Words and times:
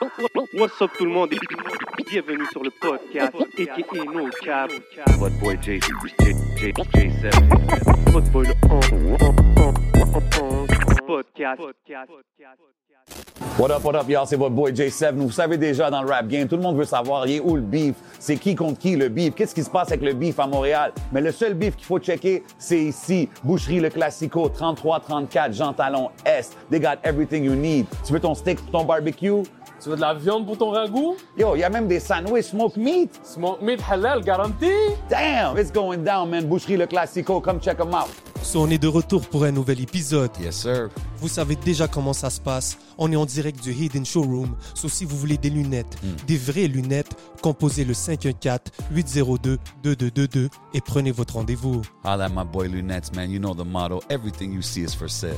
What's 0.00 0.80
up 0.80 0.90
tout 0.96 1.04
le 1.04 1.10
monde 1.10 1.30
et 1.34 1.38
bienvenue 2.10 2.46
sur 2.52 2.62
le 2.62 2.70
podcast 2.70 3.34
No 3.34 4.30
Cap. 4.42 4.70
What 5.18 5.30
boy 5.42 5.58
J, 5.60 5.78
J, 5.78 6.34
J, 6.56 6.72
J7. 6.72 8.10
Votre 8.10 8.30
boy 8.30 8.46
le 8.46 8.54
podcast. 11.06 11.60
What 13.58 13.70
up, 13.72 13.84
what 13.84 13.94
up, 13.96 14.08
y'all? 14.08 14.26
C'est 14.26 14.36
votre 14.36 14.54
boy 14.54 14.72
J7. 14.72 15.16
Vous 15.16 15.30
savez 15.30 15.58
déjà 15.58 15.90
dans 15.90 16.02
le 16.02 16.08
rap 16.08 16.28
game, 16.28 16.48
tout 16.48 16.56
le 16.56 16.62
monde 16.62 16.78
veut 16.78 16.84
savoir, 16.84 17.26
il 17.26 17.36
est 17.36 17.40
où 17.40 17.56
le 17.56 17.62
beef? 17.62 17.94
C'est 18.18 18.36
qui 18.36 18.54
contre 18.54 18.78
qui 18.78 18.96
le 18.96 19.10
beef? 19.10 19.34
Qu'est-ce 19.34 19.54
qui 19.54 19.62
se 19.62 19.70
passe 19.70 19.88
avec 19.88 20.00
le 20.00 20.14
beef 20.14 20.38
à 20.38 20.46
Montréal? 20.46 20.92
Mais 21.12 21.20
le 21.20 21.30
seul 21.30 21.52
beef 21.52 21.76
qu'il 21.76 21.84
faut 21.84 21.98
checker, 21.98 22.42
c'est 22.58 22.80
ici. 22.80 23.28
Boucherie 23.44 23.80
Le 23.80 23.90
Classico, 23.90 24.48
3334 24.48 25.52
Jean 25.52 25.74
Talon 25.74 26.10
Est. 26.24 26.56
They 26.70 26.80
got 26.80 26.96
everything 27.04 27.44
you 27.44 27.54
need. 27.54 27.84
Tu 28.06 28.14
veux 28.14 28.20
ton 28.20 28.34
steak 28.34 28.60
pour 28.62 28.70
ton 28.70 28.84
barbecue? 28.84 29.42
Tu 29.82 29.88
veux 29.88 29.96
de 29.96 30.02
la 30.02 30.12
viande 30.12 30.44
pour 30.44 30.58
ton 30.58 30.68
ragoût? 30.70 31.16
Yo, 31.38 31.56
il 31.56 31.60
y 31.60 31.64
a 31.64 31.70
même 31.70 31.88
des 31.88 32.00
sandwichs 32.00 32.50
smoke 32.50 32.76
meat. 32.76 33.18
Smoke 33.24 33.64
meat 33.64 33.80
halal 33.80 34.22
garanti? 34.22 34.70
Damn, 35.08 35.56
it's 35.56 35.72
going 35.72 36.04
down, 36.04 36.28
man. 36.28 36.46
Boucherie 36.46 36.76
Le 36.76 36.86
Classico, 36.86 37.40
come 37.40 37.58
check 37.60 37.78
them 37.78 37.94
out. 37.94 38.10
So, 38.42 38.60
on 38.60 38.68
est 38.68 38.76
de 38.76 38.88
retour 38.88 39.22
pour 39.22 39.44
un 39.44 39.52
nouvel 39.52 39.80
épisode. 39.80 40.32
Yes, 40.38 40.56
sir. 40.56 40.90
Vous 41.16 41.28
savez 41.28 41.56
déjà 41.56 41.88
comment 41.88 42.12
ça 42.12 42.28
se 42.28 42.38
passe. 42.40 42.76
On 42.98 43.10
est 43.10 43.16
en 43.16 43.24
direct 43.24 43.62
du 43.62 43.72
Hidden 43.72 44.04
Showroom. 44.04 44.54
So, 44.74 44.86
si 44.88 45.06
vous 45.06 45.16
voulez 45.16 45.38
des 45.38 45.50
lunettes, 45.50 45.96
des 46.26 46.36
vraies 46.36 46.68
lunettes, 46.68 47.16
composez 47.40 47.86
le 47.86 47.94
514-802-2222 47.94 50.50
et 50.74 50.80
prenez 50.82 51.10
votre 51.10 51.32
rendez-vous. 51.34 51.80
Holla 52.04 52.28
my 52.28 52.44
boy 52.44 52.68
Lunettes, 52.68 53.16
man. 53.16 53.30
You 53.30 53.38
know 53.38 53.54
the 53.54 53.64
motto. 53.64 54.02
Everything 54.10 54.52
you 54.52 54.60
see 54.60 54.82
is 54.82 54.94
for 54.94 55.08
sale. 55.08 55.32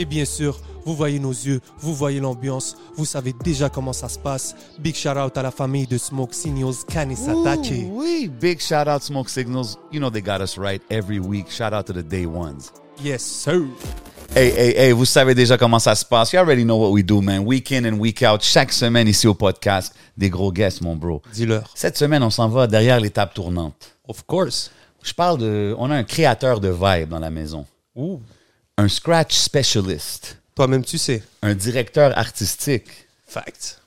Et 0.00 0.04
bien 0.04 0.24
sûr, 0.24 0.60
vous 0.84 0.94
voyez 0.94 1.18
nos 1.18 1.32
yeux, 1.32 1.60
vous 1.80 1.92
voyez 1.92 2.20
l'ambiance, 2.20 2.76
vous 2.96 3.04
savez 3.04 3.34
déjà 3.42 3.68
comment 3.68 3.92
ça 3.92 4.08
se 4.08 4.16
passe. 4.16 4.54
Big 4.78 4.94
shout 4.94 5.18
out 5.18 5.36
à 5.36 5.42
la 5.42 5.50
famille 5.50 5.88
de 5.88 5.98
Smoke 5.98 6.32
Signals 6.32 6.84
Kanisatake. 6.88 7.88
Oui, 7.90 8.30
big 8.40 8.60
shout 8.60 8.88
out 8.88 9.02
Smoke 9.02 9.28
Signals. 9.28 9.76
You 9.90 9.98
know 9.98 10.08
they 10.08 10.22
got 10.22 10.40
us 10.40 10.56
right 10.56 10.80
every 10.88 11.18
week. 11.18 11.50
Shout 11.50 11.72
out 11.72 11.86
to 11.86 11.92
the 11.92 12.04
day 12.04 12.26
ones. 12.26 12.72
Yes, 13.02 13.22
sir. 13.22 13.66
Hey, 14.36 14.52
hey, 14.56 14.74
hey, 14.76 14.92
vous 14.92 15.04
savez 15.04 15.34
déjà 15.34 15.58
comment 15.58 15.80
ça 15.80 15.96
se 15.96 16.04
passe. 16.04 16.32
You 16.32 16.38
already 16.38 16.62
know 16.62 16.76
what 16.76 16.92
we 16.92 17.02
do, 17.04 17.20
man. 17.20 17.40
Week 17.40 17.72
in 17.72 17.84
and 17.84 17.98
week 17.98 18.22
out. 18.22 18.42
Chaque 18.42 18.72
semaine 18.72 19.08
ici 19.08 19.26
au 19.26 19.34
podcast, 19.34 19.94
des 20.16 20.30
gros 20.30 20.52
guests, 20.52 20.80
mon 20.80 20.94
bro. 20.94 21.22
Dis-leur. 21.32 21.72
Cette 21.74 21.98
semaine, 21.98 22.22
on 22.22 22.30
s'en 22.30 22.48
va 22.48 22.68
derrière 22.68 23.00
les 23.00 23.10
tables 23.10 23.32
tournantes. 23.34 23.96
Of 24.06 24.24
course. 24.26 24.70
Je 25.02 25.12
parle 25.12 25.38
de. 25.38 25.74
On 25.76 25.90
a 25.90 25.96
un 25.96 26.04
créateur 26.04 26.60
de 26.60 26.68
vibe 26.68 27.08
dans 27.08 27.18
la 27.18 27.30
maison. 27.30 27.66
Ouh. 27.96 28.20
Un 28.80 28.88
scratch 28.88 29.34
specialist. 29.34 30.38
Toi-même, 30.54 30.84
tu 30.84 30.98
sais. 30.98 31.22
Un 31.42 31.54
directeur 31.54 32.16
artistique. 32.16 32.86
Fact. 33.26 33.80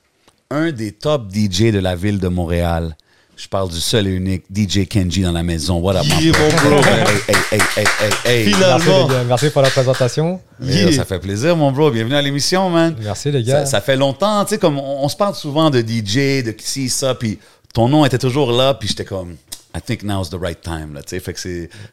un 0.51 0.71
des 0.71 0.91
top 0.91 1.31
DJ 1.33 1.71
de 1.71 1.79
la 1.79 1.95
ville 1.95 2.19
de 2.19 2.27
Montréal. 2.27 2.95
Je 3.37 3.47
parle 3.47 3.69
du 3.69 3.79
seul 3.79 4.05
et 4.07 4.11
unique 4.11 4.43
DJ 4.53 4.85
Kenji 4.87 5.21
dans 5.23 5.31
la 5.31 5.41
maison. 5.41 5.79
What 5.79 5.95
up, 5.95 6.03
Yeah, 6.05 6.31
bro? 6.33 6.41
mon 6.41 6.69
bro? 6.81 6.83
Hey, 6.83 7.15
hey, 7.27 7.35
hey, 7.51 7.59
hey, 7.77 7.85
hey, 7.99 8.11
hey. 8.45 8.53
Finalement. 8.53 8.77
Merci 8.77 8.89
les 9.07 9.07
gars, 9.15 9.23
merci 9.23 9.49
pour 9.49 9.61
la 9.63 9.69
présentation. 9.71 10.41
Yeah, 10.61 10.91
Ça 10.91 11.05
fait 11.05 11.19
plaisir, 11.19 11.55
mon 11.55 11.71
bro. 11.71 11.89
Bienvenue 11.89 12.15
à 12.15 12.21
l'émission, 12.21 12.69
man. 12.69 12.95
Merci 13.01 13.31
les 13.31 13.43
Ça, 13.45 13.51
gars. 13.51 13.65
ça 13.65 13.81
fait 13.81 13.95
longtemps, 13.95 14.43
tu 14.45 14.49
sais, 14.51 14.57
comme 14.59 14.77
on, 14.77 15.05
on 15.05 15.09
se 15.09 15.15
parle 15.15 15.33
souvent 15.33 15.69
de 15.71 15.79
DJ, 15.79 16.43
de 16.43 16.53
ci, 16.59 16.89
ça, 16.89 17.15
puis 17.15 17.39
ton 17.73 17.87
nom 17.89 18.05
était 18.05 18.19
toujours 18.19 18.51
là, 18.51 18.75
puis 18.75 18.89
j'étais 18.89 19.05
comme, 19.05 19.37
I 19.75 19.81
think 19.81 20.03
now's 20.03 20.29
the 20.29 20.37
right 20.39 20.59
time, 20.61 20.93
là, 20.93 21.01
tu. 21.01 21.19
Fait 21.19 21.33
que 21.33 21.39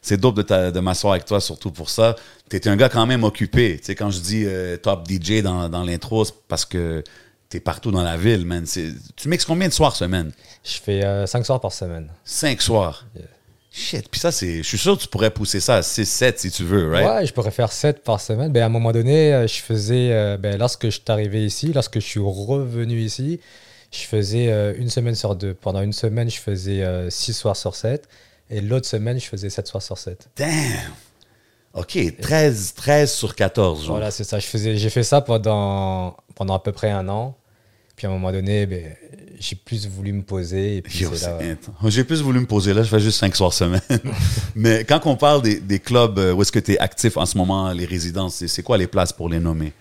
c'est, 0.01 0.17
dope 0.17 0.35
de, 0.35 0.41
ta- 0.41 0.71
de 0.71 0.79
m'asseoir 0.79 1.13
avec 1.13 1.25
toi, 1.25 1.39
surtout 1.39 1.71
pour 1.71 1.89
ça. 1.89 2.15
T'es 2.49 2.67
un 2.67 2.75
gars 2.75 2.89
quand 2.89 3.05
même 3.05 3.23
occupé, 3.23 3.77
tu 3.79 3.85
sais, 3.85 3.95
quand 3.95 4.11
je 4.11 4.19
dis 4.19 4.43
euh, 4.45 4.77
top 4.77 5.07
DJ 5.09 5.41
dans, 5.41 5.69
dans 5.69 5.83
l'intro, 5.83 6.25
c'est 6.25 6.33
parce 6.47 6.65
que 6.65 7.03
t'es 7.47 7.59
partout 7.59 7.91
dans 7.91 8.03
la 8.03 8.17
ville, 8.17 8.45
man. 8.45 8.65
Tu 9.15 9.29
mixes 9.29 9.45
combien 9.45 9.67
de 9.67 9.73
soirs 9.73 9.95
semaine? 9.95 10.31
Je 10.63 10.77
fais 10.77 11.25
5 11.25 11.45
soirs 11.45 11.59
par 11.61 11.71
semaine. 11.73 12.09
Cinq 12.25 12.61
soirs? 12.61 13.05
Shit, 13.71 14.09
puis 14.09 14.19
ça, 14.19 14.31
c'est. 14.31 14.57
Je 14.57 14.67
suis 14.67 14.77
sûr 14.79 14.97
que 14.97 15.03
tu 15.03 15.07
pourrais 15.07 15.29
pousser 15.29 15.59
ça 15.59 15.75
à 15.75 15.81
6, 15.83 16.03
7 16.05 16.39
si 16.39 16.51
tu 16.51 16.63
veux, 16.63 16.91
right? 16.91 17.07
Ouais, 17.07 17.25
je 17.27 17.33
pourrais 17.33 17.51
faire 17.51 17.71
7 17.71 18.03
par 18.03 18.19
semaine. 18.19 18.51
Ben, 18.51 18.63
à 18.63 18.65
un 18.65 18.69
moment 18.69 18.91
donné, 18.91 19.31
euh, 19.33 19.47
je 19.47 19.61
faisais, 19.61 20.11
euh, 20.11 20.37
ben, 20.37 20.57
lorsque 20.57 20.85
je 20.85 20.89
suis 20.89 21.01
arrivé 21.07 21.45
ici, 21.45 21.71
lorsque 21.71 21.95
je 21.99 22.05
suis 22.05 22.19
revenu 22.19 22.99
ici, 22.99 23.39
je 23.91 23.99
faisais 24.03 24.51
euh, 24.51 24.73
une 24.77 24.89
semaine 24.89 25.15
sur 25.15 25.35
deux. 25.35 25.53
Pendant 25.53 25.81
une 25.81 25.93
semaine, 25.93 26.29
je 26.29 26.39
faisais 26.39 26.83
6 27.09 27.33
soirs 27.33 27.55
sur 27.55 27.75
7. 27.75 28.07
Et 28.51 28.61
l'autre 28.61 28.87
semaine, 28.87 29.19
je 29.19 29.25
faisais 29.25 29.49
7 29.49 29.67
soirs 29.67 29.83
sur 29.83 29.97
7. 29.97 30.29
Damn! 30.35 30.49
OK, 31.75 31.99
13, 32.19 32.73
13 32.75 33.11
sur 33.13 33.35
14, 33.35 33.81
genre. 33.85 33.95
Voilà, 33.97 34.09
c'est 34.11 34.23
ça. 34.23 34.39
Je 34.39 34.47
faisais, 34.47 34.75
j'ai 34.75 34.89
fait 34.89 35.03
ça 35.03 35.21
pendant, 35.21 36.17
pendant 36.33 36.55
à 36.55 36.59
peu 36.59 36.71
près 36.71 36.89
un 36.89 37.07
an. 37.09 37.35
Puis 37.95 38.07
à 38.07 38.09
un 38.09 38.13
moment 38.13 38.31
donné, 38.31 38.65
ben, 38.65 38.95
j'ai 39.39 39.55
plus 39.55 39.85
voulu 39.87 40.11
me 40.13 40.23
poser. 40.23 40.81
J'ai 41.85 42.03
plus 42.03 42.21
voulu 42.21 42.39
me 42.39 42.45
poser 42.47 42.73
là, 42.73 42.81
je 42.81 42.89
fais 42.89 42.99
juste 42.99 43.19
5 43.19 43.35
soirs 43.35 43.53
semaine. 43.53 43.81
Mais 44.55 44.83
quand 44.83 45.05
on 45.05 45.15
parle 45.15 45.41
des, 45.43 45.59
des 45.59 45.79
clubs 45.79 46.17
euh, 46.17 46.33
où 46.33 46.41
est-ce 46.41 46.51
que 46.51 46.59
tu 46.59 46.73
es 46.73 46.79
actif 46.79 47.17
en 47.17 47.25
ce 47.27 47.37
moment, 47.37 47.71
les 47.71 47.85
résidences, 47.85 48.35
c'est- 48.35 48.47
c'est 48.47 48.63
quoi 48.63 48.77
les 48.77 48.87
places 48.87 49.13
pour 49.13 49.29
les 49.29 49.39
nommer? 49.39 49.73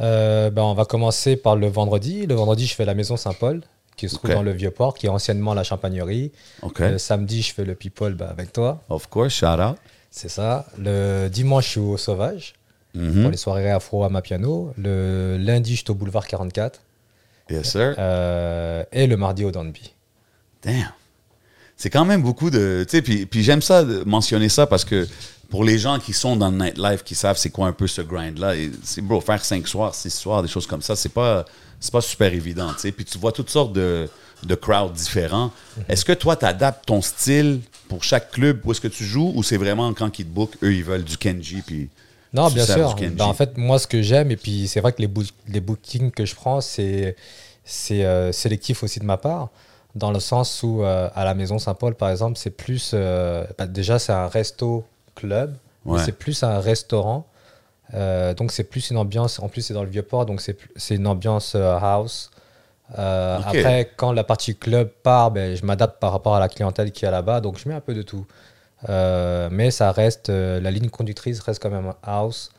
Euh, 0.00 0.50
ben, 0.50 0.62
on 0.62 0.74
va 0.74 0.84
commencer 0.84 1.36
par 1.36 1.56
le 1.56 1.68
vendredi. 1.68 2.26
Le 2.26 2.34
vendredi, 2.34 2.66
je 2.66 2.74
fais 2.74 2.84
la 2.84 2.94
Maison 2.94 3.16
Saint-Paul, 3.16 3.62
qui 3.96 4.08
se 4.08 4.16
trouve 4.16 4.30
dans 4.30 4.42
le 4.42 4.52
Vieux-Port, 4.52 4.94
qui 4.94 5.06
est 5.06 5.10
anciennement 5.10 5.54
la 5.54 5.64
Champagnerie. 5.64 6.32
Le 6.78 6.98
samedi, 6.98 7.42
je 7.42 7.52
fais 7.54 7.64
le 7.64 7.74
People 7.74 8.14
ben, 8.14 8.26
avec 8.28 8.52
toi. 8.52 8.82
of 8.88 9.06
course, 9.08 9.32
shout 9.34 9.46
out. 9.60 9.76
C'est 10.10 10.28
ça. 10.30 10.66
Le 10.78 11.28
dimanche, 11.28 11.64
je 11.66 11.70
suis 11.70 11.80
au 11.80 11.96
Sauvage 11.96 12.54
Mhm. 12.94 13.22
pour 13.22 13.30
les 13.30 13.36
soirées 13.36 13.70
afro 13.70 14.04
à 14.04 14.08
ma 14.08 14.22
piano. 14.22 14.72
Le 14.78 15.36
lundi, 15.38 15.72
je 15.76 15.82
suis 15.82 15.90
au 15.90 15.94
boulevard 15.94 16.26
44. 16.26 16.80
Yes, 17.50 17.70
sir. 17.72 17.94
Euh, 17.98 18.82
et 18.90 19.06
le 19.06 19.16
mardi 19.18 19.44
au 19.44 19.50
Danby. 19.50 19.92
Damn. 20.62 20.90
C'est 21.76 21.90
quand 21.90 22.06
même 22.06 22.22
beaucoup 22.22 22.48
de. 22.48 22.84
Tu 22.88 22.96
sais, 22.96 23.02
puis, 23.02 23.26
puis 23.26 23.42
j'aime 23.42 23.60
ça, 23.60 23.84
de 23.84 24.02
mentionner 24.04 24.48
ça 24.48 24.66
parce 24.66 24.84
que 24.86 25.06
pour 25.50 25.64
les 25.64 25.78
gens 25.78 25.98
qui 25.98 26.12
sont 26.12 26.36
dans 26.36 26.50
le 26.50 26.56
nightlife, 26.56 27.04
qui 27.04 27.14
savent 27.14 27.36
c'est 27.38 27.50
quoi 27.50 27.66
un 27.66 27.72
peu 27.72 27.86
ce 27.86 28.02
grind-là, 28.02 28.54
c'est 28.82 29.00
bro, 29.00 29.20
faire 29.20 29.44
5 29.44 29.66
soirs, 29.66 29.94
6 29.94 30.10
soirs, 30.10 30.42
des 30.42 30.48
choses 30.48 30.66
comme 30.66 30.82
ça, 30.82 30.96
c'est 30.96 31.12
pas, 31.12 31.44
pas 31.92 32.00
super 32.00 32.32
évident. 32.32 32.72
Tu 32.74 32.80
sais. 32.80 32.92
Puis 32.92 33.04
tu 33.04 33.18
vois 33.18 33.32
toutes 33.32 33.50
sortes 33.50 33.72
de, 33.72 34.08
de 34.42 34.54
crowds 34.54 34.92
différents. 34.92 35.50
Est-ce 35.88 36.04
que 36.04 36.12
toi, 36.12 36.36
tu 36.36 36.44
adaptes 36.44 36.86
ton 36.86 37.00
style 37.00 37.60
pour 37.88 38.02
chaque 38.02 38.30
club 38.30 38.60
où 38.64 38.72
est-ce 38.72 38.80
que 38.80 38.88
tu 38.88 39.04
joues 39.04 39.32
ou 39.34 39.42
c'est 39.42 39.56
vraiment 39.56 39.92
quand 39.94 40.18
ils 40.18 40.26
te 40.26 40.30
bookent, 40.30 40.56
eux, 40.62 40.74
ils 40.74 40.84
veulent 40.84 41.04
du 41.04 41.16
Kenji, 41.16 41.62
puis. 41.64 41.88
Non, 42.32 42.50
bien 42.50 42.66
sûr. 42.66 42.94
Ben, 42.94 43.24
en 43.24 43.34
fait, 43.34 43.56
moi, 43.56 43.78
ce 43.78 43.86
que 43.86 44.02
j'aime, 44.02 44.30
et 44.30 44.36
puis 44.36 44.68
c'est 44.68 44.80
vrai 44.80 44.92
que 44.92 45.00
les, 45.00 45.60
bookings 45.60 46.10
que 46.10 46.26
je 46.26 46.34
prends, 46.34 46.60
c'est 46.60 47.16
euh, 47.92 48.32
sélectif 48.32 48.82
aussi 48.82 49.00
de 49.00 49.04
ma 49.04 49.16
part, 49.16 49.48
dans 49.94 50.10
le 50.10 50.20
sens 50.20 50.62
où 50.62 50.82
euh, 50.82 51.08
à 51.14 51.24
la 51.24 51.34
Maison 51.34 51.58
Saint-Paul, 51.58 51.94
par 51.94 52.10
exemple, 52.10 52.36
c'est 52.36 52.50
plus. 52.50 52.90
euh, 52.92 53.46
bah, 53.56 53.66
déjà, 53.66 53.98
c'est 53.98 54.12
un 54.12 54.28
resto-club, 54.28 54.84
Ouais. 55.84 56.00
c'est 56.04 56.12
plus 56.12 56.42
un 56.42 56.58
restaurant. 56.58 57.26
Euh, 57.94 58.34
donc, 58.34 58.52
c'est 58.52 58.64
plus 58.64 58.90
une 58.90 58.96
ambiance. 58.96 59.38
En 59.38 59.48
plus, 59.48 59.62
c'est 59.62 59.74
dans 59.74 59.84
le 59.84 59.90
Vieux-Port, 59.90 60.26
donc 60.26 60.40
c'est 60.40 60.94
une 60.94 61.06
ambiance 61.06 61.54
euh, 61.54 61.78
house. 61.78 62.30
Euh. 62.98 63.38
Après, 63.44 63.92
quand 63.96 64.12
la 64.12 64.24
partie 64.24 64.56
club 64.56 64.88
part, 65.02 65.30
ben, 65.30 65.56
je 65.56 65.64
m'adapte 65.64 66.00
par 66.00 66.12
rapport 66.12 66.34
à 66.34 66.40
la 66.40 66.48
clientèle 66.48 66.92
qui 66.92 67.04
est 67.04 67.10
là-bas, 67.10 67.40
donc 67.40 67.58
je 67.58 67.68
mets 67.68 67.74
un 67.74 67.80
peu 67.80 67.94
de 67.94 68.02
tout. 68.02 68.26
Euh, 68.88 69.48
mais 69.50 69.70
ça 69.70 69.90
reste, 69.92 70.28
la 70.28 70.70
ligne 70.70 70.88
conductrice 70.88 71.40
reste 71.40 71.62
quand 71.62 71.70
même 71.70 71.92
house. 72.02 72.50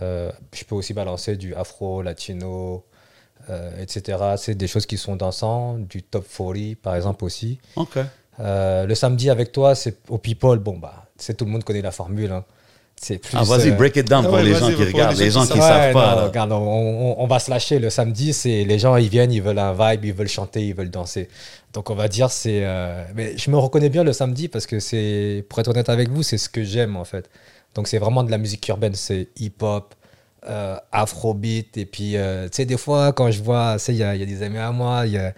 Je 0.00 0.64
peux 0.66 0.74
aussi 0.74 0.94
balancer 0.94 1.36
du 1.36 1.54
afro, 1.54 2.02
latino, 2.02 2.84
etc. 3.80 4.34
C'est 4.36 4.54
des 4.54 4.68
choses 4.68 4.86
qui 4.86 4.96
sont 4.96 5.16
dansantes, 5.16 5.86
du 5.86 6.02
top 6.02 6.26
40 6.36 6.76
par 6.76 6.94
exemple 6.94 7.24
aussi. 7.24 7.58
Le 8.38 8.94
samedi 8.94 9.30
avec 9.30 9.50
toi, 9.52 9.74
c'est 9.74 9.98
au 10.08 10.18
people. 10.18 10.58
Bon, 10.58 10.78
bah, 10.78 11.03
c'est 11.16 11.36
tout 11.36 11.44
le 11.44 11.50
monde 11.50 11.64
connaît 11.64 11.82
la 11.82 11.90
formule. 11.92 12.30
hein. 12.32 12.44
C'est 12.96 13.18
plus. 13.18 13.36
Ah, 13.36 13.42
vas-y, 13.42 13.70
euh, 13.70 13.72
break 13.72 13.96
it 13.96 14.08
down 14.08 14.22
Ah 14.24 14.28
pour 14.28 14.36
ouais, 14.38 14.44
les 14.44 14.54
gens 14.54 14.68
qui 14.68 14.84
regardent, 14.84 15.16
les 15.18 15.30
gens 15.30 15.44
qui 15.44 15.54
Ouais, 15.54 15.58
savent 15.60 15.92
pas. 15.92 16.14
non, 16.16 16.24
regarde, 16.28 16.52
on, 16.52 16.56
on- 16.58 17.16
on 17.22 17.26
va 17.26 17.40
se 17.40 17.50
lâcher 17.50 17.80
le 17.80 17.90
samedi. 17.90 18.32
C'est 18.32 18.64
les 18.64 18.78
gens, 18.78 18.96
ils 18.96 19.08
viennent, 19.08 19.32
ils 19.32 19.42
veulent 19.42 19.58
un 19.58 19.72
vibe, 19.72 20.04
ils 20.04 20.12
veulent 20.14 20.28
chanter, 20.28 20.64
ils 20.64 20.74
veulent 20.74 20.90
danser. 20.90 21.28
Donc 21.72 21.90
on 21.90 21.96
va 21.96 22.06
dire 22.06 22.30
c'est. 22.30 22.60
euh, 22.64 23.04
mais 23.16 23.36
je 23.36 23.50
me 23.50 23.58
reconnais 23.58 23.88
bien 23.88 24.04
le 24.04 24.12
samedi 24.12 24.46
parce 24.48 24.64
que 24.66 24.78
c'est, 24.78 25.44
pour 25.48 25.58
être 25.58 25.68
honnête 25.68 25.88
avec 25.88 26.08
vous, 26.10 26.22
c'est 26.22 26.38
ce 26.38 26.48
que 26.48 26.62
j'aime 26.62 26.96
en 26.96 27.04
fait. 27.04 27.28
Donc 27.74 27.88
c'est 27.88 27.98
vraiment 27.98 28.22
de 28.22 28.30
la 28.30 28.38
musique 28.38 28.66
urbaine, 28.68 28.94
c'est 28.94 29.26
hip-hop, 29.40 29.94
euh, 30.48 30.76
afrobeat 30.92 31.76
et 31.76 31.86
puis 31.86 32.16
euh, 32.16 32.44
tu 32.48 32.56
sais 32.58 32.64
des 32.64 32.76
fois 32.76 33.12
quand 33.12 33.30
je 33.32 33.42
vois, 33.42 33.74
tu 33.78 33.84
sais 33.86 33.92
il 33.92 33.98
y 33.98 34.04
a, 34.04 34.14
il 34.14 34.20
y 34.20 34.22
a 34.22 34.26
des 34.26 34.42
amis 34.42 34.58
à 34.58 34.70
moi, 34.70 35.04
il 35.06 35.12
y 35.14 35.18
a 35.18 35.34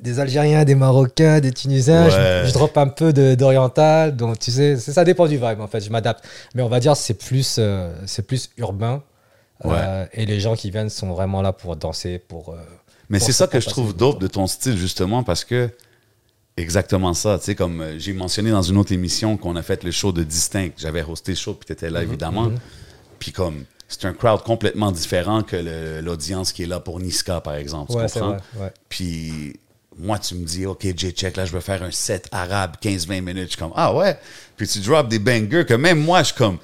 des 0.00 0.20
Algériens, 0.20 0.64
des 0.64 0.74
Marocains, 0.74 1.40
des 1.40 1.52
Tunisiens, 1.52 2.08
je- 2.08 2.16
Ouais. 2.16 2.42
je, 2.48 2.52
drop 2.52 2.76
un 2.78 2.88
peu 2.88 3.12
d'oriental, 3.12 4.14
donc 4.16 4.38
tu 4.38 4.50
sais 4.50 4.76
c'est- 4.76 4.92
ça 4.92 5.04
dépend 5.04 5.26
du 5.26 5.36
vibe 5.36 5.60
en 5.60 5.66
fait, 5.66 5.80
je 5.80 5.90
m'adapte. 5.90 6.24
Mais 6.54 6.62
on 6.62 6.68
va 6.68 6.80
dire 6.80 6.96
c'est 6.96 7.14
plus 7.14 7.56
euh, 7.58 7.92
c'est 8.06 8.26
plus 8.26 8.50
urbain. 8.58 9.02
Euh, 9.64 10.04
et 10.12 10.26
les 10.26 10.38
gens 10.38 10.54
qui 10.54 10.70
viennent 10.70 10.90
sont 10.90 11.12
vraiment 11.14 11.40
là 11.40 11.52
pour 11.52 11.76
danser, 11.76 12.18
pour. 12.18 12.50
euh, 12.50 12.56
Mais 13.08 13.18
c'est 13.18 13.32
ça 13.32 13.46
que 13.46 13.58
je 13.58 13.68
trouve 13.68 13.96
dope 13.96 14.20
de 14.20 14.26
ton 14.26 14.46
style, 14.46 14.76
justement, 14.76 15.22
parce 15.22 15.44
que 15.44 15.70
exactement 16.58 17.14
ça. 17.14 17.38
Tu 17.38 17.46
sais, 17.46 17.54
comme 17.54 17.82
j'ai 17.98 18.12
mentionné 18.12 18.50
dans 18.50 18.62
une 18.62 18.76
autre 18.76 18.92
émission 18.92 19.36
qu'on 19.36 19.56
a 19.56 19.62
fait 19.62 19.82
le 19.84 19.90
show 19.90 20.12
de 20.12 20.22
Distinct. 20.22 20.72
J'avais 20.76 21.02
hosté 21.02 21.32
le 21.32 21.36
show, 21.36 21.54
puis 21.54 21.66
tu 21.66 21.72
étais 21.72 21.90
là, 21.90 22.02
évidemment. 22.02 22.50
Puis 23.18 23.32
comme, 23.32 23.64
c'est 23.88 24.04
un 24.04 24.12
crowd 24.12 24.42
complètement 24.42 24.92
différent 24.92 25.42
que 25.42 26.00
l'audience 26.02 26.52
qui 26.52 26.64
est 26.64 26.66
là 26.66 26.80
pour 26.80 27.00
Niska, 27.00 27.40
par 27.40 27.54
exemple. 27.54 27.92
tu 27.92 27.96
Ouais, 27.98 28.06
comprends? 28.12 28.28
vrai, 28.32 28.40
ouais. 28.64 28.72
Puis 28.88 29.54
moi, 29.98 30.18
tu 30.18 30.34
me 30.34 30.44
dis, 30.44 30.66
OK, 30.66 30.86
J-Check, 30.96 31.36
là, 31.36 31.44
je 31.44 31.52
veux 31.52 31.60
faire 31.60 31.82
un 31.82 31.90
set 31.90 32.28
arabe, 32.32 32.76
15-20 32.82 33.20
minutes. 33.22 33.44
Je 33.44 33.48
suis 33.50 33.56
comme, 33.58 33.72
ah 33.76 33.94
ouais? 33.94 34.18
Puis 34.56 34.66
tu 34.68 34.80
drops 34.80 35.08
des 35.08 35.18
bangers 35.18 35.64
que 35.66 35.74
même 35.74 36.00
moi, 36.00 36.20
je 36.20 36.26
suis 36.26 36.34
comme, 36.34 36.58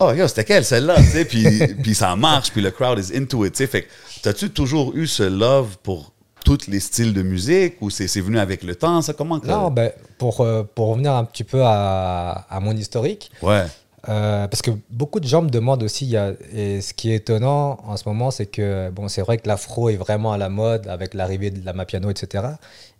oh 0.00 0.12
yo, 0.12 0.26
c'était 0.28 0.44
quelle 0.44 0.64
celle-là? 0.64 0.96
tu 0.96 1.04
sais, 1.04 1.24
puis, 1.24 1.74
puis 1.82 1.94
ça 1.94 2.14
marche, 2.16 2.50
puis 2.50 2.60
le 2.62 2.70
crowd 2.70 2.98
is 2.98 3.16
into 3.16 3.44
it. 3.44 3.52
tu 3.52 3.58
sais? 3.58 3.66
Fait 3.66 3.82
que, 3.82 3.88
t'as-tu 4.22 4.50
toujours 4.50 4.94
eu 4.96 5.06
ce 5.06 5.22
love 5.22 5.76
pour 5.82 6.12
tous 6.44 6.66
les 6.68 6.78
styles 6.80 7.12
de 7.12 7.22
musique 7.22 7.74
ou 7.80 7.90
c'est 7.90 8.06
c'est 8.06 8.20
venu 8.20 8.38
avec 8.38 8.62
le 8.62 8.74
temps? 8.76 9.02
Ça, 9.02 9.12
comment 9.12 9.40
que- 9.40 9.46
Non, 9.48 9.70
ben, 9.70 9.90
pour, 10.18 10.40
euh, 10.42 10.62
pour 10.74 10.88
revenir 10.88 11.12
un 11.12 11.24
petit 11.24 11.42
peu 11.44 11.62
à, 11.64 12.46
à 12.48 12.60
mon 12.60 12.76
historique, 12.76 13.30
Ouais. 13.42 13.64
Euh, 14.08 14.46
parce 14.46 14.62
que 14.62 14.70
beaucoup 14.90 15.18
de 15.20 15.26
gens 15.26 15.42
me 15.42 15.50
demandent 15.50 15.82
aussi, 15.82 16.14
et 16.52 16.80
ce 16.80 16.94
qui 16.94 17.10
est 17.10 17.16
étonnant 17.16 17.80
en 17.84 17.96
ce 17.96 18.08
moment, 18.08 18.30
c'est 18.30 18.46
que 18.46 18.90
bon, 18.90 19.08
c'est 19.08 19.22
vrai 19.22 19.38
que 19.38 19.48
l'afro 19.48 19.88
est 19.88 19.96
vraiment 19.96 20.32
à 20.32 20.38
la 20.38 20.48
mode 20.48 20.86
avec 20.86 21.14
l'arrivée 21.14 21.50
de 21.50 21.64
la 21.64 21.72
Mapiano, 21.72 22.10
etc. 22.10 22.44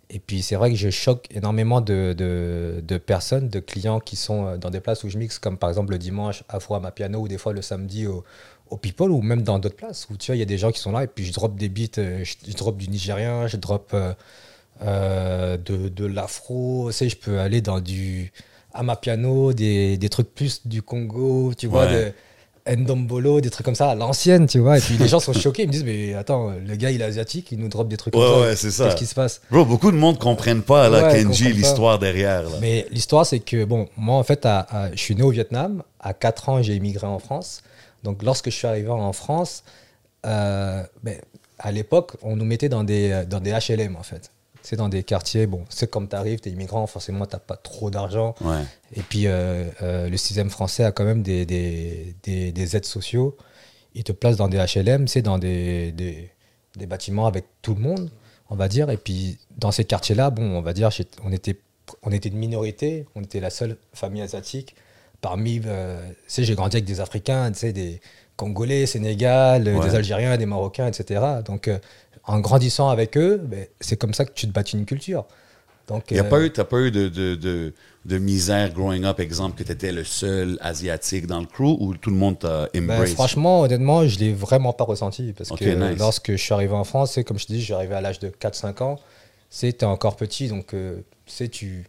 Et 0.09 0.19
puis 0.19 0.41
c'est 0.41 0.55
vrai 0.55 0.69
que 0.69 0.75
je 0.75 0.89
choque 0.89 1.27
énormément 1.31 1.81
de, 1.81 2.81
personnes, 3.05 3.49
de 3.49 3.59
clients 3.59 3.99
qui 3.99 4.15
sont 4.15 4.45
euh, 4.47 4.57
dans 4.57 4.69
des 4.69 4.79
places 4.79 5.03
où 5.03 5.09
je 5.09 5.17
mixe, 5.17 5.39
comme 5.39 5.57
par 5.57 5.69
exemple 5.69 5.91
le 5.91 5.97
dimanche 5.97 6.43
afro 6.49 6.75
à 6.75 6.79
Mapiano 6.79 7.19
ou 7.19 7.27
des 7.27 7.37
fois 7.37 7.53
le 7.53 7.61
samedi 7.61 8.07
au, 8.07 8.23
People 8.81 9.11
ou 9.11 9.21
même 9.21 9.43
dans 9.43 9.59
d'autres 9.59 9.77
places 9.77 10.07
où 10.09 10.17
tu 10.17 10.27
vois, 10.27 10.35
il 10.35 10.39
y 10.39 10.41
a 10.41 10.45
des 10.45 10.57
gens 10.57 10.73
qui 10.73 10.81
sont 10.81 10.91
là 10.91 11.03
et 11.03 11.07
puis 11.07 11.23
je 11.23 11.31
drop 11.31 11.55
des 11.55 11.69
beats, 11.69 11.99
euh, 11.99 12.25
je, 12.25 12.53
drop 12.53 12.75
du 12.75 12.89
nigérien, 12.89 13.47
je 13.47 13.55
drop 13.55 13.95
de, 14.81 15.57
de 15.87 16.05
l'afro, 16.05 16.87
tu 16.89 16.93
sais, 16.97 17.09
je 17.09 17.15
peux 17.15 17.39
aller 17.39 17.61
dans 17.61 17.79
du 17.79 18.33
amapiano, 18.77 19.51
des, 19.53 19.97
des 19.97 20.09
trucs 20.09 20.33
plus 20.33 20.61
du 20.65 20.81
Congo, 20.81 21.53
tu 21.57 21.67
vois, 21.67 21.85
Ouais. 21.87 22.13
de 22.67 22.75
Ndombolo, 22.75 23.39
des 23.39 23.49
trucs 23.49 23.65
comme 23.65 23.75
ça 23.75 23.91
à 23.91 23.95
l'ancienne, 23.95 24.45
tu 24.45 24.59
vois. 24.59 24.77
Et 24.77 24.81
puis 24.81 24.97
les 24.97 25.07
gens 25.07 25.21
sont 25.21 25.31
choqués, 25.31 25.63
ils 25.63 25.67
me 25.67 25.71
disent, 25.71 25.85
mais 25.85 26.13
attends, 26.15 26.51
le 26.65 26.75
gars 26.75 26.91
il 26.91 26.99
est 27.01 27.05
asiatique, 27.05 27.47
il 27.53 27.59
nous 27.59 27.69
drop 27.69 27.87
des 27.87 27.95
trucs 27.95 28.13
Ouais, 28.13 28.21
comme 28.21 28.41
ouais, 28.41 28.55
c'est 28.57 28.71
ça. 28.71 28.85
Qu'est-ce 28.85 28.95
qui 28.97 29.05
se 29.05 29.15
passe? 29.15 29.39
Bro, 29.49 29.63
beaucoup 29.63 29.89
de 29.91 29.95
monde 29.95 30.15
ne 30.15 30.19
comprennent 30.21 30.63
pas, 30.63 30.89
là, 30.89 31.13
Kenji, 31.13 31.53
l'histoire 31.53 31.97
derrière. 31.97 32.43
Là. 32.43 32.49
Mais 32.59 32.85
l'histoire, 32.91 33.25
c'est 33.25 33.39
que, 33.39 33.63
bon, 33.63 33.87
moi, 33.95 34.15
en 34.17 34.23
fait, 34.23 34.45
à- 34.45 34.67
à- 34.69 34.91
je 34.91 34.97
suis 34.99 35.15
né 35.15 35.23
au 35.23 35.29
Vietnam. 35.29 35.81
À 36.01 36.13
4 36.13 36.49
ans, 36.49 36.61
j'ai 36.61 36.75
immigré 36.75 37.07
en 37.07 37.19
France. 37.19 37.61
Donc, 38.03 38.21
lorsque 38.21 38.49
je 38.49 38.55
suis 38.55 38.67
arrivé 38.67 38.89
en 38.89 39.13
France, 39.13 39.63
euh, 40.25 40.83
ben, 41.03 41.15
à 41.59 41.71
l'époque, 41.71 42.13
on 42.21 42.35
nous 42.35 42.45
mettait 42.45 42.69
dans 42.69 42.83
des, 42.83 43.23
dans 43.29 43.39
des 43.39 43.51
HLM, 43.51 43.95
en 43.95 44.03
fait. 44.03 44.29
C'est 44.69 44.75
dans 44.75 44.89
des 44.89 45.03
quartiers, 45.03 45.47
bon, 45.47 45.63
c'est 45.69 45.89
comme 45.89 46.09
tu 46.09 46.15
arrives, 46.17 46.41
tu 46.41 46.49
es 46.49 46.51
immigrant, 46.51 46.85
forcément, 46.87 47.25
tu 47.25 47.37
pas 47.37 47.55
trop 47.55 47.89
d'argent. 47.89 48.35
Ouais. 48.41 48.63
Et 48.97 49.01
puis, 49.01 49.25
euh, 49.27 49.63
euh, 49.81 50.09
le 50.09 50.17
système 50.17 50.49
français 50.49 50.83
a 50.83 50.91
quand 50.91 51.05
même 51.05 51.23
des, 51.23 51.45
des, 51.45 52.13
des- 52.23 52.51
des 52.51 52.75
aides 52.75 52.83
sociaux. 52.83 53.37
Il 53.95 54.03
te 54.03 54.11
place 54.11 54.35
dans 54.35 54.49
des 54.49 54.57
HLM, 54.57 55.07
c'est 55.07 55.21
dans 55.21 55.37
des, 55.37 55.93
des, 55.93 56.29
des 56.75 56.85
bâtiments 56.85 57.27
avec 57.27 57.45
tout 57.61 57.75
le 57.75 57.79
monde, 57.79 58.11
on 58.49 58.55
va 58.57 58.67
dire. 58.67 58.89
Et 58.89 58.97
puis, 58.97 59.37
dans 59.57 59.71
ces 59.71 59.85
quartiers-là, 59.85 60.31
bon, 60.31 60.43
on 60.43 60.61
va 60.61 60.73
dire, 60.73 60.89
on 61.23 61.31
était, 61.31 61.57
on 62.03 62.11
était 62.11 62.27
une 62.27 62.37
minorité, 62.37 63.05
on 63.15 63.21
était 63.23 63.39
la 63.39 63.49
seule 63.51 63.77
famille 63.93 64.21
asiatique. 64.21 64.75
Parmi, 65.21 65.61
euh, 65.65 66.05
tu 66.09 66.15
sais, 66.27 66.43
j'ai 66.43 66.55
grandi 66.55 66.75
avec 66.75 66.85
des 66.85 66.99
Africains, 66.99 67.49
tu 67.53 67.59
sais, 67.59 67.71
des 67.71 68.01
Congolais, 68.35 68.85
Sénégal, 68.85 69.65
euh, 69.67 69.77
Ouais. 69.77 69.87
des 69.89 69.95
Algériens, 69.95 70.35
des 70.37 70.45
Marocains, 70.45 70.87
etc. 70.87 71.21
Donc, 71.45 71.69
euh, 71.69 71.79
en 72.27 72.39
grandissant 72.39 72.89
avec 72.89 73.17
eux, 73.17 73.37
ben, 73.37 73.67
c'est 73.81 73.97
comme 73.97 74.13
ça 74.13 74.25
que 74.25 74.33
tu 74.33 74.47
te 74.47 74.53
bâtis 74.53 74.77
une 74.77 74.85
culture. 74.85 75.25
Donc, 75.87 76.11
Il 76.11 76.15
n'y 76.15 76.19
a 76.19 76.23
euh, 76.23 76.29
pas 76.29 76.43
eu, 76.45 76.51
t'as 76.51 76.63
pas 76.65 76.79
eu 76.81 76.91
de, 76.91 77.07
de, 77.09 77.35
de, 77.35 77.73
de 78.05 78.17
misère 78.17 78.73
growing 78.73 79.03
up, 79.05 79.19
exemple, 79.19 79.57
que 79.57 79.63
tu 79.63 79.71
étais 79.71 79.91
le 79.91 80.03
seul 80.03 80.57
asiatique 80.61 81.27
dans 81.27 81.39
le 81.39 81.45
crew 81.45 81.75
ou 81.79 81.95
tout 81.95 82.09
le 82.09 82.15
monde 82.17 82.39
t'a 82.39 82.69
Ben, 82.73 83.05
embrace? 83.05 83.15
franchement, 83.15 83.61
honnêtement, 83.61 84.07
je 84.07 84.19
l'ai 84.19 84.33
vraiment 84.33 84.71
pas 84.71 84.83
ressenti. 84.83 85.33
Parce 85.33 85.51
que 85.51 85.65
nice. 85.65 85.99
lorsque 85.99 86.31
je 86.31 86.37
suis 86.37 86.53
arrivé 86.53 86.73
en 86.73 86.83
France, 86.83 87.13
c'est 87.13 87.23
comme 87.23 87.37
je 87.39 87.45
te 87.47 87.53
dis, 87.53 87.73
arrivé 87.73 87.95
à 87.95 88.01
l'âge 88.01 88.19
de 88.19 88.29
4-5 88.29 88.81
ans. 88.81 88.99
C'est 89.49 89.83
encore 89.83 90.15
petit, 90.15 90.47
donc 90.49 90.73
euh, 90.73 90.97
tu 91.25 91.33
sais, 91.33 91.47
tu, 91.49 91.87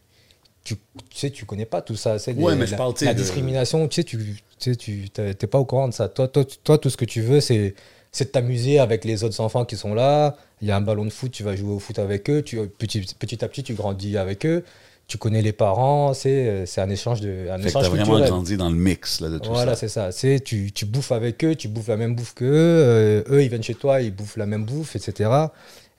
tu, 0.64 0.76
tu 1.10 1.18
sais, 1.18 1.30
tu 1.30 1.46
connais 1.46 1.66
pas 1.66 1.82
tout 1.82 1.96
ça. 1.96 2.18
C'est 2.18 2.34
Ouais, 2.34 2.54
les- 2.54 2.56
mais 2.56 2.66
je 2.66 2.72
la, 2.72 2.78
parle, 2.78 2.94
discrimination, 3.14 3.88
tu 3.88 3.96
sais, 3.96 4.04
tu 4.04 4.18
tu 4.58 4.72
sais, 4.72 4.76
tu 4.76 5.10
t'es 5.10 5.46
pas 5.48 5.58
au 5.60 5.64
courant 5.66 5.88
de 5.88 5.94
ça. 5.94 6.08
Toi, 6.08 6.28
toi, 6.28 6.44
toi, 6.64 6.78
tout 6.78 6.90
ce 6.90 6.96
que 6.96 7.04
tu 7.06 7.22
veux, 7.22 7.40
c'est 7.40 7.74
c'est 8.12 8.24
de 8.26 8.30
t'amuser 8.30 8.78
avec 8.78 9.04
les 9.04 9.24
autres 9.24 9.40
enfants 9.40 9.64
qui 9.64 9.76
sont 9.76 9.94
là. 9.94 10.36
Il 10.60 10.68
y 10.68 10.70
a 10.70 10.76
un 10.76 10.80
ballon 10.80 11.04
de 11.04 11.10
foot, 11.10 11.30
tu 11.30 11.42
vas 11.42 11.54
jouer 11.56 11.72
au 11.72 11.78
foot 11.78 11.98
avec 11.98 12.28
eux. 12.30 12.42
Tu, 12.42 12.56
petit, 12.68 13.00
petit 13.18 13.44
à 13.44 13.48
petit, 13.48 13.62
tu 13.62 13.74
grandis 13.74 14.16
avec 14.16 14.44
eux. 14.46 14.64
Tu 15.06 15.16
connais 15.18 15.40
les 15.40 15.52
parents. 15.52 16.12
C'est 16.14 16.66
c'est 16.66 16.80
un 16.80 16.90
échange 16.90 17.20
de 17.20 17.48
un 17.50 17.56
Fait 17.56 17.62
que 17.64 17.68
échange 17.68 17.82
t'as 17.84 17.88
vraiment 17.88 18.20
grandi 18.20 18.56
dans 18.56 18.68
le 18.68 18.76
mix 18.76 19.20
là, 19.20 19.30
de 19.30 19.38
tout 19.38 19.50
Voilà, 19.50 19.72
ça. 19.74 19.80
c'est 19.80 19.88
ça. 19.88 20.12
C'est 20.12 20.40
tu, 20.40 20.70
tu 20.72 20.84
bouffes 20.84 21.12
avec 21.12 21.42
eux, 21.44 21.54
tu 21.54 21.68
bouffes 21.68 21.88
la 21.88 21.96
même 21.96 22.14
bouffe 22.14 22.34
qu'eux. 22.34 22.46
euh, 22.50 23.22
eux, 23.30 23.42
ils 23.42 23.48
viennent 23.48 23.62
chez 23.62 23.74
toi, 23.74 24.02
ils 24.02 24.14
bouffent 24.14 24.36
la 24.36 24.46
même 24.46 24.64
bouffe, 24.64 24.96
etc. 24.96 25.30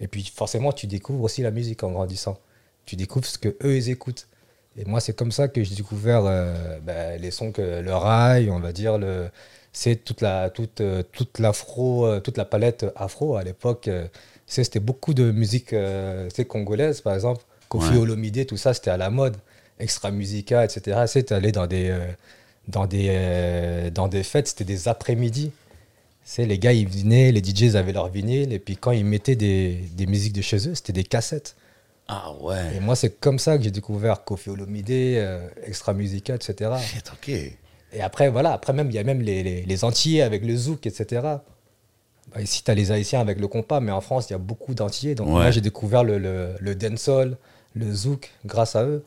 Et 0.02 0.08
puis 0.08 0.32
forcément, 0.36 0.72
tu 0.74 0.88
découvres 0.88 1.24
aussi 1.24 1.42
la 1.42 1.52
musique 1.52 1.84
en 1.84 1.92
grandissant. 1.92 2.38
Tu 2.86 2.96
découvres 2.96 3.26
ce 3.26 3.38
que 3.38 3.56
eux 3.64 3.76
ils 3.78 3.90
écoutent. 3.90 4.28
Et 4.78 4.86
moi, 4.86 5.00
c'est 5.00 5.14
comme 5.14 5.32
ça 5.32 5.48
que 5.48 5.64
j'ai 5.64 5.76
découvert 5.76 6.22
euh, 6.26 6.80
ben, 6.84 7.20
les 7.20 7.32
sons 7.32 7.52
que 7.52 7.82
le 7.82 7.94
rail, 7.96 8.50
on 8.52 8.60
va 8.60 8.72
dire 8.72 8.98
le, 8.98 9.28
c'est 9.74 10.04
toute 10.04 10.22
la 10.22 10.50
toute 10.50 10.82
euh, 10.82 11.04
toute 11.12 11.40
l'afro, 11.40 12.06
euh, 12.06 12.20
toute 12.20 12.38
la 12.38 12.46
palette 12.46 12.86
afro 12.96 13.36
à 13.36 13.44
l'époque. 13.44 13.88
euh, 13.88 14.08
c'était 14.48 14.80
beaucoup 14.80 15.14
de 15.14 15.32
musique, 15.32 15.76
c'est 16.34 16.46
congolaise 16.46 17.02
par 17.02 17.14
exemple, 17.14 17.44
Kofi 17.68 17.92
Ouais. 17.92 17.98
Olomide, 17.98 18.48
tout 18.48 18.58
ça, 18.58 18.74
c'était 18.74 18.90
à 18.90 18.98
la 18.98 19.12
mode. 19.12 19.38
Extra 19.80 20.10
Musica, 20.12 20.66
etc. 20.66 21.04
C'est 21.08 21.32
allé 21.32 21.52
dans 21.52 21.68
des 21.68 21.96
dans 22.68 22.88
des, 22.88 23.92
dans 23.94 24.08
des 24.08 24.24
fêtes, 24.24 24.48
c'était 24.48 24.64
des 24.64 24.88
après-midi. 24.88 25.52
C'est 26.24 26.46
les 26.46 26.58
gars, 26.60 26.74
ils 26.74 26.88
venaient, 26.88 27.32
les 27.32 27.42
DJs 27.44 27.76
avaient 27.76 27.94
leur 27.94 28.10
vinyle, 28.10 28.52
et 28.54 28.60
puis 28.60 28.76
quand 28.76 28.92
ils 28.92 29.06
mettaient 29.06 29.36
des, 29.36 29.76
des 29.94 30.06
musiques 30.08 30.34
de 30.34 30.42
chez 30.42 30.68
eux, 30.68 30.76
c'était 30.76 30.94
des 30.94 31.04
cassettes. 31.04 31.56
Ah 32.08 32.32
ouais. 32.42 32.76
Et 32.76 32.80
moi, 32.80 32.96
c'est 32.96 33.20
comme 33.20 33.38
ça 33.40 33.56
que 33.58 33.64
j'ai 33.64 33.72
découvert 33.72 34.24
Kofi 34.24 34.50
Olomide, 34.50 34.90
euh, 34.90 35.48
Extra 35.64 35.94
Musica, 35.94 36.34
etc. 36.36 36.72
Shit, 36.82 37.12
OK. 37.14 37.32
Et 37.94 38.02
après, 38.02 38.30
voilà, 38.30 38.54
après 38.54 38.74
même, 38.74 38.90
il 38.90 38.96
y 38.96 39.00
a 39.00 39.04
même 39.04 39.22
les, 39.22 39.42
les, 39.44 39.62
les 39.64 39.84
Antillais 39.84 40.22
avec 40.22 40.46
le 40.46 40.56
zouk, 40.56 40.86
etc. 40.86 41.22
Bah, 42.34 42.42
ici, 42.42 42.64
tu 42.64 42.70
as 42.70 42.76
les 42.76 42.92
Haïtiens 42.92 43.20
avec 43.22 43.40
le 43.40 43.48
compas, 43.48 43.80
mais 43.80 43.92
en 43.92 44.02
France, 44.02 44.30
il 44.30 44.34
y 44.34 44.36
a 44.36 44.40
beaucoup 44.40 44.74
d'Antillais. 44.76 45.16
Donc 45.16 45.28
Ouais. 45.28 45.34
moi, 45.34 45.52
j'ai 45.52 45.62
découvert 45.62 46.04
le, 46.04 46.18
le, 46.20 46.50
le 46.60 46.76
dancehall, 46.76 47.38
le 47.76 47.92
zouk, 47.94 48.32
grâce 48.46 48.76
à 48.76 48.84
eux. 48.86 49.04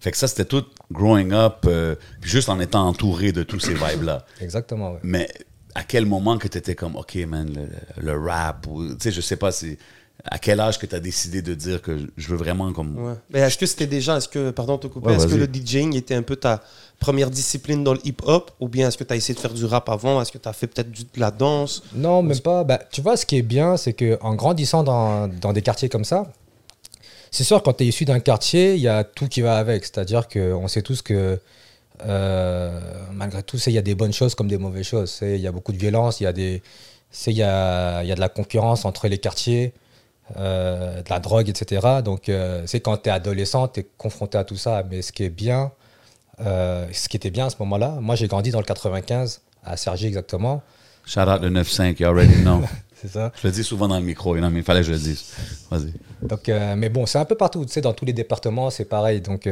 Fait 0.00 0.10
que 0.10 0.16
ça, 0.16 0.28
c'était 0.28 0.44
tout 0.46 0.64
growing 0.92 1.32
up, 1.32 1.64
euh, 1.66 1.94
juste 2.22 2.48
en 2.48 2.60
étant 2.60 2.86
entouré 2.86 3.32
de 3.32 3.42
tous 3.42 3.60
ces 3.60 3.74
vibes-là. 3.74 4.24
Exactement, 4.40 4.92
ouais. 4.92 4.98
Mais 5.02 5.28
à 5.74 5.82
quel 5.82 6.06
moment 6.06 6.38
que 6.38 6.48
tu 6.48 6.56
étais 6.58 6.74
comme, 6.74 6.96
OK, 6.96 7.14
man, 7.26 7.50
le, 7.98 8.02
le 8.12 8.18
rap, 8.18 8.66
ou, 8.66 8.86
tu 8.88 8.96
sais, 9.00 9.10
je 9.10 9.20
sais 9.20 9.36
pas, 9.36 9.50
c'est 9.52 9.76
à 10.26 10.38
quel 10.38 10.58
âge 10.60 10.78
que 10.78 10.86
tu 10.86 10.94
as 10.94 11.00
décidé 11.00 11.42
de 11.42 11.54
dire 11.54 11.82
que 11.82 11.98
je 12.16 12.28
veux 12.28 12.36
vraiment 12.36 12.72
comme. 12.72 12.96
Ouais. 12.98 13.14
Mais 13.30 13.40
est-ce 13.40 13.58
que 13.58 13.66
c'était 13.66 13.86
déjà, 13.86 14.16
est-ce 14.16 14.28
que, 14.28 14.50
pardon 14.50 14.78
te 14.78 14.86
couper, 14.86 15.08
Ouais, 15.08 15.14
est-ce 15.16 15.26
que 15.26 15.34
le 15.34 15.46
DJing 15.46 15.94
était 15.96 16.14
un 16.14 16.22
peu 16.22 16.36
ta 16.36 16.62
première 16.98 17.30
discipline 17.30 17.84
dans 17.84 17.92
le 17.92 18.00
hip-hop 18.06 18.50
ou 18.60 18.68
bien 18.68 18.88
est-ce 18.88 18.96
que 18.96 19.04
tu 19.04 19.12
as 19.12 19.16
essayé 19.16 19.34
de 19.34 19.40
faire 19.40 19.52
du 19.52 19.64
rap 19.66 19.88
avant? 19.90 20.22
Est-ce 20.22 20.32
que 20.32 20.38
tu 20.38 20.48
as 20.48 20.54
fait 20.54 20.66
peut-être 20.66 20.90
du- 20.90 21.02
de 21.04 21.20
la 21.20 21.30
danse? 21.30 21.82
Non, 21.94 22.22
même 22.22 22.38
pas. 22.40 22.64
Bah, 22.64 22.80
tu 22.90 23.02
vois, 23.02 23.16
ce 23.18 23.26
qui 23.26 23.36
est 23.36 23.42
bien, 23.42 23.76
c'est 23.76 23.92
qu'en 23.92 24.34
grandissant 24.34 24.82
dans, 24.82 25.28
dans 25.28 25.52
des 25.52 25.60
quartiers 25.62 25.90
comme 25.90 26.04
ça, 26.04 26.32
c'est 27.30 27.44
sûr, 27.44 27.62
quand 27.62 27.74
tu 27.74 27.84
es 27.84 27.88
issu 27.88 28.04
d'un 28.06 28.20
quartier, 28.20 28.74
il 28.76 28.80
y 28.80 28.88
a 28.88 29.04
tout 29.04 29.28
qui 29.28 29.40
va 29.42 29.58
avec. 29.58 29.84
C'est-à-dire 29.84 30.26
qu'on 30.28 30.68
sait 30.68 30.82
tous 30.82 31.02
que, 31.02 31.38
euh, 32.06 32.80
malgré 33.12 33.42
tout, 33.42 33.58
c'est- 33.58 33.70
il 33.70 33.74
y 33.74 33.78
a 33.78 33.82
des 33.82 33.94
bonnes 33.94 34.12
choses 34.12 34.34
comme 34.34 34.48
des 34.48 34.58
mauvaises 34.58 34.86
choses. 34.86 35.10
C'est- 35.10 35.34
Il 35.36 35.40
y 35.42 35.46
a 35.46 35.52
beaucoup 35.52 35.72
de 35.72 35.78
violence, 35.78 36.20
il 36.20 36.24
y, 36.24 36.26
a 36.26 36.32
des- 36.32 36.62
c'est- 37.10 37.30
il 37.30 37.36
y, 37.36 37.42
a, 37.42 38.02
il 38.02 38.08
y 38.08 38.12
a 38.12 38.14
de 38.14 38.20
la 38.20 38.28
concurrence 38.28 38.84
entre 38.84 39.08
les 39.08 39.18
quartiers, 39.18 39.72
euh, 40.38 41.02
de 41.02 41.10
la 41.10 41.20
drogue, 41.20 41.50
etc. 41.50 41.86
Donc, 42.02 42.28
euh, 42.28 42.62
c'est 42.66 42.80
quand 42.80 42.96
tu 42.96 43.10
es 43.10 43.12
adolescent, 43.12 43.68
tu 43.68 43.80
es 43.80 43.86
confronté 43.98 44.38
à 44.38 44.44
tout 44.44 44.56
ça. 44.56 44.82
Mais 44.90 45.02
ce 45.02 45.12
qui 45.12 45.22
est 45.22 45.30
bien, 45.30 45.70
euh, 46.40 46.86
ce 46.92 47.10
qui 47.10 47.18
était 47.18 47.30
bien 47.30 47.46
à 47.46 47.50
ce 47.50 47.56
moment-là, 47.60 47.98
moi 48.00 48.14
j'ai 48.14 48.26
grandi 48.26 48.50
dans 48.50 48.58
le 48.58 48.64
95, 48.64 49.42
à 49.64 49.76
Sergi 49.76 50.06
exactement. 50.06 50.62
Shout 51.04 51.20
out 51.20 51.42
le 51.42 51.50
9-5, 51.50 52.00
you 52.00 52.06
already 52.08 52.36
know. 52.42 52.62
C'est 53.02 53.08
ça. 53.08 53.32
je 53.42 53.46
le 53.46 53.52
dis 53.52 53.62
souvent 53.62 53.86
dans 53.86 53.98
le 53.98 54.04
micro, 54.04 54.32
mais 54.32 54.60
il 54.60 54.62
fallait 54.62 54.80
que 54.80 54.86
je 54.86 54.92
le 54.92 54.98
dise. 54.98 55.24
Vas-y. 55.70 55.92
Donc, 56.26 56.48
mais 56.48 56.88
bon, 56.88 57.04
c'est 57.04 57.18
un 57.18 57.26
peu 57.26 57.34
partout, 57.34 57.66
tu 57.66 57.70
sais, 57.70 57.82
dans 57.82 57.92
tous 57.92 58.06
les 58.06 58.14
départements, 58.14 58.70
c'est 58.70 58.86
pareil. 58.86 59.20
Donc, 59.20 59.46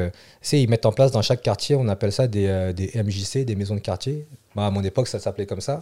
ils 0.52 0.70
mettent 0.70 0.86
en 0.86 0.92
place 0.92 1.12
dans 1.12 1.20
chaque 1.20 1.42
quartier, 1.42 1.76
on 1.76 1.86
appelle 1.88 2.12
ça 2.12 2.26
des, 2.26 2.72
des 2.72 2.92
MJC, 2.94 3.44
des 3.44 3.54
maisons 3.54 3.74
de 3.74 3.80
quartier. 3.80 4.26
Moi, 4.54 4.64
à 4.64 4.70
mon 4.70 4.82
époque, 4.82 5.06
ça 5.06 5.18
s'appelait 5.18 5.44
comme 5.44 5.60
ça. 5.60 5.80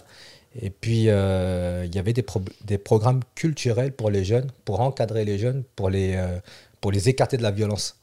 Et 0.55 0.71
puis, 0.71 1.09
euh, 1.09 1.85
il 1.87 1.95
y 1.95 1.99
avait 1.99 2.13
des, 2.13 2.23
pro- 2.23 2.43
des 2.65 2.79
programmes 2.79 3.21
culturels 3.35 3.93
pour 3.93 4.11
les 4.11 4.25
jeunes, 4.25 4.51
pour 4.65 4.81
encadrer 4.81 5.25
les 5.25 5.39
jeunes, 5.39 5.63
pour 5.77 5.91
les, 5.91 6.15
euh, 6.17 6.41
pour 6.81 6.91
les 6.93 7.09
écarter 7.09 7.37
de 7.37 7.43
la 7.43 7.53
violence. 7.53 7.97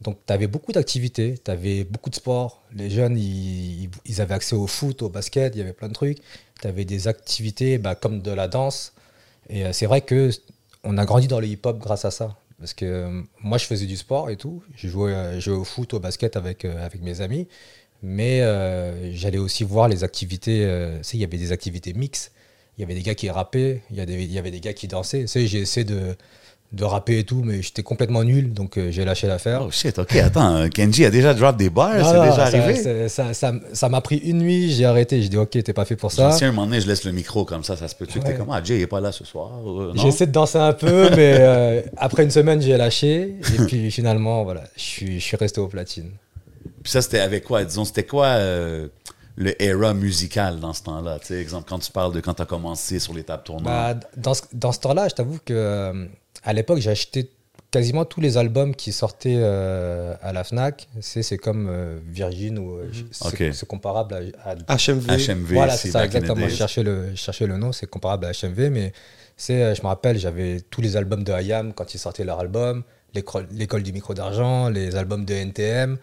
Donc, 0.00 0.18
tu 0.26 0.32
avais 0.32 0.46
beaucoup 0.46 0.70
d'activités, 0.72 1.34
tu 1.44 1.50
avais 1.50 1.82
beaucoup 1.82 2.10
de 2.10 2.14
sport. 2.14 2.62
Les 2.72 2.88
jeunes, 2.88 3.18
ils, 3.18 3.90
avaient 4.20 4.34
accès 4.34 4.54
au 4.54 4.68
foot, 4.68 5.02
au 5.02 5.08
basket, 5.08 5.56
il 5.56 5.58
y 5.58 5.62
avait 5.62 5.72
plein 5.72 5.88
de 5.88 5.92
trucs. 5.92 6.18
Tu 6.60 6.68
avais 6.68 6.84
des 6.84 7.08
activités 7.08 7.78
bah, 7.78 7.96
comme 7.96 8.22
de 8.22 8.30
la 8.30 8.46
danse. 8.46 8.92
Et 9.48 9.64
euh, 9.64 9.72
c'est 9.72 9.86
vrai 9.86 10.00
que 10.02 10.30
on 10.84 10.98
a 10.98 11.04
grandi 11.04 11.26
dans 11.26 11.40
le 11.40 11.48
hip-hop 11.48 11.78
grâce 11.80 12.04
à 12.04 12.12
ça. 12.12 12.36
Parce 12.60 12.74
que 12.74 13.24
moi, 13.40 13.58
je 13.58 13.66
faisais 13.66 13.86
du 13.86 13.96
sport 13.96 14.30
et 14.30 14.36
tout. 14.36 14.62
Je 14.76 14.88
jouais, 14.88 15.34
je 15.34 15.40
jouais 15.40 15.56
au 15.56 15.64
foot, 15.64 15.94
au 15.94 16.00
basket 16.00 16.36
avec, 16.36 16.64
avec 16.64 17.02
mes 17.02 17.20
amis. 17.20 17.48
Mais 18.02 18.40
euh, 18.42 19.12
j'allais 19.14 19.38
aussi 19.38 19.64
voir 19.64 19.88
les 19.88 20.04
activités. 20.04 20.60
euh, 20.64 20.98
tu 20.98 21.04
sais, 21.04 21.16
il 21.16 21.20
y 21.20 21.24
avait 21.24 21.36
des 21.38 21.52
activités 21.52 21.92
mixtes. 21.94 22.32
Il 22.76 22.82
y 22.82 22.84
avait 22.84 22.94
des 22.94 23.02
gars 23.02 23.16
qui 23.16 23.28
rappaient, 23.28 23.82
il 23.90 23.96
y, 23.96 24.38
avait 24.38 24.50
des 24.52 24.60
gars 24.60 24.72
qui 24.72 24.86
dansaient. 24.86 25.22
Tu 25.22 25.26
sais, 25.26 25.46
j'ai 25.48 25.58
essayé 25.58 25.82
de, 25.84 26.14
de 26.70 26.84
rapper 26.84 27.18
et 27.18 27.24
tout, 27.24 27.42
mais 27.44 27.60
j'étais 27.60 27.82
complètement 27.82 28.22
nul, 28.22 28.52
donc 28.52 28.78
euh, 28.78 28.92
j'ai 28.92 29.04
lâché 29.04 29.26
l'affaire. 29.26 29.62
Oh 29.66 29.70
shit, 29.72 29.98
ok, 29.98 30.14
attends, 30.14 30.68
Kenji 30.68 31.04
a 31.04 31.10
déjà 31.10 31.34
drop 31.34 31.56
des 31.56 31.70
bars, 31.70 31.90
c'est 31.94 32.20
déjà 32.20 33.08
ça- 33.08 33.24
arrivé. 33.24 33.64
Ça 33.72 33.88
m'a 33.88 34.00
pris 34.00 34.18
une 34.18 34.38
nuit, 34.38 34.70
j'ai 34.70 34.84
arrêté. 34.84 35.20
J'ai 35.20 35.28
dit, 35.28 35.36
ok, 35.36 35.50
t'es 35.50 35.72
pas 35.72 35.84
fait 35.86 35.96
pour 35.96 36.12
ça. 36.12 36.30
Si 36.30 36.44
un 36.44 36.52
moment 36.52 36.66
donné, 36.66 36.80
je 36.80 36.86
laisse 36.86 37.02
le 37.02 37.10
micro 37.10 37.44
comme 37.44 37.64
ça, 37.64 37.76
ça 37.76 37.88
se 37.88 37.96
peut-tu? 37.96 38.20
Que 38.20 38.24
t'es 38.24 38.30
Ouais. 38.30 38.36
comme, 38.36 38.50
ah, 38.52 38.62
Jay, 38.62 38.76
il 38.76 38.82
est 38.82 38.86
pas 38.86 39.00
là 39.00 39.10
ce 39.10 39.24
soir. 39.24 39.50
J'ai 39.96 40.06
essayé 40.06 40.26
de 40.26 40.30
danser 40.32 40.58
un 40.58 40.72
peu, 40.72 41.10
mais 41.16 41.34
euh, 41.40 41.80
après 41.96 42.22
une 42.22 42.30
semaine, 42.30 42.62
j'ai 42.62 42.76
lâché. 42.76 43.34
Et 43.58 43.64
puis 43.66 43.90
finalement, 43.90 44.44
voilà, 44.44 44.62
je 44.76 45.18
suis 45.18 45.36
resté 45.36 45.60
au 45.60 45.66
platine. 45.66 46.10
Puis 46.88 46.92
ça, 46.94 47.02
c'était 47.02 47.18
avec 47.20 47.44
quoi? 47.44 47.64
Disons, 47.64 47.84
c'était 47.84 48.06
quoi 48.06 48.28
euh, 48.28 48.88
le 49.36 49.62
era 49.62 49.92
musical 49.92 50.58
dans 50.58 50.72
ce 50.72 50.84
temps-là? 50.84 51.18
Tu 51.20 51.26
sais, 51.26 51.34
exemple, 51.38 51.68
quand 51.68 51.78
tu 51.80 51.92
parles 51.92 52.14
de 52.14 52.20
quand 52.20 52.32
tu 52.32 52.40
as 52.40 52.46
commencé 52.46 52.98
sur 52.98 53.12
les 53.12 53.24
tables 53.24 53.42
tournantes. 53.42 53.64
Bah, 53.66 53.94
dans 54.16 54.32
ce, 54.32 54.40
dans 54.54 54.72
ce 54.72 54.80
temps-là, 54.80 55.06
je 55.10 55.14
t'avoue 55.14 55.38
que 55.44 55.52
euh, 55.52 56.06
à 56.44 56.54
l'époque, 56.54 56.78
j'ai 56.78 56.88
acheté 56.88 57.30
quasiment 57.70 58.06
tous 58.06 58.22
les 58.22 58.38
albums 58.38 58.74
qui 58.74 58.92
sortaient 58.92 59.36
euh, 59.36 60.14
à 60.22 60.32
la 60.32 60.44
Fnac. 60.44 60.88
C'est 61.02 61.22
c'est 61.22 61.36
comme 61.36 61.68
euh, 61.68 61.98
Virgin 62.06 62.58
ou 62.58 62.78
euh, 62.78 62.90
c'est 63.10 63.26
Ok. 63.48 63.52
c'est 63.54 63.68
comparable 63.68 64.32
à, 64.42 64.52
à- 64.52 64.76
HMV. 64.78 65.10
HMV, 65.10 65.52
voilà, 65.52 65.74
c'est 65.76 65.88
c'est 65.88 65.92
ça 65.92 66.06
exactement. 66.06 66.48
Je 66.48 66.54
cherchais 66.54 66.82
le, 66.82 67.10
je 67.10 67.16
cherchais 67.16 67.46
le 67.46 67.58
nom, 67.58 67.72
c'est 67.72 67.86
comparable 67.86 68.24
à 68.24 68.30
HMV, 68.32 68.70
mais 68.70 68.94
c'est, 69.36 69.74
je 69.74 69.82
me 69.82 69.88
rappelle, 69.88 70.18
j'avais 70.18 70.62
tous 70.70 70.80
les 70.80 70.96
albums 70.96 71.22
de 71.22 71.38
IAM 71.38 71.74
quand 71.74 71.92
ils 71.92 71.98
sortaient 71.98 72.24
leur 72.24 72.40
album, 72.40 72.82
l'école 73.12 73.82
du 73.82 73.92
micro 73.92 74.14
d'argent, 74.14 74.70
les 74.70 74.96
albums 74.96 75.26
de 75.26 75.34
NTM. 75.34 75.98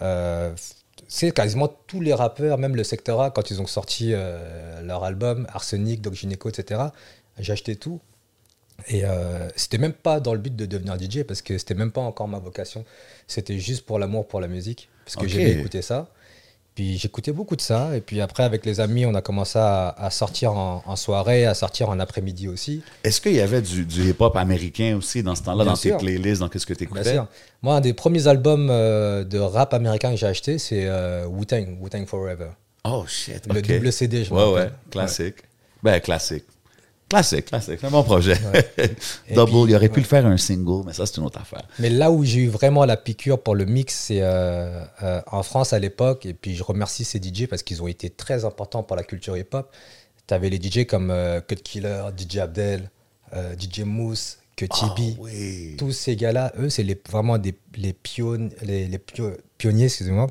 Euh, 0.00 0.54
c'est 1.08 1.32
quasiment 1.32 1.68
tous 1.68 2.00
les 2.00 2.14
rappeurs, 2.14 2.58
même 2.58 2.76
le 2.76 2.84
secteur 2.84 3.20
A, 3.20 3.30
quand 3.30 3.50
ils 3.50 3.60
ont 3.60 3.66
sorti 3.66 4.12
euh, 4.14 4.80
leur 4.82 5.04
album, 5.04 5.46
Arsenic, 5.52 6.00
Doc 6.00 6.14
Gynéco, 6.14 6.48
etc., 6.48 6.80
j'ai 7.38 7.52
acheté 7.52 7.76
tout. 7.76 8.00
Et 8.88 9.04
euh, 9.04 9.48
c'était 9.54 9.78
même 9.78 9.92
pas 9.92 10.20
dans 10.20 10.32
le 10.32 10.40
but 10.40 10.54
de 10.56 10.66
devenir 10.66 10.98
DJ, 10.98 11.22
parce 11.24 11.42
que 11.42 11.58
c'était 11.58 11.74
même 11.74 11.92
pas 11.92 12.00
encore 12.00 12.28
ma 12.28 12.38
vocation. 12.38 12.84
C'était 13.26 13.58
juste 13.58 13.86
pour 13.86 13.98
l'amour 13.98 14.26
pour 14.26 14.40
la 14.40 14.48
musique, 14.48 14.88
parce 15.04 15.16
que 15.16 15.26
Ok. 15.26 15.30
j'aimais 15.30 15.52
écouter 15.52 15.82
ça. 15.82 16.08
Puis 16.74 16.96
j'écoutais 16.96 17.32
beaucoup 17.32 17.54
de 17.54 17.60
ça. 17.60 17.94
Et 17.96 18.00
puis 18.00 18.20
après, 18.22 18.44
avec 18.44 18.64
les 18.64 18.80
amis, 18.80 19.04
on 19.04 19.14
a 19.14 19.20
commencé 19.20 19.58
à, 19.58 19.88
à 19.90 20.10
sortir 20.10 20.52
en, 20.52 20.82
en 20.86 20.96
soirée, 20.96 21.44
à 21.44 21.52
sortir 21.54 21.90
en 21.90 21.98
après-midi 22.00 22.48
aussi. 22.48 22.82
Est-ce 23.04 23.20
qu'il 23.20 23.34
y 23.34 23.40
avait 23.40 23.60
du, 23.60 23.84
du 23.84 24.08
hip-hop 24.10 24.34
américain 24.36 24.96
aussi 24.96 25.22
dans 25.22 25.34
ce 25.34 25.42
temps-là, 25.42 25.64
Bien 25.64 25.72
dans 25.72 25.76
sûr. 25.76 25.98
tes 25.98 26.04
playlists, 26.06 26.40
dans 26.40 26.48
qu'est-ce 26.48 26.64
que 26.66 26.72
tu 26.72 26.86
Bien 26.86 26.96
écoutais? 26.96 27.12
sûr. 27.14 27.26
Moi, 27.60 27.76
un 27.76 27.80
des 27.82 27.92
premiers 27.92 28.26
albums 28.26 28.68
euh, 28.70 29.22
de 29.24 29.38
rap 29.38 29.74
américain 29.74 30.10
que 30.12 30.16
j'ai 30.16 30.26
acheté, 30.26 30.58
c'est 30.58 30.86
euh, 30.86 31.26
Wu-Tang, 31.26 31.76
Wu-Tang 31.80 32.06
Forever. 32.06 32.48
Oh 32.84 33.04
shit, 33.06 33.46
Le 33.52 33.60
double 33.60 33.92
CD, 33.92 34.24
je 34.24 34.32
Ouais, 34.32 34.50
ouais, 34.52 34.70
classique. 34.90 35.36
Ben, 35.82 36.00
classique. 36.00 36.44
Classique, 37.12 37.44
classique. 37.44 37.78
C'est 37.80 37.86
un 37.86 37.90
bon 37.90 38.02
projet. 38.02 38.36
Et 39.28 39.34
Double, 39.34 39.50
puis, 39.50 39.60
il 39.72 39.76
aurait 39.76 39.88
pu 39.90 40.00
le 40.00 40.06
faire 40.06 40.24
un 40.24 40.38
single, 40.38 40.82
mais 40.86 40.94
ça, 40.94 41.04
c'est 41.04 41.18
une 41.18 41.24
autre 41.24 41.38
affaire. 41.40 41.62
Mais 41.78 41.90
là 41.90 42.10
où 42.10 42.24
j'ai 42.24 42.40
eu 42.40 42.48
vraiment 42.48 42.84
la 42.86 42.96
piqûre 42.96 43.38
pour 43.42 43.54
le 43.54 43.66
mix, 43.66 43.94
c'est 44.06 44.22
euh, 44.22 44.82
euh, 45.02 45.20
en 45.26 45.42
France 45.42 45.74
à 45.74 45.78
l'époque. 45.78 46.24
Et 46.24 46.32
puis 46.32 46.54
je 46.56 46.62
remercie 46.62 47.04
ces 47.04 47.18
DJ 47.18 47.46
parce 47.48 47.62
qu'ils 47.62 47.82
ont 47.82 47.86
été 47.88 48.08
très 48.08 48.44
importants 48.46 48.82
pour 48.82 48.96
la 48.96 49.02
culture 49.02 49.36
hip-hop. 49.36 49.70
Tu 50.26 50.32
avais 50.32 50.48
les 50.48 50.56
DJ 50.56 50.86
comme 50.86 51.10
euh, 51.10 51.40
Cut 51.42 51.56
Killer, 51.56 52.04
DJ 52.16 52.38
Abdel, 52.38 52.90
DJ 53.58 53.80
Mousse, 53.80 54.38
que 54.56 54.64
Tibi. 54.66 55.16
Ah 55.18 55.22
oui. 55.22 55.74
Tous 55.78 55.92
ces 55.92 56.16
gars-là, 56.16 56.52
eux, 56.58 56.68
c'est 56.70 56.82
les, 56.82 56.98
vraiment 57.10 57.36
des, 57.38 57.54
les, 57.76 57.92
pion- 57.92 58.50
les, 58.62 58.86
les 58.86 58.98
pio- 58.98 59.36
pionniers 59.58 59.86
excusez-moi, 59.86 60.26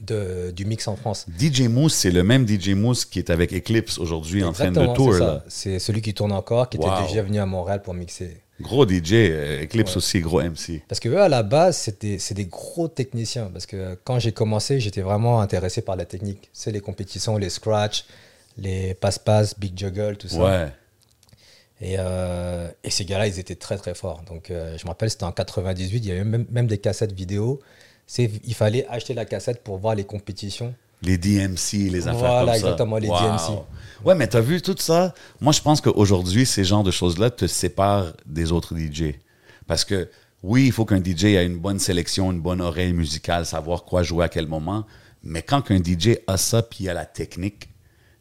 de, 0.00 0.50
du 0.50 0.64
mix 0.64 0.88
en 0.88 0.96
France. 0.96 1.26
DJ 1.38 1.62
Mousse, 1.62 1.94
c'est 1.94 2.10
le 2.10 2.24
même 2.24 2.46
DJ 2.48 2.70
Mousse 2.70 3.04
qui 3.04 3.18
est 3.18 3.30
avec 3.30 3.52
Eclipse 3.52 3.98
aujourd'hui 3.98 4.42
en 4.44 4.52
train 4.52 4.70
de 4.72 4.94
tour. 4.94 5.14
c'est 5.48 5.78
celui 5.78 6.02
qui 6.02 6.14
tourne 6.14 6.32
encore, 6.32 6.68
qui 6.68 6.78
Wow. 6.78 6.92
était 6.94 7.08
déjà 7.08 7.22
venu 7.22 7.38
à 7.38 7.46
Montréal 7.46 7.82
pour 7.82 7.94
mixer. 7.94 8.38
Gros 8.60 8.86
DJ, 8.86 9.12
euh, 9.14 9.62
Eclipse 9.64 9.96
aussi, 9.96 10.20
gros 10.20 10.40
MC. 10.40 10.82
Parce 10.88 11.00
que 11.00 11.08
eux, 11.08 11.20
à 11.20 11.28
la 11.28 11.42
base, 11.42 11.76
c'était- 11.78 12.18
c'est 12.18 12.34
des 12.34 12.44
gros 12.46 12.86
techniciens. 12.86 13.50
Parce 13.52 13.66
que 13.66 13.98
quand 14.04 14.18
j'ai 14.20 14.30
commencé, 14.32 14.78
j'étais 14.78 15.00
vraiment 15.00 15.40
intéressé 15.40 15.82
par 15.82 15.96
la 15.96 16.04
technique. 16.04 16.48
C'est 16.52 16.70
les 16.70 16.80
compétitions, 16.80 17.38
les 17.38 17.50
scratch, 17.50 18.04
les 18.58 18.94
passe-passe, 18.94 19.58
big 19.58 19.76
juggle, 19.76 20.16
tout 20.16 20.28
ça. 20.28 20.38
Ouais. 20.38 20.68
Et, 21.80 21.96
euh, 21.98 22.68
et 22.84 22.90
ces 22.90 23.04
gars-là, 23.04 23.26
ils 23.26 23.40
étaient 23.40 23.56
très 23.56 23.76
très 23.76 23.94
forts. 23.94 24.22
Donc 24.28 24.50
euh, 24.50 24.76
je 24.78 24.84
me 24.84 24.88
rappelle, 24.90 25.10
c'était 25.10 25.24
en 25.24 25.32
98, 25.32 25.98
il 25.98 26.06
y 26.06 26.12
avait 26.12 26.22
même, 26.22 26.46
même 26.50 26.68
des 26.68 26.78
cassettes 26.78 27.12
vidéo. 27.12 27.60
C'est- 28.06 28.30
Il 28.44 28.54
fallait 28.54 28.86
acheter 28.88 29.14
la 29.14 29.24
cassette 29.24 29.62
pour 29.62 29.78
voir 29.78 29.94
les 29.94 30.04
compétitions. 30.04 30.74
Les 31.02 31.18
DMC, 31.18 31.90
les 31.90 32.06
affaires 32.06 32.18
Voilà, 32.20 32.40
comme 32.40 32.48
ça. 32.50 32.54
exactement, 32.56 32.98
les 32.98 33.08
Wow. 33.08 33.18
DMC. 33.18 33.58
Ouais, 34.04 34.14
mais 34.14 34.26
t'as 34.28 34.40
vu 34.40 34.60
tout 34.62 34.76
ça? 34.78 35.14
Moi, 35.40 35.52
je 35.52 35.60
pense 35.60 35.80
qu'aujourd'hui, 35.80 36.46
ces 36.46 36.62
genres 36.64 36.84
de 36.84 36.90
choses-là 36.92 37.30
te 37.30 37.46
séparent 37.46 38.12
des 38.26 38.52
autres 38.52 38.76
DJ. 38.76 39.14
Parce 39.66 39.84
que, 39.84 40.08
oui, 40.42 40.66
il 40.66 40.72
faut 40.72 40.84
qu'un 40.84 41.00
DJ 41.02 41.24
ait 41.36 41.46
une 41.46 41.58
bonne 41.58 41.78
sélection, 41.78 42.30
une 42.30 42.40
bonne 42.40 42.60
oreille 42.60 42.92
musicale, 42.92 43.46
savoir 43.46 43.84
quoi 43.84 44.02
jouer 44.02 44.24
à 44.24 44.28
quel 44.28 44.46
moment. 44.46 44.84
Mais 45.24 45.42
quand 45.42 45.62
qu'un 45.62 45.78
DJ 45.82 46.18
a 46.26 46.36
ça, 46.36 46.62
puis 46.62 46.84
il 46.84 46.88
a 46.88 46.94
la 46.94 47.06
technique, 47.06 47.60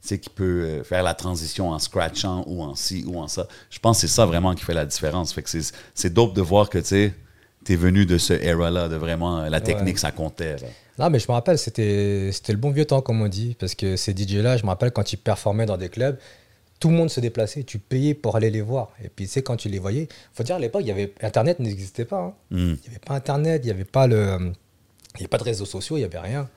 tu 0.02 0.08
sais, 0.08 0.20
qui 0.20 0.30
peut 0.30 0.44
euh, 0.64 0.84
faire 0.84 1.04
la 1.04 1.14
transition 1.14 1.70
en 1.70 1.78
scratchant 1.80 2.44
ou 2.48 2.64
en 2.64 2.74
ci 2.76 3.04
ou 3.08 3.20
en 3.20 3.28
ça, 3.28 3.48
je 3.70 3.78
pense 3.80 3.98
que 4.02 4.08
c'est 4.08 4.14
ça 4.14 4.26
vraiment 4.26 4.56
qui 4.56 4.64
fait 4.64 4.74
la 4.74 4.86
différence. 4.86 5.34
Fait 5.34 5.44
que 5.44 5.50
c'est- 5.50 5.74
c'est 5.94 6.12
dope 6.14 6.34
de 6.36 6.42
voir 6.42 6.70
que, 6.70 6.80
tu 6.80 6.86
sais, 6.86 7.14
t'es 7.64 7.76
venu 7.76 8.06
de 8.06 8.18
ce 8.18 8.34
era-là, 8.34 8.88
de 8.90 8.96
vraiment, 8.96 9.40
euh, 9.40 9.50
la 9.50 9.62
technique, 9.62 9.98
ça 10.00 10.12
comptait. 10.12 10.58
là. 10.58 10.68
Non, 11.00 11.10
mais 11.10 11.20
je 11.20 11.28
me 11.28 11.34
rappelle, 11.34 11.58
c'était 11.58 12.30
c'était 12.32 12.54
le 12.54 12.60
bon 12.60 12.72
vieux 12.72 12.86
temps, 12.86 13.02
comme 13.02 13.22
on 13.22 13.28
dit. 13.28 13.56
Parce 13.60 13.76
que 13.76 13.96
ces 13.96 14.14
DJ-là, 14.16 14.58
je 14.58 14.64
me 14.64 14.70
rappelle 14.70 14.92
quand 14.92 15.14
ils 15.14 15.18
performaient 15.18 15.66
dans 15.66 15.78
des 15.78 15.90
clubs, 15.90 16.18
tout 16.80 16.90
le 16.90 16.96
monde 16.96 17.10
se 17.10 17.20
déplaçait. 17.20 17.64
Tu 17.64 17.80
payais 17.80 18.14
pour 18.14 18.36
aller 18.36 18.50
les 18.52 18.62
voir. 18.62 18.92
Et 19.04 19.10
puis, 19.10 19.26
tu 19.26 19.32
sais, 19.32 19.42
quand 19.42 19.56
tu 19.56 19.70
les 19.70 19.80
voyais, 19.80 20.08
faut 20.34 20.44
dire, 20.44 20.56
à 20.56 20.60
l'époque, 20.60 20.82
il 20.84 20.88
y 20.88 20.92
avait 20.92 21.14
Internet 21.22 21.60
n'existait 21.60 22.06
pas. 22.06 22.20
hein. 22.22 22.34
Hmm. 22.52 22.58
Il 22.58 22.82
n'y 22.82 22.88
avait 22.90 23.00
pas 23.06 23.14
Internet, 23.16 23.62
il 23.64 23.68
n'y 23.68 23.72
avait 23.72 23.84
pas 23.86 24.08
le, 24.08 24.52
il 25.16 25.22
avait 25.22 25.28
pas 25.28 25.38
de 25.38 25.44
réseaux 25.44 25.66
sociaux, 25.66 25.98
il 25.98 26.02
n'y 26.02 26.06
avait 26.06 26.20
rien. 26.20 26.50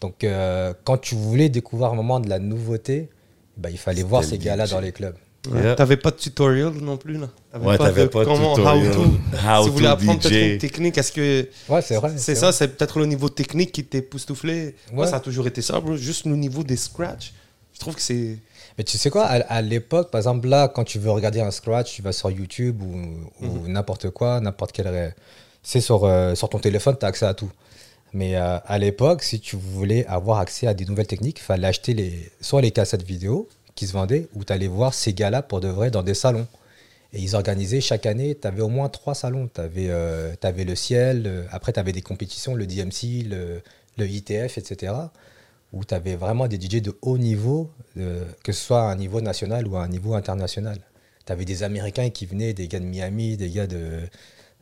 Donc, 0.00 0.24
euh, 0.24 0.72
quand 0.84 0.98
tu 0.98 1.14
voulais 1.14 1.48
découvrir 1.48 1.90
un 1.90 1.94
moment 1.94 2.20
de 2.20 2.28
la 2.28 2.38
nouveauté, 2.38 3.08
bah, 3.56 3.70
il 3.70 3.78
fallait 3.78 4.02
voir 4.02 4.22
ces 4.24 4.38
gars-là 4.38 4.66
dans 4.66 4.80
les 4.80 4.92
clubs. 4.92 5.16
Yeah. 5.54 5.74
T'avais 5.76 5.96
pas 5.96 6.10
de 6.10 6.16
tutoriel 6.16 6.70
non 6.70 6.96
plus, 6.96 7.18
là? 7.18 7.28
Ouais, 7.60 7.78
t'avais 7.78 8.02
de 8.02 8.06
pas 8.08 8.20
de 8.20 8.24
comment, 8.24 8.54
tutoriel. 8.54 8.90
How 8.90 8.94
to? 8.94 9.00
How 9.46 9.62
si 9.62 9.68
vous 9.68 9.74
voulez 9.74 9.86
apprendre 9.86 10.20
peut-être 10.20 10.52
une 10.52 10.58
technique, 10.58 10.98
est-ce 10.98 11.12
que. 11.12 11.48
Ouais, 11.68 11.82
c'est 11.82 11.96
vrai. 11.96 12.12
C'est 12.16 12.34
ça, 12.34 12.52
c'est 12.52 12.68
peut-être 12.76 12.98
le 12.98 13.06
niveau 13.06 13.28
technique 13.28 13.72
qui 13.72 13.84
t'est 13.84 13.98
époustouflé. 13.98 14.74
Moi, 14.92 15.06
ça 15.06 15.16
a 15.16 15.20
toujours 15.20 15.46
été 15.46 15.62
ça, 15.62 15.80
bro. 15.80 15.96
Juste 15.96 16.26
le 16.26 16.36
niveau 16.36 16.62
des 16.62 16.76
scratch. 16.76 17.32
Je 17.74 17.80
trouve 17.80 17.94
que 17.94 18.02
c'est. 18.02 18.38
Mais 18.78 18.84
tu 18.84 18.98
sais 18.98 19.10
quoi, 19.10 19.24
à, 19.24 19.34
à 19.40 19.62
l'époque, 19.62 20.10
par 20.10 20.18
exemple, 20.18 20.48
là, 20.48 20.68
quand 20.68 20.84
tu 20.84 20.98
veux 20.98 21.10
regarder 21.10 21.40
un 21.40 21.50
scratch, 21.50 21.94
tu 21.94 22.02
vas 22.02 22.12
sur 22.12 22.30
YouTube 22.30 22.82
ou, 22.82 23.44
ou 23.44 23.46
Mhm. 23.64 23.72
n'importe 23.72 24.10
quoi, 24.10 24.40
n'importe 24.40 24.72
quel. 24.72 25.14
C'est 25.62 25.80
sur, 25.80 26.04
euh, 26.04 26.34
sur 26.34 26.48
ton 26.48 26.58
téléphone, 26.58 26.96
tu 26.98 27.04
as 27.04 27.08
accès 27.08 27.26
à 27.26 27.34
tout. 27.34 27.50
Mais 28.12 28.36
euh, 28.36 28.58
à 28.66 28.78
l'époque, 28.78 29.22
si 29.22 29.40
tu 29.40 29.56
voulais 29.56 30.06
avoir 30.06 30.38
accès 30.38 30.66
à 30.66 30.74
des 30.74 30.84
nouvelles 30.84 31.06
techniques, 31.08 31.38
il 31.40 31.42
fallait 31.42 31.66
acheter 31.66 31.92
les, 31.92 32.30
soit 32.40 32.60
les 32.62 32.70
cassettes 32.70 33.02
vidéo 33.02 33.48
qui 33.76 33.86
se 33.86 33.92
vendaient, 33.92 34.26
ou 34.34 34.42
tu 34.42 34.52
allais 34.52 34.66
voir 34.66 34.92
ces 34.92 35.12
gars-là 35.12 35.42
pour 35.42 35.60
de 35.60 35.68
vrai 35.68 35.90
dans 35.92 36.02
des 36.02 36.14
salons. 36.14 36.48
Et 37.12 37.20
ils 37.20 37.36
organisaient 37.36 37.80
chaque 37.80 38.04
année, 38.06 38.36
tu 38.40 38.46
avais 38.48 38.62
au 38.62 38.68
moins 38.68 38.88
trois 38.88 39.14
salons. 39.14 39.48
Tu 39.54 39.60
avais, 39.60 40.64
le 40.64 40.74
ciel, 40.74 41.22
euh, 41.26 41.44
après 41.52 41.72
tu 41.72 41.78
avais 41.78 41.92
des 41.92 42.02
compétitions, 42.02 42.54
le 42.54 42.66
DMC, 42.66 43.22
le, 43.28 43.62
le 43.96 44.08
ITF, 44.08 44.58
etc. 44.58 44.92
Où 45.72 45.84
tu 45.84 45.94
avais 45.94 46.16
vraiment 46.16 46.48
des 46.48 46.56
DJ 46.60 46.82
de 46.82 46.96
haut 47.02 47.16
niveau, 47.18 47.70
euh, 47.96 48.24
que 48.42 48.52
ce 48.52 48.60
soit 48.64 48.82
à 48.88 48.92
un 48.92 48.96
niveau 48.96 49.20
national 49.20 49.66
ou 49.68 49.76
à 49.76 49.82
un 49.84 49.88
niveau 49.88 50.14
international. 50.14 50.78
Tu 51.24 51.32
avais 51.32 51.44
des 51.44 51.62
Américains 51.62 52.10
qui 52.10 52.26
venaient, 52.26 52.54
des 52.54 52.66
gars 52.68 52.80
de 52.80 52.84
Miami, 52.84 53.36
des 53.36 53.50
gars 53.50 53.66
de, 53.66 54.00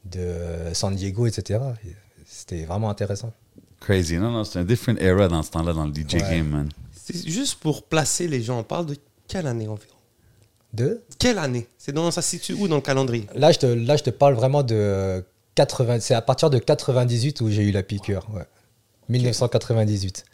de 0.05 0.29
San 0.75 0.95
Diego, 0.95 1.27
etc. 1.27 1.61
Et 1.87 1.91
C'était 2.27 2.65
vraiment 2.65 2.91
intéressant. 2.91 3.33
Crazy. 3.81 4.17
Non, 4.19 4.31
non, 4.31 4.45
c'est 4.45 4.59
un 4.59 4.65
different 4.65 4.97
era 4.99 5.29
dans 5.29 5.43
ce 5.43 5.51
temps-là, 5.51 5.73
dans 5.73 5.87
le 5.87 5.93
DJ 5.95 6.15
Ouais. 6.15 6.21
game, 6.21 6.49
man. 6.49 6.69
C'est 7.05 7.29
juste 7.29 7.57
pour 7.57 7.83
placer 7.83 8.29
les 8.29 8.43
gens. 8.43 8.61
On 8.61 8.63
parle 8.63 8.87
de 8.87 8.97
quelle 9.29 9.47
année 9.47 9.69
environ? 9.69 9.95
De? 10.73 11.03
Quelle 11.19 11.39
année? 11.39 11.69
C'est 11.77 11.93
dans 11.93 12.11
ça 12.11 12.23
se 12.23 12.31
situe 12.31 12.55
où 12.55 12.67
dans 12.67 12.77
le 12.77 12.81
calendrier? 12.81 13.27
Là 13.35 13.53
je, 13.53 13.59
te, 13.59 13.67
là, 13.67 13.97
je 13.97 14.03
te 14.05 14.11
parle 14.11 14.35
vraiment 14.35 14.63
de 14.63 15.23
80. 15.55 16.01
C'est 16.01 16.15
à 16.15 16.23
partir 16.23 16.49
de 16.49 16.59
98 16.59 17.43
où 17.43 17.51
j'ai 17.51 17.63
eu 17.63 17.73
la 17.73 17.83
piqûre. 17.83 18.27
Ouais. 18.33 18.45
1998. 19.11 20.25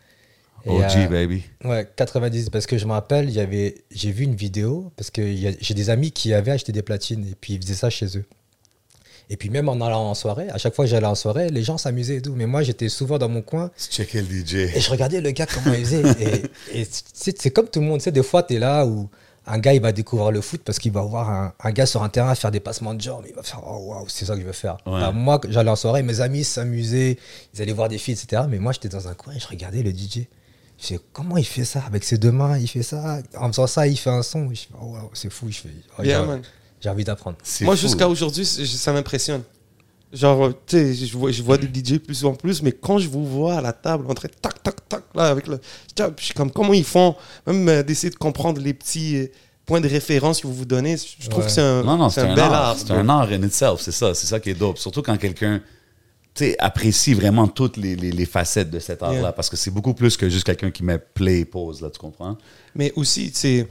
Et, 0.65 0.71
OG, 0.71 0.83
euh, 0.85 1.09
baby. 1.09 1.43
Ouais, 1.65 1.89
90, 1.97 2.51
parce 2.51 2.67
que 2.67 2.79
je 2.79 2.87
me 2.87 2.93
rappelle, 2.93 3.29
il 3.29 3.35
y 3.35 3.41
avait, 3.41 3.83
j'ai 3.91 4.13
vu 4.13 4.25
une 4.25 4.35
vidéo, 4.35 4.93
parce 4.97 5.11
que 5.11 5.35
j'ai 5.61 5.75
des 5.75 5.91
amis 5.91 6.13
qui 6.13 6.35
avaient 6.35 6.51
acheté 6.51 6.71
des 6.71 6.83
platines, 6.83 7.27
et 7.27 7.35
puis 7.35 7.55
ils 7.55 7.63
faisaient 7.63 7.75
ça 7.75 7.89
chez 7.89 8.19
eux. 8.19 8.27
Et 9.33 9.37
puis 9.37 9.49
même 9.49 9.69
en 9.69 9.81
allant 9.81 10.11
en 10.11 10.15
soirée, 10.15 10.51
à 10.51 10.59
chaque 10.59 10.75
fois 10.75 10.85
que 10.85 10.91
j'allais 10.91 11.07
en 11.07 11.15
soirée, 11.15 11.49
les 11.51 11.63
gens 11.63 11.79
s'amusaient 11.79 12.17
et 12.17 12.23
tout, 12.23 12.35
mais 12.35 12.47
moi 12.47 12.63
j'étais 12.63 12.89
souvent 12.89 13.17
dans 13.17 13.29
mon 13.29 13.43
coin, 13.43 13.71
Tu 13.79 13.91
checkais 13.93 14.23
le 14.23 14.29
et 14.29 14.45
DJ. 14.45 14.79
je 14.79 14.91
regardais 14.91 15.21
le 15.21 15.31
gars 15.31 15.47
comment 15.47 15.73
il 15.75 15.85
faisait. 15.85 16.03
et 16.73 16.81
et 16.81 16.87
c'est 17.15 17.41
c'est 17.41 17.51
comme 17.51 17.69
tout 17.69 17.81
le 17.81 17.87
monde, 17.87 18.01
tu 18.01 18.05
sais, 18.05 18.13
des 18.13 18.25
fois 18.25 18.43
tu 18.43 18.55
es 18.55 18.59
là 18.59 18.85
où 18.85 19.09
un 19.47 19.59
gars, 19.59 19.73
il 19.73 19.81
va 19.81 19.91
découvrir 19.93 20.31
le 20.33 20.41
foot 20.43 20.61
parce 20.65 20.79
qu'il 20.79 20.93
va 20.93 21.01
voir 21.03 21.31
un, 21.31 21.53
un 21.61 21.71
gars 21.73 21.87
sur 21.87 22.03
un 22.03 22.09
terrain 22.09 22.35
faire 22.35 22.51
des 22.51 22.61
passements 22.61 22.93
de 22.95 23.01
jambes. 23.01 23.25
Il 23.29 23.35
va 23.35 23.43
faire, 23.43 23.61
oh 23.67 23.79
waouh, 23.87 24.05
c'est 24.09 24.25
ça 24.25 24.35
que 24.35 24.41
je 24.43 24.47
veux 24.47 24.53
faire. 24.53 24.77
Ouais. 24.87 25.01
Bah, 25.01 25.13
moi, 25.13 25.41
j'allais 25.49 25.71
en 25.71 25.77
soirée, 25.77 26.03
mes 26.03 26.21
amis 26.21 26.45
s'amusaient, 26.45 27.17
ils 27.55 27.63
allaient 27.63 27.73
voir 27.73 27.89
des 27.89 27.99
filles, 27.99 28.15
etc. 28.15 28.43
Mais 28.49 28.59
moi, 28.59 28.73
j'étais 28.73 28.89
dans 28.91 29.09
un 29.09 29.15
coin 29.15 29.33
et 29.33 29.41
je 29.41 29.49
regardais 29.49 29.83
le 29.83 29.91
DJ. 29.91 30.27
Je 30.79 30.87
fais, 30.87 31.01
comment 31.13 31.37
il 31.37 31.47
fait 31.47 31.65
ça? 31.65 31.83
Avec 31.87 32.05
ses 32.05 32.19
deux 32.19 32.31
mains, 32.31 32.59
il 32.59 32.69
fait 32.69 32.83
ça. 32.83 33.21
En 33.37 33.49
faisant 33.49 33.67
ça, 33.67 33.87
il 33.89 33.97
fait 33.97 34.11
un 34.11 34.23
son. 34.23 34.51
Je 34.51 34.61
fais, 34.61 34.69
oh, 34.81 34.87
waouh, 34.93 35.11
c'est 35.15 35.31
fou. 35.33 35.47
Je 35.51 35.59
fais, 35.61 35.69
oh, 35.99 36.03
Yeah, 36.03 36.23
man. 36.25 36.43
J'ai 36.81 36.89
envie 36.89 37.05
d'apprendre. 37.05 37.37
Moi, 37.63 37.77
jusqu'à 37.77 38.09
aujourd'hui, 38.09 38.45
ça 38.47 38.93
m'impressionne. 38.93 39.43
Genre, 40.13 40.47
euh, 40.47 40.55
tu 40.67 40.77
sais, 40.77 40.95
je 41.07 41.17
vois, 41.17 41.31
je 41.31 41.41
vois 41.43 41.57
des 41.57 41.69
DJ 41.69 41.93
de 41.93 41.99
plus 41.99 42.25
en 42.25 42.35
plus, 42.35 42.63
mais 42.63 42.73
quand 42.73 42.99
je 42.99 43.09
vous 43.09 43.25
vois 43.25 43.59
à 43.59 43.61
la 43.61 43.73
table, 43.73 44.07
en 44.09 44.15
train 44.15 44.27
de 44.29 44.35
tac, 44.35 44.61
tac, 44.61 44.89
tac, 44.89 45.03
là, 45.15 45.29
avec 45.29 45.47
le. 45.47 45.61
Je 45.97 46.25
suis 46.25 46.35
comme, 46.35 46.51
comment 46.51 46.73
ils 46.73 46.83
font? 46.85 47.15
Même 47.47 47.69
euh, 47.69 47.83
d'essayer 47.85 48.11
de 48.11 48.17
comprendre 48.17 48.61
les 48.61 48.75
petits 48.75 49.17
euh, 49.19 49.27
points 49.67 49.81
de 49.81 49.87
référence 49.89 50.41
que 50.41 50.49
vous 50.49 50.55
vous 50.55 50.65
donnez, 50.65 50.97
je 50.97 51.29
trouve 51.29 51.45
Ouais. 51.45 51.47
que 51.47 51.53
c'est 51.53 51.61
un, 51.61 51.85
Non, 51.85 51.97
non, 51.97 52.09
c'est 52.11 52.23
c'est 52.23 52.27
un, 52.27 52.33
un, 52.33 52.35
bel 52.35 52.45
art. 52.45 52.53
art. 52.55 52.77
C'est 52.79 52.91
un 52.91 53.09
art 53.09 53.29
in 53.31 53.43
itself, 53.45 53.81
c'est 53.83 53.93
ça. 53.93 54.13
C'est 54.15 54.27
ça 54.27 54.41
qui 54.41 54.51
est 54.51 54.55
dope. 54.55 54.79
Surtout 54.79 55.03
quand 55.03 55.17
quelqu'un 55.17 55.61
tu 56.35 56.45
sais, 56.45 56.57
apprécie 56.59 57.15
vraiment 57.15 57.47
toutes 57.47 57.77
les, 57.77 57.95
les- 57.95 58.11
les 58.13 58.27
facettes 58.27 58.71
de 58.71 58.81
cet 58.81 59.05
art-là. 59.05 59.21
Yeah. 59.21 59.33
Parce 59.33 59.49
que 59.49 59.57
c'est 59.57 59.71
beaucoup 59.71 59.95
plus 59.95 60.17
que 60.17 60.29
juste 60.29 60.45
quelqu'un 60.45 60.73
qui 60.73 60.83
met 60.83 60.99
play 60.99 61.41
et 61.41 61.45
pause, 61.45 61.83
là, 61.83 61.91
tu 61.91 62.01
comprends? 62.01 62.37
Mais 62.75 62.93
aussi, 62.97 63.31
c'est 63.33 63.69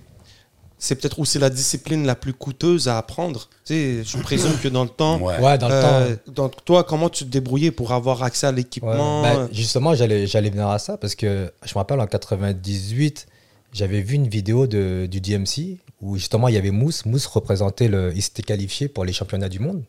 c'est 0.82 0.96
peut-être 0.96 1.20
aussi 1.20 1.38
la 1.40 1.50
discipline 1.50 2.06
la 2.06 2.16
plus 2.16 2.34
coûteuse 2.34 2.88
à 2.88 2.98
apprendre. 2.98 3.50
Tu 3.66 3.74
sais, 3.74 4.04
je 4.04 4.18
présume 4.18 4.58
que 4.64 4.68
dans 4.70 4.84
le 4.84 4.90
temps, 4.90 5.20
Ouais. 5.22 5.38
Ouais, 5.40 5.58
dans 5.58 5.68
le 5.68 5.74
euh, 5.76 6.16
temps. 6.16 6.32
donc 6.32 6.66
toi, 6.66 6.84
comment 6.86 7.10
tu 7.10 7.26
te 7.26 7.30
débrouillais 7.30 7.72
pour 7.72 7.92
avoir 7.92 8.24
accès 8.24 8.48
à 8.48 8.52
Ouais. 8.52 8.56
l'équipement 8.58 9.22
Bah, 9.22 9.50
justement, 9.52 9.94
j'allais, 9.94 10.26
j'allais 10.26 10.50
venir 10.50 10.70
à 10.70 10.80
ça 10.80 10.98
parce 10.98 11.16
que 11.16 11.52
je 11.66 11.70
me 11.74 11.76
rappelle 11.80 12.00
en 12.00 12.08
98, 12.08 13.28
j'avais 13.74 14.02
vu 14.02 14.16
une 14.16 14.28
vidéo 14.28 14.68
de, 14.68 15.08
du 15.12 15.22
DMC 15.22 15.78
où 16.02 16.16
justement 16.16 16.48
il 16.48 16.56
y 16.56 16.58
avait 16.58 16.72
Mousse. 16.72 17.06
Mousse 17.06 17.26
représentait 17.26 17.88
le. 17.90 18.14
Il 18.16 18.22
s'était 18.22 18.42
qualifié 18.44 18.88
pour 18.88 19.04
les 19.06 19.14
championnats 19.14 19.50
du 19.50 19.60
monde 19.60 19.84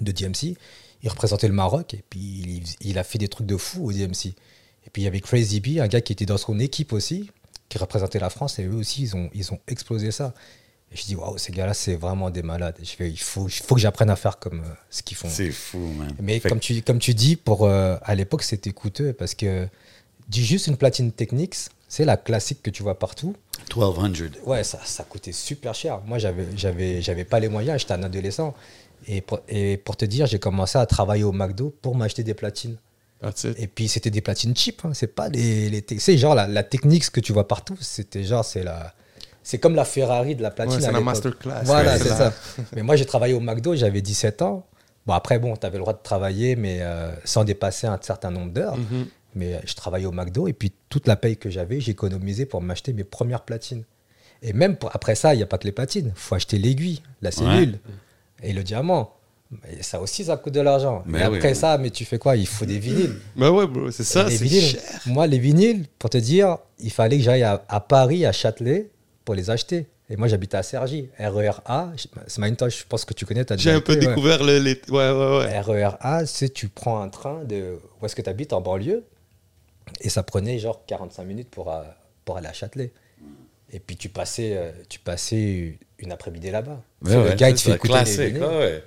de 0.00 0.12
DMC. 0.12 0.56
Il 1.02 1.08
représentait 1.08 1.46
le 1.46 1.54
Maroc 1.54 1.94
et 1.94 2.02
puis 2.10 2.18
il, 2.20 2.62
il 2.90 2.98
a 2.98 3.04
fait 3.04 3.18
des 3.18 3.28
trucs 3.28 3.46
de 3.46 3.56
fou 3.56 3.86
au 3.88 3.92
DMC. 3.92 4.34
Et 4.86 4.90
puis 4.92 5.02
il 5.02 5.04
y 5.04 5.08
avait 5.08 5.20
Crazy 5.20 5.60
B, 5.60 5.78
un 5.80 5.86
gars 5.88 6.00
qui 6.00 6.12
était 6.12 6.26
dans 6.26 6.36
son 6.36 6.58
équipe 6.58 6.92
aussi, 6.92 7.30
qui 7.68 7.78
représentait 7.78 8.18
la 8.18 8.30
France 8.30 8.58
et 8.58 8.64
eux 8.64 8.74
aussi 8.74 9.02
ils 9.02 9.16
ont, 9.16 9.30
ils 9.34 9.52
ont 9.52 9.58
explosé 9.66 10.10
ça. 10.10 10.34
Et 10.92 10.96
je 10.96 11.04
dis, 11.04 11.16
waouh, 11.16 11.36
ces 11.36 11.52
gars-là, 11.52 11.74
c'est 11.74 11.96
vraiment 11.96 12.30
des 12.30 12.42
malades. 12.42 12.76
Et 12.80 12.84
je 12.84 12.92
fais, 12.94 13.10
il 13.10 13.18
faut, 13.18 13.48
il 13.48 13.52
faut 13.52 13.74
que 13.74 13.80
j'apprenne 13.80 14.10
à 14.10 14.14
faire 14.14 14.38
comme 14.38 14.60
euh, 14.60 14.74
ce 14.88 15.02
qu'ils 15.02 15.16
font. 15.16 15.28
C'est 15.28 15.50
fou, 15.50 15.78
man. 15.78 16.14
Mais 16.20 16.38
Fait 16.38 16.48
comme 16.48 16.60
tu, 16.60 16.80
comme 16.82 17.00
tu 17.00 17.12
dis, 17.12 17.34
pour, 17.34 17.64
euh, 17.64 17.96
à 18.02 18.14
l'époque, 18.14 18.44
c'était 18.44 18.70
coûteux 18.70 19.12
parce 19.12 19.34
que 19.34 19.68
dis 20.28 20.44
juste 20.44 20.68
une 20.68 20.76
platine 20.76 21.10
Technics, 21.10 21.56
c'est 21.88 22.04
la 22.04 22.16
classique 22.16 22.62
que 22.62 22.70
tu 22.70 22.84
vois 22.84 22.98
partout. 22.98 23.34
que 23.68 23.74
1200. 23.74 24.44
Ouais, 24.44 24.62
ça, 24.62 24.80
ça 24.84 25.02
coûtait 25.02 25.32
super 25.32 25.74
cher. 25.74 26.00
Moi, 26.06 26.18
j'avais, 26.18 26.46
j'avais, 26.56 27.02
j'avais 27.02 27.24
pas 27.24 27.40
les 27.40 27.48
moyens, 27.48 27.80
j'étais 27.80 27.94
un 27.94 28.02
adolescent. 28.04 28.54
Et 29.08 29.20
pour, 29.20 29.40
et 29.48 29.76
pour 29.78 29.96
te 29.96 30.04
dire, 30.04 30.26
j'ai 30.26 30.38
commencé 30.38 30.78
à 30.78 30.86
travailler 30.86 31.24
au 31.24 31.32
McDo 31.32 31.74
pour 31.82 31.96
m'acheter 31.96 32.22
des 32.22 32.34
platines. 32.34 32.76
Et 33.58 33.66
puis, 33.66 33.88
c'était 33.88 34.10
des 34.10 34.20
platines 34.20 34.54
cheap. 34.56 34.84
hein. 34.84 34.90
C'est 34.94 35.06
pas 35.14 35.28
les. 35.28 35.68
les 35.70 35.84
c'est 35.98 36.18
genre 36.18 36.34
la, 36.34 36.46
la 36.46 36.62
Technics 36.62 37.10
que 37.10 37.20
tu 37.20 37.32
vois 37.32 37.48
partout. 37.48 37.76
C'était 37.80 38.24
genre, 38.24 38.44
c'est 38.44 38.62
la. 38.62 38.94
C'est 39.42 39.58
comme 39.58 39.74
la 39.76 39.84
Ferrari 39.84 40.34
de 40.34 40.42
la 40.42 40.50
platine. 40.50 40.74
Ouais, 40.74 40.80
c'est 40.80 40.92
la 40.92 40.98
masterclass. 41.04 41.62
Voilà, 41.64 41.98
c'est 41.98 42.08
ça. 42.08 42.32
Mais 42.74 42.82
moi, 42.82 42.96
j'ai 42.96 43.06
travaillé 43.06 43.32
au 43.34 43.40
McDo, 43.40 43.74
j'avais 43.76 44.00
17 44.02 44.42
ans. 44.42 44.66
Bon, 45.06 45.12
après, 45.14 45.38
bon, 45.38 45.56
tu 45.56 45.64
avais 45.64 45.76
le 45.78 45.82
droit 45.82 45.92
de 45.94 46.02
travailler, 46.02 46.56
mais 46.56 46.78
euh, 46.80 47.14
sans 47.24 47.44
dépasser 47.44 47.86
un 47.86 47.98
certain 48.02 48.30
nombre 48.32 48.52
d'heures. 48.52 48.76
Mhm. 48.76 49.06
Mais 49.36 49.54
euh, 49.54 49.58
je 49.64 49.74
travaillais 49.74 50.06
au 50.06 50.12
McDo 50.12 50.48
et 50.48 50.52
puis 50.52 50.72
toute 50.88 51.06
la 51.06 51.14
paye 51.14 51.36
que 51.36 51.48
j'avais, 51.48 51.78
j'économisais 51.80 52.44
pour 52.46 52.60
m'acheter 52.60 52.92
mes 52.92 53.04
premières 53.04 53.42
platines. 53.42 53.84
Et 54.42 54.52
même 54.52 54.76
pour- 54.76 54.90
après 54.94 55.14
ça, 55.14 55.32
il 55.32 55.36
n'y 55.36 55.42
a 55.42 55.46
pas 55.46 55.58
que 55.58 55.64
les 55.64 55.72
platines. 55.72 56.12
Il 56.16 56.18
faut 56.20 56.34
acheter 56.34 56.58
l'aiguille, 56.58 57.02
la 57.22 57.30
cellule 57.30 57.78
et 58.42 58.52
le 58.52 58.62
diamant. 58.64 59.14
Ça 59.80 60.00
aussi, 60.00 60.24
ça 60.24 60.36
coûte 60.36 60.54
de 60.54 60.60
l'argent. 60.60 61.02
Mais 61.06 61.20
et 61.20 61.26
oui, 61.28 61.36
après 61.36 61.50
oui. 61.50 61.54
ça, 61.54 61.78
mais 61.78 61.90
tu 61.90 62.04
fais 62.04 62.18
quoi? 62.18 62.36
Il 62.36 62.46
faut 62.46 62.64
des 62.64 62.78
vinyles. 62.78 63.14
Bah 63.36 63.50
ouais, 63.50 63.66
c'est 63.92 64.04
ça, 64.04 64.28
c'est 64.28 64.48
cher. 64.48 64.80
moi, 65.06 65.26
les 65.26 65.38
vinyles, 65.38 65.86
pour 65.98 66.10
te 66.10 66.18
dire, 66.18 66.58
il 66.78 66.90
fallait 66.90 67.18
que 67.18 67.22
j'aille 67.22 67.44
à, 67.44 67.64
à 67.68 67.80
Paris, 67.80 68.26
à 68.26 68.32
Châtelet, 68.32 68.90
pour 69.24 69.34
les 69.34 69.50
acheter. 69.50 69.86
Et 70.08 70.16
moi, 70.16 70.28
j'habitais 70.28 70.56
à 70.56 70.62
Cergy, 70.62 71.08
RER-A. 71.18 71.92
C'est 72.26 72.38
Macintosh, 72.38 72.80
je 72.80 72.84
pense 72.88 73.04
que 73.04 73.14
tu 73.14 73.26
connais. 73.26 73.44
J'ai 73.56 73.72
un 73.72 73.80
peu 73.80 73.94
ouais. 73.94 73.98
découvert 73.98 74.42
le, 74.42 74.58
les... 74.58 74.80
Ouais, 74.88 75.10
ouais, 75.10 75.38
ouais. 75.38 75.60
RER-A, 75.60 76.26
c'est 76.26 76.48
tu 76.48 76.68
prends 76.68 77.00
un 77.00 77.08
train 77.08 77.44
de 77.44 77.78
où 78.00 78.06
est-ce 78.06 78.14
que 78.14 78.22
tu 78.22 78.30
habites 78.30 78.52
en 78.52 78.60
banlieue 78.60 79.04
et 80.00 80.08
ça 80.08 80.22
prenait 80.22 80.58
genre 80.58 80.84
45 80.86 81.24
minutes 81.24 81.50
pour, 81.50 81.72
euh, 81.72 81.82
pour 82.24 82.36
aller 82.36 82.48
à 82.48 82.52
Châtelet. 82.52 82.92
Et 83.72 83.80
puis 83.80 83.96
tu 83.96 84.08
passais, 84.08 84.52
euh, 84.56 84.70
tu 84.88 85.00
passais 85.00 85.78
une 85.98 86.12
après-midi 86.12 86.50
là-bas. 86.50 86.80
Le 87.02 87.34
gars, 87.34 87.50
il 87.50 87.56
te 87.56 87.60
fait 87.60 87.74
écouter 87.74 87.94
les 88.04 88.26
vinyles. 88.30 88.82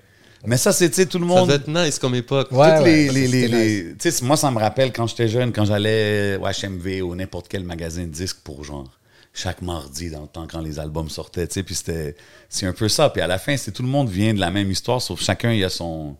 Mais 0.46 0.58
ça, 0.58 0.72
c'est, 0.72 0.90
tu 0.90 0.96
sais, 0.96 1.06
tout 1.06 1.20
le 1.20 1.28
Ça 1.28 1.34
monde. 1.36 1.48
doit 1.48 1.56
être 1.58 1.68
nice 1.68 2.00
comme 2.00 2.16
époque. 2.16 2.50
Ouais, 2.52 2.76
toutes 2.78 2.86
ouais, 2.86 2.96
les, 2.96 3.08
ça, 3.08 3.14
les, 3.14 3.26
c'était 3.28 3.48
les, 3.48 3.58
nice. 3.66 3.84
les- 3.90 3.96
tu 3.98 4.12
sais, 4.12 4.26
moi, 4.26 4.38
ça 4.38 4.50
me 4.52 4.58
rappelle 4.60 4.92
quand 4.94 5.06
j'étais 5.08 5.28
jeune, 5.28 5.52
quand 5.52 5.66
j'allais 5.66 6.38
au 6.38 6.46
HMV 6.48 7.02
ou 7.02 7.14
n'importe 7.16 7.48
quel 7.50 7.64
magasin 7.64 8.04
de 8.04 8.08
disques 8.08 8.40
pour 8.44 8.64
genre 8.64 8.90
chaque 9.34 9.62
mardi 9.62 10.10
dans 10.10 10.22
le 10.22 10.28
temps 10.28 10.48
quand 10.50 10.62
les 10.62 10.80
albums 10.80 11.10
sortaient, 11.10 11.48
tu 11.48 11.56
sais, 11.56 11.64
puis 11.64 11.76
c'était, 11.76 12.16
c'est 12.50 12.66
un 12.66 12.74
peu 12.74 12.88
ça. 12.90 13.10
Puis 13.10 13.22
à 13.22 13.28
la 13.28 13.38
fin, 13.38 13.56
c'est 13.58 13.72
tout 13.72 13.84
le 13.84 13.90
monde 13.90 14.10
vient 14.10 14.34
de 14.34 14.40
la 14.40 14.50
même 14.50 14.72
histoire, 14.72 15.02
sauf 15.02 15.22
chacun 15.22 15.52
il 15.52 15.64
a 15.64 15.70
son, 15.70 16.16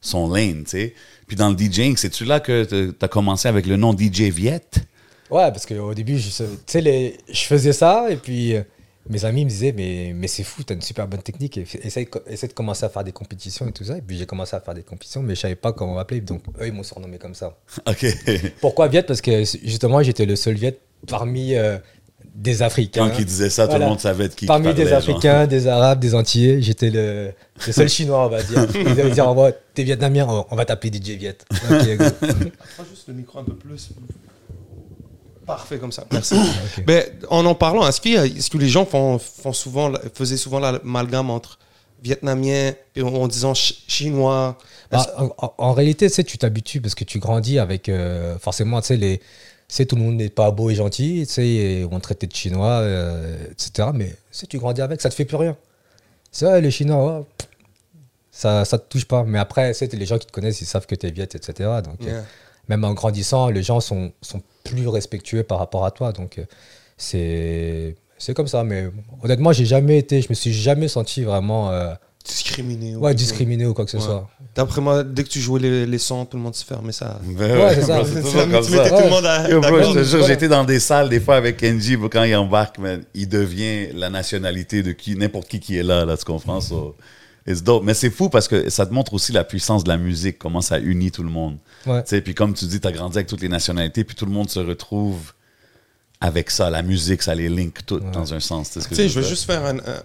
son 0.00 0.32
lane, 0.32 0.64
tu 0.64 0.70
sais. 0.70 0.94
Puis 1.26 1.36
dans 1.36 1.50
le 1.50 1.56
DJing, 1.56 1.96
c'est-tu 1.96 2.24
là 2.24 2.38
que 2.40 2.64
tu 2.64 2.94
as 3.04 3.08
commencé 3.08 3.48
avec 3.48 3.66
le 3.66 3.76
nom 3.76 3.92
DJ 3.96 4.22
Viette? 4.30 4.78
Ouais, 5.28 5.50
parce 5.50 5.66
qu'au 5.66 5.92
début, 5.92 6.18
je, 6.18 6.28
tu 6.28 6.44
sais, 6.66 6.80
les- 6.80 7.18
je 7.28 7.42
faisais 7.44 7.72
ça 7.72 8.06
et 8.10 8.16
puis 8.16 8.54
euh, 8.54 8.62
mes 9.08 9.24
amis 9.24 9.44
me 9.44 9.50
disaient 9.50 9.72
Mais, 9.72 10.12
mais 10.14 10.28
c'est 10.28 10.42
fou, 10.42 10.62
t'as 10.62 10.74
une 10.74 10.82
super 10.82 11.06
bonne 11.08 11.22
technique. 11.22 11.58
Et 11.58 11.66
essaye, 11.82 12.08
essaye 12.26 12.48
de 12.48 12.54
commencer 12.54 12.84
à 12.84 12.88
faire 12.88 13.04
des 13.04 13.12
compétitions 13.12 13.66
et 13.68 13.72
tout 13.72 13.84
ça. 13.84 13.96
Et 13.98 14.02
puis 14.02 14.16
j'ai 14.18 14.26
commencé 14.26 14.54
à 14.56 14.60
faire 14.60 14.74
des 14.74 14.82
compétitions, 14.82 15.22
mais 15.22 15.34
je 15.34 15.40
savais 15.40 15.54
pas 15.56 15.72
comment 15.72 15.94
m'appeler. 15.94 16.20
Donc 16.20 16.42
eux, 16.60 16.66
ils 16.66 16.72
m'ont 16.72 16.82
surnommé 16.82 17.18
comme 17.18 17.34
ça. 17.34 17.56
OK. 17.88 18.06
Pourquoi 18.60 18.88
Viet? 18.88 19.02
Parce 19.04 19.20
que 19.20 19.44
justement, 19.44 20.02
j'étais 20.02 20.26
le 20.26 20.36
seul 20.36 20.54
Viet 20.54 20.78
parmi 21.06 21.54
euh, 21.54 21.78
des 22.34 22.62
Africains. 22.62 23.08
Quand 23.08 23.18
il 23.18 23.24
disait 23.24 23.48
ça, 23.50 23.66
tout 23.66 23.74
le 23.78 23.86
monde 23.86 24.00
savait 24.00 24.28
de 24.28 24.34
qui 24.34 24.46
Parmi 24.46 24.64
parlait, 24.66 24.82
des 24.84 24.88
genre. 24.90 24.98
Africains, 24.98 25.46
des 25.46 25.66
Arabes, 25.68 26.00
des 26.00 26.14
Antillais, 26.14 26.60
j'étais 26.60 26.90
le, 26.90 27.32
le 27.66 27.72
seul 27.72 27.88
Chinois, 27.88 28.26
on 28.26 28.28
va 28.28 28.42
dire. 28.42 28.66
Ils 28.74 29.00
allaient 29.00 29.10
dire, 29.10 29.26
oh, 29.34 29.48
t'es 29.72 29.84
Vietnamien, 29.84 30.26
on- 30.50 30.56
va 30.56 30.64
t'appeler 30.64 30.92
DJ 30.98 31.10
Viet. 31.16 31.38
Ok, 31.70 31.96
go. 31.96 32.04
Prends 32.76 32.84
juste 32.90 33.08
le 33.08 33.14
micro 33.14 33.38
un 33.38 33.44
peu 33.44 33.54
plus. 33.54 33.90
Parfait 35.46 35.78
comme 35.78 35.92
ça, 35.92 36.04
merci. 36.12 36.34
Ben, 36.86 37.04
en 37.30 37.44
en 37.46 37.54
parlant, 37.54 37.86
est-ce, 37.86 38.00
a- 38.18 38.26
est-ce 38.26 38.50
que 38.50 38.58
les 38.58 38.68
gens 38.68 38.84
font, 38.84 39.18
font 39.18 39.52
souvent, 39.52 39.92
faisaient 40.14 40.36
souvent 40.36 40.58
l'amalgame 40.58 41.30
entre 41.30 41.58
vietnamien 42.02 42.72
et 42.94 43.02
en, 43.02 43.08
en 43.14 43.28
disant 43.28 43.54
chi- 43.54 43.82
chinois? 43.86 44.58
Bah, 44.90 45.06
en, 45.58 45.72
réalité, 45.72 46.10
tu 46.10 46.24
tu 46.24 46.38
t'habitues 46.38 46.80
parce 46.80 46.94
que 46.94 47.04
tu 47.04 47.18
grandis 47.18 47.58
avec 47.58 47.88
euh, 47.88 48.38
forcément, 48.38 48.80
tu 48.80 48.88
sais, 48.88 48.96
les, 48.96 49.20
sais, 49.68 49.86
tout 49.86 49.96
le 49.96 50.02
monde 50.02 50.16
n'est 50.16 50.28
pas 50.28 50.50
beau 50.50 50.70
et 50.70 50.74
gentil, 50.74 51.24
tu 51.26 51.32
sais, 51.34 51.86
on 51.90 51.98
traitait 52.00 52.26
de 52.26 52.34
chinois, 52.34 52.80
euh, 52.80 53.36
etc. 53.50 53.88
Mais 53.94 54.10
tu 54.10 54.16
sais, 54.30 54.46
tu 54.46 54.58
grandis 54.58 54.80
avec, 54.82 55.00
ça 55.00 55.08
te 55.10 55.14
fait 55.14 55.24
plus 55.24 55.36
rien. 55.36 55.56
C'est 56.30 56.44
vrai, 56.44 56.60
les 56.60 56.70
chinois, 56.70 57.24
pff, 57.38 57.48
ça, 58.30 58.64
ça 58.64 58.78
te 58.78 58.88
touche 58.88 59.06
pas. 59.06 59.24
Mais 59.24 59.38
après, 59.38 59.72
sais, 59.74 59.86
les 59.86 60.06
gens 60.06 60.18
qui 60.18 60.26
te 60.26 60.32
connaissent, 60.32 60.60
ils 60.60 60.66
savent 60.66 60.86
que 60.86 60.94
tu 60.94 61.06
es 61.06 61.10
viet, 61.10 61.24
etc. 61.24 61.52
Donc, 61.84 62.06
euh, 62.06 62.22
même 62.68 62.84
en 62.84 62.92
grandissant, 62.94 63.48
les 63.48 63.62
gens 63.62 63.80
sont, 63.80 64.12
sont 64.22 64.42
plus 64.68 64.88
respectueux 64.88 65.42
par 65.42 65.58
rapport 65.58 65.84
à 65.84 65.90
toi. 65.90 66.12
Donc, 66.12 66.38
euh, 66.38 66.44
c'est 66.96 67.94
c'est 68.18 68.34
comme 68.34 68.46
ça. 68.48 68.64
Mais 68.64 68.88
honnêtement, 69.22 69.52
j'ai 69.52 69.66
jamais 69.66 69.98
été, 69.98 70.22
je 70.22 70.28
me 70.30 70.34
suis 70.34 70.52
jamais 70.52 70.88
senti 70.88 71.22
vraiment 71.22 71.70
euh, 71.70 71.92
discriminé. 72.24 72.96
ou 72.96 73.00
ouais, 73.00 73.14
discriminé 73.14 73.66
ou 73.66 73.74
quoi 73.74 73.84
que 73.84 73.90
ce 73.90 73.96
Ouais. 73.98 74.02
soit. 74.02 74.28
D'après 74.54 74.80
moi, 74.80 75.04
dès 75.04 75.22
que 75.22 75.28
tu 75.28 75.38
jouais 75.38 75.60
les, 75.60 75.84
les 75.84 75.98
sons, 75.98 76.24
tout 76.24 76.38
le 76.38 76.42
monde 76.42 76.54
se 76.54 76.64
fermait 76.64 76.92
ça. 76.92 77.20
Ouais, 77.26 77.74
c'est 77.74 77.82
ça. 77.82 78.02
C'est 78.04 78.22
comme 78.22 78.64
tu 78.64 78.70
mettais 78.72 78.88
ça. 78.88 78.96
tout 78.96 79.04
le 79.04 79.10
monde 79.10 79.26
à- 79.26 79.48
Yo, 79.50 79.60
bro, 79.60 79.70
d'accord. 79.70 79.92
je 79.92 79.98
te 79.98 80.04
jure, 80.04 80.18
Voilà. 80.20 80.26
j'étais 80.34 80.48
dans 80.48 80.64
des 80.64 80.80
salles 80.80 81.10
des 81.10 81.20
fois 81.20 81.36
avec 81.36 81.58
Kenji, 81.58 81.98
quand 82.10 82.22
il 82.24 82.34
embarque, 82.36 82.78
man, 82.78 83.02
il 83.14 83.28
devient 83.28 83.88
la 83.92 84.08
nationalité 84.08 84.82
de 84.82 84.92
qui, 84.92 85.14
n'importe 85.14 85.48
qui 85.48 85.60
qui 85.60 85.76
est 85.76 85.82
là, 85.82 86.06
là, 86.06 86.16
tu 86.16 86.24
comprends? 86.24 86.60
So, 86.62 86.96
it's 87.46 87.62
dope. 87.62 87.84
Mais 87.84 87.94
c'est 87.94 88.10
fou 88.10 88.28
parce 88.28 88.48
que 88.48 88.68
ça 88.70 88.86
te 88.86 88.92
montre 88.92 89.14
aussi 89.14 89.32
la 89.32 89.44
puissance 89.44 89.84
de 89.84 89.88
la 89.88 89.96
musique, 89.96 90.38
comment 90.38 90.60
ça 90.60 90.78
unit 90.78 91.10
tout 91.10 91.22
le 91.22 91.30
monde. 91.30 91.58
Ouais. 91.86 92.02
Tu 92.02 92.10
sais, 92.10 92.20
puis 92.20 92.34
comme 92.34 92.54
tu 92.54 92.64
dis, 92.66 92.80
tu 92.80 92.86
as 92.88 92.92
grandi 92.92 93.16
avec 93.18 93.26
toutes 93.28 93.40
les 93.42 93.48
nationalités, 93.48 94.04
puis 94.04 94.14
tout 94.16 94.26
le 94.26 94.32
monde 94.32 94.50
se 94.50 94.58
retrouve 94.60 95.32
avec 96.20 96.50
ça. 96.50 96.70
La 96.70 96.82
musique, 96.82 97.22
ça 97.22 97.34
les 97.34 97.48
link 97.48 97.84
toutes 97.86 98.10
dans 98.10 98.32
un 98.34 98.40
sens. 98.40 98.70
Tu 98.70 98.80
sais 98.80 99.08
je 99.08 99.14
veux 99.14 99.20
dire? 99.22 99.30
juste 99.30 99.44
faire 99.44 99.64
un, 99.64 99.78
un- 99.78 100.02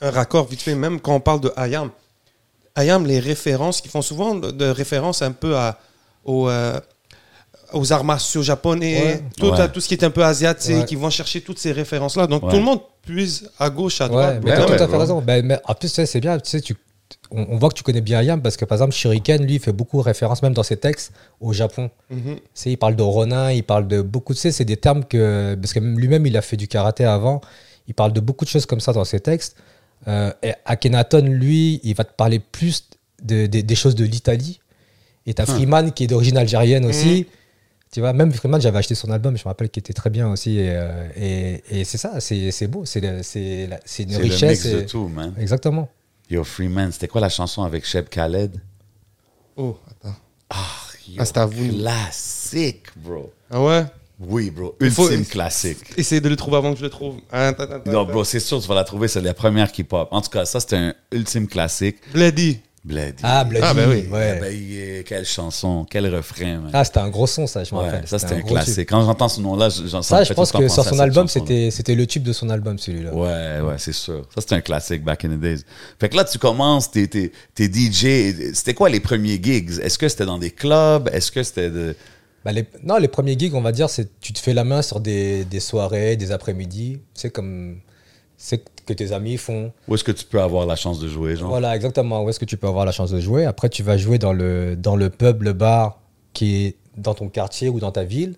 un 0.00 0.10
raccord 0.10 0.48
vite 0.48 0.62
fait, 0.62 0.74
même 0.74 1.00
quand 1.00 1.14
on 1.14 1.20
parle 1.20 1.40
de 1.40 1.52
Ayam. 1.56 1.90
Ayam, 2.74 3.06
les 3.06 3.20
références, 3.20 3.80
qui 3.80 3.88
font 3.88 4.02
souvent 4.02 4.34
de, 4.34 4.64
références 4.66 5.22
un 5.22 5.32
peu 5.32 5.56
à, 5.56 5.78
aux, 6.24 6.48
euh, 6.48 6.80
aux 7.74 7.92
arts 7.92 8.04
martiaux 8.04 8.42
japonais, 8.42 9.02
Ouais. 9.02 9.22
tout, 9.36 9.46
Ouais. 9.50 9.68
tout 9.70 9.80
ce 9.80 9.88
qui 9.88 9.94
est 9.94 10.04
un 10.04 10.10
peu 10.10 10.24
asiatique, 10.24 10.76
Ouais. 10.76 10.84
qui 10.84 10.96
vont 10.96 11.10
chercher 11.10 11.40
toutes 11.40 11.58
ces 11.58 11.72
références-là. 11.72 12.26
Donc 12.26 12.42
Ouais. 12.44 12.50
tout 12.50 12.56
le 12.56 12.62
monde 12.62 12.80
puise 13.02 13.50
à 13.58 13.70
gauche, 13.70 14.00
à 14.00 14.04
Ouais, 14.04 14.10
droite. 14.10 14.40
mais 14.44 14.54
t'as 14.54 14.64
tout 14.66 14.72
à 14.82 14.88
fait 14.88 14.96
raison. 14.96 15.20
Ben, 15.20 15.44
mais 15.44 15.58
en 15.64 15.74
plus, 15.74 15.88
c'est 15.88 16.20
bien, 16.20 16.38
tu 16.38 16.50
sais, 16.50 16.60
tu, 16.60 16.74
on, 17.30 17.46
on 17.50 17.56
voit 17.58 17.68
que 17.70 17.74
tu 17.74 17.82
connais 17.82 18.00
bien 18.00 18.18
Ayam 18.20 18.40
parce 18.42 18.56
que 18.56 18.64
par 18.64 18.76
exemple, 18.76 18.92
Shuriken, 18.94 19.44
lui, 19.44 19.54
il 19.54 19.60
fait 19.60 19.72
beaucoup 19.72 20.00
référence, 20.00 20.42
même 20.42 20.54
dans 20.54 20.62
ses 20.62 20.76
textes, 20.76 21.12
au 21.40 21.52
Japon. 21.52 21.90
Mhm. 22.10 22.36
Tu 22.36 22.40
sais, 22.54 22.70
il 22.72 22.76
parle 22.76 22.96
de 22.96 23.02
Ronin, 23.02 23.50
il 23.52 23.64
parle 23.64 23.86
de 23.88 24.00
beaucoup, 24.02 24.34
tu 24.34 24.40
sais, 24.40 24.52
c'est 24.52 24.64
des 24.64 24.76
termes 24.76 25.04
que. 25.04 25.56
Parce 25.60 25.72
que 25.72 25.80
même 25.80 25.98
lui-même, 25.98 26.26
il 26.26 26.36
a 26.36 26.42
fait 26.42 26.56
du 26.56 26.68
karaté 26.68 27.04
avant. 27.04 27.40
Il 27.88 27.94
parle 27.94 28.12
de 28.12 28.20
beaucoup 28.20 28.44
de 28.44 28.50
choses 28.50 28.66
comme 28.66 28.80
ça 28.80 28.92
dans 28.92 29.04
ses 29.04 29.20
textes. 29.20 29.56
Euh, 30.08 30.32
et 30.42 30.52
Akhenaton, 30.64 31.22
lui, 31.24 31.80
il 31.84 31.94
va 31.94 32.04
te 32.04 32.12
parler 32.14 32.38
plus 32.40 32.84
de- 33.22 33.46
de- 33.46 33.60
des 33.60 33.74
choses 33.74 33.94
de 33.94 34.04
l'Italie. 34.04 34.60
Et 35.26 35.34
t'as 35.34 35.46
Freeman 35.46 35.92
qui 35.92 36.04
est 36.04 36.06
d'origine 36.08 36.36
algérienne 36.36 36.84
aussi. 36.84 37.26
Tu 37.92 38.00
vois, 38.00 38.12
même 38.14 38.32
Freeman, 38.32 38.60
j'avais 38.60 38.78
acheté 38.78 38.94
son 38.94 39.10
album, 39.10 39.36
je 39.36 39.42
me 39.42 39.48
rappelle, 39.48 39.68
qui 39.68 39.78
était 39.78 39.92
très 39.92 40.08
bien 40.10 40.30
aussi. 40.30 40.56
Et, 40.58 40.70
euh, 40.70 41.08
et, 41.14 41.62
et 41.80 41.84
c'est 41.84 41.98
ça, 41.98 42.18
c'est 42.20 42.66
beau, 42.66 42.84
c'est 42.86 43.22
c'est 43.22 43.66
la- 43.66 43.80
c'est 43.84 44.04
une 44.04 44.10
C'est 44.10 44.18
le 44.18 44.24
richesse. 44.24 44.64
mix 44.64 44.74
de 44.74 44.80
tout, 44.88 45.08
man. 45.08 45.34
Exactement. 45.38 45.88
Yo, 46.30 46.42
Freeman, 46.42 46.90
c'était 46.90 47.08
quoi 47.08 47.20
la 47.20 47.28
chanson 47.28 47.62
avec 47.62 47.84
Sheb 47.84 48.08
Khaled? 48.08 48.58
Oh, 49.56 49.76
attends. 49.90 50.16
Yo, 51.06 51.16
Ah, 51.18 51.24
c'est 51.26 51.36
à 51.36 51.44
vous. 51.46 51.68
Classique, 51.78 52.86
bro. 52.96 53.30
Ah 53.50 53.62
ouais? 53.62 53.84
Oui, 54.20 54.50
bro. 54.50 54.74
Ultime 54.80 55.26
classique. 55.26 55.78
Essaye 55.98 56.20
de 56.22 56.28
le 56.30 56.36
trouver 56.36 56.56
avant 56.56 56.72
que 56.72 56.78
je 56.78 56.84
le 56.84 56.90
trouve. 56.90 57.16
Attends, 57.30 57.64
attends, 57.64 57.90
Non, 57.90 58.02
attends. 58.02 58.12
bro, 58.12 58.24
c'est 58.24 58.40
sûr, 58.40 58.62
tu 58.62 58.68
vas 58.68 58.74
la 58.76 58.84
trouver, 58.84 59.08
c'est 59.08 59.20
la 59.20 59.34
première 59.34 59.70
qui 59.70 59.84
pop. 59.84 60.08
En 60.12 60.22
tout 60.22 60.30
cas, 60.30 60.44
ça, 60.46 60.60
c'était 60.60 60.76
un 60.76 60.94
ultime 61.12 61.46
classique. 61.48 61.96
Bloody. 62.14 62.60
Bled. 62.84 63.14
Ah, 63.22 63.44
Bloody, 63.44 63.64
Ah, 63.64 63.74
ben 63.74 63.88
oui. 63.88 64.08
ouais. 64.10 64.34
Ah, 64.36 64.40
ben, 64.40 65.04
quelle 65.04 65.24
chanson, 65.24 65.86
quel 65.88 66.12
refrain, 66.12 66.58
man. 66.58 66.70
Ah, 66.72 66.84
c'était 66.84 66.98
un 66.98 67.10
gros 67.10 67.28
son, 67.28 67.46
ça, 67.46 67.62
je 67.62 67.72
me 67.72 67.78
Ouais, 67.80 67.86
rappelle. 67.86 68.08
ça, 68.08 68.18
c'était 68.18 68.34
un, 68.34 68.38
tube. 68.38 68.46
classique. 68.48 68.88
Quand 68.88 69.04
j'entends 69.04 69.28
ce 69.28 69.40
nom-là, 69.40 69.68
je- 69.68 69.86
j'en 69.86 70.02
Ça, 70.02 70.24
je 70.24 70.32
pense 70.32 70.50
que 70.50 70.66
sur 70.68 70.84
son 70.84 70.98
album, 70.98 71.28
c'était 71.28 71.70
c'était 71.70 71.94
le 71.94 72.06
tube 72.08 72.24
de 72.24 72.32
son 72.32 72.50
album, 72.50 72.78
celui-là. 72.78 73.14
Ouais, 73.14 73.60
ouais, 73.60 73.74
c'est 73.78 73.92
sûr. 73.92 74.26
Ça, 74.34 74.40
c'était 74.40 74.56
un 74.56 74.60
classique 74.62 75.04
back 75.04 75.24
in 75.24 75.28
the 75.28 75.40
days. 75.40 75.60
Fait 76.00 76.08
que 76.08 76.16
là, 76.16 76.24
tu 76.24 76.38
commences, 76.38 76.90
t'es, 76.90 77.06
t'es, 77.06 77.30
t'es 77.54 77.68
DJ. 77.72 78.52
C'était 78.54 78.74
quoi 78.74 78.88
les 78.88 78.98
premiers 79.00 79.40
gigs? 79.40 79.78
Est-ce 79.80 79.96
que 79.96 80.08
c'était 80.08 80.26
dans 80.26 80.38
des 80.38 80.50
clubs? 80.50 81.08
Est-ce 81.12 81.30
que 81.30 81.42
c'était 81.44 81.70
de... 81.70 81.94
Bah, 82.44 82.50
les, 82.50 82.66
non, 82.82 82.96
les 82.96 83.06
premiers 83.06 83.38
gigs, 83.38 83.54
on 83.54 83.60
va 83.60 83.70
dire, 83.70 83.88
c'est 83.88 84.08
tu 84.20 84.32
te 84.32 84.40
fais 84.40 84.54
la 84.54 84.64
main 84.64 84.82
sur 84.82 84.98
des, 84.98 85.44
des 85.44 85.60
soirées, 85.60 86.16
des 86.16 86.32
après-midi. 86.32 86.98
C'est 87.14 87.30
comme 87.30 87.76
c'est 88.44 88.64
que 88.86 88.92
tes 88.92 89.12
amis 89.12 89.36
font. 89.36 89.72
Où 89.86 89.94
est-ce 89.94 90.02
que 90.02 90.10
tu 90.10 90.24
peux 90.24 90.40
avoir 90.42 90.66
la 90.66 90.74
chance 90.74 90.98
de 90.98 91.06
jouer, 91.06 91.36
genre? 91.36 91.48
Voilà, 91.48 91.76
exactement. 91.76 92.24
Où 92.24 92.28
est-ce 92.28 92.40
que 92.40 92.44
tu 92.44 92.56
peux 92.56 92.66
avoir 92.66 92.84
la 92.84 92.90
chance 92.90 93.12
de 93.12 93.20
jouer? 93.20 93.44
Après, 93.44 93.68
tu 93.68 93.84
vas 93.84 93.96
jouer 93.96 94.18
dans 94.18 94.32
le, 94.32 94.74
dans 94.74 94.96
le 94.96 95.10
pub, 95.10 95.42
le 95.42 95.52
bar 95.52 96.00
qui 96.32 96.64
est 96.66 96.76
dans 96.96 97.14
ton 97.14 97.28
quartier 97.28 97.68
ou 97.68 97.78
dans 97.78 97.92
ta 97.92 98.02
ville. 98.02 98.34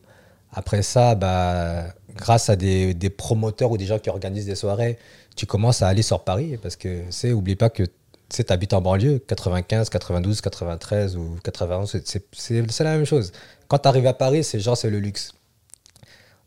Après 0.52 0.82
ça, 0.82 1.14
bah, 1.14 1.84
grâce 2.14 2.50
à 2.50 2.56
des, 2.56 2.92
des 2.92 3.08
promoteurs 3.08 3.70
ou 3.70 3.78
des 3.78 3.86
gens 3.86 3.98
qui 3.98 4.10
organisent 4.10 4.44
des 4.44 4.54
soirées, 4.56 4.98
tu 5.36 5.46
commences 5.46 5.80
à 5.80 5.88
aller 5.88 6.02
sur 6.02 6.22
Paris. 6.22 6.58
Parce 6.62 6.76
que, 6.76 7.00
c'est 7.08 7.32
oublie 7.32 7.56
pas 7.56 7.70
que 7.70 7.84
tu 8.28 8.42
habites 8.50 8.74
en 8.74 8.82
banlieue, 8.82 9.20
95, 9.26 9.88
92, 9.88 10.42
93 10.42 11.16
ou 11.16 11.38
91, 11.42 11.90
c'est- 11.90 12.06
c'est 12.06 12.24
c'est- 12.36 12.70
c'est 12.70 12.84
la 12.84 12.96
même 12.96 13.06
chose. 13.06 13.32
Quand 13.68 13.78
tu 13.78 13.88
arrives 13.88 14.06
à 14.06 14.12
Paris, 14.12 14.44
c'est 14.44 14.60
genre, 14.60 14.76
c'est 14.76 14.90
le 14.90 14.98
luxe. 15.00 15.32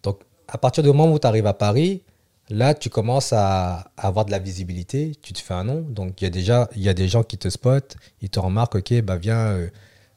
Donc, 0.03 0.19
à 0.47 0.59
partir 0.59 0.83
du 0.83 0.89
moment 0.89 1.11
où 1.11 1.17
tu 1.17 1.25
arrives 1.25 1.47
à 1.47 1.53
Paris, 1.53 2.03
là, 2.49 2.73
tu 2.73 2.89
commences 2.89 3.33
à, 3.33 3.91
avoir 3.97 4.25
de 4.25 4.31
la 4.31 4.39
visibilité, 4.39 5.13
tu 5.21 5.33
te 5.33 5.39
fais 5.39 5.53
un 5.53 5.63
nom. 5.63 5.81
Donc, 5.81 6.21
il 6.21 6.25
y, 6.25 6.27
a 6.27 6.29
déjà- 6.29 6.69
y 6.75 6.89
a 6.89 6.93
des 6.93 7.07
gens 7.07 7.23
qui 7.23 7.37
te 7.37 7.49
spotent, 7.49 7.97
ils 8.21 8.29
te 8.29 8.39
remarquent, 8.39 8.75
OK, 8.75 8.93
bah 9.01 9.17
viens, 9.17 9.47
euh, 9.47 9.69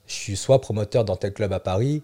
je 0.07 0.15
suis 0.15 0.37
soit 0.37 0.61
promoteur 0.61 1.05
dans 1.05 1.17
tel 1.17 1.33
club 1.33 1.53
à 1.53 1.61
Paris, 1.61 2.03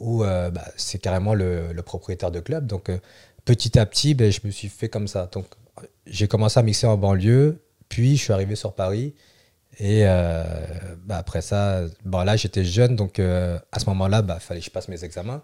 ou 0.00 0.24
euh, 0.24 0.50
bah, 0.50 0.64
c'est 0.76 0.98
carrément 0.98 1.34
le, 1.34 1.72
propriétaire 1.84 2.30
de 2.30 2.40
club. 2.40 2.66
Donc, 2.66 2.88
euh, 2.90 2.98
petit 3.44 3.78
à 3.78 3.86
petit, 3.86 4.14
ben, 4.14 4.32
je 4.32 4.40
me 4.44 4.50
suis 4.50 4.68
fait 4.68 4.88
comme 4.88 5.08
ça. 5.08 5.28
Donc, 5.32 5.46
j'ai 6.06 6.28
commencé 6.28 6.58
à 6.58 6.62
mixer 6.62 6.86
en 6.86 6.96
banlieue, 6.96 7.60
puis 7.88 8.16
je 8.16 8.22
suis 8.24 8.32
arrivé 8.32 8.56
sur 8.56 8.74
Paris. 8.74 9.14
Et 9.78 10.04
bah, 10.04 11.16
après 11.16 11.40
ça, 11.42 11.82
bon, 12.04 12.22
là, 12.22 12.36
j'étais 12.36 12.64
jeune, 12.64 12.96
donc 12.96 13.18
à 13.18 13.78
ce 13.78 13.86
moment-là, 13.86 14.18
il 14.20 14.26
bah, 14.26 14.38
fallait 14.40 14.60
que 14.60 14.66
je 14.66 14.70
passe 14.70 14.88
mes 14.88 15.04
examens. 15.04 15.42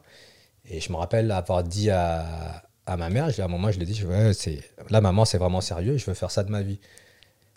Et 0.68 0.80
je 0.80 0.92
me 0.92 0.96
rappelle 0.98 1.30
avoir 1.30 1.62
dit 1.62 1.90
à, 1.90 2.65
à 2.86 2.96
ma 2.96 3.10
mère, 3.10 3.30
je- 3.30 3.42
à 3.42 3.44
un 3.44 3.48
moment, 3.48 3.70
je 3.70 3.76
lui 3.76 3.82
ai 3.82 3.86
dit, 3.86 3.94
je- 3.94 4.32
c'est, 4.32 4.60
là, 4.90 5.00
maman, 5.00 5.24
c'est 5.24 5.38
vraiment 5.38 5.60
sérieux, 5.60 5.96
je 5.96 6.06
veux 6.06 6.14
faire 6.14 6.30
ça 6.30 6.44
de 6.44 6.50
ma 6.50 6.62
vie. 6.62 6.78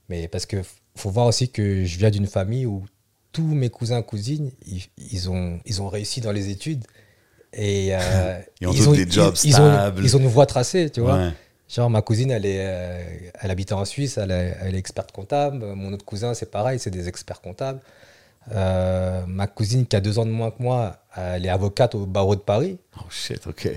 Mais 0.10 0.28
parce 0.28 0.46
que 0.46 0.58
faut 0.96 1.10
voir 1.12 1.28
aussi 1.28 1.50
que 1.50 1.86
je 1.86 1.98
viens 2.00 2.10
d'une 2.10 2.28
famille 2.28 2.66
où 2.66 2.84
tous 3.32 3.44
mes 3.44 3.70
cousins, 3.70 4.02
cousines, 4.02 4.52
ils, 4.66 4.84
ils 4.98 5.30
ont, 5.30 5.60
ils 5.66 5.82
ont 5.82 5.88
réussi 5.88 6.20
dans 6.20 6.32
les 6.32 6.50
études. 6.50 6.84
Et 7.54 7.90
euh, 7.96 8.40
Ils 8.62 8.68
ont 8.68 8.74
tous 8.74 8.96
des 8.96 9.10
jobs 9.10 9.36
ils, 9.44 9.54
ont, 9.54 9.72
stables. 9.72 10.04
ils 10.04 10.16
ont 10.18 10.20
une 10.20 10.28
voie 10.28 10.46
tracée, 10.48 10.90
tu 10.90 11.02
vois. 11.02 11.18
Ouais. 11.18 11.30
Genre, 11.68 11.90
ma 11.92 12.02
cousine, 12.02 12.32
elle, 12.32 12.46
est, 12.48 12.58
euh, 12.62 13.30
elle 13.40 13.52
habitait 13.52 13.74
en 13.74 13.86
Suisse, 13.86 14.18
elle 14.18 14.32
est, 14.32 14.58
elle 14.62 14.74
est 14.74 14.80
experte 14.80 15.12
comptable. 15.12 15.60
Mon 15.60 15.94
autre 15.94 16.04
cousin, 16.06 16.34
c'est 16.34 16.50
pareil, 16.50 16.80
c'est 16.80 16.90
des 16.90 17.08
experts 17.08 17.42
comptables. 17.42 17.80
Euh, 18.52 19.24
ma 19.28 19.46
cousine, 19.46 19.86
qui 19.86 19.96
a 19.96 20.02
deux 20.02 20.18
ans 20.18 20.26
de 20.26 20.32
moins 20.32 20.50
que 20.50 20.62
moi, 20.64 20.98
elle 21.16 21.46
est 21.46 21.50
avocate 21.50 21.94
au 21.94 22.08
barreau 22.08 22.36
de 22.36 22.42
Paris. 22.42 22.80
Oh 22.98 23.04
shit, 23.12 23.46
OK. 23.46 23.70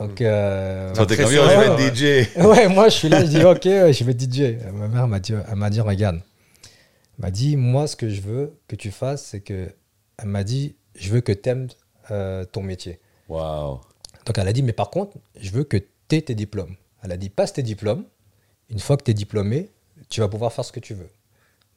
Donc, 0.00 0.22
euh, 0.22 0.94
Toi, 0.94 1.06
t'es 1.06 1.16
comme, 1.16 1.32
yo, 1.32 1.42
je 1.42 1.56
vais 1.56 1.84
être 1.84 1.94
DJ. 1.94 2.36
ouais, 2.42 2.68
moi, 2.68 2.88
je 2.88 2.94
suis 2.94 3.08
là, 3.10 3.22
je 3.22 3.30
dis, 3.30 3.44
ok, 3.44 3.64
ouais, 3.66 3.92
je 3.92 4.02
vais 4.02 4.12
DJ. 4.18 4.56
Ma 4.72 4.88
mère 4.88 5.06
m'a 5.06 5.20
dit, 5.20 5.34
elle 5.34 5.56
m'a 5.56 5.68
dit, 5.68 5.80
regarde, 5.80 6.22
elle 6.64 6.70
m'a 7.18 7.30
dit, 7.30 7.56
moi, 7.56 7.86
ce 7.86 7.96
que 7.96 8.08
je 8.08 8.22
veux 8.22 8.58
que 8.66 8.76
tu 8.76 8.90
fasses, 8.90 9.26
c'est 9.26 9.40
que, 9.40 9.68
elle 10.16 10.28
m'a 10.28 10.42
dit, 10.42 10.74
je 10.94 11.10
veux 11.10 11.20
que 11.20 11.32
tu 11.32 11.48
aimes 11.50 11.68
ton 12.50 12.62
métier. 12.62 12.98
Wow. 13.28 13.82
Donc 14.26 14.38
elle 14.38 14.48
a 14.48 14.52
dit, 14.52 14.62
mais 14.62 14.72
par 14.72 14.90
contre, 14.90 15.16
je 15.38 15.50
veux 15.50 15.64
que 15.64 15.76
tu 15.76 16.16
aies 16.16 16.22
tes 16.22 16.34
diplômes. 16.34 16.76
Elle 17.02 17.12
a 17.12 17.16
dit, 17.16 17.30
passe 17.30 17.52
tes 17.52 17.62
diplômes. 17.62 18.04
Une 18.70 18.78
fois 18.78 18.96
que 18.96 19.04
tu 19.04 19.10
es 19.10 19.14
diplômé, 19.14 19.70
tu 20.08 20.20
vas 20.20 20.28
pouvoir 20.28 20.52
faire 20.52 20.64
ce 20.64 20.72
que 20.72 20.80
tu 20.80 20.94
veux. 20.94 21.08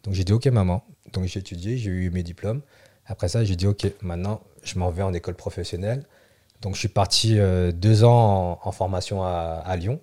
Donc 0.04 0.14
j'ai 0.14 0.24
dit, 0.24 0.34
ok 0.34 0.46
maman. 0.48 0.84
Donc 1.12 1.26
j'ai 1.26 1.40
étudié, 1.40 1.78
j'ai 1.78 1.90
eu 1.90 2.10
mes 2.10 2.24
diplômes. 2.24 2.62
Après 3.06 3.28
ça, 3.28 3.44
j'ai 3.44 3.56
dit, 3.56 3.68
ok, 3.68 3.86
maintenant, 4.02 4.42
je 4.64 4.80
m'en 4.80 4.90
vais 4.90 5.04
en 5.04 5.14
école 5.14 5.36
professionnelle. 5.36 6.06
Donc 6.64 6.74
je 6.76 6.80
suis 6.80 6.88
parti 6.88 7.38
euh, 7.38 7.72
deux 7.72 8.04
ans 8.04 8.60
en, 8.64 8.68
en 8.70 8.72
formation 8.72 9.24
à, 9.24 9.62
à 9.66 9.76
Lyon. 9.76 10.00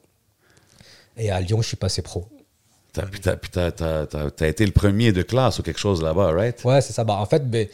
Et 1.17 1.31
à 1.31 1.41
Lyon, 1.41 1.61
je 1.63 1.69
suis 1.69 1.77
passé 1.77 2.03
pro. 2.03 2.27
T'as, 2.93 3.03
t'as, 3.51 3.71
t'as- 4.07 4.31
t'as- 4.31 4.49
été 4.49 4.65
le 4.67 4.73
premier 4.73 5.13
de 5.13 5.23
classe 5.23 5.59
ou 5.59 5.63
quelque 5.63 5.79
chose 5.81 6.03
là-bas, 6.03 6.33
right? 6.33 6.63
Ouais, 6.65 6.81
c'est 6.81 6.93
ça. 6.93 7.05
Bah, 7.05 7.17
en 7.19 7.27
fait, 7.27 7.49
ben, 7.49 7.67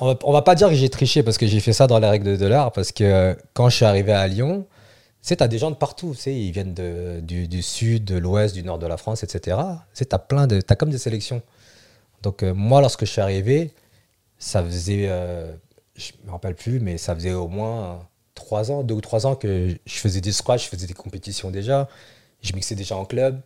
on, 0.00 0.06
va, 0.06 0.18
on 0.24 0.32
va 0.32 0.42
pas 0.42 0.54
dire 0.54 0.68
que 0.68 0.74
j'ai 0.74 0.88
triché 0.88 1.22
parce 1.22 1.38
que 1.38 1.46
j'ai 1.46 1.60
fait 1.60 1.72
ça 1.72 1.86
dans 1.86 1.98
les 1.98 2.08
règles 2.08 2.38
de 2.38 2.46
l'art. 2.46 2.72
Parce 2.72 2.92
que 2.92 3.04
euh, 3.04 3.34
quand 3.52 3.68
je 3.68 3.76
suis 3.76 3.84
arrivé 3.84 4.12
à 4.12 4.26
Lyon, 4.26 4.66
tu 5.22 5.28
sais, 5.28 5.36
t'as 5.36 5.48
des 5.48 5.58
gens 5.58 5.70
de 5.70 5.76
partout. 5.76 6.14
Ils 6.26 6.50
viennent 6.52 6.74
de- 6.74 7.20
du, 7.20 7.46
du 7.48 7.62
sud, 7.62 8.04
de 8.04 8.16
l'ouest, 8.16 8.54
du 8.54 8.62
nord 8.62 8.78
de 8.78 8.86
la 8.86 8.96
France, 8.96 9.22
etc. 9.22 9.56
Tu 9.94 10.06
t'as 10.06 10.18
plein 10.18 10.46
de. 10.46 10.60
T'as 10.60 10.76
comme 10.76 10.90
des 10.90 10.98
sélections. 10.98 11.42
Donc, 12.22 12.42
euh, 12.42 12.54
moi, 12.54 12.80
lorsque 12.80 13.04
je 13.04 13.10
suis 13.10 13.20
arrivé, 13.20 13.72
ça 14.38 14.62
faisait. 14.64 15.08
je 15.96 16.12
me 16.24 16.30
rappelle 16.30 16.54
plus, 16.54 16.80
mais 16.80 16.96
ça 16.98 17.14
faisait 17.14 17.32
au 17.32 17.48
moins 17.48 18.06
trois 18.34 18.70
ans, 18.70 18.82
deux 18.82 18.94
ou 18.94 19.00
trois 19.00 19.26
ans 19.26 19.34
que 19.36 19.74
je 19.86 19.94
faisais 19.94 20.20
des 20.20 20.32
squash, 20.32 20.64
je 20.64 20.68
faisais 20.68 20.86
des 20.86 20.94
compétitions 20.94 21.50
déjà. 21.50 21.88
Je 22.42 22.52
mixais 22.52 22.74
déjà 22.74 22.96
en 22.96 23.04
club. 23.04 23.40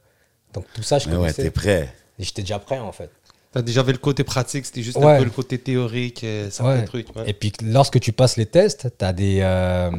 Donc, 0.54 0.64
tout 0.74 0.82
ça, 0.82 0.98
je 0.98 1.06
Mais 1.08 1.14
ouais, 1.14 1.20
connaissais. 1.20 1.42
t'es 1.42 1.50
prêt. 1.50 1.92
J'étais 2.18 2.42
déjà 2.42 2.58
prêt, 2.58 2.78
en 2.78 2.90
fait. 2.92 3.10
T'as 3.52 3.62
déjà 3.62 3.82
vu 3.82 3.92
le 3.92 3.98
côté 3.98 4.24
pratique, 4.24 4.66
c'était 4.66 4.82
juste 4.82 4.96
Ouais. 4.98 5.04
un 5.14 5.18
peu 5.18 5.24
le 5.24 5.30
côté 5.30 5.58
théorique, 5.58 6.22
euh, 6.24 6.50
certains 6.50 6.80
Ouais. 6.80 6.84
trucs. 6.84 7.14
ouais. 7.16 7.28
Et 7.30 7.32
puis 7.32 7.52
lorsque 7.62 7.98
tu 8.00 8.12
passes 8.12 8.36
les 8.36 8.46
tests, 8.46 8.88
tu 8.98 9.04
as, 9.04 9.12
des, 9.12 9.38
euh, 9.42 9.90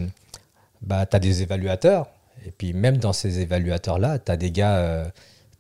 bah, 0.81 1.05
t'as 1.05 1.19
des 1.19 1.41
évaluateurs. 1.41 2.07
Et 2.45 2.51
puis 2.51 2.73
même 2.73 2.97
dans 2.97 3.13
ces 3.13 3.39
évaluateurs-là, 3.39 4.19
tu 4.19 4.31
as 4.31 4.37
des 4.37 4.51
gars. 4.51 4.77
euh, 4.77 5.05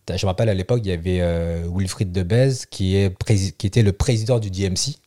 t'as- 0.05 0.17
je 0.17 0.25
me 0.25 0.29
rappelle 0.29 0.49
à 0.49 0.53
l'époque, 0.53 0.81
il 0.83 0.89
y 0.89 0.93
avait 0.93 1.19
euh, 1.21 1.67
Wilfried 1.73 2.11
Debez 2.11 2.53
qui, 2.69 2.95
est 2.95 3.15
qui 3.57 3.67
était 3.67 3.81
le 3.83 3.91
président 3.93 4.39
du 4.39 4.49
DMC. 4.51 4.97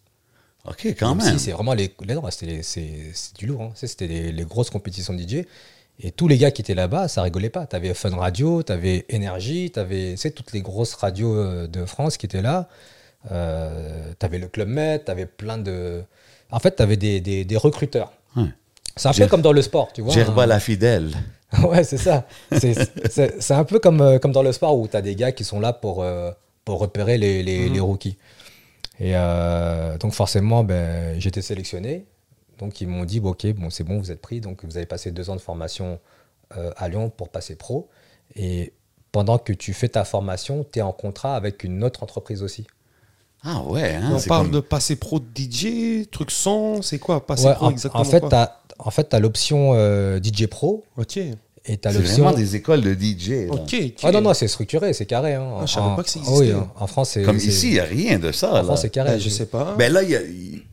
OK, 0.65 0.87
quand 0.99 1.15
même. 1.17 1.39
c'est 1.39 1.51
vraiment 1.53 1.75
les. 1.75 1.93
non, 2.09 2.23
c'est 2.31 2.63
c'est 2.63 3.37
du 3.39 3.47
lourd. 3.47 3.63
hein. 3.63 3.71
C'était 3.75 4.07
les, 4.07 4.33
les 4.33 4.45
grosses 4.45 4.71
compétitions 4.71 5.17
DJ. 5.17 5.45
Et 6.01 6.11
tous 6.11 6.27
les 6.29 6.39
gars 6.39 6.51
qui 6.51 6.63
étaient 6.63 6.75
là-bas, 6.75 7.07
ça 7.09 7.23
rigolait 7.23 7.51
pas. 7.51 7.67
Tu 7.67 7.77
avais 7.77 7.95
Fun 7.95 8.15
Radio, 8.17 8.63
tu 8.63 8.73
avais 8.73 9.05
Énergie, 9.09 9.71
tu 9.73 9.79
avais 9.79 10.15
toutes 10.35 10.53
les 10.53 10.63
grosses 10.63 10.95
radios 10.95 11.37
euh, 11.37 11.67
de 11.67 11.85
France 11.85 12.17
qui 12.17 12.27
étaient 12.27 12.43
là. 12.43 12.69
Euh, 13.31 14.13
tu 14.19 14.27
avais 14.27 14.39
le 14.39 14.49
Club 14.49 14.69
Med, 14.69 15.05
tu 15.05 15.11
avais 15.11 15.27
plein 15.27 15.59
de. 15.59 16.03
En 16.51 16.59
fait, 16.59 16.77
tu 16.77 16.83
avais 16.83 16.97
des, 16.97 17.21
des- 17.21 17.45
des 17.45 17.57
recruteurs. 17.57 18.13
Ouais. 18.37 18.45
C'est 18.97 19.09
un 19.09 19.13
peu 19.13 19.27
comme 19.29 19.43
dans 19.43 19.53
le 19.53 19.63
sport, 19.63 19.93
tu 19.93 20.03
vois. 20.03 20.13
Gerba 20.13 20.43
hein. 20.43 20.47
la 20.47 20.61
fidèle. 20.61 21.11
ouais, 21.65 21.85
c'est 21.85 21.99
ça. 21.99 22.27
C'est- 22.59 23.51
un 23.51 23.65
peu 23.65 23.79
comme, 23.79 24.01
euh, 24.01 24.19
comme 24.19 24.33
dans 24.33 24.43
le 24.43 24.53
sport 24.53 24.77
où 24.79 24.87
tu 24.89 24.97
as 24.97 25.03
des 25.03 25.15
gars 25.15 25.33
qui 25.33 25.45
sont 25.45 25.61
là 25.61 25.73
pour, 25.73 26.03
euh, 26.03 26.31
pour 26.65 26.79
repérer 26.81 27.17
les, 27.19 27.43
les, 27.43 27.69
les 27.69 27.81
rookies. 27.81 28.17
Et 28.99 29.13
euh, 29.17 29.97
donc, 29.99 30.13
forcément, 30.13 30.65
ben, 30.65 31.19
j'étais 31.21 31.43
sélectionné. 31.43 32.07
Donc, 32.59 32.81
ils 32.81 32.87
m'ont 32.89 33.05
dit 33.05 33.21
bon, 33.21 33.31
Ok, 33.31 33.47
bon, 33.55 33.71
c'est 33.71 33.85
bon, 33.85 33.99
vous 33.99 34.11
êtes 34.13 34.21
pris. 34.21 34.41
Donc, 34.41 34.65
vous 34.65 34.77
avez 34.77 34.87
passé 34.87 35.11
deux 35.11 35.31
ans 35.31 35.37
de 35.37 35.41
formation 35.41 35.99
euh, 36.57 36.71
à 36.77 36.89
Lyon 36.89 37.11
pour 37.11 37.29
passer 37.31 37.57
pro. 37.57 37.89
Et 38.37 38.73
pendant 39.11 39.39
que 39.39 39.53
tu 39.53 39.73
fais 39.73 39.89
ta 39.89 40.05
formation, 40.05 40.65
tu 40.71 40.79
es 40.79 40.83
en 40.83 40.93
contrat 40.93 41.37
avec 41.37 41.65
une 41.65 41.83
autre 41.85 42.03
entreprise 42.03 42.43
aussi. 42.43 42.67
Ah 43.45 43.63
ouais, 43.65 43.95
hein? 43.95 44.13
on 44.15 44.21
parle 44.29 44.45
comme- 44.47 44.55
de 44.55 44.61
passer 44.61 44.95
pro 44.97 45.19
DJ, 45.19 46.07
truc 46.11 46.31
son, 46.31 46.81
c'est 46.81 46.99
quoi 47.01 47.27
passer 47.27 47.47
Ouais, 47.49 47.55
pro 47.55 47.67
en, 47.67 47.71
exactement 47.71 48.01
en 48.03 48.05
fait, 48.05 48.21
tu 48.21 48.35
as, 48.35 48.61
en 48.79 48.91
fait, 48.91 49.13
as 49.15 49.19
l'option 49.19 49.73
euh, 49.75 50.21
DJ 50.23 50.47
Pro 50.47 50.85
Ok, 50.97 51.19
et 51.65 51.77
tu 51.77 51.87
as 51.89 51.93
C'est 51.93 51.99
l'option. 51.99 52.25
vraiment 52.25 52.37
des 52.37 52.57
écoles 52.57 52.81
de 52.81 52.93
DJ. 52.95 53.47
là. 53.49 53.55
ok. 53.55 53.77
Ah 54.03 54.11
non, 54.13 54.21
non, 54.21 54.35
c'est 54.35 54.49
structuré, 54.49 54.93
c'est 54.93 55.07
carré. 55.07 55.35
Hein. 55.35 55.59
Ah, 55.61 55.67
je 55.67 55.73
savais 55.73 55.87
En- 55.87 55.95
pas 55.97 56.03
que 56.03 56.11
ça 56.11 56.21
ah 56.23 56.29
oui, 56.31 56.39
existait. 56.39 56.55
hein. 56.59 56.71
en 56.79 56.87
France, 56.87 57.11
c'est. 57.11 57.23
Comme 57.23 57.37
ici, 57.37 57.69
il 57.69 57.73
n'y 57.75 57.81
a 57.81 57.85
rien 57.85 58.19
de 58.19 58.33
ça. 58.33 58.51
En 58.51 58.55
là. 58.55 58.65
France, 58.65 58.83
c'est 58.83 58.91
carré. 58.91 59.11
Ben, 59.13 59.21
je 59.21 59.29
sais 59.29 59.47
pas. 59.47 59.75
Ben 59.79 59.93
là, 59.93 60.03
il 60.03 60.11
y 60.11 60.17
a 60.17 60.21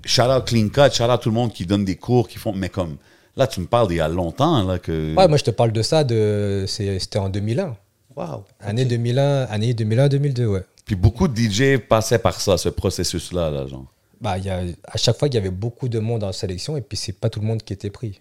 shout 0.06 0.22
out 0.24 0.46
Clean 0.46 0.68
Cut, 0.70 0.94
shout 0.94 1.04
out 1.04 1.22
tout 1.22 1.30
le 1.30 1.36
monde 1.36 1.54
qui 1.54 1.66
donne 1.66 1.86
des 1.86 1.96
cours, 1.96 2.28
qui 2.28 2.38
font, 2.38 2.54
mais 2.54 2.70
comme 2.70 2.98
Là, 3.38 3.48
tu 3.48 3.62
me 3.62 3.68
parles 3.68 3.88
d'il 3.88 3.98
y 3.98 4.02
a 4.02 4.10
longtemps, 4.10 4.64
là, 4.68 4.80
que... 4.80 5.16
Ouais, 5.16 5.28
moi 5.30 5.38
je 5.38 5.44
te 5.46 5.52
parle 5.52 5.72
de 5.72 5.82
ça, 5.82 6.04
de, 6.04 6.66
c'était 6.68 7.20
en 7.20 7.30
2001. 7.30 7.78
Waouh. 8.16 8.44
Année 8.60 8.84
2001, 8.84 9.44
année 9.44 9.74
2001-2002, 9.74 10.46
ouais. 10.46 10.64
Puis 10.84 10.96
beaucoup 10.96 11.28
de 11.30 11.38
DJ 11.40 11.78
passaient 11.78 12.20
par 12.20 12.42
ça, 12.42 12.58
ce 12.58 12.68
processus-là, 12.68 13.50
là, 13.50 13.66
genre. 13.68 13.86
Bah, 14.20 14.38
y 14.40 14.50
a, 14.50 14.62
à 14.84 14.98
chaque 14.98 15.18
fois, 15.18 15.30
il 15.30 15.36
y 15.36 15.38
avait 15.38 15.52
beaucoup 15.52 15.88
de 15.88 16.00
monde 16.00 16.24
en 16.26 16.34
sélection 16.34 16.76
et 16.76 16.82
puis 16.82 16.98
c'est 16.98 17.14
pas 17.14 17.30
tout 17.30 17.40
le 17.40 17.46
monde 17.46 17.62
qui 17.64 17.72
était 17.72 17.92
pris. 17.92 18.20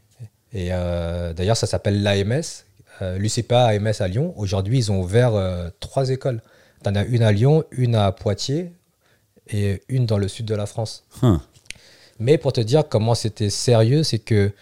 Et 0.53 0.69
euh, 0.73 1.33
d'ailleurs, 1.35 1.57
ça 1.57 1.67
s'appelle 1.67 2.03
l'AMS, 2.03 2.65
euh, 3.03 3.19
l'UCPA 3.19 3.67
AMS 3.67 3.93
à 4.01 4.09
Lyon. 4.09 4.33
Aujourd'hui, 4.37 4.79
ils 4.79 4.93
ont 4.93 5.01
ouvert 5.01 5.35
euh, 5.35 5.69
trois 5.81 6.11
écoles. 6.11 6.41
T'en 6.83 6.95
as 6.95 7.05
une 7.05 7.23
à 7.23 7.33
Lyon, 7.33 7.65
une 7.71 7.95
à 7.95 8.13
Poitiers 8.13 8.73
et 9.51 9.83
une 9.89 10.07
dans 10.07 10.19
le 10.19 10.29
sud 10.29 10.47
de 10.47 10.55
la 10.55 10.67
France. 10.67 11.05
Huh. 11.23 11.39
Mais 12.19 12.39
pour 12.39 12.53
te 12.53 12.61
dire 12.61 12.89
comment 12.89 13.15
c'était 13.15 13.51
sérieux, 13.51 14.03
c'est 14.03 14.19
que 14.19 14.53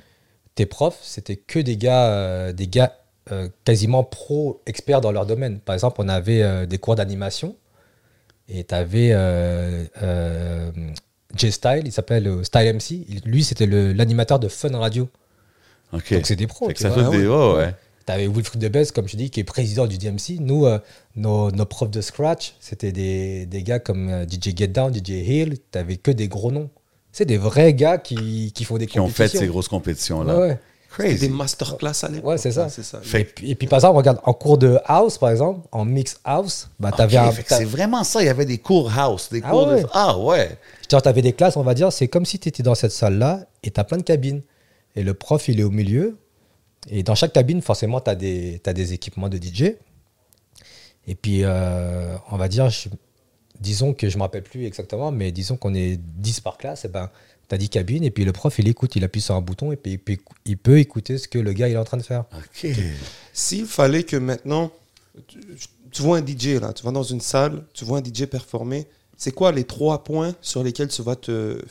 tes 0.55 0.67
profs, 0.67 0.99
c'était 1.03 1.37
que 1.37 1.59
des 1.59 1.77
gars, 1.77 2.53
des 2.53 2.67
gars 2.67 2.97
quasiment 3.65 4.05
pro 4.05 4.63
experts 4.67 5.01
dans 5.01 5.13
leur 5.13 5.27
domaine. 5.27 5.59
Par 5.61 5.75
exemple, 5.75 6.01
on 6.01 6.09
avait 6.09 6.67
des 6.67 6.79
cours 6.79 6.95
d'animation 6.97 7.57
et 8.49 8.65
tu 8.65 8.75
avais 8.75 9.11
J-Style, 11.35 11.83
il 11.85 11.93
s'appelle 11.93 12.45
Style 12.45 12.73
MC. 12.75 13.05
Il- 13.09 13.21
lui, 13.25 13.43
c'était 13.45 13.67
l'animateur 13.67 14.39
de 14.39 14.49
Fun 14.49 14.77
Radio. 14.79 15.09
Donc 15.93 16.03
c'est 16.25 16.37
des 16.37 16.47
pros. 16.47 16.71
Ça 16.77 16.89
vois. 16.91 17.11
fait 17.11 17.19
des... 17.19 17.27
ouais, 17.29 17.53
ouais. 17.55 17.75
Tu 18.07 18.13
avais 18.13 18.29
Wilfried 18.29 18.61
Debes, 18.61 18.87
comme 18.95 19.09
je 19.09 19.17
dis, 19.17 19.31
qui 19.31 19.41
est 19.41 19.45
président 19.45 19.87
du 19.87 19.99
DMC. 19.99 20.39
Nous, 20.41 20.65
euh, 20.67 20.79
nos, 21.17 21.51
nos 21.51 21.65
profs 21.65 21.91
de 21.91 22.01
scratch, 22.01 22.55
c'était 22.61 22.93
des, 22.93 23.47
des 23.47 23.63
gars 23.65 23.81
comme 23.81 24.09
euh, 24.11 24.25
DJ 24.25 24.57
Get 24.57 24.69
Down, 24.69 24.95
DJ 24.95 25.09
Hill. 25.11 25.55
Tu 25.59 25.79
n'avais 25.79 25.97
que 25.97 26.13
des 26.13 26.29
gros 26.29 26.53
noms. 26.53 26.71
C'est 27.11 27.25
des 27.25 27.37
vrais 27.39 27.75
gars 27.75 27.99
qui, 27.99 28.53
qui 28.55 28.65
font 28.65 28.79
des 28.79 28.87
Qui 28.87 29.01
ont 29.01 29.09
fait 29.09 29.25
compétitions. 29.25 29.41
ces 29.41 29.47
grosses 29.49 29.69
compétitions-là. 29.69 30.35
Ouais, 30.39 30.41
ouais. 30.49 30.59
C'était 30.99 31.09
Crazy. 31.09 31.29
des 31.29 31.35
masterclass 31.35 31.93
à 32.05 32.09
l'époque. 32.09 32.31
Ouais, 32.31 32.39
c'est 32.39 32.53
ça. 32.53 32.69
Et, 33.15 33.25
puis, 33.25 33.51
et 33.51 33.55
puis, 33.55 33.67
par 33.67 33.79
exemple, 33.79 33.97
regarde, 33.99 34.19
en 34.23 34.33
cours 34.33 34.57
de 34.57 34.79
house, 34.87 35.19
par 35.19 35.31
exemple, 35.31 35.67
en 35.73 35.85
mix 35.85 36.19
house, 36.25 36.69
bah, 36.81 36.91
t'avais 36.97 37.17
t'as- 37.17 37.59
c'est 37.59 37.65
vraiment 37.65 38.03
ça. 38.05 38.23
Il 38.23 38.27
y 38.27 38.31
avait 38.31 38.47
des 38.47 38.59
cours 38.59 38.97
house, 38.97 39.29
des 39.31 39.43
Ah 39.45 39.51
cours 39.51 39.67
ouais. 39.69 39.83
de... 39.83 39.89
Ah 39.93 40.17
ouais. 40.17 40.57
genre, 40.91 41.03
t'avais 41.03 41.21
des 41.23 41.33
classes, 41.33 41.57
on 41.57 41.63
va 41.63 41.75
dire, 41.75 41.93
c'est 41.93 42.09
comme 42.09 42.25
si 42.25 42.39
tu 42.39 42.49
étais 42.49 42.63
dans 42.63 42.75
cette 42.75 42.93
salle-là 42.93 43.41
et 43.63 43.71
tu 43.71 43.81
as 43.81 43.85
plein 43.85 43.99
de 43.99 44.03
cabines. 44.05 44.43
Et 44.97 45.03
le 45.03 45.15
prof, 45.15 45.49
il 45.49 45.61
est 45.61 45.65
au 45.65 45.71
milieu. 45.71 46.19
Et 46.89 47.03
dans 47.03 47.15
chaque 47.15 47.33
cabine, 47.33 47.63
forcément, 47.63 48.01
tu 48.01 48.11
as, 48.11 48.15
des 48.15 48.61
des 48.65 48.93
équipements 48.93 49.29
de 49.29 49.37
DJ. 49.37 49.77
Et 51.07 51.15
puis, 51.15 51.45
euh, 51.45 52.17
on 52.31 52.37
va 52.37 52.49
dire, 52.49 52.69
disons 53.61 53.95
que 53.95 54.09
je 54.09 54.15
ne 54.15 54.19
me 54.19 54.23
rappelle 54.23 54.43
plus 54.43 54.65
exactement, 54.67 55.13
mais 55.13 55.33
disons 55.33 55.57
qu'on 55.57 55.75
est 55.75 55.97
10 55.97 56.41
par 56.41 56.59
classe, 56.59 56.85
et 56.85 56.89
ben, 56.89 57.11
tu 57.49 57.55
as 57.55 57.59
10 57.59 57.69
cabines, 57.69 58.05
et 58.05 58.11
puis 58.11 58.25
le 58.25 58.33
prof, 58.33 58.59
il 58.59 58.69
écoute, 58.69 58.97
il 58.97 59.05
appuie 59.05 59.21
sur 59.21 59.35
un 59.35 59.41
bouton, 59.41 59.73
et 59.73 59.77
puis 59.77 60.01
il 60.45 60.59
peut, 60.59 60.79
écouter 60.79 61.19
ce 61.19 61.29
que 61.29 61.39
le 61.39 61.53
gars 61.53 61.69
il 61.69 61.75
est 61.75 61.79
en 61.79 61.85
train 61.85 61.97
de 61.97 62.03
faire. 62.03 62.25
OK. 62.37 62.71
S'il 63.33 63.67
fallait 63.67 64.03
que 64.03 64.17
maintenant, 64.17 64.73
tu, 65.91 66.03
vois 66.03 66.19
un 66.19 66.27
DJ 66.27 66.61
là, 66.61 66.73
tu 66.73 66.85
vas 66.85 66.91
dans 66.91 67.03
une 67.03 67.21
salle, 67.21 67.65
tu 67.73 67.85
vois 67.85 67.99
un 67.99 68.05
DJ 68.05 68.27
performer, 68.27 68.87
c'est 69.17 69.33
quoi 69.33 69.53
les 69.53 69.65
trois 69.65 70.05
points 70.05 70.35
sur 70.41 70.63
lesquels 70.63 70.89
tu 70.89 71.03
vas 71.03 71.17
te 71.17 71.63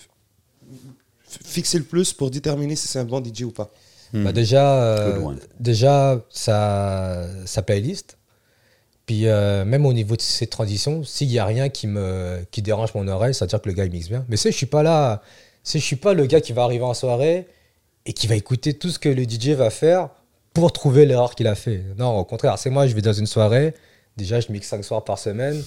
fixer 1.43 1.77
le 1.77 1.83
plus 1.83 2.13
pour 2.13 2.31
déterminer 2.31 2.75
si 2.75 2.87
c'est 2.87 2.99
un 2.99 3.05
bon 3.05 3.23
DJ 3.23 3.43
ou 3.43 3.51
pas 3.51 3.71
Bah 4.13 4.31
déjà, 4.31 4.81
euh, 4.83 5.33
déjà 5.59 6.21
sa, 6.29 7.25
sa 7.45 7.61
playlist. 7.61 8.17
Puis 9.05 9.27
euh, 9.27 9.65
même 9.65 9.85
au 9.85 9.93
niveau 9.93 10.15
de 10.15 10.21
ses 10.21 10.47
transitions, 10.47 11.03
s'il 11.03 11.27
n'y 11.27 11.37
a 11.37 11.45
rien 11.45 11.69
qui 11.69 11.85
me 11.87 12.43
qui 12.49 12.61
dérange 12.61 12.93
mon 12.95 13.07
oreille, 13.07 13.33
c'est-à-dire 13.33 13.61
que 13.61 13.69
le 13.69 13.75
gars 13.75 13.85
il 13.85 13.91
mixe 13.91 14.09
bien. 14.09 14.25
Mais 14.29 14.37
c'est 14.37 14.51
je 14.51 14.57
suis 14.57 14.65
pas 14.65 14.81
là, 14.83 15.21
c'est 15.63 15.79
je 15.79 15.83
suis 15.85 15.95
pas 15.95 16.13
le 16.13 16.25
gars 16.25 16.41
qui 16.41 16.53
va 16.53 16.63
arriver 16.63 16.83
en 16.83 16.93
soirée 16.95 17.47
et 18.07 18.13
qui 18.13 18.25
va 18.27 18.35
écouter 18.35 18.73
tout 18.73 18.89
ce 18.89 18.97
que 18.97 19.09
le 19.09 19.23
DJ 19.23 19.49
va 19.49 19.69
faire 19.69 20.09
pour 20.53 20.71
trouver 20.71 21.05
l'erreur 21.05 21.35
qu'il 21.35 21.47
a 21.47 21.55
fait. 21.55 21.83
Non, 21.97 22.17
au 22.17 22.23
contraire, 22.23 22.57
c'est 22.57 22.69
moi, 22.69 22.87
je 22.87 22.95
vais 22.95 23.01
dans 23.01 23.13
une 23.13 23.27
soirée, 23.27 23.75
déjà 24.17 24.39
je 24.39 24.51
mixe 24.51 24.67
cinq 24.67 24.83
soirs 24.83 25.03
par 25.03 25.19
semaine, 25.19 25.61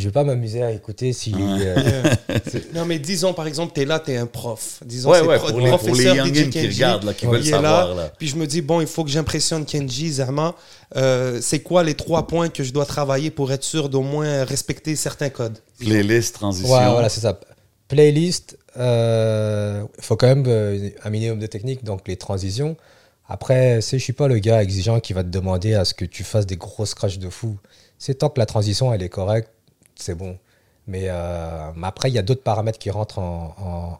je 0.00 0.04
vais 0.08 0.12
pas 0.12 0.24
m'amuser 0.24 0.62
à 0.62 0.70
écouter 0.72 1.12
si 1.12 1.32
euh, 1.38 2.02
Non, 2.74 2.84
mais 2.84 2.98
disons 2.98 3.32
par 3.32 3.46
exemple, 3.46 3.72
tu 3.74 3.82
es 3.82 3.84
là, 3.84 4.00
tu 4.00 4.10
es 4.12 4.16
un 4.16 4.26
prof. 4.26 4.80
Disons, 4.84 5.10
Ouais, 5.10 5.20
c'est 5.20 5.26
ouais, 5.26 5.36
pro- 5.38 5.48
pour 5.50 5.60
les, 5.60 5.70
pour 5.70 5.94
les 5.94 6.32
qui 6.32 6.50
Kenji. 6.50 6.66
regardent, 6.68 7.04
là, 7.04 7.14
qui 7.14 7.26
veulent 7.26 7.44
savoir, 7.44 7.88
là, 7.94 7.94
là. 8.04 8.12
Puis 8.18 8.28
je 8.28 8.36
me 8.36 8.46
dis, 8.46 8.60
bon, 8.60 8.80
il 8.80 8.86
faut 8.86 9.04
que 9.04 9.10
j'impressionne 9.10 9.64
Kenji, 9.64 10.12
Zerma. 10.14 10.54
Euh, 10.96 11.38
c'est 11.40 11.60
quoi 11.60 11.82
les 11.84 11.94
trois 11.94 12.26
points 12.26 12.48
que 12.48 12.64
je 12.64 12.72
dois 12.72 12.86
travailler 12.86 13.30
pour 13.30 13.52
être 13.52 13.64
sûr 13.64 13.88
d'au 13.88 14.02
moins 14.02 14.44
respecter 14.44 14.96
certains 14.96 15.30
codes? 15.30 15.58
Playlist, 15.78 16.34
transition. 16.34 16.72
Ouais, 16.72 16.90
voilà, 16.90 17.08
c'est 17.08 17.20
ça. 17.20 17.38
Playlist, 17.88 18.56
il 18.76 19.86
faut 20.00 20.16
quand 20.16 20.26
même 20.26 20.44
euh, 20.46 20.90
un 21.04 21.10
minimum 21.10 21.38
de 21.38 21.46
technique, 21.46 21.84
donc 21.84 22.06
les 22.08 22.16
transitions. 22.16 22.76
Après, 23.28 23.80
c'est- 23.80 23.98
je 23.98 24.02
suis 24.04 24.12
pas 24.12 24.28
le 24.28 24.38
gars 24.38 24.62
exigeant 24.62 25.00
qui 25.00 25.12
va 25.12 25.22
te 25.22 25.28
demander 25.28 25.74
à 25.74 25.84
ce 25.84 25.94
que 25.94 26.04
tu 26.04 26.24
fasses 26.24 26.46
des 26.46 26.56
gros 26.56 26.84
scratchs 26.86 27.18
de 27.18 27.30
fou. 27.30 27.56
C'est 27.98 28.14
tant 28.18 28.28
que 28.28 28.38
la 28.38 28.46
transition 28.46 28.92
elle 28.92 29.02
est 29.02 29.08
correcte, 29.08 29.48
c'est 29.96 30.14
bon. 30.14 30.38
Mais, 30.86 31.04
euh, 31.08 31.70
mais 31.76 31.86
après, 31.86 32.10
il 32.10 32.14
y 32.14 32.18
a 32.18 32.22
d'autres 32.22 32.42
paramètres 32.42 32.78
qui 32.78 32.90
rentrent 32.90 33.18
en, 33.18 33.54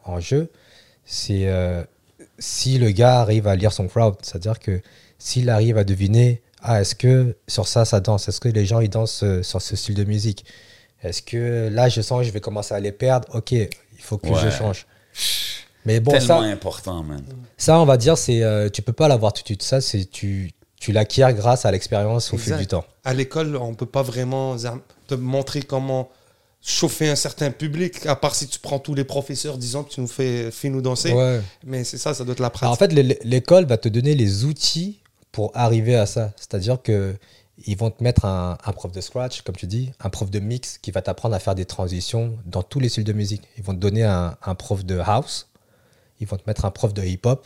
en- 0.05 0.11
en 0.11 0.19
jeu. 0.19 0.51
C'est 1.05 1.47
euh, 1.47 1.83
si 2.39 2.77
le 2.77 2.91
gars 2.91 3.21
arrive 3.21 3.47
à 3.47 3.55
lire 3.55 3.73
son 3.73 3.87
crowd, 3.87 4.15
c'est-à-dire 4.21 4.59
que 4.59 4.81
s'il 5.17 5.49
arrive 5.49 5.77
à 5.77 5.83
deviner, 5.83 6.41
ah, 6.61 6.81
est-ce 6.81 6.95
que 6.95 7.35
sur 7.47 7.67
ça, 7.67 7.85
ça 7.85 7.99
danse? 7.99 8.27
Est-ce 8.27 8.39
que 8.39 8.49
les 8.49 8.65
gens 8.65 8.79
ils 8.81 8.89
dansent 8.89 9.23
euh, 9.23 9.41
sur 9.43 9.61
ce 9.61 9.75
style 9.75 9.95
de 9.95 10.03
musique? 10.03 10.45
Est-ce 11.03 11.21
que 11.21 11.69
là, 11.71 11.89
je 11.89 12.01
sens 12.01 12.19
que 12.21 12.23
je 12.27 12.31
vais 12.31 12.39
commencer 12.41 12.73
à 12.73 12.79
les 12.79 12.91
perdre? 12.91 13.27
Ok, 13.35 13.51
il 13.51 13.69
faut 13.99 14.17
que 14.17 14.27
je 14.35 14.49
change. 14.49 14.85
Mais 15.85 15.99
bon, 15.99 16.11
Tellement 16.11 16.41
ça, 16.41 16.47
important, 16.47 17.03
man. 17.03 17.23
ça, 17.57 17.79
on 17.79 17.85
va 17.85 17.97
dire, 17.97 18.17
c'est 18.17 18.41
euh, 18.41 18.69
tu 18.69 18.81
peux 18.81 18.93
pas 18.93 19.07
l'avoir 19.07 19.33
tout 19.33 19.43
de 19.43 19.47
suite. 19.47 19.61
Ça, 19.61 19.81
c'est 19.81 20.05
tu, 20.05 20.51
tu 20.79 20.91
l'acquiers 20.91 21.33
grâce 21.33 21.65
à 21.65 21.71
l'expérience 21.71 22.33
au 22.33 22.37
fil 22.37 22.57
du 22.57 22.67
temps. 22.67 22.85
À 23.03 23.13
l'école, 23.13 23.55
on 23.55 23.73
peut 23.73 23.85
pas 23.85 24.01
vraiment 24.03 24.55
te 25.07 25.15
montrer 25.15 25.61
comment 25.61 26.09
chauffer 26.61 27.09
un 27.09 27.15
certain 27.15 27.51
public, 27.51 28.05
à 28.07 28.15
part 28.15 28.33
si 28.33 28.47
tu 28.47 28.57
prends 28.59 28.79
tous 28.79 28.95
les 28.95 29.03
professeurs 29.03 29.57
disant 29.57 29.83
que 29.83 29.91
tu 29.93 30.01
nous 30.01 30.07
fais, 30.07 30.49
fais 30.51 30.69
nous 30.69 30.81
danser. 30.81 31.13
Ouais. 31.13 31.39
Mais 31.63 31.83
c'est 31.83 31.97
ça, 31.99 32.13
ça 32.15 32.23
doit 32.23 32.33
être 32.33 32.39
la 32.39 32.47
Alors, 32.47 32.71
en 32.73 32.75
pratique. 32.75 32.97
fait, 32.97 33.03
l'é- 33.03 33.19
l'école 33.23 33.65
va 33.65 33.77
te 33.77 33.87
donner 33.87 34.15
les 34.15 34.45
outils 34.45 34.99
pour 35.31 35.51
arriver 35.53 35.95
à 35.95 36.05
ça. 36.07 36.33
C'est-à-dire 36.37 36.81
que 36.81 37.15
ils 37.67 37.77
vont 37.77 37.89
te 37.91 38.03
mettre 38.03 38.25
un, 38.25 38.57
un 38.65 38.71
prof 38.73 38.91
de 38.91 38.99
scratch, 38.99 39.43
comme 39.43 39.55
tu 39.55 39.67
dis, 39.67 39.91
un 40.01 40.09
prof 40.09 40.29
de 40.29 40.39
mix 40.39 40.77
qui 40.79 40.91
va 40.91 41.01
t'apprendre 41.01 41.35
à 41.35 41.39
faire 41.39 41.55
des 41.55 41.65
transitions 41.65 42.35
dans 42.45 42.63
tous 42.63 42.79
les 42.81 42.89
styles 42.89 43.03
de 43.05 43.13
musique. 43.13 43.43
Ils 43.57 43.63
vont 43.63 43.73
te 43.73 43.79
donner 43.79 44.03
un, 44.03 44.35
un 44.43 44.55
prof 44.55 44.83
de 44.83 44.97
house, 44.99 45.47
ils 46.19 46.27
vont 46.27 46.35
te 46.37 46.43
mettre 46.47 46.65
un 46.65 46.71
prof 46.71 46.93
de 46.93 47.03
hip-hop, 47.03 47.45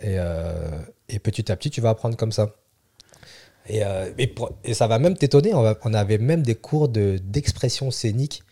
et, 0.00 0.16
euh, 0.18 0.80
et 1.12 1.18
petit 1.18 1.50
à 1.52 1.56
petit, 1.56 1.70
tu 1.70 1.80
vas 1.80 1.90
apprendre 1.90 2.16
comme 2.16 2.32
ça. 2.32 2.54
Et, 3.68 3.84
euh, 3.84 4.10
et, 4.18 4.26
pour- 4.26 4.50
et 4.64 4.74
ça 4.74 4.86
va 4.88 4.98
même 4.98 5.16
t'étonner, 5.16 5.54
on, 5.54 5.62
va- 5.62 5.78
on 5.84 5.94
avait 5.94 6.18
même 6.18 6.42
des 6.42 6.56
cours 6.56 6.88
de- 6.88 7.18
d'expression 7.22 7.90
scénique, 7.92 8.42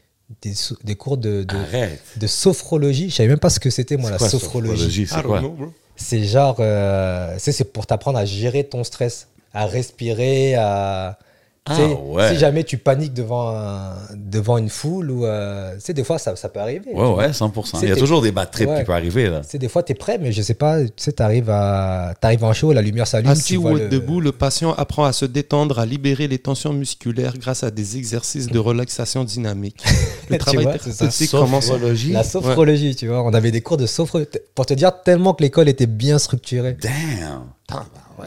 des, 0.42 0.52
des 0.84 0.94
cours 0.94 1.16
de, 1.16 1.42
de, 1.42 1.56
Arrête. 1.56 2.00
de 2.16 2.26
sophrologie. 2.28 3.10
Je 3.10 3.16
savais 3.16 3.28
même 3.28 3.40
pas 3.40 3.50
ce 3.50 3.58
que 3.58 3.70
c'était, 3.70 3.96
moi, 3.96 4.10
la 4.10 4.18
quoi, 4.18 4.28
sophrologie? 4.28 5.02
I 5.02 5.06
C'est 5.08 5.16
don't 5.16 5.26
quoi? 5.26 5.40
know, 5.40 5.50
bro. 5.50 5.72
C'est 5.96 6.22
genre, 6.24 6.56
euh, 6.60 7.34
c'est 7.38 7.72
pour 7.72 7.86
t'apprendre 7.86 8.18
à 8.18 8.24
gérer 8.24 8.64
ton 8.64 8.84
stress, 8.84 9.28
à 9.52 9.66
respirer, 9.66 10.54
à. 10.54 11.18
Ah, 11.66 11.78
ouais. 11.86 12.30
Si 12.32 12.38
jamais 12.38 12.64
tu 12.64 12.78
paniques 12.78 13.12
devant, 13.12 13.50
un- 13.50 13.94
devant 14.16 14.56
une 14.58 14.70
foule 14.70 15.10
ou. 15.10 15.26
euh, 15.26 15.74
tu 15.74 15.80
sais, 15.82 15.92
des 15.92 16.02
fois, 16.04 16.18
ça, 16.18 16.34
ça 16.34 16.48
peut 16.48 16.58
arriver. 16.58 16.90
Ouais, 16.92 17.12
ouais, 17.14 17.32
100%. 17.32 17.78
Il 17.82 17.88
y 17.90 17.92
a 17.92 17.96
toujours 17.96 18.22
des 18.22 18.32
bad 18.32 18.50
trips 18.50 18.66
Ouais. 18.68 18.78
qui 18.78 18.84
peuvent 18.84 18.96
arriver, 18.96 19.28
là. 19.28 19.40
Tu 19.42 19.50
sais, 19.50 19.58
des 19.58 19.68
fois, 19.68 19.82
tu 19.82 19.92
es 19.92 19.94
prêt, 19.94 20.18
mais 20.18 20.32
je 20.32 20.40
sais 20.42 20.54
pas, 20.54 20.82
tu 20.82 20.90
sais, 20.96 21.12
tu 21.12 21.22
arrives, 21.22 21.50
en 21.50 22.52
show, 22.54 22.72
la 22.72 22.80
lumière 22.82 23.06
s'allume. 23.06 23.30
Assis 23.30 23.44
tu 23.52 23.56
ou 23.58 23.62
vois 23.62 23.72
le- 23.74 23.88
debout, 23.88 24.20
le 24.20 24.32
patient 24.32 24.72
apprend 24.72 25.04
à 25.04 25.12
se 25.12 25.26
détendre, 25.26 25.78
à 25.78 25.86
libérer 25.86 26.28
les 26.28 26.38
tensions 26.38 26.72
musculaires 26.72 27.36
grâce 27.38 27.62
à 27.62 27.70
des 27.70 27.98
exercices 27.98 28.46
de 28.46 28.58
relaxation 28.58 29.22
dynamique. 29.24 29.84
Le 30.30 30.38
Tu 30.38 30.44
travail 30.44 30.64
vois, 30.64 30.78
thérapeutique 30.78 31.30
commence. 31.30 31.66
Sophrologie. 31.66 32.12
La 32.12 32.24
sophrologie, 32.24 32.96
tu 32.96 33.06
vois. 33.08 33.22
On 33.22 33.34
avait 33.34 33.50
des 33.50 33.60
cours 33.60 33.76
de 33.76 33.86
sophro. 33.86 34.20
Pour 34.54 34.64
te 34.64 34.74
dire 34.74 35.02
tellement 35.02 35.34
que 35.34 35.42
l'école 35.42 35.68
était 35.68 35.86
bien 35.86 36.18
structurée. 36.18 36.76
Damn. 36.80 37.44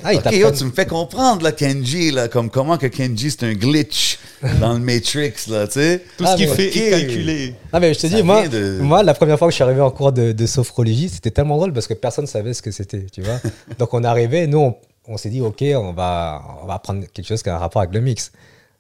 Ah, 0.04 0.14
Ok, 0.16 0.32
yo, 0.32 0.52
tu 0.52 0.64
me 0.66 0.72
fais 0.72 0.86
comprendre, 0.86 1.44
là, 1.44 1.52
Kenji, 1.52 2.12
là, 2.12 2.28
comme 2.28 2.50
comment 2.50 2.78
que 2.78 2.88
Kenji, 2.88 3.32
c'est 3.32 3.44
un 3.44 3.54
glitch 3.54 4.18
dans 4.60 4.74
le 4.74 4.80
Matrix, 4.80 5.34
là, 5.50 5.68
tu 5.68 5.74
sais. 5.74 6.04
Tout 6.18 6.26
ce 6.26 6.30
Ah, 6.32 6.36
qu'il 6.36 6.48
fait 6.50 6.76
est 6.78 6.90
calculé. 6.92 7.56
Ah 7.72 7.80
mais 7.80 7.94
je 7.94 8.00
te 8.00 8.08
dis, 8.08 8.24
moi, 8.24 8.48
de- 8.48 8.80
moi, 8.82 9.04
la 9.04 9.14
première 9.14 9.38
fois 9.38 9.48
que 9.48 9.52
je 9.52 9.56
suis 9.56 9.64
arrivé 9.64 9.82
en 9.82 9.92
cours 9.92 10.12
de, 10.12 10.32
de 10.32 10.46
sophrologie, 10.46 11.10
c'était 11.10 11.32
tellement 11.32 11.58
drôle 11.58 11.74
parce 11.74 11.88
que 11.88 11.94
personne 11.94 12.26
ne 12.26 12.30
savait 12.30 12.54
ce 12.54 12.62
que 12.62 12.72
c'était, 12.72 13.06
tu 13.12 13.22
vois. 13.22 13.40
Donc 13.80 13.94
on 13.94 14.04
est 14.04 14.08
arrivé, 14.08 14.48
nous, 14.48 14.60
on, 14.60 14.76
on 15.08 15.18
s'est 15.18 15.30
dit, 15.30 15.42
ok, 15.42 15.64
on 15.76 15.94
va, 15.94 16.42
on 16.62 16.66
va 16.66 16.74
apprendre 16.76 17.04
quelque 17.14 17.28
chose 17.28 17.42
qui 17.44 17.50
a 17.50 17.56
un 17.56 17.60
rapport 17.60 17.82
avec 17.82 17.94
le 17.94 18.02
mix. 18.02 18.32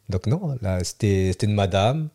Donc 0.09 0.27
non, 0.27 0.55
là, 0.61 0.79
c'était 0.83 1.29
c'était 1.31 1.47
une 1.47 1.53
madame. 1.55 2.09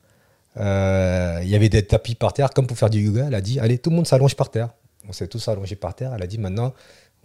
Euh, 0.59 1.41
Il 1.43 1.49
y 1.49 1.55
avait 1.55 1.69
des 1.69 1.83
tapis 1.83 2.15
par 2.15 2.33
terre, 2.33 2.51
comme 2.51 2.67
pour 2.67 2.77
faire 2.77 2.91
du 2.91 3.01
yoga. 3.01 3.27
Elle 3.29 3.35
a 3.35 3.41
dit, 3.41 3.61
allez, 3.61 3.79
tout 3.79 3.91
le 3.91 3.97
monde 3.97 4.07
s'allonge 4.07 4.35
par 4.35 4.51
terre. 4.51 4.69
On 5.09 5.13
s'est 5.13 5.27
tous 5.29 5.47
allongés 5.49 5.77
par 5.77 5.95
terre. 5.95 6.13
Elle 6.15 6.23
a 6.23 6.27
dit, 6.27 6.39
maintenant, 6.39 6.75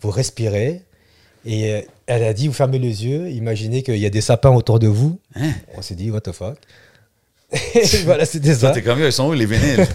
vous 0.02 0.12
respirez. 0.12 0.84
Et 1.46 1.74
euh, 1.74 1.82
elle 2.08 2.24
a 2.24 2.34
dit, 2.34 2.48
vous 2.48 2.54
fermez 2.54 2.80
les 2.80 3.06
yeux, 3.06 3.30
imaginez 3.30 3.84
qu'il 3.84 3.98
y 3.98 4.06
a 4.06 4.10
des 4.10 4.22
sapins 4.22 4.52
autour 4.52 4.80
de 4.80 4.88
vous. 4.88 5.20
Hein? 5.36 5.52
On 5.76 5.82
s'est 5.82 5.96
dit, 5.96 6.10
what 6.10 6.22
the 6.22 6.32
fuck? 6.32 6.58
Voilà, 8.06 8.26
c'était 8.26 8.56
ça. 8.56 8.72
t'es 8.72 8.82
comme, 8.82 9.00
ils 9.00 9.12
sont 9.12 9.28
où 9.28 9.34
les 9.34 9.46
vinyles? 9.46 9.86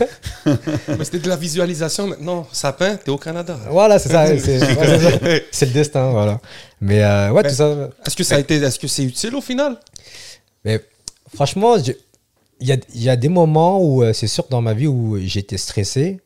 Mais 0.47 1.05
c'était 1.05 1.19
de 1.19 1.29
la 1.29 1.37
visualisation 1.37 2.07
maintenant. 2.07 2.47
Sapin, 2.53 2.97
t'es 2.97 3.11
au 3.11 3.19
Canada. 3.19 3.59
Voilà, 3.71 3.99
c'est 3.99 4.11
ça. 4.11 4.27
C'est 4.39 4.61
ouais, 5.23 5.45
le 5.61 5.67
destin, 5.67 6.11
voilà. 6.11 6.41
Mais 6.81 7.03
euh, 7.03 7.31
ouais, 7.31 7.43
tout 7.43 7.55
ça. 7.55 7.91
Est-ce 8.07 8.17
que 8.17 8.25
ça 8.25 8.37
a 8.37 8.39
été, 8.39 8.57
est-ce 8.57 8.79
que 8.79 8.87
c'est 8.87 9.05
utile 9.05 9.35
au 9.35 9.41
final? 9.41 9.79
Mais 10.65 10.81
franchement, 11.35 11.77
il 11.77 12.67
y 12.67 12.73
a, 12.73 12.77
il 12.95 13.03
y 13.03 13.11
a 13.11 13.17
des 13.17 13.29
moments 13.29 13.83
où 13.83 14.03
euh, 14.03 14.13
c'est 14.13 14.29
sûr 14.29 14.47
dans 14.51 14.61
ma 14.61 14.75
vie 14.75 14.87
où 14.87 15.19
j'étais 15.21 15.59
stressé, 15.59 16.21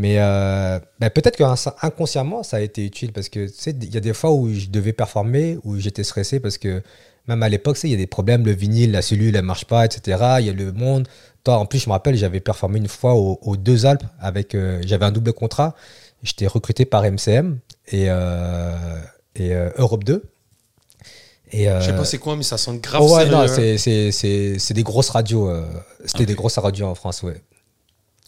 mais 0.00 0.14
euh, 0.18 0.78
ben, 1.00 1.10
peut-être 1.10 1.36
qu'inconsciemment 1.36 2.44
ça 2.44 2.58
a 2.58 2.60
été 2.60 2.84
utile 2.86 3.12
parce 3.12 3.28
que 3.28 3.48
tu 3.48 3.52
sais, 3.56 3.74
il 3.82 3.92
y 3.92 3.96
a 3.96 4.00
des 4.00 4.12
fois 4.14 4.30
où 4.32 4.48
je 4.54 4.68
devais 4.68 4.92
performer, 4.92 5.58
où 5.64 5.76
j'étais 5.76 6.04
stressé 6.04 6.38
parce 6.38 6.56
que 6.56 6.82
même 7.26 7.42
à 7.42 7.48
l'époque, 7.48 7.76
il 7.82 7.90
y 7.90 7.94
a 7.94 7.96
des 7.96 8.06
problèmes, 8.06 8.46
le 8.46 8.52
vinyle, 8.52 8.92
la 8.92 9.02
cellule, 9.02 9.34
elle 9.34 9.44
marche 9.44 9.64
pas, 9.66 9.84
etc. 9.84 10.00
Il 10.40 10.46
y 10.46 10.50
a 10.50 10.52
le 10.52 10.70
monde. 10.72 11.08
Toi, 11.44 11.58
en 11.58 11.66
plus, 11.66 11.80
je 11.80 11.86
me 11.88 11.92
rappelle, 11.92 12.14
j'avais 12.16 12.40
performé 12.40 12.78
une 12.78 12.88
fois 12.88 13.14
aux, 13.16 13.38
aux 13.42 13.56
Deux 13.56 13.84
Alpes 13.86 14.04
avec, 14.20 14.54
euh, 14.54 14.80
j'avais 14.86 15.04
un 15.04 15.10
double 15.12 15.32
contrat. 15.32 15.74
J'étais 16.22 16.46
recruté 16.46 16.84
par 16.86 17.02
MCM 17.04 17.58
et, 17.88 18.06
euh, 18.08 18.72
et 19.34 19.52
euh, 19.52 19.68
Europe 19.78 20.04
2. 20.04 20.22
Et, 21.50 21.64
Je 21.64 21.80
sais 21.80 21.90
euh, 21.92 21.96
pas 21.96 22.04
c'est 22.04 22.18
quoi, 22.18 22.36
mais 22.36 22.44
ça 22.44 22.56
sonne 22.56 22.78
grave 22.78 23.02
Oh 23.04 23.14
ouais, 23.16 23.28
hein. 23.34 23.46
c'est- 23.76 24.72
des 24.74 24.82
grosses 24.82 25.10
radios. 25.10 25.50
euh, 25.50 25.66
C'était 26.06 26.24
des 26.26 26.34
grosses 26.34 26.58
radios 26.58 26.86
en 26.86 26.94
France, 26.94 27.22
ouais. 27.24 27.40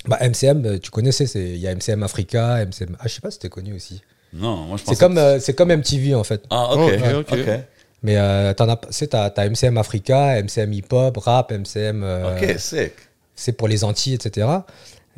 Bah, 0.07 0.19
MCM, 0.21 0.65
euh, 0.65 0.79
tu 0.79 0.91
connaissais, 0.91 1.27
c'est- 1.27 1.51
il 1.51 1.59
y 1.59 1.67
a 1.69 1.73
MCM 1.73 2.03
Africa, 2.03 2.61
MCM. 2.65 2.97
Ah, 2.99 3.05
je 3.07 3.15
sais 3.15 3.21
pas 3.21 3.31
si 3.31 3.35
c'était 3.35 3.49
connu 3.51 3.75
aussi. 3.75 4.03
Non, 4.33 4.57
moi, 4.59 4.77
je 4.77 4.85
pense 4.85 4.95
C'est 4.95 5.01
comme, 5.01 5.19
euh, 5.19 5.39
c'est 5.41 5.55
comme 5.55 5.71
MTV 5.71 6.15
en 6.15 6.25
fait. 6.25 6.43
Ah, 6.51 6.73
ok. 6.75 6.93
Ok, 6.95 7.15
ok. 7.33 7.39
ok. 7.39 7.61
Mais 8.03 8.17
euh, 8.17 8.55
t'en 8.55 8.69
as, 8.69 8.77
t'as 8.77 9.29
t'as 9.31 9.45
MCM 9.45 9.77
Africa, 9.77 10.39
MCM 10.43 10.73
hip 10.73 10.87
hop, 10.93 11.17
rap, 11.19 11.53
MCM. 11.53 12.03
euh, 12.03 12.35
Ok, 12.39 12.59
sick. 12.59 12.93
c'est 13.35 13.53
pour 13.53 13.69
les 13.69 13.85
Antilles, 13.85 14.15
etc. 14.15 14.47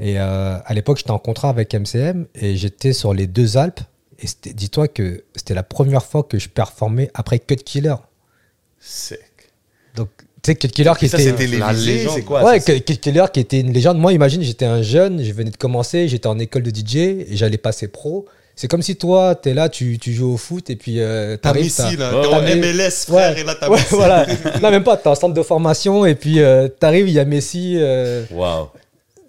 Et 0.00 0.18
euh, 0.18 0.56
à 0.64 0.74
l'époque, 0.74 0.96
j'étais 0.98 1.10
en 1.12 1.18
contrat 1.20 1.50
avec 1.50 1.72
MCM 1.74 2.26
et 2.34 2.56
j'étais 2.56 2.92
sur 2.92 3.14
les 3.14 3.26
deux 3.28 3.56
Alpes. 3.56 3.80
Et 4.18 4.26
c'était- 4.26 4.52
dis-toi 4.52 4.88
que 4.88 5.22
c'était 5.36 5.54
la 5.54 5.62
première 5.62 6.04
fois 6.04 6.22
que 6.24 6.38
je 6.38 6.48
performais 6.48 7.10
après 7.14 7.38
Cut 7.38 7.56
Killer. 7.56 7.94
Sick. 8.80 9.20
Donc, 9.94 10.08
sais, 10.50 10.54
Cut 10.56 10.68
Killer 10.68 10.92
qui 10.98 11.08
ça, 11.08 11.18
était. 11.18 11.30
c'est 11.30 11.36
télévisé, 11.36 11.92
légende. 11.94 12.14
c'est 12.16 12.22
quoi? 12.22 12.44
Ouais, 12.44 12.60
Cut 12.60 12.80
Killer 12.96 13.24
qui 13.32 13.40
était 13.40 13.60
une 13.60 13.72
légende. 13.72 13.98
Moi, 13.98 14.12
imagine, 14.12 14.42
j'étais 14.42 14.64
un 14.64 14.82
jeune, 14.82 15.22
je 15.22 15.32
venais 15.32 15.50
de 15.50 15.56
commencer, 15.56 16.08
j'étais 16.08 16.26
en 16.26 16.38
école 16.38 16.62
de 16.62 16.70
DJ 16.70 16.96
et 16.96 17.26
j'allais 17.36 17.58
passer 17.58 17.88
pro. 17.88 18.26
C'est 18.54 18.68
comme 18.68 18.82
si 18.82 18.96
toi, 18.96 19.34
t'es 19.34 19.54
là, 19.54 19.68
tu, 19.70 19.98
tu 19.98 20.12
joues 20.12 20.34
au 20.34 20.36
foot 20.36 20.68
et 20.68 20.76
puis 20.76 21.00
euh, 21.00 21.36
T'as 21.36 21.50
t'arrives. 21.52 21.64
Messi, 21.64 21.96
là. 21.96 22.14
Ouais, 22.14 22.22
T'es 22.22 22.34
en 22.34 22.40
ouais. 22.44 22.56
MLS, 22.56 22.90
frère, 23.06 23.38
et 23.38 23.44
là, 23.44 23.54
t'as 23.58 23.68
ouais, 23.70 23.76
Messi. 23.78 23.94
voilà. 23.94 24.26
Non, 24.62 24.70
même 24.70 24.84
pas, 24.84 24.96
t'es 24.98 25.08
en 25.08 25.14
centre 25.14 25.32
de 25.34 25.42
formation 25.42 26.04
et 26.04 26.14
puis 26.14 26.40
euh, 26.40 26.68
t'arrives, 26.68 27.08
il 27.08 27.14
y 27.14 27.18
a 27.18 27.24
Messi. 27.24 27.76
euh, 27.78 28.24
Wow. 28.30 28.70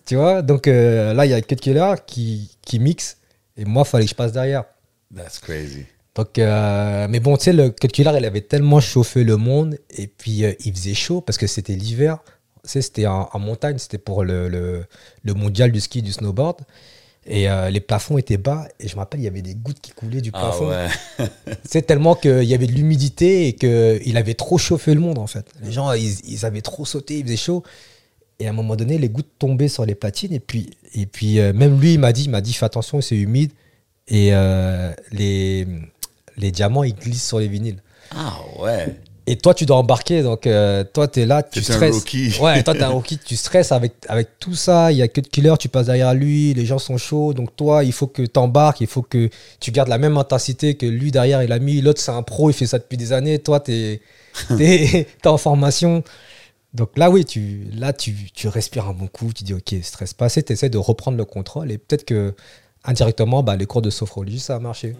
tu 0.05 0.15
vois, 0.15 0.41
donc 0.41 0.67
euh, 0.67 1.13
là, 1.13 1.25
il 1.25 1.31
y 1.31 1.33
a 1.33 1.41
Cut 1.41 1.55
Killer 1.55 1.93
qui, 2.05 2.49
qui 2.65 2.79
mixe 2.79 3.15
et 3.57 3.63
moi, 3.65 3.85
fallait 3.85 4.03
que 4.03 4.09
je 4.09 4.15
passe 4.15 4.33
derrière. 4.33 4.65
That's 5.15 5.39
crazy. 5.39 5.85
Donc, 6.15 6.37
euh, 6.37 7.07
mais 7.09 7.19
bon, 7.19 7.37
tu 7.37 7.45
sais, 7.45 7.53
le 7.53 7.69
Killer, 7.69 8.11
il 8.17 8.25
avait 8.25 8.41
tellement 8.41 8.79
chauffé 8.79 9.23
le 9.23 9.35
monde 9.37 9.77
et 9.97 10.05
puis 10.07 10.45
euh, 10.45 10.53
il 10.63 10.73
faisait 10.73 10.93
chaud 10.93 11.21
parce 11.21 11.37
que 11.39 11.47
c'était 11.47 11.73
l'hiver. 11.73 12.19
Tu 12.63 12.69
sais, 12.69 12.81
c'était 12.81 13.07
en, 13.07 13.29
en 13.33 13.39
montagne, 13.39 13.77
c'était 13.79 13.97
pour 13.97 14.23
le, 14.23 14.47
le, 14.47 14.85
le 15.23 15.33
mondial 15.33 15.71
du 15.71 15.81
ski, 15.81 16.01
du 16.01 16.11
snowboard. 16.11 16.61
Et 17.25 17.49
euh, 17.49 17.69
les 17.69 17.79
plafonds 17.79 18.17
étaient 18.17 18.37
bas 18.37 18.67
et 18.79 18.87
je 18.87 18.95
me 18.95 18.99
rappelle, 18.99 19.21
il 19.21 19.23
y 19.23 19.27
avait 19.27 19.41
des 19.41 19.55
gouttes 19.55 19.79
qui 19.81 19.91
coulaient 19.91 20.21
du 20.21 20.29
Ah 20.33 20.39
plafond. 20.39 20.69
ouais. 20.69 20.87
C'est 21.63 21.83
tellement 21.83 22.15
qu'il 22.15 22.43
y 22.43 22.53
avait 22.53 22.67
de 22.67 22.73
l'humidité 22.73 23.47
et 23.47 23.53
qu'il 23.53 24.17
avait 24.17 24.33
trop 24.33 24.57
chauffé 24.57 24.93
le 24.93 24.99
monde 24.99 25.17
en 25.17 25.27
fait. 25.27 25.45
Les 25.63 25.71
gens, 25.71 25.91
ils, 25.93 26.19
ils 26.27 26.45
avaient 26.45 26.61
trop 26.61 26.85
sauté, 26.85 27.17
il 27.19 27.23
faisait 27.23 27.37
chaud. 27.37 27.63
Et 28.39 28.45
à 28.47 28.49
un 28.49 28.53
moment 28.53 28.75
donné, 28.75 28.97
les 28.97 29.09
gouttes 29.09 29.31
tombaient 29.39 29.67
sur 29.69 29.85
les 29.85 29.95
platines. 29.95 30.33
Et 30.33 30.39
puis, 30.39 30.71
et 30.93 31.05
puis 31.05 31.39
même 31.53 31.79
lui, 31.79 31.93
il 31.93 31.99
m'a 31.99 32.11
dit, 32.11 32.25
il 32.25 32.29
m'a 32.29 32.41
dit, 32.41 32.51
fais 32.53 32.65
attention, 32.65 32.99
c'est 32.99 33.15
humide. 33.15 33.51
Et 34.09 34.31
les, 35.11 35.67
les 36.37 36.51
diamants, 36.51 36.83
ils 36.83 36.95
glissent 36.95 37.27
sur 37.27 37.39
les 37.39 37.47
vinyles. 37.47 37.81
Ah 38.15 38.33
ouais. 38.59 38.95
Et 39.25 39.37
toi, 39.37 39.53
tu 39.53 39.65
dois 39.65 39.77
embarquer. 39.77 40.21
Donc, 40.21 40.45
euh, 40.45 40.83
toi, 40.83 41.07
tu 41.07 41.21
es 41.21 41.25
là, 41.25 41.41
tu 41.43 41.61
T'es 41.61 41.71
un 41.71 41.75
stresses. 41.75 41.95
rookie. 41.95 42.35
Ouais, 42.41 42.61
toi, 42.61 42.73
t'es 42.73 42.83
un 42.83 42.89
rookie, 42.89 43.17
tu 43.17 43.37
stresses 43.37 43.71
avec, 43.71 43.93
avec 44.09 44.37
tout 44.37 44.53
ça. 44.53 44.91
Il 44.91 44.97
y 44.97 45.01
a 45.01 45.07
que 45.07 45.21
de 45.21 45.27
killer, 45.27 45.53
tu 45.57 45.69
passes 45.69 45.85
derrière 45.85 46.13
lui, 46.13 46.53
les 46.53 46.65
gens 46.65 46.77
sont 46.77 46.97
chauds. 46.97 47.33
Donc, 47.33 47.55
toi, 47.55 47.85
il 47.85 47.93
faut 47.93 48.07
que 48.07 48.21
tu 48.23 48.37
embarques, 48.37 48.81
il 48.81 48.87
faut 48.87 49.01
que 49.01 49.29
tu 49.61 49.71
gardes 49.71 49.87
la 49.87 49.97
même 49.97 50.17
intensité 50.17 50.75
que 50.75 50.85
lui 50.85 51.11
derrière, 51.11 51.41
il 51.41 51.51
a 51.53 51.59
mis. 51.59 51.79
L'autre, 51.79 52.01
c'est 52.01 52.11
un 52.11 52.21
pro, 52.21 52.49
il 52.49 52.53
fait 52.53 52.65
ça 52.67 52.79
depuis 52.79 52.97
des 52.97 53.13
années. 53.13 53.39
Toi, 53.39 53.61
tu 53.61 53.71
es, 54.59 55.07
en 55.25 55.37
formation. 55.37 56.03
Donc 56.73 56.97
là, 56.97 57.09
oui, 57.09 57.23
tu, 57.23 57.67
là, 57.73 57.93
tu, 57.93 58.13
tu 58.33 58.49
respires 58.49 58.87
un 58.89 58.93
bon 58.93 59.07
coup, 59.07 59.31
tu 59.33 59.45
dis, 59.45 59.53
OK, 59.53 59.73
stress 59.83 60.13
pas 60.13 60.25
assez, 60.25 60.43
tu 60.43 60.51
essaies 60.51 60.69
de 60.69 60.77
reprendre 60.77 61.17
le 61.17 61.23
contrôle. 61.23 61.71
Et 61.71 61.77
peut-être 61.77 62.03
que 62.03 62.33
indirectement, 62.83 63.41
bah, 63.41 63.55
les 63.55 63.67
cours 63.67 63.81
de 63.81 63.89
sophrologie, 63.89 64.39
ça 64.39 64.55
a 64.55 64.59
marché. 64.59 64.95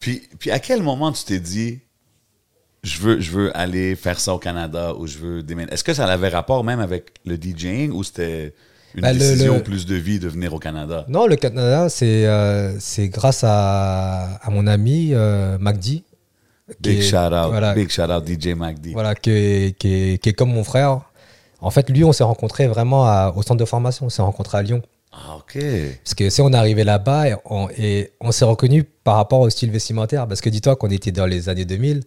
Puis, 0.00 0.22
puis 0.38 0.50
à 0.50 0.58
quel 0.58 0.82
moment 0.82 1.12
tu 1.12 1.24
t'es 1.24 1.38
dit, 1.38 1.80
je 2.82 2.98
veux, 3.00 3.20
je 3.20 3.30
veux 3.30 3.56
aller 3.56 3.94
faire 3.94 4.18
ça 4.18 4.34
au 4.34 4.38
Canada 4.38 4.94
ou 4.94 5.06
je 5.06 5.18
veux 5.18 5.42
déménager? 5.42 5.74
Est-ce 5.74 5.84
que 5.84 5.92
ça 5.94 6.06
avait 6.06 6.30
rapport 6.30 6.64
même 6.64 6.80
avec 6.80 7.12
le 7.26 7.36
DJing 7.36 7.92
ou 7.92 8.02
c'était 8.02 8.54
une 8.94 9.02
Ben, 9.02 9.12
décision 9.16 9.56
le- 9.56 9.62
plus 9.62 9.84
de 9.84 9.94
vie 9.94 10.18
de 10.18 10.28
venir 10.28 10.54
au 10.54 10.58
Canada? 10.58 11.04
Non, 11.08 11.26
le 11.26 11.36
Canada, 11.36 11.90
c'est 11.90 12.26
euh, 12.26 12.72
grâce 13.08 13.44
à, 13.44 14.36
à 14.42 14.50
mon 14.50 14.66
ami 14.66 15.10
euh, 15.12 15.58
Magdi. 15.58 16.02
Big 16.80 16.98
est- 17.00 17.02
shout 17.02 17.16
out, 17.16 17.50
Voilà, 17.50 17.74
big 17.74 17.90
shout 17.90 18.02
out 18.10 18.26
DJ 18.26 18.54
MacD. 18.54 18.92
voilà 18.92 19.14
qui, 19.14 19.30
est, 19.30 19.76
qui, 19.78 19.92
est, 19.92 20.18
qui 20.22 20.28
est 20.30 20.32
comme 20.32 20.52
mon 20.52 20.64
frère. 20.64 21.02
En 21.60 21.70
fait, 21.70 21.90
lui, 21.90 22.04
on 22.04 22.12
s'est 22.12 22.24
rencontrés 22.24 22.68
vraiment 22.68 23.04
à- 23.04 23.34
au 23.36 23.42
centre 23.42 23.56
de 23.60 23.64
formation. 23.66 24.06
On 24.06 24.08
s'est 24.08 24.22
rencontrés 24.22 24.56
à 24.58 24.62
Lyon. 24.62 24.80
Ah, 25.12 25.36
ok. 25.36 25.58
Parce 26.04 26.14
que 26.14 26.30
c'est 26.30 26.42
on 26.42 26.52
est 26.52 26.56
arrivé 26.56 26.84
là-bas 26.84 27.28
et 27.28 28.10
on, 28.20 28.32
s'est 28.32 28.44
reconnu 28.44 28.84
par 28.84 29.16
rapport 29.16 29.40
au 29.40 29.50
style 29.50 29.70
vestimentaire. 29.70 30.26
Parce 30.28 30.40
que 30.40 30.48
dis-toi 30.48 30.76
qu'on 30.76 30.90
était 30.90 31.12
dans 31.12 31.26
les 31.26 31.48
années 31.48 31.64
2000. 31.64 32.02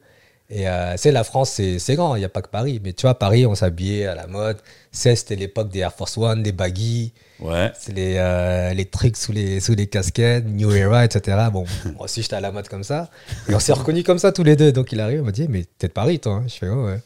Et 0.50 0.68
euh, 0.68 0.96
c'est 0.98 1.12
la 1.12 1.24
France, 1.24 1.60
c'est 1.78 1.96
grand, 1.96 2.16
il 2.16 2.20
n'y 2.20 2.26
a 2.26 2.30
pas 2.30 2.42
que 2.42 2.50
Paris. 2.50 2.80
Mais 2.84 2.94
tu 2.94 3.04
vois, 3.04 3.18
Paris, 3.18 3.46
on 3.46 3.56
s'habillait 3.56 4.06
à 4.06 4.16
la 4.16 4.28
mode. 4.28 4.58
C'était 4.92 5.36
l'époque 5.36 5.70
des 5.70 5.80
Air 5.80 5.94
Force 5.94 6.18
One, 6.18 6.44
des 6.44 6.52
baggy. 6.52 7.14
Ouais. 7.40 7.72
Les, 7.94 8.16
euh, 8.18 8.74
les 8.74 8.86
trucs 8.86 9.18
sous 9.18 9.32
les, 9.32 9.60
sous 9.60 9.74
les 9.74 9.88
casquettes, 9.88 10.46
New 10.46 10.72
Era, 10.72 11.06
etc. 11.06 11.48
Bon, 11.52 11.66
moi 11.96 12.06
aussi, 12.06 12.22
j'étais 12.22 12.36
à 12.36 12.42
la 12.42 12.52
mode 12.52 12.68
comme 12.68 12.84
ça. 12.84 13.10
Et 13.50 13.56
on 13.56 13.60
s'est 13.60 13.74
reconnus 13.74 14.04
comme 14.04 14.20
ça 14.20 14.32
tous 14.32 14.44
les 14.44 14.56
deux. 14.56 14.72
Donc, 14.72 14.92
il 14.92 15.00
arrive, 15.00 15.20
il 15.20 15.24
m'a 15.24 15.32
dit, 15.32 15.48
mais 15.50 15.66
t'es 15.78 15.88
de 15.88 15.94
Paris, 15.94 16.20
toi 16.20 16.34
hein 16.34 16.46
Je 16.48 16.54
fais, 16.54 16.70
ouais, 16.70 16.84
ouais. 16.84 17.00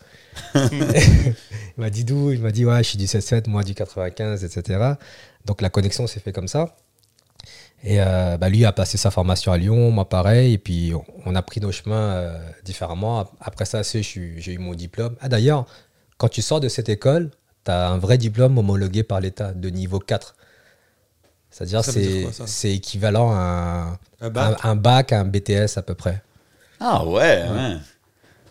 il 1.77 1.81
m'a 1.81 1.89
dit 1.89 2.03
d'où? 2.03 2.31
Il 2.31 2.41
m'a 2.41 2.51
dit, 2.51 2.65
ouais, 2.65 2.83
je 2.83 2.89
suis 2.89 2.97
du 2.97 3.07
77, 3.07 3.47
moi 3.47 3.63
du 3.63 3.73
95, 3.73 4.43
etc. 4.43 4.93
Donc, 5.47 5.61
la 5.61 5.69
connexion 5.71 6.05
s'est 6.05 6.19
fait 6.19 6.31
comme 6.33 6.47
ça. 6.47 6.75
Et 7.83 8.01
euh, 8.01 8.37
bah, 8.37 8.49
lui 8.49 8.65
a 8.65 8.71
passé 8.71 8.97
sa 8.97 9.11
formation 9.11 9.51
à 9.51 9.57
Lyon, 9.57 9.91
moi 9.91 10.09
pareil. 10.09 10.53
Et 10.53 10.57
puis, 10.57 10.93
on, 10.93 11.03
on 11.25 11.35
a 11.35 11.41
pris 11.41 11.59
nos 11.61 11.71
chemins 11.71 11.95
euh, 12.13 12.37
différemment. 12.65 13.29
Après 13.39 13.65
ça, 13.65 13.81
j'ai 13.83 14.51
eu 14.53 14.57
mon 14.57 14.73
diplôme. 14.75 15.15
Ah, 15.21 15.29
d'ailleurs, 15.29 15.65
quand 16.17 16.27
tu 16.27 16.41
sors 16.41 16.59
de 16.59 16.69
cette 16.69 16.89
école, 16.89 17.29
tu 17.65 17.71
as 17.71 17.89
un 17.89 17.97
vrai 17.97 18.17
diplôme 18.17 18.57
homologué 18.57 19.03
par 19.03 19.19
l'État 19.21 19.53
de 19.53 19.69
niveau 19.69 19.99
4. 19.99 20.35
C'est-à-dire 21.49 21.83
c'est 22.47 22.71
équivalent 22.73 23.31
à 23.31 23.97
un, 24.21 24.25
Un 24.25 24.29
bac 24.29 24.59
un- 24.63 24.69
un 24.71 24.75
bac, 24.75 25.11
à 25.13 25.19
un 25.21 25.25
BTS 25.25 25.77
à 25.77 25.81
peu 25.81 25.95
près. 25.95 26.21
Ah, 26.79 27.05
ouais. 27.05 27.43
ouais. 27.49 27.77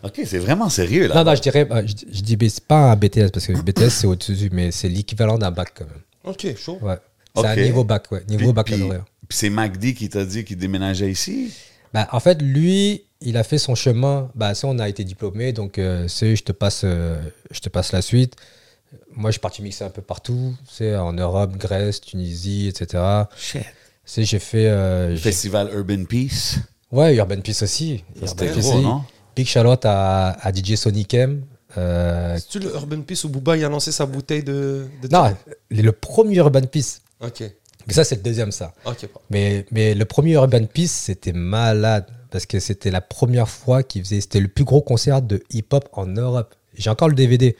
Ok, 0.03 0.21
c'est 0.25 0.39
vraiment 0.39 0.69
sérieux, 0.69 1.07
là. 1.07 1.15
Non, 1.15 1.23
non, 1.23 1.35
je 1.35 1.41
dirais, 1.41 1.67
euh, 1.71 1.83
je, 1.85 1.93
je 2.11 2.21
dis 2.21 2.37
mais 2.39 2.49
c'est 2.49 2.63
pas 2.65 2.91
un 2.91 2.95
BTS 2.95 3.29
parce 3.31 3.47
que 3.47 3.53
le 3.53 3.61
BTS 3.61 3.89
c'est 3.89 4.07
au-dessus, 4.07 4.49
mais 4.51 4.71
c'est 4.71 4.89
l'équivalent 4.89 5.37
d'un 5.37 5.51
bac 5.51 5.73
quand 5.75 5.85
même. 5.85 6.01
Ok, 6.27 6.55
chaud. 6.57 6.77
Ouais. 6.81 6.97
C'est 7.35 7.45
un 7.45 7.53
Ok. 7.53 7.59
niveau 7.59 7.83
bac, 7.83 8.11
ouais, 8.11 8.23
niveau 8.27 8.45
Puis- 8.45 8.53
baccalauréat. 8.53 8.99
Puis, 8.99 9.27
puis 9.29 9.37
c'est 9.37 9.49
MacD 9.49 9.93
qui 9.93 10.09
t'a 10.09 10.25
dit 10.25 10.43
qu'il 10.43 10.57
déménageait 10.57 11.11
ici? 11.11 11.53
Bah, 11.93 12.07
en 12.11 12.19
fait, 12.19 12.41
lui, 12.41 13.03
il 13.21 13.37
a 13.37 13.43
fait 13.43 13.57
son 13.57 13.75
chemin. 13.75 14.29
Bah, 14.35 14.53
ça, 14.55 14.67
on 14.67 14.77
a 14.79 14.89
été 14.89 15.03
diplômé, 15.03 15.53
donc 15.53 15.77
euh, 15.77 16.07
c'est, 16.07 16.35
je 16.35 16.43
te 16.43 16.51
passe, 16.51 16.81
euh, 16.83 17.21
je 17.51 17.59
te 17.59 17.69
passe 17.69 17.91
la 17.91 18.01
suite. 18.01 18.35
Moi, 19.13 19.29
je 19.31 19.33
suis 19.33 19.39
parti 19.41 19.61
mixer 19.61 19.83
un 19.83 19.89
peu 19.89 20.01
partout, 20.01 20.55
c'est 20.69 20.95
en 20.95 21.13
Europe, 21.13 21.57
Grèce, 21.57 22.01
Tunisie, 22.01 22.67
etc. 22.69 23.03
Shit. 23.37 23.63
C'est, 24.05 24.23
j'ai 24.23 24.39
fait, 24.39 24.67
euh, 24.67 25.15
Festival 25.17 25.69
Urban 25.73 26.05
Peace. 26.05 26.57
ouais, 26.91 27.15
Urban 27.15 27.41
Peace 27.41 27.61
aussi. 27.61 28.03
Urban 28.15 28.27
c'était 28.27 28.45
Peace 28.51 28.59
gros, 28.61 28.73
aussi. 28.75 28.83
non? 28.83 29.03
Big 29.35 29.45
Charlotte 29.47 29.83
à, 29.85 30.29
à 30.41 30.51
DJ 30.53 30.75
Sonic 30.75 31.13
M. 31.13 31.43
Euh, 31.77 32.35
C'est-tu 32.37 32.59
le 32.59 32.73
Urban 32.73 33.01
Peace 33.01 33.23
où 33.25 33.29
Booba 33.29 33.55
il 33.57 33.63
a 33.65 33.69
lancé 33.69 33.91
sa 33.91 34.05
bouteille 34.05 34.43
de. 34.43 34.85
de 35.01 35.07
non, 35.09 35.33
le 35.69 35.91
premier 35.91 36.37
Urban 36.37 36.61
Peace. 36.63 36.99
Ok, 37.21 37.41
Mais 37.87 37.93
ça, 37.93 38.03
c'est 38.03 38.15
le 38.15 38.21
deuxième, 38.21 38.51
ça. 38.51 38.73
ok. 38.85 39.07
pardon. 39.07 39.19
Mais, 39.29 39.65
mais 39.71 39.93
le 39.93 40.05
premier 40.05 40.33
Urban 40.33 40.65
Peace, 40.65 40.87
c'était 40.91 41.33
malade. 41.33 42.05
Parce 42.29 42.45
que 42.45 42.59
c'était 42.59 42.91
la 42.91 42.99
première 43.01 43.47
fois 43.47 43.83
qu'il 43.83 44.03
faisait. 44.03 44.19
C'était 44.19 44.41
le 44.41 44.49
plus 44.49 44.65
gros 44.65 44.81
concert 44.81 45.21
de 45.21 45.41
hip-hop 45.49 45.87
en 45.93 46.05
Europe. 46.07 46.53
J'ai 46.75 46.89
encore 46.89 47.07
le 47.07 47.15
DVD. 47.15 47.55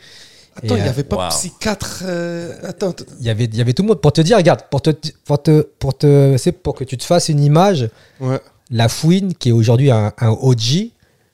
Attends, 0.57 0.75
il 0.75 0.81
n'y 0.81 0.87
euh, 0.87 0.89
avait 0.89 1.03
pas 1.05 1.15
wow. 1.25 1.29
Psy 1.29 1.53
4. 1.59 2.03
euh, 2.05 2.53
Attends, 2.63 2.89
attends. 2.89 3.05
Il 3.19 3.25
y 3.25 3.29
avait, 3.29 3.45
il 3.45 3.55
y 3.55 3.61
avait 3.61 3.73
tout 3.73 3.83
le 3.83 3.87
monde. 3.87 4.01
Pour 4.01 4.11
te 4.11 4.19
dire, 4.21 4.35
regarde, 4.37 4.63
pour, 4.69 4.81
te, 4.81 4.89
pour, 5.23 5.41
te, 5.41 5.61
pour, 5.79 5.97
te, 5.97 6.35
c'est 6.37 6.51
pour 6.51 6.75
que 6.75 6.83
tu 6.83 6.97
te 6.97 7.03
fasses 7.05 7.29
une 7.29 7.39
image, 7.41 7.89
Ouais. 8.19 8.39
la 8.69 8.89
Fouine, 8.89 9.33
qui 9.35 9.49
est 9.49 9.51
aujourd'hui 9.53 9.89
un, 9.89 10.11
un 10.17 10.29
OG, 10.29 10.91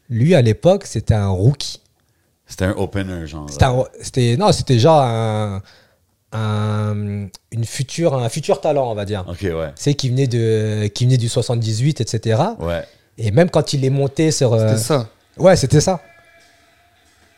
lui, 0.10 0.36
à 0.36 0.42
l'époque, 0.44 0.86
c'était 0.86 1.16
un 1.16 1.30
rookie. 1.30 1.80
C'était 2.54 2.66
un 2.66 2.74
opener, 2.78 3.26
genre. 3.26 3.50
C'était 3.50 3.66
c'était 4.04 4.38
non, 4.38 4.52
c'était 4.52 4.78
genre 4.78 5.02
un, 5.02 5.60
un, 6.34 7.28
une 7.52 7.66
future, 7.66 8.14
un 8.14 8.30
futur 8.30 8.62
talent, 8.62 8.92
on 8.92 8.94
va 8.94 9.06
dire. 9.06 9.26
Ok, 9.28 9.42
ouais. 9.42 9.72
C'est 9.76 9.96
qui 9.96 10.10
venait 10.10 10.28
de, 10.28 10.86
qui 10.94 11.06
venait 11.06 11.18
du 11.18 11.30
78, 11.30 12.02
etc. 12.02 12.40
Ouais. 12.60 12.86
Et 13.18 13.32
même 13.32 13.50
quand 13.50 13.74
il 13.74 13.84
est 13.84 13.90
monté 13.90 14.30
sur, 14.30 14.54
euh, 14.54 14.68
C'était 14.68 14.82
ça. 14.84 15.08
ouais, 15.38 15.56
c'était 15.56 15.82
ça. 15.82 16.00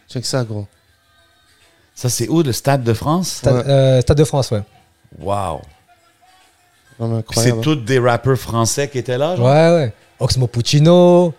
Check 0.09 0.26
ça, 0.26 0.43
gros. 0.43 0.68
Ça, 1.95 2.09
c'est 2.09 2.28
où, 2.28 2.43
le 2.43 2.51
Stade 2.51 2.84
de 2.84 2.93
France? 2.93 3.30
Stade, 3.30 3.55
Ouais. 3.55 3.72
euh, 3.72 4.01
Stade 4.01 4.18
de 4.18 4.24
France, 4.26 4.51
ouais. 4.51 4.63
Puis 6.97 7.39
C'est 7.39 7.61
tous 7.61 7.76
des 7.78 7.99
rappeurs 7.99 8.38
français 8.38 8.89
qui 8.89 8.97
étaient 8.97 9.18
là, 9.18 9.38
genre? 9.38 9.45
Ouais, 9.45 9.70
ouais. 9.78 9.93
Oxmo 10.20 10.47
Puccino, 10.47 11.28
euh, 11.28 11.32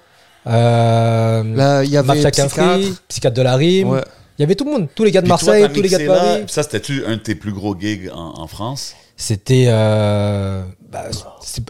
Là, 0.46 1.82
il 1.84 1.90
y 1.90 1.96
avait 1.96 2.06
Mafia 2.06 2.30
Psychiatre. 2.30 3.02
Psychiatre 3.08 3.36
de 3.36 3.42
la 3.42 3.56
Rime. 3.56 3.88
Ouais. 3.90 4.00
Il 4.38 4.42
y 4.42 4.44
avait 4.44 4.54
tout 4.54 4.64
le 4.64 4.70
monde, 4.70 4.88
tous 4.94 5.04
les 5.04 5.10
gars 5.10 5.20
de 5.22 5.24
Puis 5.26 5.30
Marseille, 5.30 5.66
tous 5.72 5.80
les 5.80 5.88
gars 5.88 5.98
de 5.98 6.04
là, 6.04 6.14
Paris. 6.14 6.44
ça, 6.48 6.62
c'était-tu 6.62 7.04
un 7.06 7.16
de 7.16 7.20
tes 7.22 7.34
plus 7.34 7.52
gros 7.52 7.74
gigs 7.78 8.10
en, 8.14 8.34
en 8.40 8.46
France? 8.46 8.94
C'était. 9.16 9.64
euh, 9.68 10.62
bah, 10.92 11.04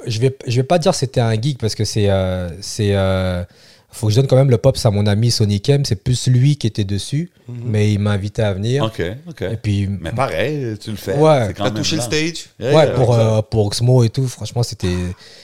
je 0.07 0.19
vais, 0.21 0.37
je 0.49 0.57
vais 0.57 0.65
pas 0.65 0.79
dire 0.81 0.93
c'était 0.95 1.21
un 1.21 1.41
geek 1.41 1.59
parce 1.59 1.77
que 1.77 1.85
c'est. 1.85 2.11
euh, 2.11 2.49
c'est 2.61 2.95
euh, 2.97 3.45
faut 3.93 4.09
que 4.09 4.13
je 4.13 4.17
donne 4.19 4.27
quand 4.27 4.37
même 4.37 4.51
le 4.51 4.59
pops 4.59 4.85
à 4.85 4.91
mon 4.91 5.07
ami 5.07 5.31
Sonic 5.31 5.69
M. 5.71 5.85
C'est 5.85 6.03
plus 6.03 6.27
lui 6.27 6.57
qui 6.57 6.67
était 6.67 6.83
dessus, 6.85 7.31
mais 7.49 7.93
il 7.93 7.99
m'a 8.01 8.11
invité 8.11 8.43
à 8.43 8.53
venir. 8.53 8.83
Ok, 8.85 9.01
ok. 9.29 9.43
Et 9.43 9.57
puis. 9.57 9.89
Mais 9.89 10.11
pareil, 10.11 10.77
tu 10.83 10.91
le 10.91 10.97
fais. 10.97 11.15
Ouais. 11.17 11.55
T'as 11.55 11.71
touché 11.71 11.97
le 11.97 12.03
stage? 12.03 12.47
Yeah, 12.59 12.75
Ouais, 12.77 12.85
yeah, 12.87 12.95
pour, 12.95 13.15
euh, 13.15 13.41
pour 13.43 13.65
Oxmo 13.67 14.03
et 14.03 14.11
tout, 14.11 14.27
franchement, 14.27 14.65
c'était, 14.65 14.89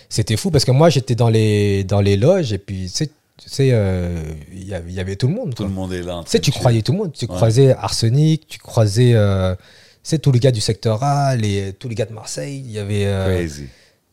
c'était 0.09 0.37
fou 0.37 0.51
parce 0.51 0.65
que 0.65 0.73
moi, 0.73 0.91
j'étais 0.91 1.15
dans 1.15 1.29
les, 1.31 1.85
dans 1.85 2.01
les 2.01 2.17
loges 2.17 2.53
et 2.53 2.59
puis, 2.59 2.89
tu 2.91 2.97
sais, 3.05 3.11
tu 3.43 3.49
sais, 3.51 3.71
euh, 3.73 4.23
il 4.53 4.67
y 4.69 4.75
avait- 4.75 4.89
il 4.91 4.95
y 4.95 5.01
avait 5.01 5.17
tout 5.17 5.29
le 5.29 5.35
monde. 5.35 5.51
Tout 5.55 5.63
quoi. 5.65 5.67
le 5.67 5.73
monde 5.73 5.93
est 5.93 6.03
là. 6.03 6.21
Tu 6.25 6.31
sais, 6.31 6.39
tu 6.41 6.51
de 6.51 6.57
croisais 6.57 6.83
tout 6.83 6.93
le 6.93 6.99
monde. 6.99 7.13
Tu 7.13 7.25
Ouais. 7.27 7.35
croisais 7.35 7.75
Arsenic, 7.75 8.47
tu 8.47 8.59
croisais 8.59 9.13
euh, 9.15 9.55
tu 10.03 10.19
tous 10.19 10.33
les 10.33 10.41
gars 10.41 10.51
du 10.53 10.61
secteur 10.61 11.03
A, 11.03 11.35
les, 11.37 11.73
tous 11.73 11.89
les 11.89 11.95
gars 11.95 12.07
de 12.07 12.13
Marseille. 12.13 12.63
Il 12.65 12.71
y 12.71 12.79
avait. 12.79 13.07
euh, 13.07 13.37
Crazy. 13.37 13.67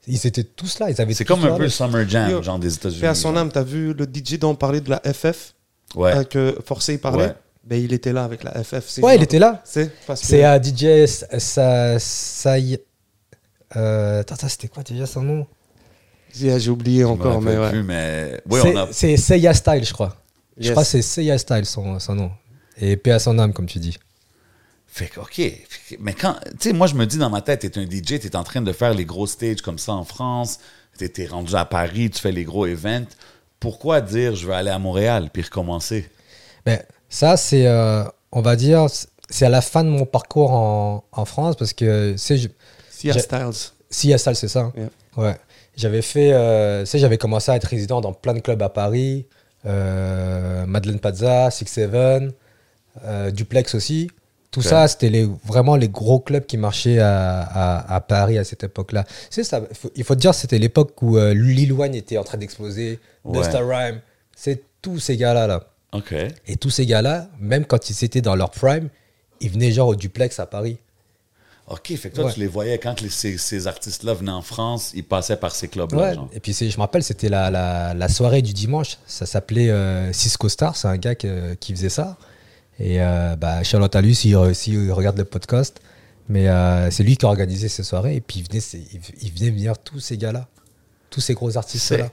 ils 0.08 0.26
étaient 0.28 0.44
tous 0.44 0.80
là. 0.80 0.90
Ils 0.90 1.00
avaient 1.00 1.14
C'est 1.14 1.26
comme 1.26 1.44
un 1.46 1.56
peu 1.56 1.64
loge. 1.64 1.72
Summer 1.72 2.08
Jam, 2.10 2.32
Yo, 2.32 2.42
genre 2.42 2.58
des 2.60 2.74
États-Unis. 2.74 3.00
Fais 3.02 3.08
à 3.08 3.16
son 3.16 3.36
âme, 3.36 3.52
t'as 3.52 3.64
vu 3.64 3.94
le 3.94 4.06
DJ 4.06 4.40
dont 4.40 4.52
on 4.52 4.56
parlait 4.56 4.82
de 4.82 4.90
la 4.90 5.00
FF 5.14 5.54
Ouais. 5.96 6.16
euh, 6.16 6.24
Que 6.24 6.58
Forcé 6.66 6.94
il 6.94 7.00
parlait? 7.00 7.26
Ouais. 7.28 7.34
Ben, 7.64 7.84
il 7.84 7.94
était 7.94 8.14
là 8.14 8.24
avec 8.24 8.44
la 8.44 8.64
FF. 8.64 8.86
c'est 8.88 9.04
Ouais, 9.04 9.16
il 9.16 9.22
était 9.24 9.38
là. 9.40 9.62
C'est 9.64 9.92
que. 10.08 10.44
À 10.44 10.60
DJ 10.62 11.06
Sa- 11.38 12.00
Saï. 12.00 12.80
Euh, 13.76 14.22
attends, 14.22 14.36
attends, 14.36 14.48
c'était 14.50 14.68
quoi 14.68 14.82
déjà 14.84 15.06
son 15.06 15.22
nom? 15.22 15.46
J'ai 16.34 16.70
oublié 16.70 17.04
encore, 17.04 17.42
mais 17.42 17.56
rappelle 17.58 17.60
ouais. 17.60 17.70
plus, 17.70 17.84
mais. 17.84 18.42
Oui, 18.50 18.60
C'est- 18.92 19.14
a. 19.14 19.18
Seiya 19.18 19.54
Style, 19.54 19.84
je 19.84 19.94
crois. 19.94 20.16
Je 20.58 20.72
crois 20.72 20.84
que 20.84 20.90
c'est 20.90 21.02
Seiya 21.02 21.38
Style 21.38 21.66
son, 21.66 22.00
son 22.00 22.16
nom. 22.16 22.32
Et 22.82 22.96
paix 22.98 23.12
à 23.12 23.20
son 23.20 23.38
âme, 23.40 23.54
comme 23.54 23.66
tu 23.66 23.80
dis. 23.80 23.98
Fait 24.88 25.08
que, 25.08 25.20
OK. 25.20 25.42
Mais 26.00 26.14
quand. 26.14 26.36
Tu 26.60 26.70
sais, 26.70 26.74
moi, 26.74 26.88
je 26.88 26.96
me 26.96 27.06
dis 27.06 27.18
dans 27.18 27.30
ma 27.30 27.42
tête, 27.42 27.60
t'es 27.60 27.78
un 27.78 27.84
DJ, 27.86 28.20
t'es 28.20 28.36
en 28.36 28.44
train 28.44 28.62
de 28.62 28.72
faire 28.74 28.94
les 28.94 29.06
gros 29.06 29.28
stages 29.28 29.62
comme 29.62 29.78
ça 29.78 29.94
en 29.94 30.04
France, 30.04 30.60
t'es 30.98 31.10
t'es 31.10 31.28
rendu 31.28 31.56
à 31.56 31.66
Paris, 31.66 32.10
tu 32.10 32.20
fais 32.20 32.32
les 32.32 32.44
gros 32.44 32.66
events. 32.66 33.08
Pourquoi 33.60 34.02
dire 34.02 34.36
je 34.36 34.48
vais 34.48 34.54
aller 34.56 34.70
à 34.72 34.80
Montréal 34.80 35.30
puis 35.32 35.42
recommencer? 35.44 36.10
Ben, 36.66 36.82
ça, 37.10 37.38
c'est, 37.38 37.68
euh, 37.68 38.04
on 38.32 38.42
va 38.42 38.56
dire, 38.56 38.88
c'est 39.30 39.46
à 39.46 39.50
la 39.50 39.62
fin 39.62 39.84
de 39.84 39.90
mon 39.90 40.06
parcours 40.06 40.52
en, 40.52 41.04
en 41.12 41.26
France 41.26 41.56
parce 41.56 41.74
que 41.74 42.16
c'est 42.18 42.38
Sia 42.90 43.14
Styles. 43.18 43.72
Seiya 43.90 44.18
Style, 44.18 44.36
c'est 44.36 44.48
ça 44.48 44.62
hein? 44.62 44.74
Yeah. 44.76 44.90
Ouais. 45.18 45.38
J'avais 45.80 46.02
fait, 46.02 46.32
euh, 46.34 46.82
tu 46.84 46.88
sais, 46.90 47.00
j'avais 47.00 47.18
commencé 47.18 47.50
à 47.52 47.56
être 47.56 47.64
résident 47.64 48.02
dans 48.02 48.12
plein 48.12 48.34
de 48.34 48.40
clubs 48.40 48.62
à 48.62 48.68
Paris, 48.70 49.26
euh, 49.66 50.66
Madeleine 50.66 51.00
Pazza, 51.00 51.50
Six 51.52 51.68
Seven, 51.68 52.32
euh, 53.06 53.32
Duplex 53.32 53.76
aussi. 53.76 54.10
Tout 54.52 54.62
ça, 54.70 54.88
c'était 54.88 55.10
les, 55.10 55.30
vraiment 55.46 55.76
les 55.76 55.90
gros 55.90 56.20
clubs 56.20 56.46
qui 56.46 56.58
marchaient 56.58 57.00
à, 57.00 57.42
à- 57.42 57.96
à 57.96 58.02
Paris 58.02 58.38
à 58.40 58.44
cette 58.44 58.64
époque-là. 58.64 59.06
C'est 59.30 59.44
ça, 59.44 59.62
il 59.70 59.76
faut, 59.78 59.92
il 59.96 60.04
faut 60.04 60.16
te 60.16 60.20
dire, 60.22 60.34
c'était 60.34 60.58
l'époque 60.58 61.00
où 61.04 61.18
euh, 61.18 61.34
Lil 61.36 61.72
Wayne 61.72 61.94
était 61.96 62.18
en 62.18 62.24
train 62.24 62.38
d'exploser, 62.40 63.00
Ouais. 63.24 63.38
Busta 63.40 63.60
Rhymes, 63.60 64.02
c'est 64.36 64.64
tous 64.82 64.98
ces 65.00 65.18
gars-là. 65.18 65.46
Là. 65.48 65.64
Et 66.48 66.56
tous 66.56 66.72
ces 66.72 66.86
gars-là, 66.86 67.28
même 67.40 67.66
quand 67.66 67.90
ils 67.90 68.04
étaient 68.04 68.22
dans 68.22 68.36
leur 68.36 68.50
prime, 68.50 68.90
ils 69.40 69.50
venaient 69.52 69.72
genre 69.72 69.90
au 69.90 69.96
Duplex 69.96 70.40
à 70.40 70.46
Paris. 70.46 70.78
OK. 71.70 71.96
Fait 71.98 72.10
que 72.10 72.16
toi, 72.16 72.26
Ouais. 72.26 72.34
tu 72.34 72.40
les 72.40 72.48
voyais 72.48 72.78
quand 72.80 73.00
les- 73.02 73.10
ces, 73.10 73.38
ces 73.38 73.68
artistes-là 73.68 74.14
venaient 74.16 74.32
en 74.32 74.42
France, 74.42 74.92
ils 74.96 75.04
passaient 75.04 75.38
par 75.38 75.54
ces 75.56 75.68
clubs-là. 75.68 76.14
Ouais. 76.14 76.16
Et 76.34 76.40
puis 76.40 76.54
je 76.54 76.66
me 76.66 76.82
rappelle, 76.82 77.04
c'était 77.04 77.30
la, 77.30 77.52
la, 77.52 77.94
la 77.94 78.10
soirée 78.10 78.42
du 78.42 78.54
dimanche. 78.54 78.98
Ça 79.06 79.26
s'appelait 79.26 79.70
euh, 79.70 80.12
Cisco 80.14 80.50
Star. 80.50 80.76
C'est 80.76 80.88
un 80.88 80.98
gars 80.98 81.16
que- 81.16 81.54
qui 81.56 81.74
faisait 81.74 81.90
ça. 81.90 82.18
Et 82.80 83.02
euh, 83.02 83.36
bah, 83.36 83.62
Charlotte 83.64 83.96
à 83.96 84.02
s'il 84.14 84.36
re- 84.36 84.54
s'il 84.54 84.92
regarde 84.92 85.18
le 85.18 85.26
podcast. 85.26 85.80
Mais 86.28 86.48
euh, 86.48 86.90
c'est 86.92 87.04
lui 87.04 87.18
qui 87.18 87.26
a 87.26 87.30
organisé 87.30 87.70
ces 87.70 87.84
soirées. 87.84 88.16
Et 88.16 88.22
puis 88.22 88.40
il 88.40 88.48
venait, 88.50 88.64
il, 88.94 89.00
il 89.22 89.34
venait 89.34 89.50
venir 89.52 89.78
tous 89.78 90.00
ces 90.00 90.18
gars-là. 90.18 90.48
Tous 91.10 91.22
ces 91.22 91.34
gros 91.34 91.58
artistes-là. 91.58 92.10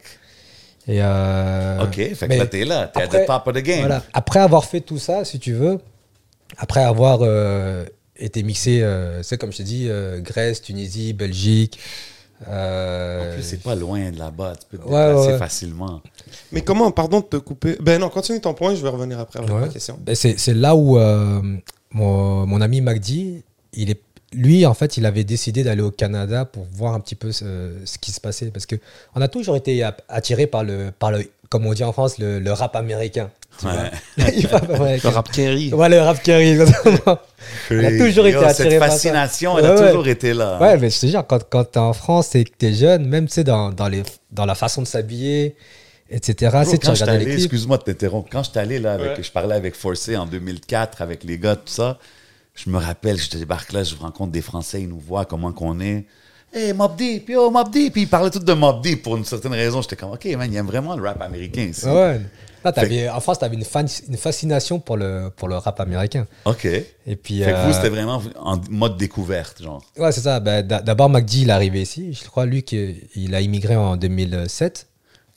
Et 0.88 0.98
euh, 1.02 1.82
OK. 1.84 1.94
Fait 2.14 2.28
que 2.28 2.34
là, 2.34 2.46
t'es 2.46 2.64
là. 2.64 2.86
T'es 2.88 3.02
at 3.02 3.08
the 3.08 3.26
top 3.26 3.46
of 3.46 3.54
the 3.54 3.58
game. 3.58 3.80
voilà. 3.80 4.02
Après 4.12 4.40
avoir 4.40 4.64
fait 4.64 4.80
tout 4.80 4.98
ça, 4.98 5.24
si 5.24 5.38
tu 5.38 5.52
veux, 5.52 5.78
après 6.58 6.82
avoir 6.82 7.18
euh, 7.22 7.84
été 8.18 8.42
mixé, 8.42 8.82
euh, 8.82 9.22
c'est 9.22 9.38
comme 9.38 9.52
je 9.52 9.58
t'ai 9.58 9.64
dit, 9.64 9.86
euh, 9.88 10.20
Grèce, 10.20 10.62
Tunisie, 10.62 11.12
Belgique. 11.12 11.78
euh, 12.48 13.30
En 13.30 13.34
plus, 13.34 13.42
c'est 13.42 13.62
pas 13.62 13.74
loin 13.74 14.10
de 14.10 14.18
là-bas. 14.18 14.54
Tu 14.60 14.66
peux 14.76 14.78
te 14.78 14.88
Ouais, 14.88 15.06
déplacer 15.08 15.32
ouais. 15.32 15.38
facilement. 15.38 16.02
Mais 16.52 16.60
comment, 16.62 16.90
pardon 16.90 17.20
de 17.20 17.24
te 17.24 17.36
couper? 17.36 17.76
Ben 17.80 18.00
non, 18.00 18.08
continue 18.10 18.40
ton 18.40 18.54
point, 18.54 18.74
je 18.74 18.82
vais 18.82 18.88
revenir 18.88 19.18
après 19.18 19.38
avec 19.38 19.50
Ouais. 19.50 19.60
ma 19.60 19.68
question. 19.68 19.98
Ben, 20.04 20.14
c'est 20.14 20.54
là 20.54 20.74
où 20.74 20.98
euh, 20.98 21.40
mon, 21.92 22.46
mon 22.46 22.60
ami 22.60 22.80
Magdi, 22.82 23.42
il 23.72 23.90
est, 23.90 24.00
lui, 24.32 24.66
en 24.66 24.74
fait, 24.74 24.96
il 24.96 25.06
avait 25.06 25.24
décidé 25.24 25.62
d'aller 25.64 25.82
au 25.82 25.90
Canada 25.90 26.44
pour 26.44 26.66
voir 26.72 26.94
un 26.94 27.00
petit 27.00 27.14
peu 27.14 27.32
ce, 27.32 27.72
ce 27.84 27.96
qui 27.98 28.12
se 28.12 28.20
passait. 28.20 28.46
Parce 28.50 28.66
que 28.66 28.76
on 29.14 29.20
a 29.22 29.28
toujours 29.28 29.56
été 29.56 29.82
ap- 29.82 30.02
attiré 30.08 30.46
par 30.46 30.62
le, 30.64 30.90
par 30.98 31.10
le, 31.12 31.24
comme 31.48 31.64
on 31.64 31.72
dit 31.72 31.84
en 31.84 31.92
France, 31.92 32.18
le, 32.18 32.38
le 32.38 32.52
rap 32.52 32.76
américain. 32.76 33.30
Tu 33.58 33.66
Ouais. 33.66 33.72
vois. 33.72 34.30
Le 34.30 34.46
rap 34.48 34.70
américain. 34.70 35.08
Le 35.10 35.14
rap 35.14 35.30
carry. 35.32 35.72
Ouais, 35.72 35.88
le 35.88 36.00
rap 36.00 36.22
carry, 36.22 36.48
exactement. 36.50 37.18
On 37.70 37.84
a 37.84 37.90
toujours 37.98 38.26
été 38.26 38.36
Yo, 38.38 38.44
attiré 38.44 38.70
Cette 38.70 38.78
par 38.78 38.88
ça. 38.88 38.94
fascination, 38.94 39.58
elle 39.58 39.64
Ouais, 39.64 39.70
a 39.70 39.74
ouais. 39.80 39.86
toujours 39.88 40.08
été 40.08 40.34
là. 40.34 40.58
Ouais, 40.60 40.76
mais 40.78 40.90
je 40.90 41.00
te 41.00 41.06
jure, 41.06 41.26
quand, 41.26 41.40
quand 41.48 41.64
t'es 41.64 41.78
en 41.78 41.92
France 41.92 42.34
et 42.34 42.44
que 42.44 42.50
t'es 42.56 42.72
jeune, 42.72 43.06
même 43.06 43.26
tu 43.26 43.34
sais, 43.34 43.44
dans, 43.44 43.70
dans, 43.70 43.88
les, 43.88 44.02
dans 44.32 44.46
la 44.46 44.54
façon 44.54 44.82
de 44.82 44.86
s'habiller, 44.86 45.56
etc., 46.10 46.50
Bro, 46.62 46.74
quand 46.82 46.94
je 46.94 47.04
allé, 47.04 47.32
excuse-moi 47.32 47.78
de 47.78 47.82
t'interrompre, 47.84 48.28
quand 48.30 48.42
je 48.42 48.50
suis 48.50 48.58
allé 48.58 48.78
là, 48.78 48.94
avec, 48.94 49.16
Ouais. 49.16 49.22
je 49.22 49.30
parlais 49.30 49.54
avec 49.54 49.74
Forcé 49.74 50.16
en 50.16 50.26
2004, 50.26 51.02
avec 51.02 51.24
les 51.24 51.38
gars, 51.38 51.56
tout 51.56 51.62
ça, 51.72 51.98
je 52.54 52.70
me 52.70 52.78
rappelle, 52.78 53.18
je 53.18 53.30
débarque 53.36 53.72
là, 53.72 53.82
je 53.84 53.94
rencontre 53.94 54.32
des 54.32 54.42
Français, 54.42 54.80
ils 54.82 54.88
nous 54.88 54.98
voient 55.00 55.24
comment 55.24 55.52
qu'on 55.52 55.78
est. 55.80 56.04
Hey, 56.52 56.72
Mob 56.72 56.96
Deep, 56.96 57.28
yo, 57.28 57.50
Mob 57.50 57.70
Deep. 57.70 57.92
Puis 57.92 58.02
ils 58.02 58.08
parlaient 58.08 58.30
tous 58.30 58.38
de 58.44 58.52
Mob 58.52 58.82
Deep 58.82 59.02
pour 59.02 59.16
une 59.16 59.24
certaine 59.24 59.52
raison. 59.52 59.82
J'étais 59.82 59.96
comme, 59.96 60.12
OK, 60.12 60.24
man, 60.36 60.50
il 60.50 60.56
aime 60.56 60.66
vraiment 60.66 60.96
le 60.96 61.02
rap 61.02 61.20
américain 61.20 61.62
ici. 61.62 61.86
Ouais. 61.86 62.20
Là, 62.64 62.72
t'avais- 62.72 63.08
en 63.08 63.20
France, 63.20 63.38
tu 63.38 63.44
avais 63.44 63.54
une, 63.56 63.64
fan- 63.64 63.86
une 64.08 64.16
fascination 64.16 64.80
pour 64.80 64.96
le, 64.96 65.30
pour 65.36 65.48
le 65.48 65.56
rap 65.56 65.78
américain. 65.80 66.26
OK. 66.46 66.62
Fait 66.62 66.86
Et 67.06 67.14
puis, 67.16 67.40
que 67.40 67.44
euh, 67.44 67.66
vous, 67.66 67.72
c'était 67.74 67.90
vraiment 67.90 68.22
en 68.40 68.58
mode 68.70 68.96
découverte, 68.96 69.62
genre. 69.62 69.84
ouais, 69.98 70.10
c'est 70.12 70.22
ça. 70.22 70.40
Ben, 70.40 70.66
d'a- 70.66 70.80
D'abord, 70.82 71.08
MacD, 71.10 71.34
il 71.34 71.48
est 71.50 71.52
arrivé 71.52 71.82
ici. 71.82 72.12
Je 72.14 72.24
crois, 72.28 72.46
lui, 72.46 72.62
qu'il 72.62 73.34
a 73.34 73.40
immigré 73.40 73.76
en 73.76 73.96
2007. 73.96 74.86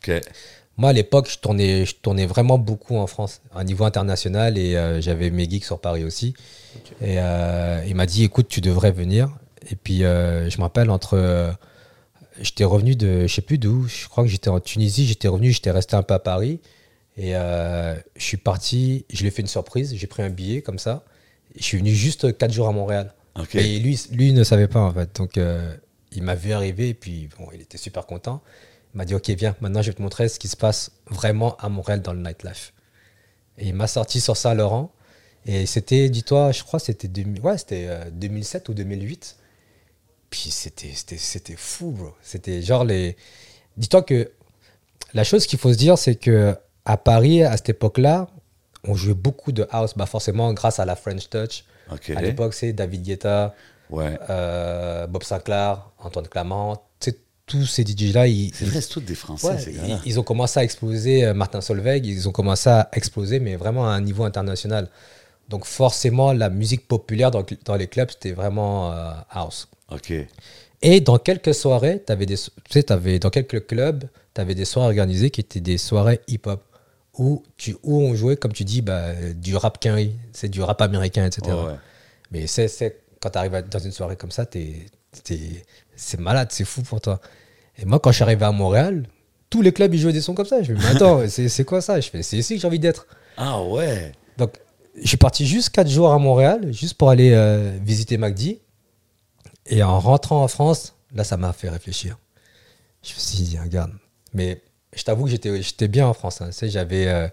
OK. 0.07 0.21
Moi, 0.77 0.91
à 0.91 0.93
l'époque, 0.93 1.29
je 1.29 1.37
tournais, 1.37 1.85
je 1.85 1.93
tournais 1.95 2.25
vraiment 2.25 2.57
beaucoup 2.57 2.95
en 2.95 3.05
France, 3.05 3.41
à 3.53 3.63
niveau 3.65 3.83
international, 3.83 4.57
et 4.57 4.77
euh, 4.77 5.01
j'avais 5.01 5.29
mes 5.29 5.43
gigs 5.47 5.65
sur 5.65 5.79
Paris 5.81 6.05
aussi. 6.05 6.33
Et 7.01 7.15
euh, 7.19 7.83
il 7.85 7.95
m'a 7.95 8.05
dit, 8.05 8.23
écoute, 8.23 8.47
tu 8.47 8.61
devrais 8.61 8.91
venir. 8.93 9.29
Et 9.69 9.75
puis, 9.75 10.03
euh, 10.03 10.49
je 10.49 10.57
me 10.57 10.63
rappelle, 10.63 10.89
entre... 10.89 11.15
euh, 11.15 11.51
j'étais 12.39 12.63
revenu 12.63 12.95
de... 12.95 13.27
Je 13.27 13.33
sais 13.33 13.41
plus 13.41 13.57
d'où. 13.57 13.87
Je 13.87 14.07
crois 14.07 14.23
que 14.23 14.29
j'étais 14.29 14.49
en 14.49 14.59
Tunisie. 14.59 15.05
J'étais 15.05 15.27
revenu, 15.27 15.51
j'étais 15.51 15.71
resté 15.71 15.95
un 15.95 16.03
peu 16.03 16.13
à 16.13 16.19
Paris. 16.19 16.59
Et 17.17 17.35
euh, 17.35 17.95
je 18.15 18.23
suis 18.23 18.37
parti, 18.37 19.05
je 19.09 19.19
lui 19.21 19.27
ai 19.27 19.31
fait 19.31 19.41
une 19.41 19.47
surprise. 19.47 19.93
J'ai 19.93 20.07
pris 20.07 20.23
un 20.23 20.29
billet 20.29 20.61
comme 20.61 20.79
ça. 20.79 21.03
Je 21.57 21.63
suis 21.63 21.77
venu 21.77 21.93
juste 21.93 22.37
4 22.37 22.51
jours 22.51 22.69
à 22.69 22.71
Montréal. 22.71 23.13
Et 23.53 23.79
lui, 23.79 23.99
lui 24.11 24.29
il 24.29 24.33
ne 24.33 24.43
savait 24.43 24.67
pas 24.67 24.79
en 24.79 24.93
fait. 24.93 25.15
Donc 25.17 25.37
euh, 25.37 25.75
il 26.11 26.23
m'a 26.23 26.35
vu 26.35 26.53
arriver 26.53 26.89
et 26.89 26.93
puis 26.93 27.29
bon, 27.37 27.47
il 27.53 27.61
était 27.61 27.77
super 27.77 28.05
content. 28.05 28.41
Il 28.93 28.97
m'a 28.97 29.05
dit 29.05 29.15
ok 29.15 29.29
viens, 29.31 29.55
maintenant 29.61 29.81
je 29.81 29.91
vais 29.91 29.95
te 29.95 30.01
montrer 30.01 30.29
ce 30.29 30.39
qui 30.39 30.47
se 30.47 30.57
passe 30.57 30.91
vraiment 31.07 31.57
à 31.57 31.69
Montréal 31.69 32.01
dans 32.01 32.13
le 32.13 32.21
nightlife. 32.21 32.73
Et 33.57 33.67
il 33.67 33.75
m'a 33.75 33.87
sorti 33.87 34.21
sur 34.21 34.37
Saint-Laurent. 34.37 34.93
Et 35.45 35.65
c'était, 35.65 36.09
dis-toi, 36.09 36.51
je 36.51 36.63
crois 36.63 36.79
que 36.79 36.85
c'était 36.85 37.07
2000 37.07 37.41
ouais, 37.41 37.57
c'était, 37.57 37.85
euh, 37.87 38.09
2007 38.11 38.69
ou 38.69 38.73
2008. 38.73 39.37
Puis 40.29 40.51
c'était, 40.51 40.91
c'était, 40.93 41.17
c'était 41.17 41.55
fou, 41.55 41.91
bro. 41.91 42.13
C'était 42.21 42.61
genre 42.61 42.83
les... 42.83 43.15
Dis-toi 43.77 44.03
que 44.03 44.31
la 45.13 45.23
chose 45.23 45.45
qu'il 45.47 45.57
faut 45.59 45.71
se 45.73 45.77
dire, 45.77 45.97
c'est 45.97 46.15
que 46.15 46.55
à 46.85 46.97
Paris, 46.97 47.43
à 47.43 47.55
cette 47.57 47.69
époque-là, 47.69 48.27
on 48.83 48.95
jouait 48.95 49.13
beaucoup 49.13 49.51
de 49.51 49.67
house, 49.71 49.93
bah 49.95 50.05
forcément 50.05 50.53
grâce 50.53 50.79
à 50.79 50.85
la 50.85 50.95
French 50.95 51.29
Touch. 51.29 51.63
À 52.15 52.21
l'époque, 52.21 52.53
c'est 52.53 52.73
David 52.73 53.03
Guetta, 53.03 53.55
Ouais. 53.89 54.19
euh, 54.29 55.07
Bob 55.07 55.23
Sinclair, 55.23 55.89
Antoine 55.97 56.27
sais, 56.99 57.17
tous 57.47 57.65
ces 57.65 57.83
DJ-là, 57.83 58.27
ils, 58.27 58.53
C'est 58.53 58.65
vrai, 58.65 58.81
tous 58.81 58.99
des 59.01 59.15
Français, 59.15 59.47
Ouais, 59.47 59.57
ces 59.59 59.71
ils, 59.71 59.99
ils 60.05 60.19
ont 60.19 60.23
commencé 60.23 60.59
à 60.59 60.63
exploser, 60.63 61.25
euh, 61.25 61.33
Martin 61.33 61.61
Solveig, 61.61 62.05
ils 62.05 62.29
ont 62.29 62.31
commencé 62.31 62.69
à 62.69 62.87
exploser, 62.93 63.39
mais 63.39 63.55
vraiment 63.55 63.89
à 63.89 63.93
un 63.93 64.01
niveau 64.01 64.23
international. 64.23 64.87
Donc 65.49 65.65
forcément, 65.65 66.31
la 66.31 66.49
musique 66.49 66.87
populaire 66.87 67.31
dans, 67.31 67.43
dans 67.65 67.75
les 67.75 67.87
clubs, 67.87 68.09
c'était 68.11 68.31
vraiment 68.31 68.93
euh, 68.93 69.11
house. 69.31 69.67
OK. 69.91 70.13
Et 70.81 71.01
dans 71.01 71.17
quelques 71.17 71.53
soirées, 71.53 72.03
avais 72.07 72.25
des, 72.25 72.37
tu 72.37 72.51
sais, 72.69 72.91
avais, 72.91 73.19
dans 73.19 73.29
quelques 73.29 73.67
clubs, 73.67 74.05
tu 74.33 74.41
avais 74.41 74.55
des 74.55 74.65
soirées 74.65 74.87
organisées 74.87 75.29
qui 75.29 75.41
étaient 75.41 75.59
des 75.59 75.77
soirées 75.77 76.21
hip-hop, 76.27 76.61
où, 77.17 77.43
tu, 77.57 77.75
où 77.83 78.01
on 78.01 78.15
jouait, 78.15 78.37
comme 78.37 78.53
tu 78.53 78.63
dis, 78.63 78.81
bah, 78.81 79.13
du 79.35 79.57
rap 79.57 79.79
quinri, 79.79 80.15
c'est 80.31 80.47
du 80.47 80.61
rap 80.61 80.81
américain, 80.81 81.25
etc. 81.25 81.55
Ouais. 81.55 81.73
Mais 82.31 82.47
c'est, 82.47 83.01
quand 83.19 83.31
tu 83.31 83.37
arrives 83.37 83.61
dans 83.69 83.79
une 83.79 83.91
soirée 83.91 84.15
comme 84.15 84.31
ça, 84.31 84.45
c'est 85.95 86.19
malade, 86.19 86.47
c'est 86.51 86.63
fou 86.63 86.81
pour 86.83 87.01
toi. 87.01 87.19
Et 87.77 87.85
moi, 87.85 87.99
quand 87.99 88.11
je 88.11 88.15
suis 88.15 88.23
arrivé 88.23 88.45
à 88.45 88.51
Montréal, 88.51 89.03
tous 89.49 89.61
les 89.61 89.73
clubs, 89.73 89.93
ils 89.93 89.99
jouaient 89.99 90.13
des 90.13 90.21
sons 90.21 90.33
comme 90.35 90.45
ça. 90.45 90.61
Je 90.61 90.71
me 90.71 90.77
dis, 90.77 90.83
mais 90.83 90.95
attends, 90.95 91.21
c'est, 91.27 91.49
c'est 91.49 91.65
quoi 91.65 91.81
ça? 91.81 91.99
Je 91.99 92.09
fais, 92.09 92.21
c'est 92.23 92.37
ici 92.37 92.55
que 92.55 92.61
j'ai 92.61 92.67
envie 92.67 92.79
d'être. 92.79 93.07
Ah 93.35 93.61
ouais. 93.61 94.13
Donc, 94.37 94.53
je 95.01 95.07
suis 95.07 95.17
parti 95.17 95.45
juste 95.45 95.69
4 95.69 95.87
jours 95.89 96.11
à 96.11 96.17
Montréal, 96.19 96.71
juste 96.73 96.95
pour 96.95 97.09
aller 97.09 97.31
euh, 97.33 97.77
visiter 97.81 98.17
MacD. 98.17 98.59
Et 99.65 99.83
en 99.83 99.99
rentrant 99.99 100.43
en 100.43 100.47
France, 100.47 100.95
là, 101.13 101.23
ça 101.23 101.37
m'a 101.37 101.53
fait 101.53 101.69
réfléchir. 101.69 102.17
Je 103.03 103.13
me 103.13 103.19
suis 103.19 103.43
dit, 103.43 103.57
regarde. 103.59 103.91
Mais 104.33 104.61
je 104.95 105.03
t'avoue 105.03 105.25
que 105.25 105.29
j'étais, 105.31 105.61
j'étais 105.61 105.87
bien 105.87 106.07
en 106.07 106.13
France. 106.13 106.41
hein. 106.41 106.47
Tu 106.47 106.53
sais, 106.53 106.69
j'avais, 106.69 107.07
euh, 107.07 107.27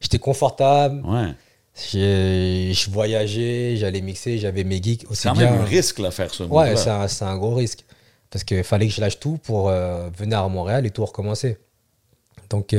j'étais 0.00 0.18
confortable. 0.18 1.04
Ouais. 1.06 1.32
J'ai- 1.90 2.72
Je 2.72 2.90
voyageais, 2.90 3.76
j'allais 3.76 4.00
mixer, 4.00 4.38
j'avais 4.38 4.64
mes 4.64 4.82
geeks 4.82 5.04
aussi 5.10 5.22
C'est 5.22 5.28
quand 5.28 5.34
bien. 5.36 5.50
même 5.52 5.60
un 5.60 5.64
risque, 5.64 5.98
là, 5.98 6.10
faire 6.10 6.32
ce 6.32 6.42
Ouais, 6.44 6.74
c'est 6.76 6.90
un, 6.90 7.06
c'est 7.08 7.24
un 7.24 7.36
gros 7.36 7.54
risque. 7.54 7.84
Parce 8.30 8.42
qu'il 8.44 8.64
fallait 8.64 8.88
que 8.88 8.92
je 8.92 9.00
lâche 9.00 9.20
tout 9.20 9.38
pour 9.38 9.68
euh, 9.68 10.08
venir 10.16 10.40
à 10.40 10.48
Montréal 10.48 10.86
et 10.86 10.90
tout 10.90 11.04
recommencer. 11.04 11.58
Donc, 12.50 12.74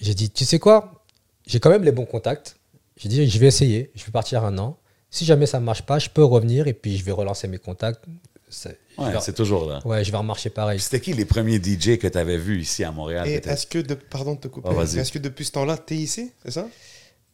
j'ai 0.00 0.14
dit, 0.14 0.30
tu 0.30 0.44
sais 0.44 0.58
quoi? 0.58 1.04
J'ai 1.46 1.60
quand 1.60 1.70
même 1.70 1.84
les 1.84 1.92
bons 1.92 2.04
contacts. 2.06 2.55
J'ai 2.96 3.08
dit, 3.08 3.28
je 3.28 3.38
vais 3.38 3.46
essayer. 3.46 3.90
Je 3.94 4.04
vais 4.04 4.12
partir 4.12 4.44
un 4.44 4.56
an. 4.58 4.78
Si 5.10 5.24
jamais 5.24 5.46
ça 5.46 5.60
ne 5.60 5.64
marche 5.64 5.82
pas, 5.82 5.98
je 5.98 6.08
peux 6.10 6.24
revenir 6.24 6.66
et 6.66 6.72
puis 6.74 6.96
je 6.96 7.04
vais 7.04 7.12
relancer 7.12 7.48
mes 7.48 7.58
contacts. 7.58 8.04
C'est- 8.48 8.78
Ouais, 8.98 9.12
vais- 9.12 9.20
c'est 9.20 9.34
toujours 9.34 9.66
là. 9.66 9.80
ouais, 9.84 10.04
je 10.04 10.10
vais 10.10 10.16
remarcher 10.16 10.48
pareil. 10.50 10.80
C'était 10.80 11.00
qui 11.00 11.12
les 11.12 11.24
premiers 11.26 11.58
DJ 11.58 11.98
que 11.98 12.06
tu 12.08 12.16
avais 12.16 12.38
vus 12.38 12.60
ici 12.62 12.82
à 12.84 12.90
Montréal? 12.92 13.28
Est-ce 13.28 13.66
que, 13.66 13.78
de, 13.78 13.94
pardon 13.94 14.34
de 14.34 14.40
te 14.40 14.48
couper, 14.48 14.72
vas-y. 14.74 14.98
est-ce 14.98 15.12
que 15.12 15.18
depuis 15.18 15.44
ce 15.44 15.52
temps-là, 15.52 15.76
t'es 15.76 15.96
ici, 15.96 16.32
c'est 16.44 16.52
ça? 16.52 16.62
Ou 16.62 16.68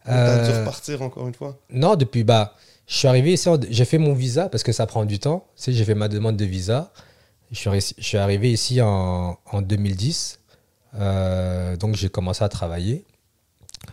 T'as 0.05 0.45
dû 0.45 0.51
Euh, 0.51 0.59
repartir 0.61 1.03
encore 1.03 1.29
une 1.29 1.35
fois? 1.35 1.57
Non, 1.71 1.95
depuis, 1.95 2.25
bah, 2.25 2.57
je 2.89 2.95
suis 2.97 3.07
arrivé 3.09 3.35
ici, 3.35 3.49
j'ai 3.71 3.85
fait 3.85 3.99
mon 3.99 4.15
visa 4.15 4.49
parce 4.49 4.65
que 4.65 4.73
ça 4.73 4.87
prend 4.87 5.05
du 5.05 5.21
temps. 5.21 5.47
Tu 5.57 5.63
sais, 5.65 5.73
j'ai 5.73 5.85
fait 5.85 5.95
ma 5.95 6.09
demande 6.09 6.37
de 6.37 6.45
visa. 6.45 6.93
Je 7.53 7.59
suis, 7.59 7.71
réussi- 7.71 7.95
je 7.99 8.05
suis 8.05 8.19
arrivé 8.19 8.51
ici 8.51 8.81
en, 8.81 9.39
en 9.47 9.63
2010. 9.63 10.41
Euh, 10.95 11.77
donc, 11.77 11.95
j'ai 11.95 12.09
commencé 12.09 12.43
à 12.43 12.49
travailler, 12.49 13.05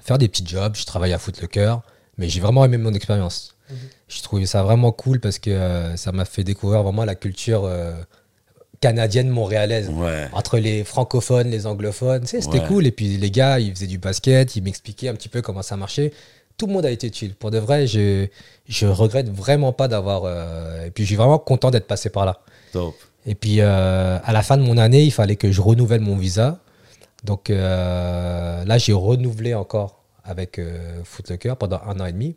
faire 0.01 0.17
des 0.17 0.27
petits 0.27 0.45
jobs. 0.45 0.75
Je 0.75 0.85
travaillais 0.85 1.13
à 1.13 1.19
foutre 1.19 1.39
le 1.41 1.47
cœur, 1.47 1.81
mais 2.17 2.29
j'ai 2.29 2.39
vraiment 2.39 2.65
aimé 2.65 2.77
mon 2.77 2.93
expérience. 2.93 3.55
J'ai 4.07 4.21
trouvé 4.23 4.45
ça 4.47 4.63
vraiment 4.63 4.91
cool 4.91 5.19
parce 5.19 5.37
que 5.37 5.51
euh, 5.51 5.95
ça 5.95 6.11
m'a 6.11 6.25
fait 6.25 6.43
découvrir 6.43 6.81
vraiment 6.81 7.05
la 7.05 7.13
culture 7.13 7.65
euh, 7.65 7.93
canadienne 8.81 9.29
montréalaise 9.29 9.89
Ouais. 9.89 10.27
entre 10.33 10.57
les 10.57 10.83
francophones, 10.83 11.49
les 11.49 11.67
anglophones. 11.67 12.21
Tu 12.21 12.27
sais, 12.27 12.41
c'était 12.41 12.59
Ouais. 12.61 12.67
cool. 12.67 12.87
Et 12.87 12.91
puis 12.91 13.17
les 13.17 13.29
gars, 13.31 13.59
ils 13.59 13.71
faisaient 13.73 13.87
du 13.87 13.97
basket, 13.99 14.55
ils 14.55 14.63
m'expliquaient 14.63 15.09
un 15.09 15.13
petit 15.13 15.29
peu 15.29 15.41
comment 15.41 15.61
ça 15.61 15.77
marchait. 15.77 16.11
Tout 16.57 16.65
le 16.67 16.73
monde 16.73 16.85
a 16.85 16.91
été 16.91 17.11
chill. 17.13 17.35
Pour 17.35 17.51
de 17.51 17.57
vrai, 17.57 17.87
je, 17.87 18.27
je 18.67 18.85
regrette 18.87 19.29
vraiment 19.29 19.71
pas 19.73 19.87
d'avoir. 19.87 20.23
euh, 20.25 20.85
et 20.87 20.91
puis 20.91 21.03
je 21.03 21.09
suis 21.09 21.15
vraiment 21.15 21.37
content 21.39 21.69
d'être 21.71 21.87
passé 21.87 22.09
par 22.09 22.25
là. 22.25 22.41
Et 23.25 23.35
puis 23.35 23.57
euh, 23.59 24.17
à 24.23 24.31
la 24.33 24.41
fin 24.41 24.57
de 24.57 24.63
mon 24.63 24.77
année, 24.77 25.03
il 25.03 25.11
fallait 25.11 25.35
que 25.35 25.51
je 25.51 25.61
renouvelle 25.61 26.01
mon 26.01 26.15
visa. 26.17 26.59
Donc 27.23 27.49
euh, 27.49 28.63
là, 28.65 28.77
j'ai 28.77 28.93
renouvelé 28.93 29.53
encore 29.53 30.03
avec 30.23 30.59
euh, 30.59 31.01
Foot 31.03 31.29
le 31.29 31.37
Cœur 31.37 31.57
pendant 31.57 31.81
un 31.85 31.99
an 31.99 32.05
et 32.05 32.11
demi. 32.11 32.35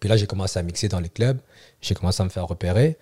Puis 0.00 0.08
là, 0.08 0.16
j'ai 0.16 0.26
commencé 0.26 0.58
à 0.58 0.62
mixer 0.62 0.88
dans 0.88 1.00
les 1.00 1.08
clubs. 1.08 1.38
J'ai 1.80 1.94
commencé 1.94 2.20
à 2.22 2.24
me 2.24 2.30
faire 2.30 2.46
repérer. 2.46 2.98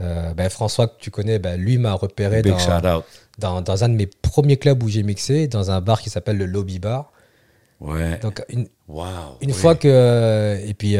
Euh, 0.00 0.34
ben, 0.34 0.50
François, 0.50 0.88
que 0.88 1.00
tu 1.00 1.10
connais, 1.10 1.38
ben, 1.38 1.58
lui 1.58 1.78
m'a 1.78 1.94
repéré 1.94 2.42
dans, 2.42 3.84
un 3.84 3.88
de 3.88 3.94
mes 3.94 4.06
premiers 4.06 4.58
clubs 4.58 4.82
où 4.82 4.88
j'ai 4.88 5.02
mixé, 5.02 5.48
dans 5.48 5.70
un 5.70 5.80
bar 5.80 6.00
qui 6.02 6.10
s'appelle 6.10 6.36
le 6.36 6.44
Lobby 6.44 6.78
Bar. 6.78 7.12
Ouais. 7.80 8.18
Donc 8.18 8.42
une, 8.50 8.68
wow. 8.88 9.04
une 9.40 9.50
oui. 9.50 9.56
fois 9.56 9.74
que... 9.74 10.60
Et 10.66 10.74
puis, 10.74 10.96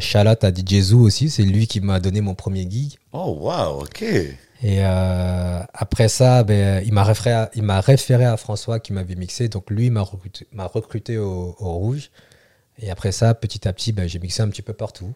Shalat 0.00 0.36
a 0.42 0.50
DJ 0.54 0.80
Zou 0.80 1.00
aussi, 1.00 1.28
c'est 1.28 1.42
lui 1.42 1.66
qui 1.66 1.80
m'a 1.80 1.98
donné 1.98 2.20
mon 2.20 2.36
premier 2.36 2.70
gig. 2.70 2.94
Oh, 3.12 3.36
wow, 3.40 3.82
OK. 3.82 4.04
Et 4.62 4.78
euh, 4.80 5.60
après 5.74 6.08
ça, 6.08 6.42
ben, 6.42 6.82
il 6.86 6.92
m'a 6.94 7.04
référé, 7.04 7.32
à- 7.32 7.50
il 7.54 7.62
m'a 7.62 7.80
référé 7.80 8.24
à 8.24 8.36
François 8.36 8.80
qui 8.80 8.92
m'avait 8.92 9.14
mixé. 9.14 9.48
Donc 9.48 9.70
lui 9.70 9.90
m'a 9.90 10.00
recruté, 10.00 10.46
m'a 10.52 10.66
recruté 10.66 11.18
au, 11.18 11.54
au 11.58 11.72
Rouge. 11.74 12.10
Et 12.78 12.90
après 12.90 13.12
ça, 13.12 13.34
petit 13.34 13.66
à 13.68 13.72
petit, 13.72 13.92
ben, 13.92 14.08
j'ai 14.08 14.18
mixé 14.18 14.42
un 14.42 14.48
petit 14.48 14.62
peu 14.62 14.72
partout. 14.72 15.12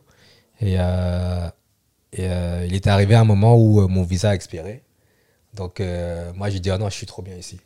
Et, 0.61 0.77
euh, 0.79 1.49
et, 2.13 2.27
euh, 2.29 2.67
il 2.67 2.75
est 2.75 2.87
arrivé 2.87 3.15
un 3.15 3.25
moment 3.25 3.57
où 3.57 3.87
mon 3.89 4.03
visa 4.03 4.31
a 4.31 4.35
expiré. 4.35 4.83
Donc 5.55 5.83
moi, 6.35 6.49
j'ai 6.51 6.61
dit, 6.61 6.71
ah 6.71 6.79
non, 6.79 6.89
je 6.89 6.95
suis 6.95 7.07
trop 7.07 7.23
bien 7.23 7.35
ici. 7.35 7.59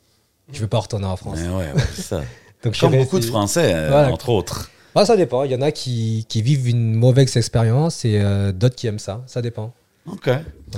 Je 0.52 0.56
ne 0.56 0.60
veux 0.62 0.68
pas 0.68 0.78
retourner 0.78 1.06
en 1.06 1.16
France. 1.16 1.38
Ouais, 1.40 1.72
ouais, 1.72 1.80
ça. 1.96 2.22
Donc, 2.62 2.78
Comme 2.78 2.96
beaucoup 2.96 3.18
de 3.18 3.24
Français, 3.24 3.72
Voilà. 3.88 4.10
entre 4.10 4.30
autres. 4.30 4.70
Ah, 4.94 5.04
ça 5.04 5.16
dépend. 5.16 5.42
Il 5.44 5.50
y 5.52 5.54
en 5.54 5.60
a 5.60 5.70
qui, 5.72 6.24
qui 6.28 6.40
vivent 6.40 6.68
une 6.68 6.94
mauvaise 6.94 7.36
expérience 7.36 8.04
et 8.06 8.22
d'autres 8.54 8.76
qui 8.76 8.86
aiment 8.86 8.98
ça. 8.98 9.22
Ça 9.26 9.42
dépend. 9.42 9.74
OK. 10.06 10.30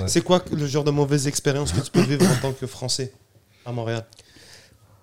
C'est 0.05 0.21
quoi 0.21 0.43
le 0.51 0.65
genre 0.67 0.83
de 0.83 0.91
mauvaise 0.91 1.27
expérience 1.27 1.71
que 1.71 1.81
tu 1.81 1.91
peux 1.91 2.01
vivre 2.01 2.25
en 2.29 2.41
tant 2.41 2.53
que 2.53 2.65
Français 2.67 3.11
à 3.65 3.71
Montréal? 3.71 4.05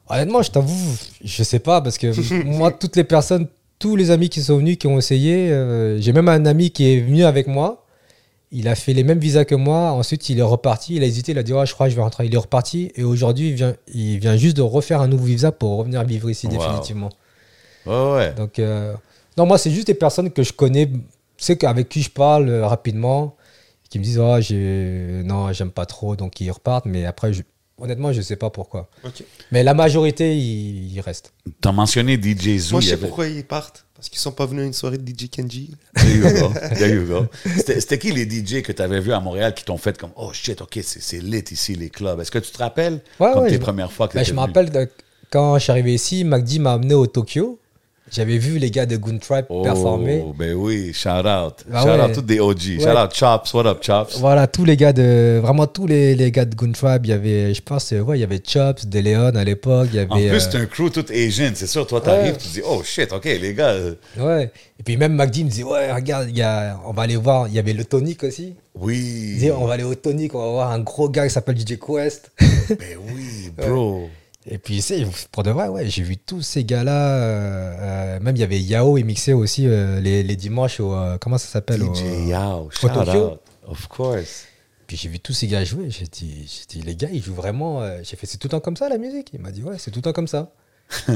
Honnêtement, 0.09 0.43
je 0.43 0.51
t'avoue, 0.51 0.97
je 1.23 1.43
sais 1.43 1.59
pas 1.59 1.81
parce 1.81 1.99
que 1.99 2.13
moi, 2.45 2.71
toutes 2.71 2.97
les 2.97 3.05
personnes, 3.05 3.47
tous 3.79 3.97
les 3.97 4.11
amis 4.11 4.29
qui 4.29 4.43
sont 4.43 4.59
venus, 4.59 4.77
qui 4.79 4.87
ont 4.87 4.99
essayé, 4.99 5.51
euh, 5.51 6.01
j'ai 6.01 6.13
même 6.13 6.29
un 6.29 6.47
ami 6.47 6.71
qui 6.71 6.87
est 6.93 7.01
venu 7.01 7.25
avec 7.25 7.47
moi. 7.47 7.85
Il 8.53 8.69
a 8.69 8.77
fait 8.77 8.93
les 8.93 9.03
mêmes 9.03 9.19
visas 9.19 9.45
que 9.45 9.57
moi. 9.57 9.91
Ensuite, 9.91 10.29
il 10.31 10.39
est 10.39 10.43
reparti. 10.43 10.95
Il 10.95 11.03
a 11.03 11.07
hésité. 11.07 11.33
Il 11.33 11.39
a 11.39 11.43
dit 11.43 11.53
ouais, 11.53 11.67
je 11.67 11.75
crois 11.75 11.87
que 11.87 11.91
je 11.91 11.97
vais 11.97 12.03
rentrer. 12.03 12.27
Il 12.27 12.35
est 12.35 12.39
reparti 12.39 12.93
et 12.95 13.03
aujourd'hui, 13.03 13.49
il 13.49 13.55
vient, 13.55 13.75
il 13.93 14.19
vient 14.21 14.37
juste 14.37 14.57
de 14.57 14.63
refaire 14.63 15.01
un 15.01 15.09
nouveau 15.09 15.25
visa 15.25 15.51
pour 15.51 15.79
revenir 15.79 16.05
vivre 16.05 16.31
ici 16.31 16.47
Wow. 16.47 16.53
définitivement. 16.59 17.11
Ouais, 17.85 18.13
ouais. 18.15 18.35
Donc, 18.35 18.59
euh, 18.61 18.95
non, 19.37 19.45
moi, 19.47 19.59
c'est 19.59 19.73
juste 19.73 19.89
des 19.89 19.95
personnes 19.95 20.31
que 20.31 20.45
je 20.45 20.53
connais, 20.53 20.87
tu 20.87 20.99
sais, 21.39 21.65
avec 21.65 21.89
qui 21.89 22.01
je 22.03 22.11
parle 22.11 22.49
euh, 22.49 22.67
rapidement, 22.67 23.35
qui 23.95 23.99
me 24.01 24.05
disent, 24.05 24.19
oh, 24.19 24.37
j'ai... 24.41 25.23
non, 25.25 25.53
j'aime 25.53 25.71
pas 25.71 25.87
trop, 25.87 26.17
donc 26.17 26.41
ils 26.41 26.51
repartent. 26.51 26.87
Mais 26.87 27.05
après, 27.05 27.33
je- 27.33 27.43
honnêtement, 27.79 28.13
je 28.13 28.21
sais 28.23 28.35
pas 28.37 28.51
pourquoi. 28.51 28.89
Ok. 29.05 29.23
Mais 29.53 29.63
la 29.63 29.73
majorité, 29.75 30.37
ils, 30.37 30.93
ils 30.93 31.01
restent. 31.01 31.33
T'as 31.61 31.71
mentionné 31.71 32.21
DJ 32.21 32.59
Zoo. 32.59 32.73
Moi, 32.73 32.81
je 32.81 32.87
sais 32.89 32.93
avait- 32.95 33.07
pourquoi 33.07 33.29
ils 33.29 33.45
partent. 33.45 33.87
Parce 33.95 34.09
qu'ils 34.09 34.19
sont 34.19 34.33
pas 34.33 34.47
venus 34.47 34.65
à 34.65 34.67
une 34.67 34.73
soirée 34.73 34.99
de 34.99 35.09
DJ 35.09 35.31
Kenji. 35.31 35.71
There 35.95 36.17
you 36.17 36.23
go. 36.41 36.53
There 36.77 36.93
you 36.95 37.07
go. 37.07 37.27
C'était 37.57 37.81
c'était 37.81 37.99
qui 37.99 38.11
les 38.11 38.25
DJ 38.29 38.61
que 38.63 38.73
tu 38.73 38.83
avais 38.83 39.01
vus 39.01 39.13
à 39.13 39.21
Montréal 39.21 39.55
qui 39.55 39.65
t'ont 39.65 39.79
fait 39.79 39.97
comme 39.97 40.11
Oh 40.17 40.31
shit, 40.33 40.61
ok, 40.61 40.81
c'est 40.83 41.01
c'est 41.01 41.21
lit 41.21 41.45
ici, 41.53 41.75
les 41.77 41.89
clubs. 41.91 42.21
Est-ce 42.21 42.31
que 42.33 42.41
tu 42.41 42.51
te 42.51 42.59
rappelles 42.59 43.01
Ouais, 43.21 43.33
comme 43.33 43.45
ouais, 43.45 43.49
tes 43.51 43.55
je 43.55 43.61
premières 43.61 43.93
fois 43.93 44.09
que 44.09 44.15
t'étais 44.15 44.25
je 44.25 44.35
me 44.35 44.41
rappelle 44.41 44.71
de- 44.71 44.89
quand 45.31 45.57
je 45.59 45.63
suis 45.63 45.71
arrivé 45.71 45.95
ici, 45.95 46.25
MacD 46.25 46.59
m'a 46.59 46.73
amené 46.75 46.95
au 46.95 47.07
Tokyo. 47.07 47.59
J'avais 48.15 48.39
vu 48.39 48.59
les 48.59 48.71
gars 48.71 48.87
de 48.87 48.97
Goon 48.97 49.19
Tribe 49.19 49.47
Oh, 49.49 49.63
performer. 49.63 50.25
ben 50.39 50.55
oui, 50.55 50.93
shout 50.95 51.09
out. 51.09 51.65
Ah 51.73 51.83
shout 51.83 51.89
ouais. 51.89 52.01
out 52.05 52.13
tous 52.15 52.23
des 52.23 52.39
OG. 52.39 52.61
Shout 52.81 52.89
out 52.97 53.13
Chops. 53.13 53.53
What 53.55 53.67
up, 53.67 53.79
Chops? 53.83 54.19
Voilà, 54.21 54.47
tous 54.47 54.65
les 54.65 54.77
gars 54.77 54.93
de. 54.93 55.41
Vraiment, 55.43 55.67
tous 55.67 55.87
les, 55.89 56.15
les 56.15 56.31
gars 56.31 56.45
de 56.45 56.55
Goon 56.55 56.71
Tribe. 56.71 57.07
Il 57.07 57.11
y 57.11 57.13
avait, 57.13 57.53
je 57.53 57.61
pense, 57.61 57.93
euh, 57.93 58.01
ouais, 58.01 58.17
il 58.19 58.21
y 58.21 58.25
avait 58.25 58.41
Chops, 58.47 58.87
De 58.87 59.01
Leon 59.01 59.35
à 59.35 59.43
l'époque. 59.43 59.89
Il 59.93 59.97
y 59.97 59.99
avait. 59.99 60.11
En 60.13 60.17
plus, 60.17 60.27
euh, 60.29 60.39
c'est 60.39 60.57
un 60.59 60.67
crew 60.67 60.91
tout 60.93 61.05
Asian, 61.13 61.51
c'est 61.55 61.67
sûr. 61.67 61.87
Toi, 61.87 62.01
t'arrives, 62.01 62.35
Ouais. 62.35 62.39
tu 62.39 62.49
dis 62.49 62.63
Oh 62.65 62.83
shit, 62.85 63.13
ok, 63.13 63.25
les 63.25 63.53
gars. 63.53 63.71
euh, 63.71 63.95
Ouais. 64.17 64.53
Et 64.79 64.83
puis 64.85 64.97
même 64.97 65.15
MacD 65.15 65.39
me 65.45 65.51
dit 65.51 65.65
Ouais, 65.65 65.93
regarde, 65.93 66.29
il 66.31 66.37
y 66.39 66.43
a, 66.43 66.79
on 66.87 66.93
va 66.93 67.03
aller 67.03 67.17
voir. 67.17 67.49
Il 67.49 67.55
y 67.55 67.59
avait 67.59 67.73
le 67.73 67.85
Tonic 67.85 68.23
aussi. 68.23 68.55
Il 68.77 68.81
oui. 68.81 68.97
disait 69.35 69.51
On 69.51 69.67
va 69.67 69.75
aller 69.75 69.83
au 69.85 69.95
Tonic, 69.97 70.35
on 70.37 70.39
va 70.45 70.51
voir 70.51 70.71
un 70.71 70.79
gros 70.79 71.09
gars 71.09 71.27
qui 71.27 71.33
s'appelle 71.35 71.59
DJ 71.59 71.79
Quest. 71.79 72.31
Ben 72.69 72.79
oui, 73.13 73.51
bro. 73.57 74.09
Et 74.47 74.59
puis, 74.59 74.83
c'est 74.83 75.07
pour 75.33 75.43
de 75.43 75.51
vrai, 75.51 75.69
ouais, 75.69 75.89
j'ai 75.89 76.03
vu 76.03 76.17
tous 76.19 76.43
ces 76.43 76.65
gars-là. 76.65 77.19
euh, 77.19 77.77
euh, 78.17 78.21
même 78.21 78.37
il 78.37 78.41
y 78.41 78.43
avait 78.43 78.61
Yao 78.61 78.99
et 78.99 79.03
mixé 79.03 79.33
aussi 79.33 79.67
euh, 79.67 80.01
les, 80.01 80.23
les 80.23 80.37
dimanches 80.37 80.81
au. 80.81 80.95
euh, 80.95 81.17
comment 81.19 81.39
ça 81.39 81.49
s'appelle 81.49 81.83
au- 81.83 81.95
Yao, 82.27 82.69
shout 82.71 82.89
Tokyo. 82.89 83.31
out. 83.33 83.41
Of 83.67 83.89
course. 83.89 84.45
Puis 84.87 84.99
j'ai 84.99 85.09
vu 85.09 85.19
tous 85.19 85.33
ces 85.33 85.47
gars 85.47 85.65
jouer. 85.65 85.89
J'ai 85.91 86.05
dit, 86.07 86.47
les 86.83 86.95
gars, 86.95 87.09
ils 87.11 87.23
jouent 87.23 87.35
vraiment. 87.35 87.81
J'ai 88.03 88.17
fait, 88.17 88.27
c'est 88.27 88.37
tout 88.37 88.49
le 88.49 88.51
temps 88.51 88.61
comme 88.61 88.77
ça 88.77 88.91
la 88.91 88.99
musique. 88.99 89.31
Il 89.33 89.41
m'a 89.41 89.51
dit, 89.51 89.63
ouais, 89.63 89.79
c'est 89.79 89.91
tout 89.91 90.01
le 90.01 90.03
temps 90.03 90.13
comme 90.13 90.29
ça. 90.29 90.53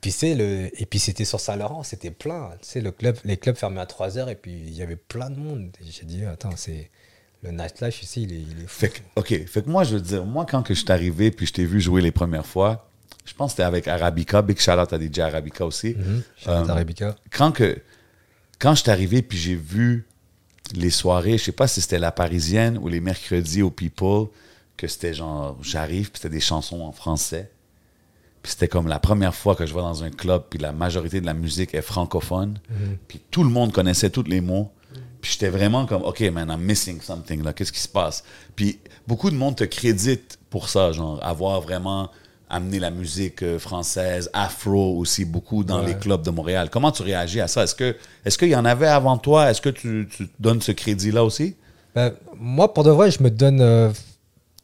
puis 0.00 0.14
le, 0.22 0.70
et 0.80 0.86
puis 0.86 0.98
c'était 1.00 1.24
sur 1.24 1.40
Saint-Laurent, 1.40 1.82
c'était 1.82 2.10
plein. 2.12 2.50
Tu 2.62 2.68
sais, 2.68 2.80
le 2.80 2.92
club, 2.92 3.16
les 3.24 3.36
clubs 3.36 3.56
fermaient 3.56 3.80
à 3.80 3.86
3h 3.86 4.28
et 4.28 4.34
puis 4.36 4.52
il 4.52 4.72
y 4.74 4.82
avait 4.82 4.94
plein 4.96 5.30
de 5.30 5.36
monde. 5.36 5.70
J'ai 5.84 6.04
dit, 6.04 6.24
attends, 6.24 6.50
c'est 6.56 6.90
le 7.42 7.50
nightlife 7.50 8.02
ici, 8.02 8.22
il 8.22 8.32
est, 8.32 8.40
il 8.40 8.62
est 8.62 8.66
fou. 8.66 8.80
Fait 8.80 8.88
que, 8.88 8.98
OK. 9.16 9.46
Fait 9.46 9.62
que 9.62 9.68
moi, 9.68 9.84
je 9.84 9.94
veux 9.94 10.00
dire, 10.00 10.24
moi, 10.24 10.46
quand 10.48 10.62
que 10.62 10.74
je 10.74 10.80
suis 10.80 10.92
arrivé 10.92 11.30
puis 11.30 11.46
je 11.46 11.52
t'ai 11.52 11.64
vu 11.64 11.80
jouer 11.80 12.00
les 12.00 12.12
premières 12.12 12.46
fois, 12.46 12.88
je 13.24 13.34
pense 13.34 13.52
que 13.52 13.56
c'était 13.56 13.62
avec 13.64 13.88
Arabica. 13.88 14.42
Big 14.42 14.58
shout 14.60 14.72
out 14.72 14.92
à 14.92 14.98
DJ 15.00 15.20
Arabica 15.20 15.64
aussi. 15.66 15.94
Mhm. 15.96 16.18
Out 16.18 16.48
Euh, 16.48 16.68
Arabica. 16.68 17.16
Quand, 17.30 17.52
que, 17.52 17.78
quand 18.58 18.74
je 18.74 18.82
suis 18.82 18.90
arrivé 18.90 19.22
puis 19.22 19.38
j'ai 19.38 19.54
vu 19.56 20.06
les 20.74 20.90
soirées, 20.90 21.38
je 21.38 21.44
sais 21.44 21.52
pas 21.52 21.66
si 21.68 21.80
c'était 21.80 21.98
la 21.98 22.12
Parisienne 22.12 22.78
ou 22.78 22.88
les 22.88 23.00
mercredis 23.00 23.62
au 23.62 23.70
People, 23.70 24.28
que 24.76 24.86
c'était 24.86 25.14
genre, 25.14 25.56
j'arrive, 25.62 26.10
puis 26.10 26.20
c'était 26.22 26.34
des 26.34 26.40
chansons 26.40 26.80
en 26.82 26.92
français. 26.92 27.50
Puis 28.42 28.52
c'était 28.52 28.68
comme 28.68 28.88
la 28.88 28.98
première 28.98 29.34
fois 29.34 29.54
que 29.54 29.66
je 29.66 29.74
vais 29.74 29.80
dans 29.80 30.02
un 30.02 30.10
club, 30.10 30.44
puis 30.50 30.58
la 30.58 30.72
majorité 30.72 31.20
de 31.20 31.26
la 31.26 31.34
musique 31.34 31.74
est 31.74 31.82
francophone. 31.82 32.58
Puis 33.06 33.20
tout 33.30 33.44
le 33.44 33.50
monde 33.50 33.72
connaissait 33.72 34.10
tous 34.10 34.24
les 34.24 34.40
mots. 34.40 34.72
Puis 35.22 35.32
j'étais 35.32 35.48
vraiment 35.48 35.86
comme, 35.86 36.02
OK, 36.02 36.20
man, 36.32 36.50
I'm 36.50 36.60
missing 36.60 37.00
something, 37.00 37.42
là. 37.42 37.54
Qu'est-ce 37.54 37.72
qui 37.72 37.80
se 37.80 37.88
passe? 37.88 38.24
Puis 38.54 38.78
beaucoup 39.06 39.30
de 39.30 39.36
monde 39.36 39.56
te 39.56 39.64
crédite 39.64 40.38
pour 40.50 40.68
ça, 40.68 40.92
genre, 40.92 41.18
avoir 41.22 41.62
vraiment 41.62 42.10
amené 42.50 42.78
la 42.80 42.90
musique 42.90 43.42
euh, 43.42 43.58
française, 43.58 44.28
afro 44.34 44.98
aussi, 44.98 45.24
beaucoup 45.24 45.64
dans 45.64 45.80
les 45.80 45.94
clubs 45.94 46.22
de 46.22 46.30
Montréal. 46.30 46.68
Comment 46.70 46.92
tu 46.92 47.02
réagis 47.02 47.40
à 47.40 47.48
ça? 47.48 47.62
Est-ce 47.62 47.74
que 47.74 47.96
est-ce 48.26 48.36
qu'il 48.36 48.50
y 48.50 48.56
en 48.56 48.66
avait 48.66 48.88
avant 48.88 49.16
toi? 49.16 49.50
Est-ce 49.50 49.62
que 49.62 49.70
tu, 49.70 50.06
donnes 50.38 50.60
ce 50.60 50.72
crédit-là 50.72 51.24
aussi? 51.24 51.56
Ben, 51.94 52.12
moi, 52.36 52.74
pour 52.74 52.84
de 52.84 52.90
vrai, 52.90 53.10
je 53.10 53.22
me 53.22 53.30
donne 53.30 53.62
euh, 53.62 53.90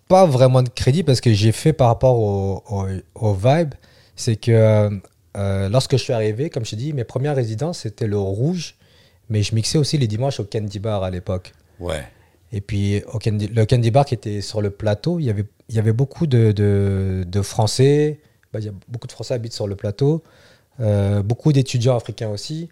pas 0.08 0.26
vraiment 0.26 0.62
de 0.62 0.68
crédit 0.68 1.02
parce 1.02 1.22
que 1.22 1.32
j'ai 1.32 1.52
fait 1.52 1.72
par 1.72 1.86
rapport 1.86 2.18
au, 2.18 2.62
au, 2.68 2.86
au 3.14 3.32
vibe. 3.32 3.72
C'est 4.16 4.36
que 4.36 4.90
euh, 5.36 5.68
lorsque 5.68 5.92
je 5.92 6.02
suis 6.02 6.12
arrivé, 6.12 6.50
comme 6.50 6.64
je 6.64 6.70
t'ai 6.70 6.76
dit, 6.76 6.92
mes 6.92 7.04
premières 7.04 7.36
résidences, 7.36 7.80
c'était 7.80 8.08
le 8.08 8.18
rouge. 8.18 8.74
Mais 9.30 9.42
je 9.42 9.54
mixais 9.54 9.78
aussi 9.78 9.98
les 9.98 10.06
dimanches 10.06 10.40
au 10.40 10.44
Candy 10.44 10.78
Bar 10.78 11.02
à 11.02 11.10
l'époque. 11.10 11.52
Ouais. 11.80 12.02
Et 12.50 12.60
puis, 12.60 13.02
au 13.12 13.18
Candy- 13.18 13.48
le 13.48 13.66
Candy 13.66 13.90
Bar 13.90 14.06
qui 14.06 14.14
était 14.14 14.40
sur 14.40 14.62
le 14.62 14.70
plateau, 14.70 15.18
il 15.18 15.26
y 15.26 15.30
avait, 15.30 15.44
il 15.68 15.74
y 15.74 15.78
avait 15.78 15.92
beaucoup 15.92 16.26
de, 16.26 16.52
de, 16.52 17.24
de 17.26 17.42
Français. 17.42 18.20
Bah, 18.52 18.58
il 18.60 18.64
y 18.64 18.68
a 18.68 18.72
beaucoup 18.88 19.06
de 19.06 19.12
Français 19.12 19.34
habitent 19.34 19.52
sur 19.52 19.66
le 19.66 19.76
plateau. 19.76 20.22
Euh, 20.80 21.22
beaucoup 21.22 21.52
d'étudiants 21.52 21.96
africains 21.96 22.30
aussi. 22.30 22.70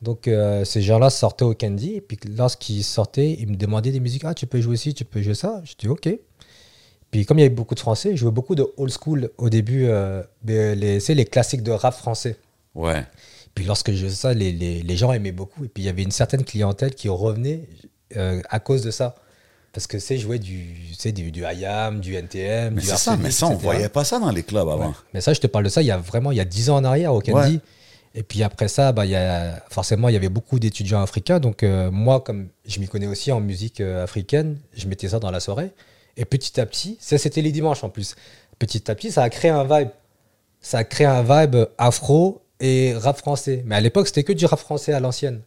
Donc, 0.00 0.26
euh, 0.26 0.64
ces 0.64 0.80
gens-là 0.80 1.10
sortaient 1.10 1.44
au 1.44 1.54
Candy. 1.54 1.96
Et 1.96 2.00
puis, 2.00 2.18
lorsqu'ils 2.34 2.82
sortaient, 2.82 3.32
ils 3.38 3.46
me 3.48 3.56
demandaient 3.56 3.92
des 3.92 4.00
musiques. 4.00 4.22
Ah, 4.24 4.32
tu 4.32 4.46
peux 4.46 4.60
jouer 4.62 4.78
ci, 4.78 4.94
tu 4.94 5.04
peux 5.04 5.20
jouer 5.20 5.34
ça. 5.34 5.60
Je 5.64 5.74
dis 5.78 5.88
OK. 5.88 6.08
Puis, 7.10 7.26
comme 7.26 7.38
il 7.38 7.42
y 7.42 7.44
avait 7.44 7.54
beaucoup 7.54 7.74
de 7.74 7.80
Français, 7.80 8.12
je 8.12 8.16
jouais 8.16 8.30
beaucoup 8.30 8.54
de 8.54 8.66
old 8.78 8.90
school 8.90 9.30
au 9.36 9.50
début. 9.50 9.84
Euh, 9.86 10.22
les, 10.46 11.00
c'est 11.00 11.14
les 11.14 11.26
classiques 11.26 11.62
de 11.62 11.72
rap 11.72 11.92
français. 11.92 12.36
Ouais. 12.74 13.04
Puis 13.60 13.66
lorsque 13.66 13.92
je 13.92 14.08
ça, 14.08 14.32
les, 14.32 14.52
les, 14.52 14.82
les 14.82 14.96
gens 14.96 15.12
aimaient 15.12 15.32
beaucoup. 15.32 15.66
Et 15.66 15.68
puis 15.68 15.82
il 15.82 15.86
y 15.86 15.90
avait 15.90 16.02
une 16.02 16.10
certaine 16.12 16.44
clientèle 16.44 16.94
qui 16.94 17.10
revenait 17.10 17.68
euh, 18.16 18.40
à 18.48 18.58
cause 18.58 18.80
de 18.80 18.90
ça. 18.90 19.16
Parce 19.74 19.86
que 19.86 19.98
c'est 19.98 20.16
jouer 20.16 20.38
du, 20.38 20.76
du, 21.12 21.30
du 21.30 21.42
IAM, 21.42 22.00
du 22.00 22.14
NTM, 22.14 22.72
Mais 22.72 22.80
du 22.80 22.86
ça, 22.86 23.18
mais 23.18 23.30
ça, 23.30 23.48
on 23.48 23.50
etc. 23.50 23.62
voyait 23.62 23.90
pas 23.90 24.02
ça 24.02 24.18
dans 24.18 24.30
les 24.30 24.44
clubs 24.44 24.66
avant. 24.66 24.88
Ouais. 24.88 24.94
Mais 25.12 25.20
ça, 25.20 25.34
je 25.34 25.40
te 25.40 25.46
parle 25.46 25.64
de 25.64 25.68
ça 25.68 25.82
il 25.82 25.88
y 25.88 25.90
a 25.90 25.98
vraiment 25.98 26.32
il 26.32 26.38
y 26.38 26.40
a 26.40 26.46
10 26.46 26.70
ans 26.70 26.76
en 26.76 26.84
arrière 26.84 27.12
au 27.12 27.20
Candy. 27.20 27.56
Ouais. 27.56 27.60
Et 28.14 28.22
puis 28.22 28.42
après 28.42 28.68
ça, 28.68 28.92
bah, 28.92 29.04
y 29.04 29.14
a, 29.14 29.62
forcément, 29.68 30.08
il 30.08 30.14
y 30.14 30.16
avait 30.16 30.30
beaucoup 30.30 30.58
d'étudiants 30.58 31.02
africains. 31.02 31.38
Donc 31.38 31.62
euh, 31.62 31.90
moi, 31.90 32.20
comme 32.20 32.48
je 32.66 32.80
m'y 32.80 32.88
connais 32.88 33.08
aussi 33.08 33.30
en 33.30 33.40
musique 33.40 33.82
euh, 33.82 34.02
africaine, 34.02 34.56
je 34.74 34.88
mettais 34.88 35.10
ça 35.10 35.18
dans 35.18 35.30
la 35.30 35.40
soirée. 35.40 35.72
Et 36.16 36.24
petit 36.24 36.58
à 36.62 36.64
petit, 36.64 36.96
ça 36.98 37.18
c'était 37.18 37.42
les 37.42 37.52
dimanches 37.52 37.84
en 37.84 37.90
plus. 37.90 38.16
Petit 38.58 38.90
à 38.90 38.94
petit, 38.94 39.12
ça 39.12 39.22
a 39.22 39.28
créé 39.28 39.50
un 39.50 39.64
vibe. 39.64 39.90
Ça 40.62 40.78
a 40.78 40.84
créé 40.84 41.06
un 41.06 41.22
vibe 41.22 41.66
afro 41.76 42.40
et 42.60 42.94
rap 42.94 43.16
français. 43.18 43.62
Mais 43.66 43.74
à 43.74 43.80
l'époque, 43.80 44.06
c'était 44.06 44.24
que 44.24 44.32
du 44.32 44.46
rap 44.46 44.58
français 44.60 44.92
à 44.92 45.00
l'ancienne. 45.00 45.40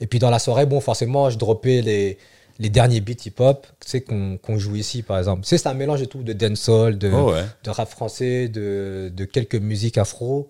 Et 0.00 0.06
puis 0.06 0.18
dans 0.18 0.30
la 0.30 0.38
soirée, 0.38 0.66
bon, 0.66 0.80
forcément, 0.80 1.28
je 1.30 1.38
droppais 1.38 1.80
les, 1.82 2.18
les 2.58 2.68
derniers 2.70 3.00
beats 3.00 3.24
hip-hop 3.26 3.66
tu 3.80 3.88
sais, 3.90 4.00
qu'on 4.02 4.38
qu'on 4.38 4.58
joue 4.58 4.76
ici, 4.76 5.02
par 5.02 5.18
exemple. 5.18 5.42
C'est 5.44 5.66
un 5.66 5.74
mélange 5.74 6.00
de 6.00 6.04
tout, 6.06 6.22
de 6.22 6.32
dancehall, 6.32 6.96
de, 6.98 7.10
Oh 7.12 7.32
ouais. 7.32 7.44
de 7.64 7.70
rap 7.70 7.88
français, 7.88 8.48
de, 8.48 9.10
de 9.14 9.24
quelques 9.24 9.56
musiques 9.56 9.98
afro. 9.98 10.48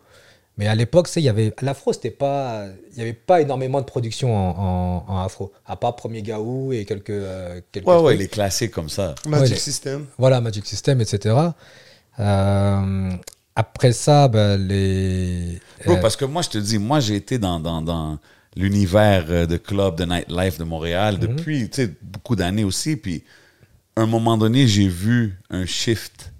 Mais 0.58 0.66
à 0.66 0.74
l'époque, 0.74 1.08
il 1.16 1.22
y 1.22 1.28
avait 1.28 1.54
l'afro, 1.62 1.92
c'était 1.94 2.11
pas, 2.11 2.66
il 2.92 2.98
y 2.98 3.00
avait 3.00 3.14
pas 3.14 3.40
énormément 3.40 3.80
de 3.80 3.86
production 3.86 4.36
en, 4.36 4.50
en- 4.58 5.04
en 5.14 5.18
afro, 5.24 5.52
à 5.64 5.74
part 5.76 5.96
Premier 5.96 6.20
Gaou 6.22 6.72
et 6.72 6.84
quelques, 6.84 7.08
euh, 7.11 7.61
quelques 7.72 7.86
Ouais, 7.86 7.94
ouais, 7.96 8.02
trucs. 8.12 8.18
les 8.18 8.28
classiques 8.28 8.72
comme 8.72 8.90
ça. 8.90 9.14
Magic 9.26 9.54
Ouais, 9.54 9.58
System. 9.61 10.06
Voilà, 10.18 10.40
Magic 10.42 10.66
System, 10.66 11.00
etc. 11.00 11.34
Euh, 12.18 13.11
après 13.61 13.92
ça, 13.92 14.28
ben, 14.28 14.56
les. 14.56 15.61
Bro, 15.84 15.94
euh, 15.94 16.00
parce 16.00 16.16
que 16.16 16.24
moi, 16.24 16.42
je 16.42 16.48
te 16.48 16.58
dis, 16.58 16.78
moi, 16.78 17.00
j'ai 17.00 17.16
été 17.16 17.38
dans, 17.38 17.61
dans, 17.61 17.82
dans 17.82 18.18
l'univers 18.56 19.26
euh, 19.28 19.46
de 19.46 19.56
club, 19.56 19.96
de 19.96 20.04
nightlife 20.04 20.58
de 20.58 20.64
Montréal 20.64 21.14
Mhm. 21.20 21.20
depuis 21.20 21.68
tu 21.68 21.82
sais, 21.82 21.90
beaucoup 22.02 22.36
d'années 22.36 22.64
aussi. 22.64 22.96
Puis, 22.96 23.22
à 23.96 24.02
un 24.02 24.06
moment 24.06 24.36
donné, 24.38 24.66
j'ai 24.66 24.88
vu 24.88 25.38
un 25.50 25.66
shift 25.66 26.32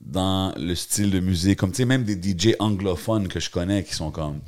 dans 0.00 0.52
le 0.56 0.74
style 0.74 1.10
de 1.10 1.20
musique. 1.20 1.58
Comme, 1.58 1.70
tu 1.70 1.78
sais, 1.78 1.84
même 1.84 2.04
des 2.04 2.14
DJ 2.16 2.54
anglophones 2.58 3.28
que 3.28 3.40
je 3.40 3.50
connais 3.50 3.82
qui 3.84 3.94
sont 3.94 4.10
comme, 4.10 4.40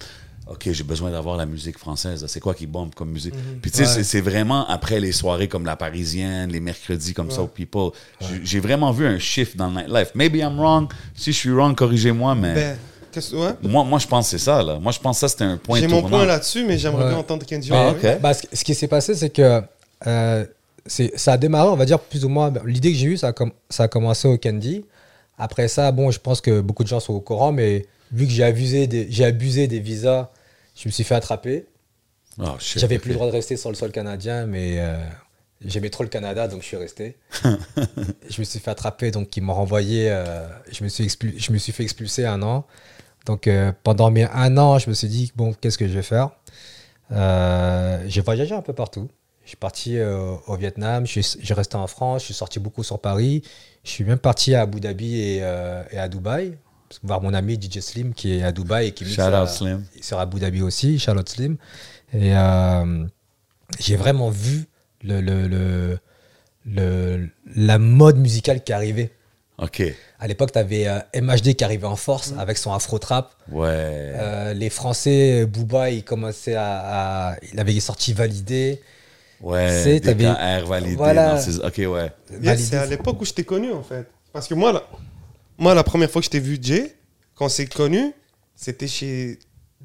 OK, 0.52 0.68
j'ai 0.70 0.84
besoin 0.84 1.10
d'avoir 1.10 1.36
la 1.36 1.46
musique 1.46 1.78
française. 1.78 2.24
C'est 2.28 2.40
quoi 2.40 2.54
qui 2.54 2.66
bombe 2.66 2.94
comme 2.94 3.10
musique? 3.10 3.34
Puis, 3.60 3.70
tu 3.70 3.78
sais, 3.78 3.84
Mhm. 3.84 3.96
Ouais. 3.98 4.04
c'est- 4.04 4.20
vraiment 4.20 4.66
après 4.68 5.00
les 5.00 5.12
soirées 5.12 5.48
comme 5.48 5.64
La 5.64 5.76
Parisienne, 5.76 6.50
les 6.52 6.60
mercredis 6.60 7.14
comme 7.14 7.30
ça 7.30 7.42
au 7.42 7.46
People. 7.46 7.90
J'ai- 8.20 8.40
J'ai 8.44 8.60
vraiment 8.60 8.90
vu 8.92 9.06
un 9.06 9.18
shift 9.18 9.56
dans 9.56 9.68
le 9.70 9.76
nightlife. 9.80 10.12
Maybe 10.14 10.36
I'm 10.36 10.58
wrong. 10.58 10.88
Si 11.14 11.32
je 11.32 11.38
suis 11.38 11.50
wrong, 11.50 11.74
corrigez-moi, 11.74 12.34
mais... 12.34 12.54
Ben, 12.54 12.76
qu'est-ce- 13.12 13.34
ouais. 13.34 13.52
Moi, 13.62 13.84
moi, 13.84 13.98
je 13.98 14.06
pense 14.06 14.26
que 14.26 14.30
c'est 14.38 14.44
ça, 14.44 14.62
là. 14.62 14.78
Moi, 14.78 14.92
je 14.92 14.98
pense 14.98 15.16
que 15.16 15.20
ça, 15.20 15.28
c'était 15.28 15.44
un 15.44 15.56
point 15.56 15.78
J'ai 15.80 15.88
mon 15.88 16.02
point 16.02 16.24
là-dessus, 16.26 16.64
mais 16.64 16.76
j'aimerais 16.78 17.04
Ouais. 17.04 17.10
bien 17.10 17.18
entendre 17.18 17.46
Kenji. 17.46 17.70
Ah, 17.72 17.76
en 17.88 17.92
parler. 17.94 18.14
ok. 18.16 18.20
Bah, 18.20 18.34
ce, 18.34 18.42
ce 18.52 18.62
qui 18.64 18.74
s'est 18.74 18.88
passé, 18.88 19.14
c'est 19.14 19.30
que 19.30 19.62
euh, 20.06 20.44
ça 20.86 21.32
a 21.32 21.36
démarré, 21.38 21.68
on 21.68 21.76
va 21.76 21.84
dire, 21.84 21.98
plus 21.98 22.24
ou 22.24 22.28
moins. 22.28 22.50
ben, 22.50 22.62
L'idée 22.66 22.92
que 22.92 22.98
j'ai 22.98 23.06
eue, 23.06 23.16
ça, 23.16 23.28
a 23.28 23.32
com- 23.32 23.52
ça 23.70 23.84
a 23.84 23.88
commencé 23.88 24.28
au 24.28 24.36
Candy. 24.36 24.84
Après 25.38 25.68
ça, 25.68 25.90
bon, 25.92 26.10
je 26.10 26.18
pense 26.18 26.40
que 26.40 26.60
beaucoup 26.60 26.82
de 26.84 26.88
gens 26.88 27.00
sont 27.00 27.14
au 27.14 27.20
courant, 27.20 27.52
mais 27.52 27.86
vu 28.12 28.26
que 28.26 28.32
j'ai 28.32 28.44
abusé 28.44 28.86
des, 28.86 29.06
j'ai 29.10 29.24
abusé 29.24 29.66
des 29.66 29.80
visas, 29.80 30.28
je 30.74 30.88
me 30.88 30.92
suis 30.92 31.04
fait 31.04 31.14
attraper. 31.14 31.66
Oh, 32.38 32.44
J'avais 32.58 32.98
plus 32.98 33.10
le 33.10 33.14
droit 33.14 33.26
de 33.26 33.32
rester 33.32 33.56
sur 33.56 33.68
le 33.68 33.74
sol 33.74 33.92
canadien, 33.92 34.46
mais 34.46 34.76
euh, 34.78 34.96
j'aimais 35.64 35.90
trop 35.90 36.02
le 36.02 36.08
Canada, 36.08 36.48
donc 36.48 36.62
je 36.62 36.66
suis 36.66 36.76
resté. 36.76 37.16
je 37.44 38.40
me 38.40 38.44
suis 38.44 38.58
fait 38.58 38.70
attraper, 38.70 39.10
donc 39.10 39.36
ils 39.36 39.42
m'ont 39.42 39.52
renvoyé. 39.54 40.10
euh, 40.10 40.46
je, 40.70 40.82
me 40.82 40.88
suis 40.88 41.08
je 41.36 41.52
me 41.52 41.58
suis 41.58 41.72
fait 41.72 41.82
expulser 41.82 42.24
un 42.24 42.42
an. 42.42 42.64
Donc 43.26 43.46
euh, 43.46 43.72
pendant 43.84 44.10
mes 44.10 44.24
un 44.24 44.56
an, 44.56 44.78
je 44.78 44.88
me 44.88 44.94
suis 44.94 45.08
dit, 45.08 45.32
bon, 45.36 45.52
qu'est-ce 45.52 45.76
que 45.78 45.86
je 45.86 45.92
vais 45.92 46.02
faire? 46.02 46.30
J'ai 47.10 48.20
voyagé 48.22 48.54
un 48.54 48.62
peu 48.62 48.72
partout. 48.72 49.08
Je 49.44 49.48
suis 49.48 49.56
parti 49.56 50.00
au 50.00 50.56
Vietnam, 50.56 51.04
je 51.04 51.20
suis, 51.20 51.38
j'ai 51.42 51.52
resté 51.52 51.76
en 51.76 51.86
France, 51.88 52.22
je 52.22 52.26
suis 52.26 52.34
sorti 52.34 52.58
beaucoup 52.60 52.82
sur 52.84 52.98
Paris. 53.00 53.42
Je 53.84 53.90
suis 53.90 54.04
même 54.04 54.18
parti 54.18 54.54
à 54.54 54.62
Abu 54.62 54.80
Dhabi 54.80 55.16
et, 55.18 55.36
et 55.38 55.98
à 55.98 56.08
Dubaï, 56.08 56.56
voir 57.02 57.20
mon 57.22 57.34
ami 57.34 57.54
DJ 57.60 57.80
Slim 57.80 58.14
qui 58.14 58.38
est 58.38 58.42
à 58.42 58.52
Dubaï 58.52 58.88
et 58.88 58.92
qui 58.92 59.04
mixe 59.04 59.16
Shout 59.16 59.22
à- 59.22 59.42
out 59.44 59.48
Slim. 59.48 59.84
sur 60.00 60.18
Abu 60.18 60.38
Dhabi 60.40 60.62
aussi, 60.62 60.98
Charlotte 60.98 61.28
Slim. 61.28 61.56
Et 62.14 62.36
euh, 62.36 63.04
j'ai 63.78 63.96
vraiment 63.96 64.30
vu 64.30 64.66
le, 65.02 65.20
le, 65.20 65.48
le, 65.48 65.98
le- 66.66 67.28
la 67.56 67.78
mode 67.78 68.18
musicale 68.18 68.62
qui 68.62 68.72
arrivait. 68.72 69.10
OK. 69.58 69.82
À 70.18 70.26
l'époque, 70.26 70.52
tu 70.52 70.58
avais 70.58 70.86
MHD 71.14 71.54
qui 71.54 71.62
arrivait 71.64 71.86
en 71.86 71.96
force 71.96 72.32
avec 72.38 72.56
son 72.58 72.72
afro-trap. 72.72 73.32
Ouais. 73.50 73.68
Euh, 73.70 74.54
les 74.54 74.70
Français, 74.70 75.46
Booba, 75.46 75.90
il 75.90 76.02
commençait 76.04 76.54
à, 76.54 77.30
à- 77.32 77.36
Il 77.52 77.60
avait 77.60 77.78
sorti 77.80 78.12
Validé. 78.12 78.80
ouais. 79.40 79.68
c'est- 79.82 80.04
validés. 80.04 80.96
Voilà. 80.96 81.34
dans 81.34 81.40
ces- 81.40 81.58
OK, 81.58 81.76
ouais. 81.78 81.86
Yeah, 81.86 82.10
Validé, 82.30 82.56
c'est 82.56 82.76
à 82.76 82.86
l'époque 82.86 83.20
où 83.20 83.24
je 83.24 83.32
t'ai 83.32 83.44
connu, 83.44 83.72
en 83.72 83.82
fait. 83.82 84.06
Parce 84.32 84.48
que 84.48 84.54
moi, 84.54 84.72
la, 84.72 84.82
moi, 85.62 85.74
la 85.74 85.84
première 85.84 86.10
fois 86.10 86.20
que 86.20 86.26
je 86.26 86.30
t'ai 86.30 86.40
vu, 86.40 86.58
Jay, 86.60 86.94
quand 87.34 87.46
on 87.46 87.48
s'est 87.48 87.66
connu, 87.66 88.12
c'était 88.54 88.88
chez 88.88 89.38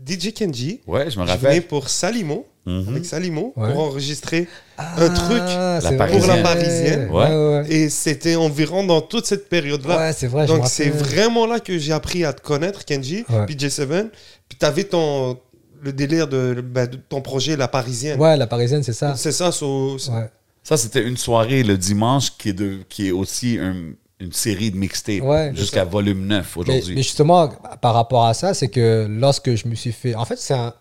DJ 0.06 0.34
Kenji. 0.34 0.82
Ouais, 0.88 1.10
je 1.10 1.20
me 1.20 1.26
Je 1.26 1.32
venais 1.34 1.48
rappelle. 1.50 1.68
pour 1.68 1.90
Salimo, 1.90 2.46
Mhm. 2.66 2.86
avec 2.90 3.06
Salimo, 3.06 3.54
Ouais. 3.56 3.72
pour 3.72 3.82
enregistrer 3.84 4.48
Ah, 4.78 5.04
un 5.04 5.10
truc 5.10 5.42
c'est 5.48 5.88
vrai. 5.88 5.98
Parisienne. 5.98 6.22
pour 6.22 6.36
la 6.36 6.44
Parisienne. 6.44 7.10
Ouais, 7.10 7.26
ouais, 7.30 7.60
ouais. 7.62 7.72
Et 7.74 7.90
c'était 7.90 8.36
environ 8.36 8.84
dans 8.86 9.02
toute 9.02 9.26
cette 9.26 9.50
période-là. 9.50 9.98
Ouais, 9.98 10.14
c'est 10.14 10.28
vrai. 10.28 10.46
je 10.48 10.54
me 10.54 10.58
Donc 10.58 10.68
c'est 10.68 10.90
rappelle. 10.90 11.00
vraiment 11.04 11.46
là 11.46 11.60
que 11.60 11.78
j'ai 11.78 11.94
appris 11.94 12.26
à 12.26 12.34
te 12.34 12.42
connaître, 12.42 12.84
Kenji, 12.86 13.24
Ouais. 13.30 13.46
puis 13.46 13.56
J7. 13.56 14.12
Puis 14.50 14.58
t'avais 14.58 14.84
ton 14.84 15.40
le 15.84 15.94
délire 15.94 16.28
de, 16.28 16.60
bah, 16.62 16.88
de 16.88 16.98
ton 16.98 17.22
projet 17.22 17.56
La 17.56 17.68
Parisienne. 17.68 18.20
Ouais, 18.20 18.36
la 18.36 18.48
parisienne, 18.48 18.82
c'est 18.82 18.94
ça. 18.94 19.16
C'est 19.16 19.32
ça, 19.32 19.52
so- 19.52 19.98
so- 20.00 20.12
Ouais. 20.12 20.28
Ça, 20.64 20.76
c'était 20.76 21.04
une 21.04 21.18
soirée 21.18 21.62
le 21.64 21.78
dimanche 21.78 22.32
qui 22.38 22.50
est, 22.50 22.54
de, 22.54 22.80
qui 22.90 23.08
est 23.10 23.12
aussi 23.12 23.58
un- 23.62 23.94
une 24.20 24.32
série 24.34 24.72
de 24.72 24.78
mixtapes 24.78 25.22
Ouais. 25.22 25.52
jusqu'à 25.56 25.84
volume 25.86 26.26
9 26.26 26.56
Mais, 26.56 26.62
aujourd'hui. 26.62 26.96
mais 26.96 27.04
justement, 27.04 27.50
par 27.82 27.94
rapport 27.94 28.26
à 28.26 28.34
ça, 28.34 28.54
c'est 28.54 28.68
que 28.68 29.06
lorsque 29.10 29.54
je 29.56 29.68
me 29.68 29.76
suis 29.76 29.92
fait. 29.92 30.16
En 30.16 30.26
fait, 30.26 30.38
c'est 30.38 30.54
un. 30.56 30.74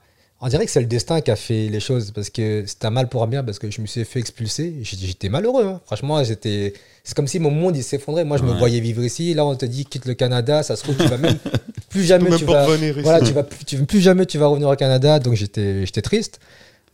On 0.43 0.49
dirait 0.49 0.67
que 0.67 0.71
c'est 0.71 0.81
le 0.81 0.87
destin 0.87 1.23
qui 1.23 1.31
a 1.31 1.37
fait 1.37 1.69
les 1.69 1.81
choses 1.81 2.11
parce 2.11 2.29
que 2.29 2.65
c'était 2.67 2.85
un 2.87 2.91
mal 2.91 3.09
pour 3.09 3.23
un 3.23 3.27
bien 3.27 3.43
parce 3.43 3.59
que 3.59 3.71
je 3.71 3.81
me 3.81 3.87
suis 3.87 4.05
fait 4.05 4.21
expulser. 4.21 4.75
J'étais 4.83 5.31
malheureux. 5.31 5.65
hein. 5.67 5.81
Franchement, 5.87 6.23
j'étais. 6.25 6.75
C'est 7.05 7.15
comme 7.17 7.27
si 7.27 7.39
mon 7.39 7.51
monde 7.51 7.75
il 7.77 7.83
s'effondrait. 7.83 8.25
Moi, 8.25 8.37
je 8.37 8.43
me 8.43 8.53
voyais 8.53 8.81
vivre 8.81 9.03
ici. 9.03 9.33
Là, 9.33 9.47
on 9.47 9.55
te 9.57 9.65
dit 9.65 9.87
quitte 9.87 10.05
le 10.05 10.13
Canada. 10.15 10.63
Ça 10.63 10.77
se 10.77 10.83
trouve, 10.83 10.97
tu 10.99 11.07
vas 11.07 11.17
même 11.17 11.39
plus 11.89 12.05
jamais. 12.05 12.29
même 12.29 12.39
tu 12.39 12.45
vas, 12.45 12.67
revenir 12.67 12.93
ici. 12.93 13.01
Voilà, 13.03 13.25
tu 13.27 13.33
vas 13.33 13.45
plus, 13.45 13.65
tu- 13.65 13.83
plus 13.87 14.01
jamais 14.03 14.27
tu 14.27 14.37
vas 14.37 14.47
revenir 14.49 14.69
au 14.69 14.77
Canada. 14.77 15.19
Donc 15.21 15.35
j'étais, 15.35 15.87
j'étais 15.87 16.03
triste. 16.03 16.39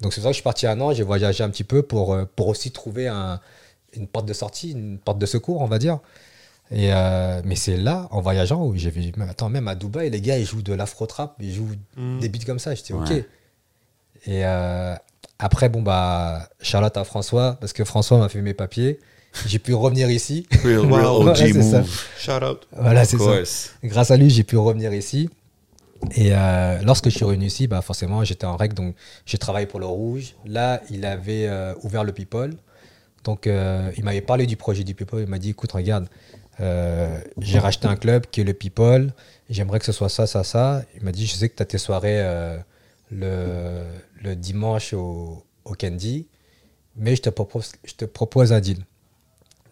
Donc 0.01 0.13
c'est 0.13 0.21
pour 0.21 0.25
ça 0.27 0.31
que 0.31 0.35
je 0.35 0.37
suis 0.37 0.43
parti 0.45 0.67
un 0.69 0.81
an. 0.81 0.93
J'ai 0.93 1.03
voyagé 1.03 1.43
un 1.43 1.51
petit 1.51 1.65
peu 1.65 1.83
pour, 1.83 2.15
euh, 2.15 2.25
pour 2.37 2.47
aussi 2.47 2.71
trouver 2.71 3.09
un- 3.09 3.41
une 3.95 4.07
porte 4.07 4.27
de 4.27 4.33
sortie, 4.35 4.71
une 4.71 4.99
porte 4.99 5.19
de 5.19 5.27
secours, 5.27 5.61
on 5.63 5.67
va 5.67 5.79
dire. 5.81 5.99
Et 6.73 6.93
euh, 6.93 7.43
mais 7.45 7.55
c'est 7.57 7.77
là, 7.77 8.09
en 8.11 8.21
voyageant, 8.21 8.65
où 8.65 8.75
j'ai 8.77 8.91
vu. 8.91 9.13
mais 9.17 9.27
Attends, 9.29 9.49
même 9.51 9.69
à 9.69 9.75
Dubaï, 9.75 10.09
les 10.11 10.21
gars, 10.21 10.39
ils 10.39 10.47
jouent 10.47 10.63
de 10.63 10.73
l'afro-trap, 10.73 11.35
ils 11.41 11.53
jouent 11.55 11.69
Mm. 11.97 12.19
des 12.21 12.29
beats 12.29 12.45
comme 12.47 12.59
ça. 12.59 12.75
J'étais 12.75 12.95
OK. 12.95 13.11
Ouais. 13.11 13.27
Et 14.27 14.45
euh, 14.47 14.95
après, 15.39 15.69
bon, 15.69 15.83
bah, 15.83 16.49
Charlotte 16.61 16.97
à 16.97 17.05
François, 17.05 17.57
parce 17.61 17.73
que 17.73 17.85
François 17.85 18.19
m'a 18.19 18.29
fait 18.29 18.41
mes 18.41 18.55
papiers. 18.55 19.01
j'ai 19.47 19.59
pu 19.59 19.75
revenir 19.75 20.11
ici. 20.11 20.47
Real, 20.65 20.79
real 20.81 20.91
Wow. 20.91 21.23
OG 21.23 21.27
Ouais, 21.27 21.35
c'est 21.53 21.63
ça. 21.63 21.79
move. 21.81 22.03
Shout 22.19 22.45
out. 22.45 22.69
Voilà, 22.77 23.05
c'est 23.05 23.19
ça. 23.19 23.67
Grâce 23.85 24.11
à 24.11 24.17
lui, 24.17 24.31
j'ai 24.31 24.45
pu 24.45 24.57
revenir 24.57 24.93
ici. 24.95 25.29
Et 26.17 26.31
euh, 26.35 26.81
lorsque 26.83 27.07
je 27.11 27.15
suis 27.17 27.25
revenu 27.25 27.47
ici, 27.47 27.67
bah 27.69 27.81
forcément, 27.81 28.25
j'étais 28.25 28.45
en 28.47 28.57
règle. 28.57 28.75
Donc, 28.75 28.95
j'ai 29.27 29.39
travaillé 29.39 29.67
pour 29.67 29.79
le 29.81 29.87
Rouge. 29.87 30.35
Là, 30.47 30.81
il 30.91 31.05
avait 31.05 31.47
euh, 31.47 31.75
ouvert 31.83 32.03
le 32.05 32.13
People. 32.13 32.55
Donc, 33.25 33.47
euh, 33.47 33.91
il 33.97 34.03
m'avait 34.05 34.21
parlé 34.21 34.47
du 34.47 34.57
projet 34.57 34.83
du 34.85 34.95
People. 34.95 35.21
Il 35.21 35.29
m'a 35.29 35.39
dit 35.39 35.51
écoute, 35.51 35.71
regarde, 35.73 36.09
euh, 36.61 37.19
j'ai 37.39 37.59
racheté 37.59 37.87
un 37.89 37.97
club 37.97 38.27
qui 38.31 38.41
est 38.43 38.45
le 38.45 38.55
People. 38.55 39.13
J'aimerais 39.51 39.79
que 39.79 39.85
ce 39.87 39.93
soit 39.93 40.09
ça, 40.09 40.27
ça, 40.27 40.45
ça. 40.45 40.83
Il 40.97 41.03
m'a 41.05 41.13
dit 41.13 41.27
je 41.27 41.35
sais 41.35 41.49
que 41.49 41.57
tu 41.57 41.63
as 41.63 41.67
tes 41.67 41.79
soirées 41.79 42.21
euh, 42.23 42.59
le, 43.11 43.85
le 44.23 44.37
dimanche 44.37 44.93
au, 44.93 45.45
au 45.65 45.75
Candy, 45.75 46.29
mais 46.97 47.17
je 47.17 47.23
te 47.23 47.31
propose, 47.31 47.73
je 47.85 47.95
te 47.95 48.05
propose 48.05 48.53
un 48.53 48.61
deal. 48.61 48.85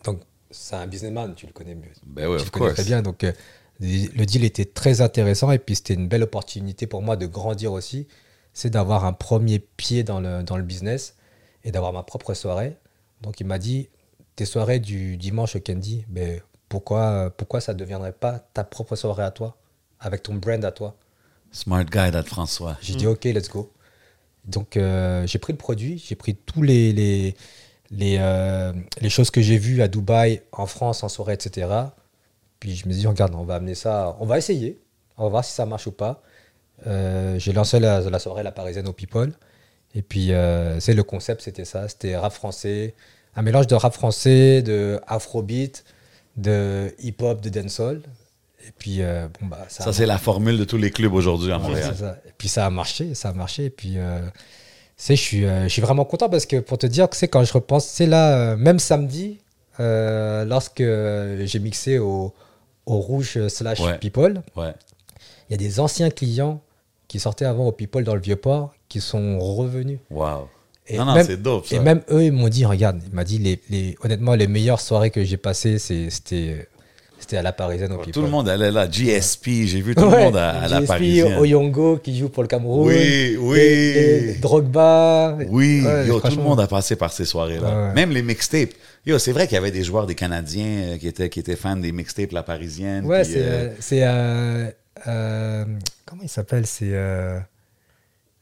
Donc, 0.04 0.20
c'est 0.50 0.76
un 0.76 0.86
businessman, 0.86 1.34
tu 1.34 1.46
le 1.46 1.52
connais 1.52 1.74
mieux 1.74 1.92
Ben 2.04 2.28
oui, 2.28 2.38
tu 2.38 2.44
le 2.44 2.50
connais 2.50 2.66
course. 2.66 2.74
très 2.74 2.84
bien. 2.84 3.02
Donc, 3.02 3.24
euh, 3.24 3.32
le 3.80 4.24
deal 4.24 4.44
était 4.44 4.64
très 4.64 5.00
intéressant 5.00 5.50
et 5.52 5.58
puis 5.58 5.76
c'était 5.76 5.94
une 5.94 6.08
belle 6.08 6.22
opportunité 6.22 6.86
pour 6.86 7.02
moi 7.02 7.16
de 7.16 7.26
grandir 7.26 7.72
aussi. 7.72 8.06
C'est 8.52 8.70
d'avoir 8.70 9.04
un 9.04 9.12
premier 9.12 9.58
pied 9.60 10.02
dans 10.02 10.20
le, 10.20 10.42
dans 10.42 10.56
le 10.56 10.62
business 10.64 11.16
et 11.64 11.72
d'avoir 11.72 11.92
ma 11.92 12.02
propre 12.02 12.34
soirée. 12.34 12.76
Donc, 13.22 13.40
il 13.40 13.46
m'a 13.46 13.58
dit 13.58 13.88
tes 14.36 14.44
soirées 14.44 14.80
du 14.80 15.16
dimanche 15.16 15.56
au 15.56 15.60
Candy, 15.60 16.04
mais 16.08 16.42
pourquoi, 16.70 17.30
pourquoi 17.36 17.60
ça 17.60 17.74
ne 17.74 17.78
deviendrait 17.78 18.12
pas 18.12 18.38
ta 18.54 18.64
propre 18.64 18.96
soirée 18.96 19.24
à 19.24 19.32
toi, 19.32 19.56
avec 19.98 20.22
ton 20.22 20.34
brand 20.34 20.64
à 20.64 20.70
toi? 20.70 20.94
Smart 21.50 21.84
guy, 21.84 22.12
that 22.12 22.22
François. 22.22 22.78
J'ai 22.80 22.94
dit 22.94 23.06
ok, 23.06 23.24
let's 23.24 23.50
go. 23.50 23.70
Donc 24.46 24.76
euh, 24.76 25.26
j'ai 25.26 25.38
pris 25.38 25.52
le 25.52 25.58
produit, 25.58 25.98
j'ai 25.98 26.14
pris 26.14 26.36
tous 26.36 26.62
les, 26.62 26.92
les, 26.92 27.34
les, 27.90 28.16
euh, 28.20 28.72
les 29.00 29.10
choses 29.10 29.30
que 29.30 29.42
j'ai 29.42 29.58
vues 29.58 29.82
à 29.82 29.88
Dubaï, 29.88 30.42
en 30.52 30.66
France, 30.66 31.02
en 31.02 31.08
soirée, 31.08 31.34
etc. 31.34 31.68
Puis 32.60 32.76
je 32.76 32.86
me 32.86 32.92
suis 32.92 33.02
dit, 33.02 33.06
regarde, 33.08 33.34
on 33.34 33.42
va 33.44 33.56
amener 33.56 33.74
ça, 33.74 34.16
on 34.20 34.24
va 34.26 34.38
essayer, 34.38 34.80
on 35.18 35.24
va 35.24 35.28
voir 35.28 35.44
si 35.44 35.52
ça 35.52 35.66
marche 35.66 35.88
ou 35.88 35.92
pas. 35.92 36.22
Euh, 36.86 37.36
j'ai 37.38 37.52
lancé 37.52 37.80
la, 37.80 38.00
la 38.00 38.18
soirée 38.20 38.44
La 38.44 38.52
Parisienne 38.52 38.86
au 38.86 38.92
People. 38.92 39.32
Et 39.96 40.02
puis 40.02 40.30
c'est 40.78 40.94
le 40.94 41.02
concept, 41.02 41.42
c'était 41.42 41.64
ça, 41.64 41.88
c'était 41.88 42.16
rap 42.16 42.32
français, 42.32 42.94
un 43.34 43.42
mélange 43.42 43.66
de 43.66 43.74
rap 43.74 43.92
français, 43.92 44.62
de 44.62 45.00
afrobeat, 45.08 45.84
de 46.40 46.94
hip-hop, 47.00 47.40
de 47.40 47.48
dancehall. 47.48 48.00
Et 48.66 48.72
puis 48.78 49.02
euh, 49.02 49.26
bon 49.40 49.46
bah 49.46 49.64
ça, 49.68 49.92
c'est 49.92 50.06
la 50.06 50.18
formule 50.18 50.58
de 50.58 50.64
tous 50.64 50.76
les 50.76 50.90
clubs 50.90 51.14
aujourd'hui 51.14 51.50
à 51.52 51.58
Montréal. 51.58 51.94
ça. 51.98 52.18
Et 52.26 52.32
puis 52.36 52.48
ça 52.48 52.66
a 52.66 52.70
marché, 52.70 53.14
ça 53.14 53.30
a 53.30 53.32
marché. 53.32 53.64
Et 53.66 53.70
puis, 53.70 53.94
euh, 53.96 54.20
je, 54.98 55.14
suis, 55.14 55.44
euh, 55.46 55.64
je 55.64 55.68
suis 55.68 55.80
vraiment 55.82 56.04
content 56.04 56.28
parce 56.28 56.44
que 56.46 56.56
pour 56.60 56.76
te 56.78 56.86
dire 56.86 57.08
que 57.08 57.16
c'est 57.16 57.28
quand 57.28 57.42
je 57.44 57.52
repense, 57.52 57.86
c'est 57.86 58.06
là, 58.06 58.36
euh, 58.52 58.56
même 58.56 58.78
samedi, 58.78 59.38
lorsque 59.78 60.82
j'ai 60.82 61.58
mixé 61.58 61.98
au, 61.98 62.34
au 62.86 62.98
Rouge 63.00 63.48
slash 63.48 63.80
Ouais. 63.80 63.96
People, 63.98 64.42
Ouais. 64.56 64.74
il 65.48 65.52
y 65.52 65.54
a 65.54 65.56
des 65.58 65.80
anciens 65.80 66.10
clients 66.10 66.60
qui 67.08 67.18
sortaient 67.18 67.46
avant 67.46 67.66
au 67.66 67.72
People 67.72 68.04
dans 68.04 68.14
le 68.14 68.20
Vieux-Port 68.20 68.74
qui 68.90 69.00
sont 69.00 69.38
revenus. 69.38 69.98
Wow. 70.10 70.48
Et 70.92 70.98
non, 70.98 71.04
non, 71.04 71.14
même- 71.14 71.26
c'est 71.26 71.40
dope, 71.40 71.66
ça. 71.66 71.76
Et 71.76 71.80
même 71.80 72.02
eux, 72.10 72.24
ils 72.24 72.32
m'ont 72.32 72.48
dit, 72.48 72.64
regarde, 72.64 73.00
il 73.06 73.14
m'a 73.14 73.24
dit, 73.24 73.38
les, 73.38 73.60
les, 73.70 73.96
honnêtement, 74.02 74.34
les 74.34 74.46
meilleures 74.46 74.80
soirées 74.80 75.10
que 75.10 75.22
j'ai 75.24 75.36
passées, 75.36 75.78
c'est- 75.78 76.10
c'était, 76.10 76.66
c'était 77.18 77.36
à 77.36 77.42
la 77.42 77.52
Parisienne 77.52 77.92
au 77.92 77.96
People. 77.98 78.12
Tout 78.12 78.22
le 78.22 78.28
monde 78.28 78.48
allait 78.48 78.70
là. 78.70 78.88
GSP, 78.90 79.66
j'ai 79.66 79.80
vu 79.80 79.94
tout 79.94 80.04
le 80.04 80.10
monde 80.10 80.36
à, 80.36 80.50
à 80.62 80.68
la 80.68 80.80
Parisienne. 80.82 81.38
Oyongo 81.38 81.98
qui 81.98 82.16
joue 82.18 82.28
pour 82.30 82.42
le 82.42 82.48
Cameroun. 82.48 82.88
Oui, 82.88 83.36
oui. 83.38 84.38
Drogba. 84.40 85.36
Oui, 85.48 85.82
Ouais, 85.84 86.06
yo, 86.06 86.18
tout 86.20 86.34
le 86.36 86.42
monde 86.42 86.60
a 86.60 86.66
passé 86.66 86.96
par 86.96 87.12
ces 87.12 87.24
soirées-là. 87.24 87.92
Même 87.94 88.10
les 88.10 88.22
mixtapes. 88.22 88.70
Yo, 89.06 89.18
c'est 89.18 89.32
vrai 89.32 89.46
qu'il 89.46 89.54
y 89.54 89.58
avait 89.58 89.70
des 89.70 89.82
joueurs 89.84 90.06
des 90.06 90.14
Canadiens 90.14 90.64
euh, 90.92 90.98
qui 90.98 91.08
étaient, 91.08 91.28
qui 91.30 91.40
étaient 91.40 91.56
fans 91.56 91.76
des 91.76 91.90
mixtapes 91.92 92.32
La 92.32 92.42
Parisienne. 92.42 93.06
Ouais, 93.06 93.22
puis, 93.22 93.32
c'est. 93.32 93.38
euh, 93.42 93.48
euh, 93.48 93.70
c'est, 93.80 94.02
euh, 94.04 94.66
euh, 95.06 95.64
comment 96.04 96.22
il 96.22 96.28
s'appelle? 96.28 96.66
C'est. 96.66 96.92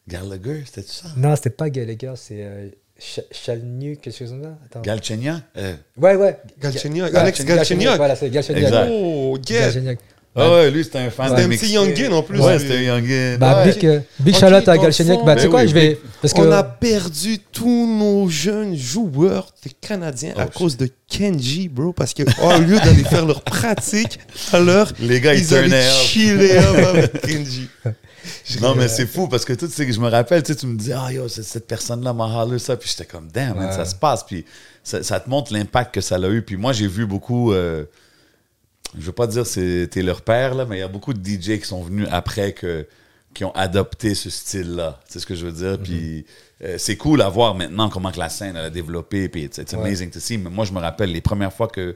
Gallagher, 0.08 0.64
c'était 0.66 0.86
ça? 0.88 1.08
non, 1.16 1.36
c'était 1.36 1.50
pas 1.50 1.70
Gallagher, 1.70 2.12
c'est. 2.16 2.38
Euh, 2.40 2.68
Ch- 3.00 3.24
Chalnu, 3.30 3.96
quelque 3.96 4.18
chose 4.18 4.30
comme 4.30 4.42
ça? 4.42 4.58
Attends. 4.66 4.80
Galchenia? 4.80 5.40
Euh, 5.56 5.74
ouais, 5.96 6.16
ouais. 6.16 6.36
Galchenyuk, 6.60 7.12
Ga- 7.12 7.20
Alex 7.20 7.44
Galchenyuk. 7.44 7.96
Voilà, 7.96 8.16
c'est 8.16 8.28
Galchenyuk. 8.28 8.64
Exact. 8.64 8.88
Oh, 8.90 9.38
yeah. 9.48 9.60
Galchenyuk. 9.60 9.98
Ah 10.40 10.50
ouais, 10.52 10.70
lui, 10.70 10.84
c'était 10.84 10.98
un 10.98 11.10
fan 11.10 11.30
C'était 11.30 11.40
des 11.40 11.46
un 11.46 11.48
petit 11.58 11.78
mixtapes. 11.78 11.96
youngin 11.98 12.12
en 12.12 12.22
plus, 12.22 12.40
Ouais, 12.40 12.58
c'était 12.58 12.74
un 12.76 12.80
youngin. 12.96 13.36
Bah, 13.38 13.64
Ouais. 13.64 13.72
big, 13.72 13.86
euh, 13.86 14.00
big 14.20 14.34
à 14.42 14.78
Galchenyuk. 14.78 15.24
Bah, 15.24 15.34
tu 15.34 15.40
sais 15.42 15.46
ben 15.46 15.50
quoi, 15.50 15.62
oui, 15.62 15.68
je 15.68 15.74
vais. 15.74 15.98
Parce 16.20 16.32
que. 16.34 16.40
On 16.40 16.50
a 16.52 16.62
perdu 16.64 17.38
tous 17.52 17.86
nos 17.98 18.28
jeunes 18.28 18.76
joueurs 18.76 19.52
des 19.64 19.70
Canadiens 19.80 20.34
à 20.36 20.46
Oh, 20.46 20.50
cause 20.52 20.76
de 20.76 20.88
Kenji, 21.08 21.68
bro. 21.68 21.92
Parce 21.92 22.14
que 22.14 22.22
au 22.22 22.60
lieu 22.60 22.78
d'aller 22.78 23.04
faire 23.04 23.26
leur 23.26 23.42
pratique, 23.42 24.18
alors 24.52 24.88
Les 25.00 25.20
gars, 25.20 25.34
ils 25.34 25.40
ils 25.42 25.82
chiller 26.04 26.58
avec 26.58 27.20
Kenji. 27.22 27.68
Non, 28.60 28.74
mais 28.74 28.88
c'est 28.88 29.06
fou 29.06 29.28
parce 29.28 29.44
que 29.44 29.52
tout 29.52 29.66
ce 29.68 29.82
que 29.82 29.92
je 29.92 30.00
me 30.00 30.08
rappelle, 30.08 30.42
tu 30.42 30.52
sais, 30.52 30.58
tu 30.58 30.66
me 30.66 30.76
dis, 30.76 30.92
ah 30.92 31.12
yo, 31.12 31.28
c'est- 31.28 31.42
cette 31.42 31.66
personne-là 31.66 32.12
m'a 32.12 32.24
holler 32.42 32.58
ça. 32.58 32.76
Puis 32.76 32.88
j'étais 32.90 33.04
comme, 33.10 33.28
damn, 33.28 33.56
man, 33.56 33.72
ça 33.72 33.84
se 33.84 33.94
passe. 33.94 34.24
Puis 34.24 34.44
ça, 34.82 35.02
ça 35.02 35.20
te 35.20 35.28
montre 35.30 35.52
l'impact 35.52 35.94
que 35.94 36.00
ça 36.00 36.16
a 36.16 36.28
eu. 36.28 36.42
Puis 36.42 36.56
moi, 36.56 36.72
j'ai 36.72 36.86
vu 36.88 37.06
beaucoup, 37.06 37.52
euh, 37.52 37.84
je 38.98 39.04
veux 39.04 39.12
pas 39.12 39.26
dire 39.26 39.46
c'était 39.46 40.02
leur 40.02 40.22
père, 40.22 40.54
là, 40.54 40.64
mais 40.64 40.76
il 40.76 40.80
y 40.80 40.82
a 40.82 40.88
beaucoup 40.88 41.12
de 41.12 41.20
DJ 41.22 41.58
qui 41.60 41.66
sont 41.66 41.82
venus 41.82 42.06
après 42.10 42.52
que 42.52 42.86
qui 43.34 43.44
ont 43.44 43.52
adopté 43.54 44.14
ce 44.14 44.30
style-là. 44.30 44.98
C'est 45.08 45.20
ce 45.20 45.26
que 45.26 45.34
je 45.34 45.46
veux 45.46 45.52
dire. 45.52 45.78
Puis 45.78 46.24
euh, 46.64 46.76
c'est 46.78 46.96
cool 46.96 47.20
à 47.22 47.28
voir 47.28 47.54
maintenant 47.54 47.88
comment 47.90 48.10
que 48.10 48.18
la 48.18 48.30
scène 48.30 48.56
elle 48.56 48.64
a 48.64 48.70
développé. 48.70 49.28
Puis 49.28 49.42
it's, 49.44 49.58
it's 49.58 49.74
Ouais. 49.74 49.80
amazing 49.80 50.10
to 50.10 50.18
see. 50.18 50.38
Mais 50.38 50.50
moi, 50.50 50.64
je 50.64 50.72
me 50.72 50.80
rappelle 50.80 51.12
les 51.12 51.20
premières 51.20 51.52
fois 51.52 51.68
que 51.68 51.94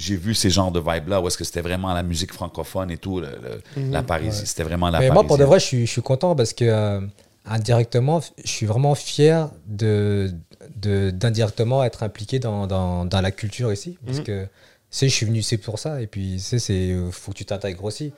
j'ai 0.00 0.16
vu 0.16 0.34
ces 0.34 0.50
genres 0.50 0.72
de 0.72 0.80
vibes-là, 0.80 1.20
où 1.20 1.26
est-ce 1.28 1.38
que 1.38 1.44
c'était 1.44 1.60
vraiment 1.60 1.92
la 1.94 2.02
musique 2.02 2.32
francophone 2.32 2.90
et 2.90 2.96
tout, 2.96 3.20
le- 3.20 3.28
le- 3.28 3.90
la 3.92 4.02
Parisie. 4.02 4.46
C'était 4.46 4.62
vraiment 4.64 4.90
la 4.90 4.98
Mais 5.00 5.10
moi, 5.10 5.24
pour 5.26 5.38
de 5.38 5.44
vrai, 5.44 5.60
je 5.60 5.64
suis, 5.64 5.86
je 5.86 5.90
suis 5.92 6.02
content 6.02 6.34
parce 6.34 6.52
que 6.52 6.64
euh, 6.64 7.00
indirectement, 7.46 8.20
je 8.44 8.50
suis 8.50 8.66
vraiment 8.66 8.94
fier 8.94 9.50
de, 9.66 10.32
de- 10.76 11.10
d'indirectement 11.10 11.84
être 11.84 12.02
impliqué 12.02 12.38
dans, 12.38 12.66
dans, 12.66 13.04
dans 13.04 13.20
la 13.20 13.30
culture 13.30 13.72
ici. 13.72 13.98
Parce 14.06 14.18
Mhm. 14.18 14.24
que, 14.24 14.42
tu 14.44 14.48
sais, 14.90 15.08
je 15.08 15.14
suis 15.14 15.26
venu 15.26 15.38
ici 15.40 15.56
pour 15.58 15.78
ça. 15.78 16.00
Et 16.02 16.06
puis, 16.06 16.34
tu 16.36 16.38
sais, 16.40 16.58
c'est 16.58 16.96
faut 17.12 17.32
que 17.32 17.36
tu 17.38 17.44
t'intègres 17.44 17.84
aussi. 17.84 18.12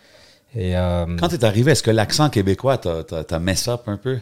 Et, 0.54 0.76
euh, 0.76 1.06
Quand 1.18 1.28
t'es 1.28 1.44
arrivé, 1.44 1.72
est-ce 1.72 1.82
que 1.82 1.90
l'accent 1.90 2.28
québécois 2.30 2.78
t'a, 2.78 3.04
t'a, 3.04 3.24
t'a 3.24 3.38
mess 3.38 3.68
up 3.68 3.82
un 3.86 3.96
peu? 3.96 4.18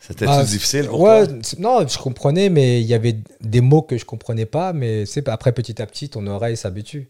C'était 0.00 0.26
bah, 0.26 0.44
difficile 0.44 0.86
pour 0.86 1.00
ouais, 1.00 1.26
toi? 1.26 1.36
c'est- 1.42 1.58
Non, 1.58 1.86
je 1.86 1.98
comprenais, 1.98 2.48
mais 2.50 2.80
il 2.80 2.86
y 2.86 2.94
avait 2.94 3.16
des 3.40 3.60
mots 3.60 3.82
que 3.82 3.98
je 3.98 4.04
comprenais 4.04 4.46
pas. 4.46 4.72
Mais 4.72 5.04
après, 5.26 5.52
petit 5.52 5.82
à 5.82 5.86
petit, 5.86 6.08
ton 6.08 6.26
oreille 6.26 6.56
s'habitue. 6.56 7.08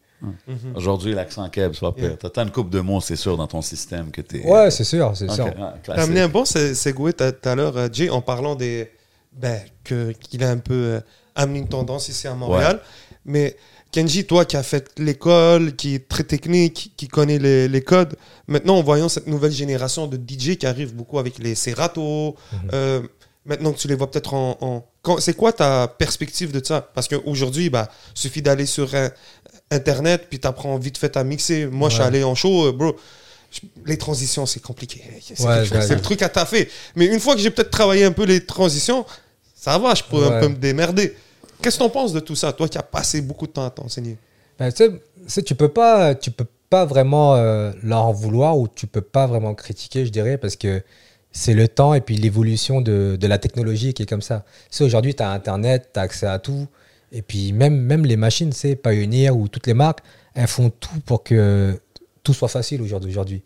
Aujourd'hui, 0.74 1.12
l'accent 1.14 1.48
keb, 1.48 1.72
pas 1.78 1.92
pire. 1.92 2.16
T'as 2.18 2.30
tant 2.30 2.42
une 2.42 2.50
coupe 2.50 2.70
de 2.70 2.80
mots, 2.80 3.00
c'est 3.00 3.14
sûr, 3.14 3.36
dans 3.36 3.46
ton 3.46 3.62
système 3.62 4.10
que 4.10 4.20
t'es... 4.20 4.44
Ouais, 4.44 4.70
c'est 4.70 4.84
sûr, 4.84 5.12
c'est 5.14 5.26
Ok, 5.28 5.34
sûr. 5.34 5.44
ouais, 5.44 5.52
T'as 5.84 6.02
amené 6.02 6.22
un 6.22 6.28
bon 6.28 6.44
se- 6.44 6.74
segue 6.74 7.12
tout 7.14 7.48
à 7.48 7.54
l'heure, 7.54 7.76
euh, 7.76 7.88
Jay, 7.92 8.08
en 8.10 8.20
parlant 8.20 8.54
des. 8.56 8.90
Ben, 9.32 9.60
que- 9.84 10.10
qu'il 10.12 10.42
a 10.42 10.50
un 10.50 10.58
peu 10.58 10.74
euh, 10.74 11.00
amené 11.36 11.60
une 11.60 11.68
tendance 11.68 12.08
ici 12.08 12.26
à 12.26 12.34
Montréal. 12.34 12.80
Mais 13.24 13.56
Kenji, 13.90 14.26
toi 14.26 14.44
qui 14.44 14.56
as 14.56 14.62
fait 14.62 14.90
l'école, 14.98 15.74
qui 15.74 15.94
est 15.94 16.08
très 16.08 16.24
technique, 16.24 16.92
qui 16.96 17.08
connaît 17.08 17.38
les, 17.38 17.68
les 17.68 17.82
codes, 17.82 18.16
maintenant 18.46 18.76
en 18.76 18.82
voyant 18.82 19.08
cette 19.08 19.26
nouvelle 19.26 19.50
génération 19.52 20.06
de 20.06 20.16
DJ 20.16 20.56
qui 20.56 20.66
arrive 20.66 20.94
beaucoup 20.94 21.18
avec 21.18 21.38
les 21.38 21.54
Serato, 21.54 22.36
euh, 22.74 23.00
maintenant 23.46 23.72
que 23.72 23.78
tu 23.78 23.88
les 23.88 23.94
vois 23.94 24.10
peut-être 24.10 24.34
en. 24.34 24.58
en- 24.60 24.84
quand- 25.02 25.20
C'est 25.20 25.32
quoi 25.34 25.52
ta 25.52 25.88
perspective 25.88 26.52
de 26.52 26.62
ça? 26.64 26.82
Parce 26.94 27.08
qu'aujourd'hui, 27.08 27.70
bah, 27.70 27.88
suffit 28.14 28.42
d'aller 28.42 28.66
sur 28.66 28.94
un- 28.94 29.10
Internet, 29.70 30.26
puis 30.30 30.38
t'apprends 30.38 30.78
vite 30.78 30.96
fait 30.96 31.14
à 31.18 31.24
mixer. 31.24 31.66
Moi, 31.66 31.88
je 31.90 31.94
suis 31.94 32.00
Ouais. 32.02 32.08
allé 32.08 32.24
en 32.24 32.34
show, 32.34 32.68
euh, 32.68 32.72
bro. 32.72 32.96
je- 33.50 33.60
Les 33.86 33.96
transitions, 33.96 34.44
c'est 34.46 34.60
compliqué. 34.60 35.02
C'est 35.22 35.40
Ouais, 35.40 35.46
ouais, 35.62 35.70
ouais. 35.78 35.88
le 35.94 36.00
truc 36.02 36.20
à 36.22 36.28
taffer. 36.28 36.68
Mais 36.96 37.06
une 37.06 37.20
fois 37.20 37.34
que 37.34 37.40
j'ai 37.40 37.50
peut-être 37.50 37.70
travaillé 37.70 38.04
un 38.04 38.12
peu 38.12 38.24
les 38.24 38.44
transitions, 38.44 39.06
ça 39.54 39.78
va, 39.78 39.94
je 39.94 40.02
peux 40.02 40.22
un 40.24 40.30
Ouais. 40.32 40.40
peu 40.40 40.48
me 40.48 40.54
démerder. 40.56 41.16
Qu'est-ce 41.62 41.78
que 41.78 41.82
t'en 41.84 41.90
penses 41.90 42.12
de 42.12 42.20
tout 42.20 42.34
ça, 42.36 42.52
toi 42.52 42.68
qui 42.68 42.78
as 42.78 42.82
passé 42.82 43.20
beaucoup 43.20 43.46
de 43.46 43.52
temps 43.52 43.64
à 43.64 43.70
t'enseigner? 43.70 44.16
Ben, 44.58 44.72
tu 44.72 44.84
sais, 45.26 45.42
tu 45.42 45.48
tu 45.48 45.54
peux 45.54 45.68
pas, 45.68 46.14
tu 46.14 46.30
peux 46.30 46.46
pas 46.70 46.84
vraiment 46.84 47.34
euh, 47.36 47.72
leur 47.82 48.04
en 48.06 48.12
vouloir 48.12 48.58
ou 48.58 48.68
tu 48.68 48.86
peux 48.86 49.00
pas 49.00 49.26
vraiment 49.26 49.54
critiquer, 49.54 50.04
je 50.04 50.10
dirais, 50.10 50.36
parce 50.38 50.56
que 50.56 50.82
c'est 51.32 51.54
le 51.54 51.68
temps 51.68 51.94
et 51.94 52.00
puis 52.00 52.16
l'évolution 52.16 52.80
de, 52.80 53.16
de 53.20 53.26
la 53.26 53.38
technologie 53.38 53.94
qui 53.94 54.02
est 54.02 54.06
comme 54.06 54.22
ça. 54.22 54.44
Tu 54.70 54.78
sais, 54.78 54.84
aujourd'hui, 54.84 55.14
tu 55.14 55.22
as 55.22 55.30
Internet, 55.30 55.90
tu 55.92 56.00
as 56.00 56.02
accès 56.02 56.26
à 56.26 56.38
tout. 56.38 56.66
Et 57.12 57.22
puis 57.22 57.52
même, 57.52 57.76
même 57.80 58.04
les 58.04 58.16
machines, 58.16 58.52
c'est 58.52 58.76
Pioneer 58.76 59.30
ou 59.30 59.48
toutes 59.48 59.66
les 59.66 59.74
marques, 59.74 60.00
elles 60.34 60.46
font 60.46 60.70
tout 60.70 61.00
pour 61.06 61.22
que 61.22 61.78
tout 62.22 62.34
soit 62.34 62.48
facile 62.48 62.82
aujourd'hui. 62.82 63.42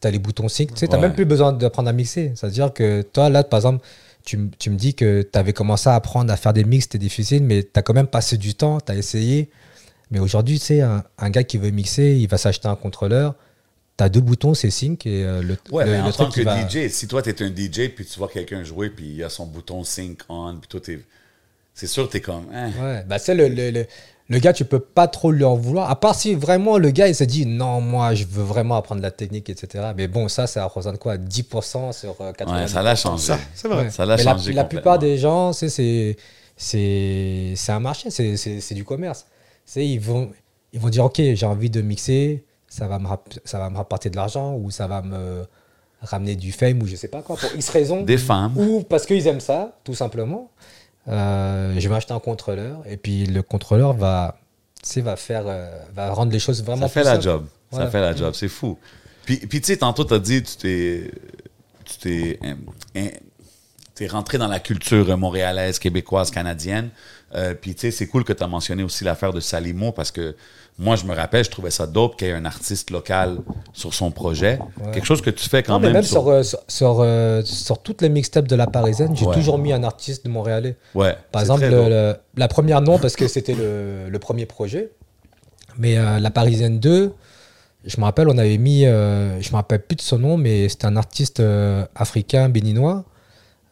Tu 0.00 0.06
as 0.06 0.10
les 0.10 0.18
boutons 0.18 0.48
sync, 0.48 0.68
tu 0.72 0.76
sais, 0.78 0.86
tu 0.88 0.94
Ouais. 0.94 1.00
même 1.00 1.14
plus 1.14 1.24
besoin 1.24 1.52
d'apprendre 1.52 1.88
à 1.88 1.92
mixer. 1.92 2.32
C'est-à-dire 2.34 2.72
que 2.72 3.02
toi, 3.02 3.28
là, 3.28 3.42
par 3.44 3.58
exemple, 3.58 3.84
tu, 4.24 4.50
tu 4.58 4.70
me 4.70 4.76
dis 4.76 4.94
que 4.94 5.22
tu 5.22 5.38
avais 5.38 5.52
commencé 5.52 5.88
à 5.88 5.94
apprendre 5.94 6.32
à 6.32 6.36
faire 6.36 6.52
des 6.52 6.64
mix, 6.64 6.84
c'était 6.84 6.98
difficile, 6.98 7.42
mais 7.42 7.62
tu 7.62 7.70
as 7.74 7.82
quand 7.82 7.94
même 7.94 8.06
passé 8.06 8.36
du 8.36 8.54
temps, 8.54 8.80
tu 8.80 8.92
as 8.92 8.96
essayé. 8.96 9.50
Mais 10.10 10.18
aujourd'hui, 10.18 10.58
tu 10.58 10.66
sais, 10.66 10.80
un, 10.80 11.04
un 11.18 11.30
gars 11.30 11.44
qui 11.44 11.58
veut 11.58 11.70
mixer, 11.70 12.16
il 12.16 12.26
va 12.26 12.36
s'acheter 12.38 12.68
un 12.68 12.76
contrôleur. 12.76 13.34
Tu 13.96 14.04
as 14.04 14.08
deux 14.08 14.20
boutons, 14.20 14.54
c'est 14.54 14.70
sync 14.70 15.06
et 15.06 15.24
euh, 15.24 15.42
le, 15.42 15.56
Ouais, 15.70 15.84
le, 15.84 15.90
mais 15.92 16.00
en 16.00 16.06
le 16.06 16.12
tant 16.12 16.28
truc 16.28 16.36
que 16.36 16.42
va... 16.42 16.68
DJ, 16.68 16.88
si 16.90 17.06
toi, 17.06 17.22
t'es 17.22 17.42
un 17.42 17.48
DJ, 17.48 17.90
puis 17.94 18.04
tu 18.04 18.18
vois 18.18 18.28
quelqu'un 18.28 18.64
jouer, 18.64 18.90
puis 18.90 19.06
il 19.16 19.22
a 19.24 19.28
son 19.28 19.46
bouton 19.46 19.84
sync 19.84 20.20
on, 20.28 20.56
puis 20.56 20.68
toi, 20.68 20.80
t'es... 20.80 21.00
C'est 21.74 21.86
sûr 21.86 22.06
que 22.08 22.12
t'es 22.12 22.20
comme... 22.20 22.46
hein. 22.52 22.70
Ouais, 22.80 23.04
bah 23.06 23.18
c'est 23.18 23.34
le, 23.34 23.48
le, 23.48 23.86
le, 24.30 24.38
gars, 24.38 24.52
tu 24.54 24.64
peux 24.64 24.78
pas 24.80 25.06
trop 25.08 25.30
lui 25.32 25.44
en 25.44 25.54
vouloir. 25.56 25.90
À 25.90 25.98
part 26.00 26.14
si 26.14 26.34
vraiment 26.34 26.78
le 26.78 26.90
gars, 26.90 27.08
il 27.08 27.14
s'est 27.14 27.26
dit 27.26 27.44
non, 27.46 27.80
moi, 27.82 28.14
je 28.14 28.24
veux 28.24 28.42
vraiment 28.42 28.76
apprendre 28.76 29.02
la 29.02 29.10
technique, 29.10 29.50
etc. 29.50 29.90
Mais 29.96 30.08
bon, 30.08 30.28
ça, 30.28 30.46
ça 30.46 30.64
représente 30.64 30.98
quoi? 30.98 31.16
10% 31.18 31.92
sur 31.92 32.16
euh, 32.20 32.32
80 32.32 32.60
Ouais, 32.62 32.68
ça 32.68 32.82
l'a 32.82 32.94
changé. 32.96 33.24
Ça, 33.24 33.38
c'est 33.54 33.68
vrai. 33.68 33.84
Ouais. 33.84 33.90
Ça 33.90 34.06
l'a 34.06 34.16
Mais 34.16 34.24
la, 34.24 34.32
changé 34.32 34.52
la 34.52 34.64
plupart 34.64 34.98
des 34.98 35.18
gens, 35.18 35.52
c'est 35.52 35.68
c'est 35.68 36.16
c'est 36.56 37.54
c'est 37.56 37.72
un 37.72 37.80
marché, 37.80 38.10
c'est 38.10 38.36
c'est 38.36 38.60
c'est 38.60 38.74
du 38.74 38.84
commerce. 38.84 39.26
C'est 39.64 39.86
ils 39.86 39.98
vont 40.00 40.30
ils 40.72 40.80
vont 40.80 40.88
dire 40.88 41.04
ok, 41.04 41.16
j'ai 41.34 41.46
envie 41.46 41.70
de 41.70 41.80
mixer, 41.80 42.44
ça 42.68 42.86
va 42.86 42.98
me 42.98 43.06
rap- 43.08 43.34
ça 43.44 43.58
va 43.58 43.70
me 43.70 43.76
rapporter 43.76 44.10
de 44.10 44.16
l'argent 44.16 44.54
ou 44.54 44.70
ça 44.70 44.86
va 44.86 45.02
me 45.02 45.44
ramener 46.02 46.36
du 46.36 46.52
fame 46.52 46.80
ou 46.82 46.86
je 46.86 46.96
sais 46.96 47.08
pas 47.08 47.22
quoi 47.22 47.36
pour 47.36 47.50
X 47.56 47.68
raisons 47.70 48.02
Des 48.02 48.16
femmes. 48.18 48.56
ou 48.56 48.82
parce 48.82 49.04
qu'ils 49.06 49.26
aiment 49.26 49.40
ça 49.40 49.76
tout 49.84 49.94
simplement. 49.94 50.50
Euh, 51.08 51.74
je 51.78 51.88
vais 51.88 51.94
acheter 51.94 52.12
un 52.12 52.20
contrôleur 52.20 52.82
et 52.86 52.96
puis 52.96 53.26
le 53.26 53.42
contrôleur 53.42 53.94
va 53.94 54.38
va 54.96 55.16
faire 55.16 55.44
euh, 55.46 55.70
va 55.94 56.10
rendre 56.10 56.32
les 56.32 56.38
choses 56.38 56.62
vraiment 56.62 56.88
Ça 56.88 56.92
fait 56.92 57.04
la 57.04 57.20
job. 57.20 57.46
Ça 57.72 57.90
fait 57.90 58.00
la 58.00 58.14
job. 58.14 58.34
C'est 58.34 58.48
fou. 58.48 58.78
Puis, 59.24 59.36
puis 59.38 59.60
tu 59.60 59.68
sais, 59.68 59.76
tantôt, 59.76 60.04
tu 60.04 60.14
as 60.14 60.18
dit, 60.18 60.42
tu 60.42 60.56
t'es. 60.56 61.10
Tu 61.84 61.98
t'es. 61.98 62.38
hein, 62.42 62.56
hein, 62.96 63.08
t'es 63.94 64.06
rentré 64.06 64.38
dans 64.38 64.48
la 64.48 64.60
culture 64.60 65.16
montréalaise, 65.18 65.78
québécoise, 65.78 66.30
canadienne. 66.30 66.90
Euh, 67.34 67.54
puis, 67.54 67.74
tu 67.74 67.82
sais, 67.82 67.90
c'est 67.92 68.06
cool 68.08 68.24
que 68.24 68.32
tu 68.32 68.42
as 68.42 68.46
mentionné 68.48 68.82
aussi 68.82 69.04
l'affaire 69.04 69.32
de 69.32 69.38
Salimo 69.40 69.92
parce 69.92 70.10
que 70.10 70.34
moi, 70.78 70.96
je 70.96 71.04
me 71.04 71.14
rappelle, 71.14 71.44
je 71.44 71.50
trouvais 71.50 71.70
ça 71.70 71.86
dope 71.86 72.16
qu'il 72.16 72.26
y 72.28 72.30
ait 72.30 72.34
un 72.34 72.44
artiste 72.44 72.90
local 72.90 73.38
sur 73.72 73.94
son 73.94 74.10
projet. 74.10 74.58
Quelque 74.92 75.04
chose 75.06 75.20
que 75.22 75.30
tu 75.30 75.48
fais 75.48 75.62
quand 75.62 75.74
Non, 75.74 75.78
mais 75.78 75.86
même. 75.88 75.94
même 75.96 76.02
sur- 76.02 76.22
sur, 76.22 76.28
euh, 76.30 76.42
sur, 76.66 77.00
euh, 77.00 77.42
sur 77.44 77.82
toutes 77.82 78.02
les 78.02 78.08
mixtapes 78.08 78.48
de 78.48 78.56
la 78.56 78.66
Parisienne, 78.66 79.14
j'ai 79.16 79.26
Ouais. 79.26 79.34
toujours 79.34 79.58
mis 79.58 79.72
un 79.72 79.84
artiste 79.84 80.24
de 80.24 80.30
Montréalais. 80.30 80.76
Ouais. 80.94 81.14
Par 81.32 81.42
exemple, 81.42 81.66
le- 81.66 82.16
la 82.36 82.48
première 82.48 82.80
non, 82.80 82.98
parce 82.98 83.14
que 83.14 83.28
c'était 83.28 83.54
le, 83.54 84.08
le 84.08 84.18
premier 84.18 84.46
projet. 84.46 84.90
Mais 85.78 85.96
la 86.20 86.30
Parisienne 86.30 86.80
2, 86.80 87.12
je 87.84 87.96
me 88.00 88.04
rappelle, 88.04 88.28
on 88.28 88.38
avait 88.38 88.58
mis, 88.58 88.82
je 88.84 89.50
me 89.50 89.54
rappelle 89.54 89.82
plus 89.82 89.96
de 89.96 90.02
son 90.02 90.18
nom, 90.18 90.36
mais 90.36 90.68
c'était 90.68 90.86
un 90.86 90.96
artiste 90.96 91.40
africain, 91.94 92.48
béninois. 92.48 93.04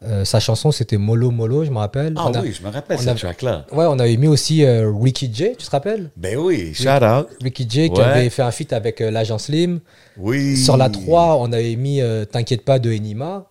Euh, 0.05 0.25
sa 0.25 0.39
chanson, 0.39 0.71
c'était 0.71 0.97
Molo 0.97 1.33
Molo, 1.33 1.65
je 1.65 1.71
me 1.71 1.79
rappelle. 1.79 2.15
Ah 2.17 2.31
a- 2.33 2.41
oui, 2.41 2.53
je 2.53 2.65
me 2.65 2.71
rappelle 2.73 3.01
ce 3.01 3.11
track-là. 3.11 3.67
Ouais, 3.73 3.85
on 3.89 3.99
avait 3.99 4.17
mis 4.17 4.29
aussi 4.29 4.65
euh, 4.65 4.93
Ricky 4.95 5.29
J, 5.33 5.57
tu 5.59 5.67
te 5.67 5.71
rappelles? 5.71 6.11
Ben 6.17 6.37
oui, 6.39 6.73
shout 6.73 7.03
out. 7.05 7.27
Ricky 7.43 7.67
J 7.69 7.91
qui 7.91 8.01
avait 8.01 8.31
fait 8.31 8.43
un 8.43 8.53
feat 8.53 8.73
avec 8.73 9.01
euh, 9.01 9.11
l'agent 9.11 9.39
Slim. 9.39 9.81
Oui. 10.17 10.57
Sur 10.57 10.77
la 10.77 10.89
3, 10.89 11.39
on 11.41 11.53
avait 11.53 11.75
mis 11.75 12.01
euh, 12.01 12.25
T'inquiète 12.25 12.65
pas 12.65 12.79
de 12.79 12.93
Enima. 12.93 13.47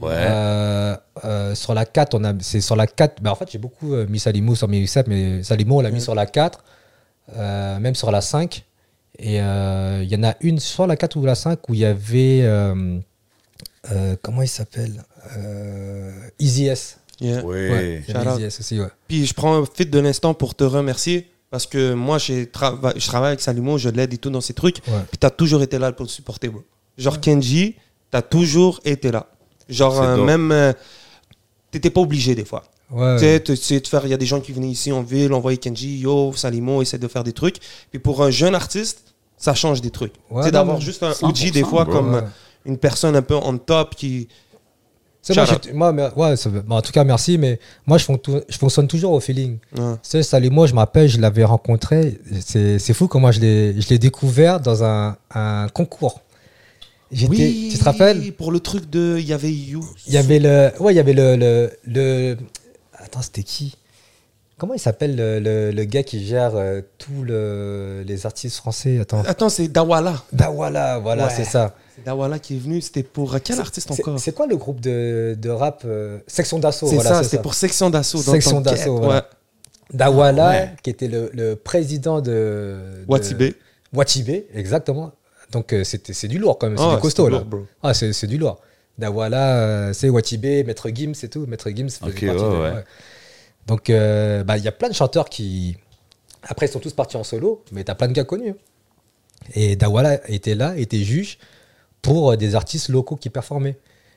Ouais. 0.00 0.14
Sur 1.56 1.74
la 1.74 1.84
4, 1.84 2.14
on 2.14 2.22
a, 2.22 2.32
c'est 2.40 2.60
sur 2.60 2.76
la 2.76 2.86
4. 2.86 3.20
Ben 3.20 3.32
en 3.32 3.34
fait, 3.34 3.50
j'ai 3.50 3.58
beaucoup 3.58 3.96
mis 4.08 4.20
Salimo 4.20 4.54
sur 4.54 4.68
mes 4.68 4.78
mixtapes, 4.78 5.08
mais 5.08 5.42
Salimo, 5.42 5.78
on 5.78 5.80
l'a 5.80 5.90
mis 5.90 6.00
sur 6.00 6.14
la 6.14 6.26
4, 6.26 6.62
euh, 7.36 7.80
même 7.80 7.96
sur 7.96 8.12
la 8.12 8.20
5. 8.20 8.64
Et 9.18 9.38
il 9.38 10.08
y 10.08 10.16
en 10.16 10.22
a 10.22 10.34
une 10.42 10.60
sur 10.60 10.86
la 10.86 10.94
4 10.96 11.16
ou 11.16 11.24
la 11.26 11.34
5 11.34 11.68
où 11.68 11.74
il 11.74 11.80
y 11.80 11.84
avait. 11.84 12.48
comment 14.22 14.42
il 14.42 14.48
s'appelle? 14.48 15.02
Euh, 15.36 16.12
Easy 16.38 16.66
S. 16.66 16.98
Yeah. 17.20 17.42
Oui. 17.44 17.54
Ouais, 17.56 18.04
il 18.08 18.14
y 18.14 18.16
avait 18.16 18.24
Shout 18.24 18.30
out. 18.30 18.36
Easy 18.38 18.44
S 18.44 18.60
aussi, 18.60 18.80
ouais. 18.80 18.86
Puis 19.08 19.26
je 19.26 19.34
prends 19.34 19.56
un 19.56 19.64
fit 19.66 19.86
de 19.86 19.98
l'instant 19.98 20.34
pour 20.34 20.54
te 20.54 20.64
remercier 20.64 21.28
parce 21.50 21.66
que 21.66 21.94
moi, 21.94 22.18
j'ai 22.18 22.44
trava- 22.46 22.92
je 22.96 23.06
travaille 23.06 23.28
avec 23.28 23.40
Salimo, 23.40 23.78
je 23.78 23.88
l'aide 23.88 24.12
et 24.12 24.18
tout 24.18 24.30
dans 24.30 24.40
ses 24.40 24.54
trucs. 24.54 24.76
Ouais. 24.86 25.00
Puis 25.10 25.18
t'as 25.18 25.30
toujours 25.30 25.62
été 25.62 25.78
là 25.78 25.90
pour 25.92 26.04
le 26.04 26.10
supporter, 26.10 26.48
bro. 26.48 26.62
Genre 26.96 27.20
Kenji, 27.20 27.74
t'as 28.10 28.22
toujours 28.22 28.80
été 28.84 29.10
là. 29.10 29.26
Genre 29.68 30.00
euh, 30.00 30.24
même, 30.24 30.52
euh, 30.52 30.72
t'étais 31.70 31.90
pas 31.90 32.00
obligé 32.00 32.34
des 32.34 32.44
fois. 32.44 32.64
Ouais. 32.90 33.16
Tu 33.16 33.20
sais, 33.24 33.40
tu 33.42 33.56
sais, 33.56 33.80
de 33.80 33.86
faire, 33.86 34.04
il 34.04 34.10
y 34.10 34.14
a 34.14 34.16
des 34.16 34.24
gens 34.26 34.40
qui 34.40 34.52
venaient 34.52 34.68
ici 34.70 34.92
en 34.92 35.02
ville, 35.02 35.32
envoyer 35.34 35.58
Kenji, 35.58 35.98
yo, 35.98 36.32
Salimo, 36.34 36.80
essaie 36.80 36.98
de 36.98 37.08
faire 37.08 37.24
des 37.24 37.32
trucs. 37.34 37.56
Puis 37.90 37.98
pour 37.98 38.22
un 38.22 38.30
jeune 38.30 38.54
artiste, 38.54 39.14
ça 39.36 39.54
change 39.54 39.80
des 39.80 39.90
trucs. 39.90 40.14
Ouais, 40.30 40.42
tu 40.42 40.46
sais, 40.46 40.52
d'avoir 40.52 40.80
juste 40.80 41.02
un 41.02 41.12
100%, 41.12 41.26
OG 41.28 41.50
des 41.52 41.62
fois 41.64 41.84
bro. 41.84 41.92
comme 41.94 42.14
Ouais. 42.14 42.22
une 42.64 42.78
personne 42.78 43.14
un 43.16 43.22
peu 43.22 43.34
on 43.34 43.56
top 43.58 43.94
qui. 43.94 44.28
Moi, 45.34 45.46
moi, 45.74 45.92
mais- 45.92 46.08
ouais, 46.16 46.36
ça 46.36 46.50
en 46.68 46.82
tout 46.82 46.92
cas, 46.92 47.04
merci, 47.04 47.38
mais 47.38 47.58
moi, 47.86 47.98
je, 47.98 48.04
fon- 48.04 48.18
tout- 48.18 48.40
je 48.48 48.56
fonctionne 48.58 48.86
toujours 48.88 49.12
au 49.12 49.20
feeling. 49.20 49.58
Ouais. 49.76 49.92
Tu 49.94 49.98
sais, 50.10 50.22
Salimo, 50.22 50.66
je 50.66 50.74
m'appelle, 50.74 51.08
je 51.08 51.20
l'avais 51.20 51.44
rencontré. 51.44 52.18
C'est 52.40 52.92
fou 52.94 53.08
comment 53.08 53.30
je 53.32 53.40
l'ai 53.40 53.80
je 53.80 53.88
l'ai 53.88 53.98
découvert 53.98 54.60
dans 54.60 54.82
un, 54.84 55.16
un 55.34 55.68
concours. 55.72 56.20
J'étais- 57.10 57.68
tu 57.70 57.78
te 57.78 57.84
rappelles? 57.84 58.32
Pour 58.32 58.52
le 58.52 58.60
truc 58.60 58.88
de. 58.90 59.16
Il 59.18 59.26
y 59.26 59.32
avait 59.32 59.50
You. 59.52 59.82
Il 60.06 60.12
y 60.12 60.18
avait 60.18 60.38
le. 60.38 60.70
Ouais, 60.78 60.92
il 60.92 60.96
y 60.96 61.00
avait 61.00 61.14
le. 61.14 61.36
le, 61.36 61.70
le- 61.86 62.36
attends, 62.98 63.22
c'était 63.22 63.42
qui? 63.42 63.76
Comment 64.58 64.74
il 64.74 64.80
s'appelle 64.80 65.14
le, 65.16 65.38
le- 65.40 65.70
le 65.70 65.84
gars 65.84 66.02
qui 66.02 66.26
gère 66.26 66.56
euh, 66.56 66.80
tous 66.98 67.22
le- 67.22 68.02
les 68.06 68.26
artistes 68.26 68.56
français? 68.56 68.98
Attends. 68.98 69.22
Attends, 69.26 69.48
c'est 69.48 69.68
Dawala. 69.68 70.22
Dawala, 70.32 70.98
voilà, 70.98 71.26
Ouais. 71.28 71.32
c'est 71.34 71.44
ça. 71.44 71.74
C'est 71.98 72.04
Dawala 72.04 72.38
qui 72.38 72.56
est 72.56 72.58
venu. 72.58 72.80
C'était 72.80 73.02
pour 73.02 73.36
quel 73.42 73.58
artiste 73.60 73.88
C'est- 73.92 74.00
encore 74.02 74.18
C'est 74.20 74.32
quoi 74.32 74.46
le 74.46 74.56
groupe 74.56 74.80
de, 74.80 75.36
de 75.38 75.50
rap 75.50 75.82
euh, 75.84 76.18
Section 76.26 76.58
d'assaut 76.58 76.86
C'est 76.88 76.94
voilà, 76.96 77.10
ça, 77.10 77.18
c'est 77.22 77.30
c'était 77.30 77.42
pour 77.42 77.54
Section 77.54 77.90
d'assaut. 77.90 78.18
dans 78.22 78.32
Section 78.32 78.60
d'assaut, 78.60 78.98
Ouais. 78.98 79.04
voilà. 79.04 79.30
Dawala, 79.92 80.48
Ouais. 80.50 80.70
qui 80.82 80.90
était 80.90 81.08
le, 81.08 81.30
le 81.34 81.56
président 81.56 82.20
de. 82.20 82.30
de- 82.30 83.04
Watibé. 83.08 83.54
Watibé, 83.92 84.46
exactement. 84.54 85.12
Donc 85.50 85.72
euh, 85.72 85.82
c'était 85.82 86.12
c'est 86.12 86.28
du 86.28 86.38
lourd 86.38 86.58
quand 86.58 86.68
même, 86.68 86.76
c'est 86.76 86.84
Ah, 86.86 86.96
du 86.96 87.00
costaud 87.00 87.28
là. 87.28 87.38
lourd, 87.38 87.46
bro. 87.46 87.66
Ah, 87.82 87.94
c'est 87.94 88.12
c'est 88.12 88.26
du 88.26 88.36
lourd. 88.36 88.60
Dawala, 88.98 89.56
euh, 89.56 89.92
c'est 89.94 90.08
Watibé, 90.10 90.62
Maître 90.64 90.90
Gims 90.90 91.12
et 91.22 91.28
tout. 91.28 91.46
Maître 91.46 91.70
Gims 91.70 91.88
faisait 91.88 92.04
Ok, 92.10 92.26
partie 92.26 92.26
ouais, 92.26 92.36
de- 92.70 92.74
ouais. 92.76 92.84
Donc 93.66 93.88
euh, 93.90 94.44
bah, 94.44 94.58
il 94.58 94.64
y 94.64 94.68
a 94.68 94.72
plein 94.72 94.88
de 94.90 94.94
chanteurs 94.94 95.28
qui. 95.30 95.76
Après, 96.42 96.66
ils 96.66 96.70
sont 96.72 96.80
tous 96.80 96.92
partis 96.92 97.16
en 97.16 97.24
solo, 97.24 97.64
mais 97.72 97.82
t'as 97.84 97.94
plein 97.94 98.08
de 98.08 98.12
gars 98.12 98.24
connus. 98.24 98.50
hein. 98.50 98.54
Et 99.54 99.76
Dawala 99.76 100.20
était 100.30 100.54
là, 100.54 100.74
était 100.76 101.02
juge 101.02 101.38
pour 102.02 102.32
euh, 102.32 102.36
des 102.36 102.54
artistes 102.54 102.88
locaux 102.88 103.16
qui 103.16 103.30
performaient. 103.30 103.76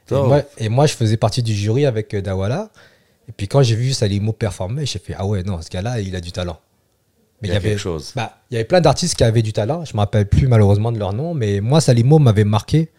Et 0.10 0.14
moi, 0.16 0.42
et 0.58 0.70
moi, 0.70 0.86
je 0.88 0.94
faisais 0.94 1.18
partie 1.18 1.42
du 1.42 1.54
jury 1.54 1.86
avec 1.86 2.14
euh, 2.14 2.22
Dawala. 2.22 2.70
Et 3.30 3.32
puis 3.32 3.48
quand 3.48 3.64
j'ai 3.64 3.76
vu 3.76 3.94
Salimo 3.94 4.34
performer, 4.34 4.86
j'ai 4.86 5.00
fait 5.00 5.16
Ah 5.18 5.26
ouais, 5.26 5.44
non, 5.44 5.62
ce 5.62 5.70
gars-là, 5.70 6.02
il 6.02 6.16
a 6.16 6.22
du 6.22 6.32
talent. 6.32 6.60
Mais 7.42 7.48
Il 7.48 7.54
y 7.54 7.58
a 7.58 7.60
quelque 7.60 7.78
chose. 7.78 8.12
bah, 8.16 8.38
il 8.50 8.56
y 8.56 8.58
avait 8.58 8.66
plein 8.66 8.82
d'artistes 8.82 9.16
qui 9.16 9.24
avaient 9.24 9.42
du 9.42 9.54
talent. 9.54 9.86
Je 9.86 9.94
me 9.94 10.00
rappelle 10.00 10.28
plus 10.28 10.48
malheureusement 10.48 10.92
de 10.92 11.00
leur 11.00 11.14
nom, 11.14 11.34
mais 11.34 11.62
moi, 11.62 11.82
Salimo 11.82 12.20
m'avait 12.20 12.44
marqué 12.44 12.90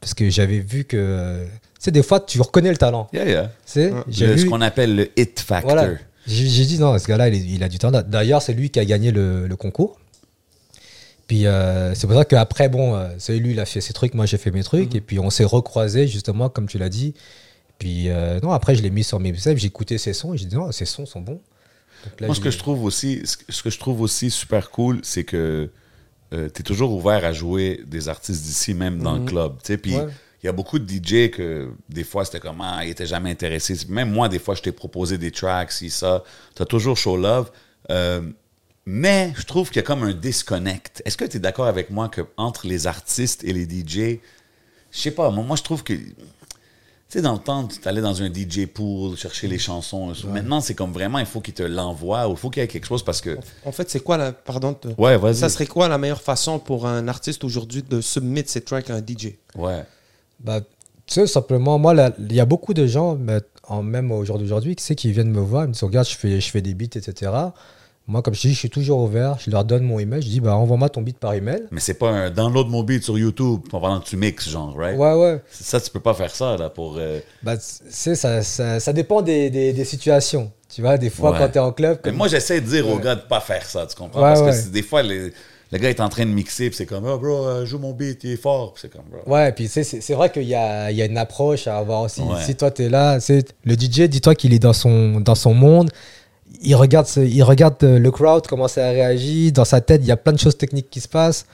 parce 0.00 0.14
que 0.14 0.30
j'avais 0.30 0.60
vu 0.60 0.84
que. 0.84 1.44
Tu 1.44 1.86
sais, 1.86 1.90
des 1.90 2.02
fois, 2.02 2.20
tu 2.20 2.40
reconnais 2.40 2.70
le 2.70 2.76
talent. 2.76 3.08
Yeah, 3.12 3.24
yeah. 3.26 3.50
Vu. 4.06 4.38
ce 4.38 4.46
qu'on 4.46 4.60
appelle 4.60 4.96
le 4.96 5.10
hit 5.16 5.40
factor. 5.40 5.72
Voilà. 5.72 5.94
J'ai 6.26 6.64
dit 6.64 6.78
non, 6.78 6.96
ce 6.98 7.06
gars-là, 7.06 7.28
il, 7.28 7.62
a 7.62 7.68
du 7.68 7.78
talent. 7.78 8.02
D'ailleurs, 8.06 8.42
c'est 8.42 8.52
lui 8.54 8.70
qui 8.70 8.78
a 8.78 8.84
gagné 8.84 9.10
le, 9.10 9.46
le 9.46 9.56
concours. 9.56 9.98
Puis 11.26 11.46
euh, 11.46 11.94
c'est 11.94 12.06
pour 12.06 12.16
ça 12.16 12.24
qu'après, 12.24 12.68
bon, 12.68 12.94
euh, 12.94 13.08
c'est 13.18 13.36
lui, 13.38 13.52
il 13.52 13.60
a 13.60 13.64
fait 13.64 13.80
ses 13.80 13.92
trucs, 13.92 14.14
moi 14.14 14.26
j'ai 14.26 14.38
fait 14.38 14.50
mes 14.50 14.62
trucs. 14.62 14.94
Et 14.94 15.00
puis 15.00 15.18
on 15.18 15.30
s'est 15.30 15.44
recroisés, 15.44 16.06
justement, 16.06 16.48
comme 16.48 16.66
tu 16.66 16.78
l'as 16.78 16.88
dit. 16.88 17.14
Puis 17.78 18.08
euh, 18.10 18.38
non, 18.42 18.50
après, 18.52 18.74
je 18.74 18.82
l'ai 18.82 18.90
mis 18.90 19.04
sur 19.04 19.18
mes 19.20 19.34
j'ai 19.34 19.66
écouté 19.66 19.98
ses 19.98 20.12
sons 20.12 20.34
et 20.34 20.38
j'ai 20.38 20.46
dit 20.46 20.56
non, 20.56 20.70
ses 20.72 20.84
sons 20.84 21.06
sont 21.06 21.20
bons. 21.20 21.40
Donc 22.04 22.20
là, 22.20 22.26
Moi, 22.28 22.34
ce 22.36 22.40
que 22.40 22.50
je 22.50 22.58
trouve 22.58 22.84
aussi, 22.84 23.22
ce 23.24 23.62
que- 23.62 23.70
je 23.70 23.78
trouve 23.78 24.00
aussi 24.00 24.30
super 24.30 24.70
cool, 24.70 25.00
c'est 25.02 25.24
que 25.24 25.70
tu 26.30 26.36
es 26.38 26.48
toujours 26.64 26.92
ouvert 26.92 27.24
à 27.24 27.32
jouer 27.32 27.82
des 27.86 28.08
artistes 28.08 28.42
d'ici, 28.42 28.74
même 28.74 28.98
dans 29.02 29.16
le 29.18 29.24
club. 29.24 29.54
tu 29.62 29.66
sais. 29.68 29.76
Puis 29.78 29.92
il 30.42 30.46
y 30.46 30.48
a 30.48 30.52
beaucoup 30.52 30.78
de 30.80 30.88
DJ 30.88 31.30
que 31.30 31.70
des 31.88 32.02
fois, 32.02 32.24
c'était 32.24 32.40
comme, 32.40 32.60
ah, 32.60 32.80
ils 32.82 32.88
n'étaient 32.88 33.06
jamais 33.06 33.30
intéressés. 33.30 33.76
Même 33.88 34.10
moi, 34.10 34.28
des 34.28 34.40
fois, 34.40 34.54
je 34.56 34.62
t'ai 34.62 34.72
proposé 34.72 35.16
des 35.18 35.30
tracks, 35.30 35.70
si 35.70 35.88
ça. 35.88 36.24
Tu 36.56 36.62
as 36.62 36.66
toujours 36.66 36.96
show 36.96 37.16
love. 37.16 37.50
Euh, 37.90 38.22
mais 38.84 39.32
je 39.36 39.44
trouve 39.44 39.68
qu'il 39.68 39.76
y 39.76 39.80
a 39.80 39.82
comme 39.86 40.02
un 40.02 40.12
disconnect. 40.12 41.02
Est-ce 41.04 41.16
que 41.16 41.24
tu 41.24 41.36
es 41.36 41.40
d'accord 41.40 41.66
avec 41.66 41.90
moi 41.90 42.08
que 42.08 42.22
entre 42.36 42.66
les 42.66 42.86
artistes 42.86 43.44
et 43.44 43.52
les 43.52 43.64
DJ, 43.64 44.18
je 44.90 44.98
sais 44.98 45.10
pas, 45.12 45.30
moi, 45.30 45.44
moi, 45.44 45.56
je 45.56 45.62
trouve 45.62 45.82
que. 45.84 45.94
Tu 45.94 47.18
sais, 47.18 47.22
dans 47.22 47.34
le 47.34 47.38
temps, 47.38 47.68
tu 47.68 47.86
allais 47.86 48.00
dans 48.00 48.22
un 48.22 48.32
DJ 48.32 48.66
pool, 48.66 49.16
chercher 49.18 49.46
les 49.46 49.58
chansons. 49.58 50.14
Maintenant, 50.28 50.60
c'est 50.62 50.74
comme 50.74 50.92
vraiment, 50.92 51.18
il 51.18 51.26
faut 51.26 51.40
qu'il 51.42 51.52
te 51.54 51.62
l'envoie 51.62 52.26
ou 52.26 52.32
il 52.32 52.36
faut 52.38 52.48
qu'il 52.48 52.62
y 52.62 52.64
ait 52.64 52.68
quelque 52.68 52.86
chose 52.86 53.04
parce 53.04 53.20
que. 53.20 53.38
En 53.66 53.72
fait, 53.72 53.88
c'est 53.90 54.00
quoi 54.00 54.16
la. 54.16 54.32
Pardon. 54.32 54.72
te- 54.74 54.88
Ouais, 54.98 55.16
vas-y. 55.18 55.36
Ça 55.36 55.48
serait 55.50 55.66
quoi 55.66 55.88
la 55.88 55.98
meilleure 55.98 56.22
façon 56.22 56.58
pour 56.58 56.86
un 56.86 57.06
artiste 57.08 57.44
aujourd'hui 57.44 57.82
de 57.82 58.00
submettre 58.00 58.50
ses 58.50 58.62
tracks 58.62 58.88
à 58.90 58.94
un 58.94 59.00
DJ 59.00 59.34
Ouais. 59.54 59.84
Bah, 60.40 60.60
tu 60.60 61.14
sais, 61.14 61.26
simplement, 61.26 61.78
moi, 61.78 61.94
il 62.18 62.32
y 62.32 62.40
a 62.40 62.46
beaucoup 62.46 62.72
de 62.74 62.86
gens, 62.86 63.14
mais 63.16 63.40
en, 63.68 63.82
même 63.82 64.10
au 64.10 64.24
jour 64.24 64.38
d'aujourd'hui, 64.38 64.74
qui, 64.74 64.82
sait, 64.82 64.94
qui 64.96 65.12
viennent 65.12 65.30
me 65.30 65.40
voir, 65.40 65.64
ils 65.64 65.68
me 65.68 65.72
disent, 65.74 65.82
regarde, 65.84 66.08
je 66.08 66.16
fais, 66.16 66.40
je 66.40 66.50
fais 66.50 66.62
des 66.62 66.72
beats, 66.74 66.96
etc. 66.98 67.30
Moi, 68.08 68.20
comme 68.20 68.34
je 68.34 68.40
dis, 68.40 68.52
je 68.52 68.58
suis 68.58 68.68
toujours 68.70 68.98
ouvert, 69.00 69.38
je 69.38 69.48
leur 69.50 69.64
donne 69.64 69.84
mon 69.84 69.98
email, 70.00 70.20
je 70.22 70.28
dis, 70.28 70.40
bah, 70.40 70.56
envoie-moi 70.56 70.88
ton 70.88 71.02
beat 71.02 71.18
par 71.18 71.34
email. 71.34 71.62
Mais 71.70 71.78
c'est 71.80 71.94
pas 71.94 72.10
un 72.10 72.30
download 72.30 72.68
mon 72.68 72.82
beat 72.82 73.04
sur 73.04 73.16
YouTube 73.16 73.60
pendant 73.70 74.00
que 74.00 74.06
tu 74.06 74.16
mixes, 74.16 74.48
genre, 74.50 74.74
right? 74.76 74.98
Ouais, 74.98 75.14
ouais. 75.14 75.40
Ça, 75.50 75.80
tu 75.80 75.88
peux 75.90 76.00
pas 76.00 76.12
faire 76.12 76.34
ça, 76.34 76.56
là, 76.56 76.68
pour. 76.68 76.96
euh, 76.98 77.20
Bah, 77.44 77.54
c'est, 77.60 78.16
ça, 78.16 78.42
ça, 78.42 78.80
ça 78.80 78.92
dépend 78.92 79.22
des, 79.22 79.50
des, 79.50 79.72
des 79.72 79.84
situations. 79.84 80.50
Tu 80.68 80.80
vois, 80.82 80.98
des 80.98 81.10
fois, 81.10 81.30
Ouais. 81.30 81.38
quand 81.38 81.48
tu 81.50 81.58
es 81.58 81.60
en 81.60 81.70
club. 81.70 82.00
Mais 82.04 82.12
moi, 82.12 82.26
j'essaie 82.26 82.60
de 82.60 82.66
dire 82.66 82.88
aux 82.88 82.96
Ouais. 82.96 83.02
gars 83.02 83.14
de 83.14 83.20
pas 83.20 83.40
faire 83.40 83.64
ça, 83.64 83.86
tu 83.86 83.94
comprends? 83.94 84.20
Ouais, 84.20 84.34
Parce 84.44 84.62
que 84.62 84.68
des 84.70 84.82
fois, 84.82 85.02
les- 85.02 85.32
le 85.70 85.78
gars 85.78 85.88
est 85.88 86.00
en 86.00 86.08
train 86.08 86.26
de 86.26 86.30
mixer, 86.30 86.68
puis 86.70 86.76
c'est 86.76 86.86
comme, 86.86 87.06
oh, 87.06 87.18
bro, 87.18 87.46
euh, 87.46 87.64
joue 87.64 87.78
mon 87.78 87.92
beat, 87.92 88.24
il 88.24 88.32
est 88.32 88.36
fort. 88.36 88.74
C'est 88.76 88.90
comme, 88.92 89.04
bro. 89.10 89.32
Ouais, 89.32 89.52
puis 89.52 89.68
c'est 89.68 90.12
vrai 90.14 90.30
qu'il 90.30 90.42
y 90.42 90.54
a, 90.56 90.90
y 90.90 91.00
a 91.00 91.04
une 91.06 91.16
approche 91.18 91.66
à 91.68 91.78
avoir 91.78 92.02
aussi. 92.02 92.20
Si 92.44 92.56
toi, 92.56 92.70
tu 92.72 92.82
es 92.82 92.88
là, 92.88 93.18
le 93.64 93.74
DJ, 93.76 94.08
dis-toi 94.08 94.34
qu'il 94.34 94.52
est 94.52 94.58
dans 94.58 94.72
son, 94.72 95.20
dans 95.20 95.36
son 95.36 95.54
monde. 95.54 95.90
Il 96.62 96.74
regarde, 96.74 97.06
ce- 97.06 97.20
il 97.20 97.42
regarde 97.42 97.76
euh, 97.82 97.98
le 97.98 98.10
crowd, 98.10 98.46
comment 98.46 98.68
ça 98.68 98.88
réagit. 98.90 99.52
Dans 99.52 99.64
sa 99.64 99.80
tête, 99.80 100.00
il 100.04 100.08
y 100.08 100.12
a 100.12 100.16
plein 100.16 100.32
de 100.32 100.38
choses 100.38 100.56
techniques 100.58 100.90
qui 100.90 101.00
se 101.00 101.08
passent. 101.08 101.46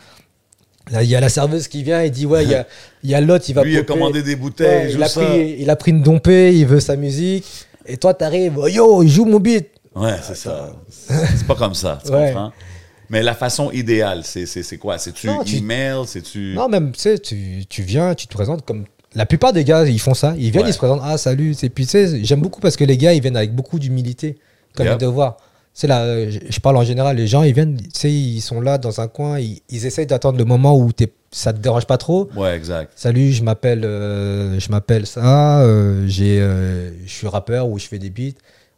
Là, 0.90 1.02
il 1.02 1.10
y 1.10 1.14
a 1.16 1.20
la 1.20 1.28
serveuse 1.28 1.68
qui 1.68 1.82
vient 1.82 2.00
et 2.02 2.10
dit 2.10 2.24
Ouais, 2.26 2.44
il 2.44 2.50
y 2.50 2.54
a, 2.54 2.66
il 3.04 3.10
y 3.10 3.14
a 3.14 3.20
l'autre, 3.20 3.44
il 3.48 3.54
va 3.54 3.62
Lui, 3.62 3.72
il 3.74 3.78
a 3.78 3.82
commandé 3.82 4.22
des 4.22 4.36
bouteilles, 4.36 4.92
il 4.94 5.02
a 5.02 5.08
ça. 5.08 5.20
pris, 5.24 5.56
il 5.58 5.68
a 5.70 5.76
pris 5.76 5.90
une 5.90 6.02
dompée, 6.02 6.54
il 6.56 6.66
veut 6.66 6.80
sa 6.80 6.96
musique. 6.96 7.44
Et 7.86 7.96
toi, 7.96 8.14
t'arrives 8.14 8.54
Oh, 8.58 8.66
Yo, 8.68 9.02
il 9.02 9.08
joue 9.08 9.24
mon 9.24 9.38
beat. 9.40 9.68
Ouais, 9.94 10.16
c'est 10.22 10.36
ça. 10.36 10.72
C'est 10.88 11.46
pas 11.46 11.54
comme 11.56 11.74
ça, 11.74 11.98
tu 12.04 12.12
Ouais. 12.12 12.28
comprends? 12.32 12.52
Mais 13.10 13.22
la 13.22 13.34
façon 13.34 13.70
idéale, 13.70 14.20
c'est 14.24 14.44
c'est- 14.46 14.62
c'est 14.62 14.76
quoi? 14.76 14.98
C'est-tu 14.98 15.28
email? 15.56 16.02
C'est-tu... 16.06 16.52
Non, 16.54 16.68
même, 16.68 16.92
tu 16.92 17.00
sais, 17.00 17.18
tu, 17.18 17.64
tu 17.68 17.82
viens, 17.82 18.14
tu 18.14 18.26
te 18.26 18.32
présentes 18.34 18.64
comme. 18.66 18.84
La 19.14 19.24
plupart 19.24 19.54
des 19.54 19.64
gars, 19.64 19.84
ils 19.86 19.98
font 19.98 20.12
ça. 20.12 20.34
Ils 20.38 20.50
viennent, 20.50 20.64
Ouais. 20.64 20.70
ils 20.70 20.74
se 20.74 20.78
présentent. 20.78 21.00
Ah, 21.02 21.16
salut. 21.16 21.54
Et 21.62 21.70
puis, 21.70 21.86
tu 21.86 21.92
sais, 21.92 22.22
j'aime 22.22 22.40
beaucoup 22.42 22.60
parce 22.60 22.76
que 22.76 22.84
les 22.84 22.98
gars, 22.98 23.14
ils 23.14 23.22
viennent 23.22 23.38
avec 23.38 23.54
beaucoup 23.54 23.78
d'humilité, 23.78 24.36
comme 24.78 24.86
Yep. 24.86 25.34
C'est 25.74 25.86
là, 25.86 26.02
euh, 26.02 26.28
je, 26.50 26.58
parle 26.58 26.76
en 26.76 26.82
général, 26.82 27.16
les 27.16 27.28
gens, 27.28 27.44
ils 27.44 27.54
viennent, 27.54 27.76
tu 27.76 27.88
sais, 27.92 28.10
ils 28.10 28.40
sont 28.40 28.60
là 28.60 28.78
dans 28.78 29.00
un 29.00 29.06
coin, 29.06 29.38
ils, 29.38 29.60
ils 29.68 29.86
essayent 29.86 30.06
d'attendre 30.06 30.36
le 30.36 30.44
moment 30.44 30.76
où 30.76 30.90
t'es, 30.90 31.12
ça 31.30 31.52
te 31.52 31.58
dérange 31.58 31.86
pas 31.86 31.98
trop. 31.98 32.28
Ouais, 32.34 32.56
exact. 32.56 32.92
Salut, 32.96 33.30
je 33.30 33.44
m'appelle, 33.44 33.84
euh, 33.84 34.58
je 34.58 34.70
m'appelle 34.70 35.06
ça, 35.06 35.60
euh, 35.60 36.04
j'ai, 36.08 36.40
euh, 36.40 36.90
je 37.06 37.12
suis 37.12 37.28
rappeur 37.28 37.68
ou 37.68 37.78
je 37.78 37.86
fais 37.86 38.00
des 38.00 38.10
beats. 38.10 38.36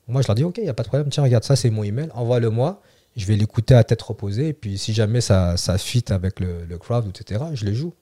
Moi, 0.08 0.20
je 0.20 0.26
leur 0.26 0.34
dis, 0.34 0.44
ok, 0.44 0.58
il 0.58 0.64
n'y 0.64 0.68
a 0.68 0.74
pas 0.74 0.82
de 0.82 0.88
problème, 0.88 1.08
tiens, 1.08 1.22
regarde, 1.22 1.44
ça, 1.44 1.56
c'est 1.56 1.70
mon 1.70 1.84
email, 1.84 2.10
envoie-le-moi. 2.14 2.82
Je 3.16 3.24
vais 3.24 3.36
l'écouter 3.36 3.74
à 3.74 3.82
tête 3.82 4.02
reposée. 4.02 4.48
Et 4.48 4.52
puis, 4.52 4.76
si 4.76 4.92
jamais 4.92 5.22
ça, 5.22 5.56
ça 5.56 5.78
fit 5.78 6.04
avec 6.10 6.38
le, 6.38 6.66
le 6.68 6.78
crowd, 6.78 7.08
etc., 7.08 7.44
je 7.54 7.64
les 7.64 7.74
joue 7.74 7.94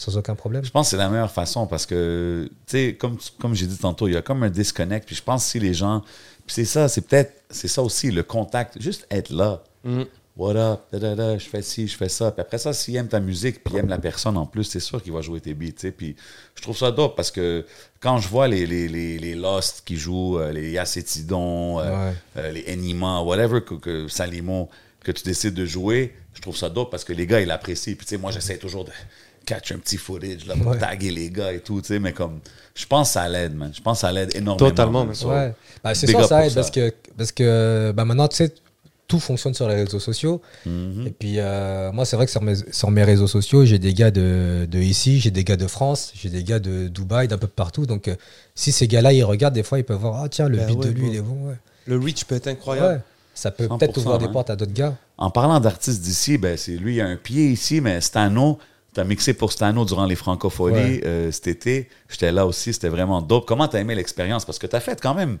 sans 0.00 0.16
aucun 0.16 0.34
problème. 0.34 0.64
Je 0.64 0.70
pense 0.70 0.86
que 0.86 0.90
c'est 0.90 0.96
la 0.96 1.08
meilleure 1.08 1.30
façon 1.30 1.66
parce 1.66 1.86
que, 1.86 2.48
tu 2.66 2.76
sais, 2.76 2.96
comme, 2.98 3.18
comme 3.38 3.54
j'ai 3.54 3.66
dit 3.66 3.76
tantôt, 3.76 4.08
il 4.08 4.14
y 4.14 4.16
a 4.16 4.22
comme 4.22 4.42
un 4.42 4.50
disconnect. 4.50 5.06
Puis 5.06 5.14
je 5.14 5.22
pense 5.22 5.44
que 5.44 5.50
si 5.50 5.60
les 5.60 5.74
gens. 5.74 6.00
Puis 6.46 6.54
c'est 6.54 6.64
ça, 6.64 6.88
c'est 6.88 7.02
peut-être. 7.02 7.39
C'est 7.50 7.68
ça 7.68 7.82
aussi, 7.82 8.10
le 8.10 8.22
contact. 8.22 8.80
Juste 8.80 9.06
être 9.10 9.30
là. 9.30 9.62
Mm. 9.84 10.02
What 10.36 10.56
up? 10.56 10.80
Da, 10.92 10.98
da, 10.98 11.14
da, 11.14 11.38
je 11.38 11.46
fais 11.48 11.60
ci, 11.60 11.86
je 11.88 11.96
fais 11.96 12.08
ça. 12.08 12.30
Puis 12.30 12.40
après 12.40 12.56
ça, 12.58 12.72
s'il 12.72 12.96
aime 12.96 13.08
ta 13.08 13.20
musique, 13.20 13.62
puis 13.62 13.74
il 13.74 13.78
aime 13.80 13.88
la 13.88 13.98
personne 13.98 14.36
en 14.38 14.46
plus, 14.46 14.64
c'est 14.64 14.80
sûr 14.80 15.02
qu'il 15.02 15.12
va 15.12 15.20
jouer 15.20 15.40
tes 15.40 15.52
beats. 15.54 15.90
Puis 15.96 16.16
je 16.54 16.62
trouve 16.62 16.76
ça 16.76 16.90
dope 16.92 17.14
parce 17.16 17.30
que 17.30 17.66
quand 18.00 18.18
je 18.18 18.28
vois 18.28 18.48
les, 18.48 18.64
les, 18.66 18.88
les, 18.88 19.18
les 19.18 19.34
Lost 19.34 19.82
qui 19.84 19.96
jouent, 19.96 20.38
euh, 20.38 20.52
les 20.52 20.70
Yacétidon, 20.70 21.80
euh, 21.80 21.82
Ouais. 22.10 22.14
euh, 22.38 22.52
les 22.52 22.64
Enima, 22.72 23.20
whatever, 23.22 23.60
que, 23.60 23.74
que 23.74 24.08
Salimo, 24.08 24.70
que 25.04 25.12
tu 25.12 25.24
décides 25.24 25.54
de 25.54 25.66
jouer, 25.66 26.14
je 26.32 26.40
trouve 26.40 26.56
ça 26.56 26.70
dope 26.70 26.90
parce 26.90 27.04
que 27.04 27.12
les 27.12 27.26
gars, 27.26 27.40
ils 27.40 27.48
l'apprécient. 27.48 27.94
Puis 27.94 28.06
tu 28.06 28.10
sais, 28.14 28.18
moi, 28.18 28.30
j'essaie 28.30 28.56
toujours 28.56 28.84
de 28.84 28.92
catch 29.50 29.72
un 29.72 29.78
petit 29.78 29.96
footage 29.96 30.46
là, 30.46 30.54
pour 30.56 30.68
Ouais. 30.72 30.78
taguer 30.78 31.10
les 31.10 31.30
gars 31.30 31.52
et 31.52 31.60
tout, 31.60 31.80
tu 31.80 31.88
sais, 31.88 31.98
mais 31.98 32.12
comme, 32.12 32.38
je 32.74 32.86
pense 32.86 33.10
ça 33.12 33.28
l'aide, 33.28 33.54
man. 33.54 33.72
Je 33.74 33.80
pense 33.82 34.00
ça 34.00 34.12
l'aide 34.12 34.30
énormément. 34.34 34.68
Totalement, 34.70 35.04
man. 35.04 35.14
So, 35.14 35.28
Ouais. 35.28 35.52
Bah, 35.82 35.94
c'est 35.94 36.06
ça 36.06 36.12
pour 36.12 36.22
aide 36.22 36.50
ça. 36.50 36.54
parce 36.54 36.70
que, 36.70 36.92
parce 37.16 37.32
que 37.32 37.92
bah, 37.96 38.04
maintenant, 38.04 38.28
tu 38.28 38.36
sais, 38.36 38.52
tout 39.08 39.18
fonctionne 39.18 39.54
sur 39.54 39.68
les 39.68 39.74
réseaux 39.74 39.98
sociaux. 39.98 40.40
Mhm. 40.66 41.06
Et 41.08 41.10
puis, 41.10 41.34
euh, 41.38 41.90
moi, 41.92 42.04
c'est 42.04 42.14
vrai 42.14 42.26
que 42.26 42.30
sur 42.32 42.42
mes, 42.42 42.54
sur 42.70 42.90
mes 42.92 43.02
réseaux 43.02 43.26
sociaux, 43.26 43.64
j'ai 43.64 43.80
des 43.80 43.92
gars 43.92 44.12
de, 44.12 44.68
de 44.70 44.78
ici, 44.78 45.18
j'ai 45.18 45.32
des 45.32 45.42
gars 45.42 45.56
de 45.56 45.66
France, 45.66 46.12
j'ai 46.14 46.30
des 46.30 46.44
gars 46.44 46.60
de 46.60 46.86
Dubaï, 46.86 47.26
d'un 47.26 47.38
peu 47.38 47.48
partout. 47.48 47.86
Donc, 47.86 48.06
euh, 48.06 48.14
si 48.54 48.70
ces 48.70 48.86
gars-là, 48.86 49.12
ils 49.12 49.24
regardent, 49.24 49.54
des 49.54 49.64
fois, 49.64 49.78
ils 49.80 49.84
peuvent 49.84 49.98
voir, 49.98 50.22
ah 50.22 50.28
tiens, 50.28 50.48
le 50.48 50.58
Ben 50.58 50.66
beat 50.68 50.78
ouais, 50.78 50.86
de 50.86 50.90
lui, 50.92 51.08
il 51.08 51.16
est 51.16 51.22
bon. 51.22 51.48
Ouais. 51.48 51.56
Le 51.86 51.98
reach 51.98 52.24
peut 52.24 52.36
être 52.36 52.46
incroyable. 52.46 52.94
Ouais. 52.94 53.00
Ça 53.34 53.50
peut 53.50 53.64
100%, 53.66 53.78
peut-être 53.78 53.96
ouvrir 53.98 54.18
des 54.18 54.26
hein. 54.26 54.32
portes 54.32 54.50
à 54.50 54.54
d'autres 54.56 54.72
gars. 54.72 54.94
En 55.18 55.30
parlant 55.30 55.58
d'artistes 55.58 56.02
d'ici, 56.02 56.38
ben, 56.38 56.56
c'est 56.56 56.76
lui, 56.76 56.96
il 56.96 57.00
a 57.00 57.06
un 57.06 57.16
pied 57.16 57.48
ici, 57.48 57.80
mais 57.80 58.00
Stano, 58.00 58.58
tu 58.94 59.00
as 59.00 59.04
mixé 59.04 59.34
pour 59.34 59.52
Stano 59.52 59.84
durant 59.84 60.06
les 60.06 60.16
francophonies 60.16 60.76
Ouais. 60.76 61.00
euh, 61.04 61.30
cet 61.32 61.46
été. 61.46 61.88
J'étais 62.08 62.32
là 62.32 62.46
aussi, 62.46 62.72
c'était 62.72 62.88
vraiment 62.88 63.22
dope. 63.22 63.46
Comment 63.46 63.68
tu 63.68 63.76
as 63.76 63.80
aimé 63.80 63.94
l'expérience? 63.94 64.44
Parce 64.44 64.58
que 64.58 64.66
tu 64.66 64.74
as 64.76 64.80
fait 64.80 65.00
quand 65.00 65.14
même 65.14 65.38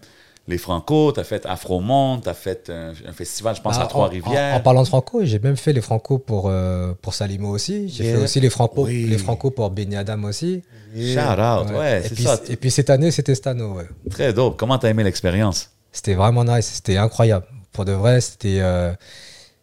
les 0.48 0.56
Franco, 0.58 1.12
tu 1.12 1.20
as 1.20 1.24
fait 1.24 1.44
Afromonde, 1.46 2.22
tu 2.22 2.28
as 2.28 2.34
fait 2.34 2.70
un, 2.70 2.92
un 3.06 3.12
festival, 3.12 3.54
je 3.54 3.60
pense, 3.60 3.76
Bah, 3.76 3.84
à 3.84 3.86
Trois-Rivières. 3.86 4.54
En, 4.54 4.56
en 4.58 4.60
parlant 4.60 4.82
de 4.82 4.88
Franco, 4.88 5.20
j'ai 5.24 5.38
même 5.38 5.56
fait 5.56 5.72
les 5.72 5.80
Franco 5.82 6.18
pour, 6.18 6.48
euh, 6.48 6.92
pour 7.02 7.14
Salimo 7.14 7.50
aussi. 7.50 7.88
J'ai 7.88 8.04
Yeah. 8.04 8.16
fait 8.16 8.22
aussi 8.24 8.40
les 8.40 8.50
Franco, 8.50 8.84
Oui. 8.86 9.04
les 9.04 9.18
Franco 9.18 9.50
pour 9.50 9.68
Benny 9.70 9.96
Adam 9.96 10.24
aussi. 10.24 10.62
Shout 10.96 11.18
out, 11.20 11.70
ouais, 11.72 12.00
et, 12.00 12.08
c'est 12.08 12.14
puis, 12.14 12.24
ça. 12.24 12.40
et 12.48 12.56
puis 12.56 12.70
cette 12.70 12.90
année, 12.90 13.10
c'était 13.12 13.34
Stano. 13.36 13.74
Ouais. 13.74 13.84
Très 14.10 14.32
dope. 14.32 14.56
Comment 14.56 14.76
tu 14.78 14.86
as 14.86 14.90
aimé 14.90 15.04
l'expérience? 15.04 15.70
C'était 15.92 16.14
vraiment 16.14 16.44
nice, 16.44 16.66
c'était 16.66 16.96
incroyable. 16.96 17.46
Pour 17.72 17.84
de 17.84 17.92
vrai, 17.92 18.20
c'était 18.20 18.58
euh, 18.60 18.92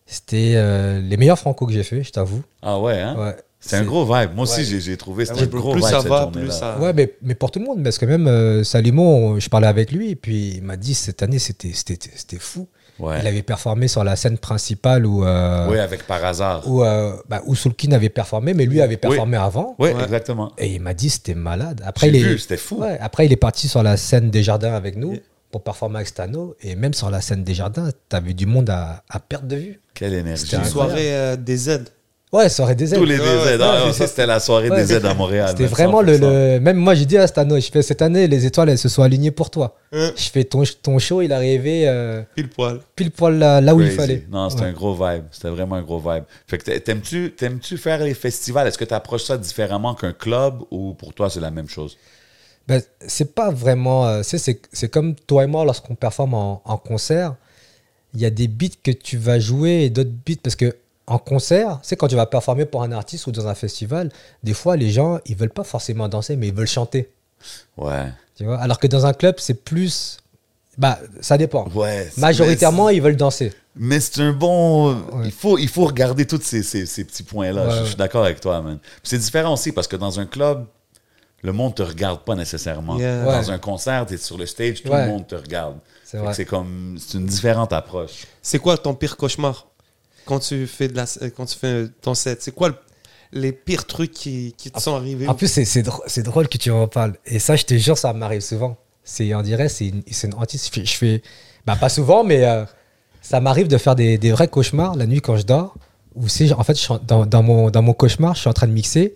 c'était 0.06 0.54
euh, 0.56 1.02
les 1.02 1.18
meilleurs 1.18 1.40
franco 1.40 1.66
que 1.66 1.74
j'ai 1.74 1.84
fait, 1.84 2.04
je 2.04 2.12
t'avoue. 2.12 2.42
Ah 2.62 2.80
ouais, 2.80 3.00
hein? 3.00 3.16
Ouais. 3.18 3.36
C'est 3.70 3.78
un 3.78 3.84
gros 3.84 4.06
vibe. 4.06 4.32
Moi 4.36 4.44
aussi, 4.44 4.62
Ouais. 4.74 4.80
j'ai- 4.80 4.98
trouvé 4.98 5.24
Ah 5.28 5.34
c'était 5.34 5.42
ouais, 5.48 5.56
un 5.56 5.60
gros 5.60 5.72
plus 5.74 5.82
vibe 5.82 5.90
ça 5.90 6.00
cette 6.02 6.10
va, 6.10 6.28
plus 6.28 6.52
ça. 6.52 6.78
Ouais, 6.80 6.94
mais, 6.94 7.14
mais 7.22 7.36
pour 7.36 7.52
tout 7.52 7.60
le 7.60 7.66
monde, 7.66 7.84
parce 7.84 7.98
que 7.98 8.06
même 8.06 8.28
euh, 8.28 8.64
Salimo, 8.64 9.40
je 9.40 9.50
parlais 9.50 9.68
avec 9.68 9.92
lui, 9.92 10.12
et 10.12 10.16
puis 10.16 10.56
il 10.58 10.64
m'a 10.64 10.78
dit 10.78 10.94
cette 10.94 11.22
année, 11.24 11.40
c'était 11.40 11.72
c'était- 11.74 12.10
c'était 12.16 12.40
fou. 12.40 12.68
Ouais. 13.00 13.20
Il 13.22 13.28
avait 13.28 13.44
performé 13.44 13.88
sur 13.88 14.04
la 14.04 14.16
scène 14.16 14.40
principale 14.40 15.06
où, 15.06 15.24
euh, 15.24 15.70
Oui, 15.70 15.78
avec 15.78 16.08
par 16.08 16.26
hasard. 16.26 16.64
où, 16.68 16.84
euh, 16.84 17.14
bah, 17.30 17.44
où 17.46 17.54
Soulkin 17.54 17.92
avait 17.92 18.10
performé, 18.10 18.56
mais 18.56 18.66
lui 18.66 18.82
avait 18.82 18.98
performé 18.98 19.38
avant. 19.38 19.76
Oui, 19.78 19.92
Ouais. 19.92 20.04
exactement. 20.04 20.52
Et 20.58 20.74
il 20.74 20.82
m'a 20.82 20.96
dit 20.96 21.12
c'était 21.12 21.36
malade. 21.36 21.82
Après 21.86 22.08
il, 22.10 22.16
est, 22.16 22.24
vu, 22.24 22.40
c'était 22.40 22.58
fou. 22.58 22.78
ouais, 22.82 22.98
après, 23.00 23.28
il 23.28 23.32
est 23.32 23.36
parti 23.36 23.68
sur 23.68 23.84
la 23.84 23.98
scène 23.98 24.32
des 24.32 24.42
jardins 24.42 24.74
avec 24.74 24.96
nous 24.98 25.12
Yeah. 25.12 25.22
pour 25.52 25.62
performer 25.64 25.98
avec 25.98 26.08
Stano. 26.08 26.56
Et 26.64 26.76
même 26.76 26.96
sur 26.96 27.12
la 27.12 27.22
scène 27.22 27.44
des 27.44 27.54
jardins, 27.54 27.92
t'avais 28.10 28.34
du 28.34 28.48
monde 28.48 28.72
à, 28.72 29.04
à 29.10 29.20
perte 29.20 29.46
de 29.46 29.58
vue. 29.58 29.80
Quelle 29.94 30.14
énergie. 30.16 30.46
C'était 30.46 30.58
Une 30.58 30.66
soirée 30.66 31.14
euh, 31.16 31.36
des 31.36 31.70
aides. 31.70 31.90
Ouais, 32.34 32.48
aurait 32.60 32.76
des 32.76 32.94
ailes. 32.94 33.00
Tous 33.00 33.06
les 33.06 33.16
DZ. 33.18 33.22
ouais, 33.22 33.58
Ah, 33.62 33.86
ouais, 33.86 33.94
ça, 33.94 34.06
c'était 34.06 34.26
la 34.26 34.42
soirée 34.42 34.70
Ouais. 34.70 34.84
des 34.84 34.92
aides 34.94 35.06
à 35.06 35.14
Montréal. 35.14 35.48
C'était 35.50 35.66
vraiment 35.66 36.02
le, 36.02 36.18
100%. 36.18 36.20
le- 36.56 36.60
Même 36.60 36.76
moi, 36.76 36.94
j'ai 36.94 37.06
dit 37.06 37.18
à 37.18 37.26
Stano, 37.26 37.58
je 37.58 37.72
fais 37.72 37.82
cette 37.82 38.02
année, 38.02 38.28
les 38.28 38.46
étoiles, 38.46 38.68
elles 38.68 38.78
se 38.78 38.90
sont 38.90 39.02
alignées 39.02 39.32
pour 39.32 39.50
toi. 39.50 39.78
Hein. 39.94 40.12
Je 40.18 40.30
fais 40.30 40.44
ton, 40.44 40.64
ton 40.82 41.00
show, 41.00 41.22
il 41.22 41.32
est 41.32 41.34
arrivé 41.34 41.88
euh, 41.88 42.22
Pile 42.36 42.50
poil. 42.50 42.80
pile 42.98 43.12
poil 43.12 43.38
là, 43.40 43.62
là 43.62 43.74
où 43.74 43.80
il 43.82 43.92
fallait. 43.92 44.26
Non, 44.30 44.50
c'était 44.50 44.64
Ouais. 44.64 44.68
un 44.70 44.74
gros 44.74 44.94
vibe. 44.94 45.24
C'était 45.32 45.48
vraiment 45.50 45.76
un 45.78 45.82
gros 45.82 46.00
vibe. 46.00 46.24
Fait 46.48 46.58
que 46.58 46.66
t'a- 46.66 46.80
t'aimes-tu, 46.82 47.32
t'aimes-tu 47.32 47.78
faire 47.78 48.04
les 48.04 48.14
festivals? 48.14 48.68
Est-ce 48.68 48.78
que 48.78 48.84
tu 48.86 48.94
approches 48.94 49.24
ça 49.24 49.38
différemment 49.38 49.96
qu'un 49.96 50.12
club 50.14 50.64
ou 50.70 50.96
pour 50.96 51.14
toi 51.14 51.30
c'est 51.30 51.40
la 51.40 51.52
même 51.52 51.70
chose? 51.70 51.98
Ben, 52.68 52.82
c'est 53.08 53.34
pas 53.34 53.52
vraiment. 53.52 54.06
euh, 54.06 54.24
c'est- 54.24 54.38
c'est 54.38 54.60
c'est 54.74 54.90
comme 54.90 55.16
toi 55.16 55.46
et 55.46 55.48
moi 55.48 55.64
lorsqu'on 55.64 55.96
performe 55.96 56.34
en, 56.34 56.62
en 56.66 56.76
concert. 56.78 57.36
Il 58.14 58.20
y 58.20 58.26
a 58.26 58.30
des 58.30 58.50
beats 58.50 58.68
que 58.84 58.92
tu 58.92 59.16
vas 59.18 59.40
jouer 59.40 59.84
et 59.86 59.90
d'autres 59.90 60.12
beats 60.26 60.36
parce 60.44 60.58
que 60.58 60.76
en 61.08 61.18
concert, 61.18 61.80
c'est 61.84 61.96
quand 61.96 62.08
tu 62.10 62.16
vas 62.16 62.26
performer 62.26 62.66
pour 62.66 62.84
un 62.84 62.92
artiste 62.92 63.28
ou 63.28 63.32
dans 63.32 63.48
un 63.48 63.56
festival, 63.56 64.12
des 64.44 64.54
fois 64.54 64.76
les 64.76 64.90
gens 64.92 65.20
ils 65.26 65.36
veulent 65.36 65.50
pas 65.50 65.64
forcément 65.64 66.08
danser 66.10 66.36
mais 66.36 66.48
ils 66.50 66.54
veulent 66.54 66.68
chanter. 66.68 67.10
Ouais. 67.78 68.12
Tu 68.36 68.44
vois? 68.46 68.58
Alors 68.60 68.78
que 68.80 68.88
dans 68.88 69.06
un 69.06 69.14
club, 69.14 69.36
c'est 69.40 69.54
plus. 69.64 70.18
Bah, 70.78 71.00
ça 71.22 71.38
dépend. 71.38 71.68
Ouais. 71.70 72.08
Majoritairement, 72.18 72.90
ils 72.90 73.02
veulent 73.02 73.16
danser. 73.16 73.52
Mais 73.76 74.00
c'est 74.00 74.22
un 74.22 74.32
bon. 74.34 74.94
Ouais. 74.94 75.26
Il, 75.26 75.32
faut, 75.32 75.58
il 75.58 75.68
faut 75.70 75.86
regarder 75.86 76.26
tous 76.28 76.42
ces, 76.42 76.62
ces- 76.62 76.86
ces 76.86 77.04
petits 77.04 77.24
points-là. 77.24 77.68
Ouais, 77.68 77.76
je, 77.80 77.86
suis 77.86 77.96
d'accord 77.96 78.26
avec 78.26 78.40
toi, 78.40 78.62
man. 78.62 78.78
C'est 79.04 79.18
différent 79.18 79.54
aussi 79.54 79.72
parce 79.72 79.88
que 79.88 79.96
dans 79.96 80.20
un 80.20 80.26
club, 80.28 80.66
le 81.42 81.52
monde 81.52 81.74
te 81.76 81.82
regarde 81.84 82.22
pas 82.22 82.36
nécessairement. 82.36 82.98
Yeah. 83.00 83.26
Ouais. 83.26 83.34
Dans 83.42 83.52
un 83.52 83.58
concert, 83.60 84.06
tu 84.06 84.16
es 84.16 84.18
sur 84.18 84.38
le 84.38 84.46
stage, 84.46 84.84
tout 84.84 84.90
Ouais. 84.92 85.06
le 85.06 85.12
monde 85.12 85.26
te 85.28 85.36
regarde. 85.36 85.78
C'est 86.04 86.46
comme. 86.46 86.98
C'est 87.00 87.18
une 87.18 87.26
différente 87.26 87.74
approche. 87.74 88.26
C'est 88.42 88.60
quoi 88.60 88.78
ton 88.78 88.94
pire 88.94 89.18
cauchemar? 89.18 89.68
Quand 90.28 90.40
tu 90.40 90.68
fais 90.68 90.88
de 90.88 90.96
la 90.96 91.06
euh, 91.22 91.30
quand 91.36 91.46
tu 91.46 91.58
fais 91.58 91.86
ton 92.02 92.14
set 92.14 92.42
C'est 92.44 92.54
quoi 92.54 92.70
le- 92.70 92.76
les 93.32 93.52
pires 93.52 93.86
trucs 93.88 94.12
qui, 94.12 94.54
qui 94.58 94.70
te 94.72 94.80
sont 94.80 94.96
arrivés 94.96 95.28
En 95.28 95.34
plus, 95.36 95.48
c'est- 95.52 95.66
c'est 95.66 95.82
drôle, 95.84 96.06
drôle 96.24 96.48
que 96.48 96.58
tu 96.58 96.72
en 96.72 96.88
parles. 96.88 97.14
Et 97.26 97.40
ça, 97.40 97.56
je 97.56 97.64
te 97.66 97.74
jure, 97.76 97.98
ça 97.98 98.14
m'arrive 98.14 98.42
souvent. 98.42 98.78
C'est, 99.04 99.34
on 99.36 99.42
dirait, 99.42 99.68
c'est 99.70 99.88
une, 99.88 100.04
c'est 100.12 100.28
une 100.28 100.34
hantise. 100.36 100.70
Je 100.74 100.94
fais, 100.94 101.22
bah, 101.66 101.76
pas 101.76 101.90
souvent, 101.90 102.24
mais 102.24 102.46
euh, 102.46 102.64
ça 103.22 103.42
m'arrive 103.42 103.68
de 103.68 103.78
faire 103.78 103.96
des, 103.96 104.18
des 104.18 104.32
vrais 104.32 104.48
cauchemars 104.48 104.96
la 104.96 105.06
nuit 105.08 105.20
quand 105.22 105.36
je 105.38 105.44
dors. 105.44 105.76
Où 106.16 106.28
c'est, 106.30 106.52
en 106.54 106.64
fait, 106.64 106.76
je 106.76 106.82
suis 106.82 106.94
en- 106.94 107.00
dans, 107.06 107.26
dans 107.26 107.44
mon, 107.44 107.70
dans 107.70 107.82
mon 107.82 107.94
cauchemar, 107.94 108.34
je 108.36 108.40
suis 108.42 108.50
en 108.50 108.54
train 108.54 108.68
de 108.68 108.72
mixer. 108.74 109.16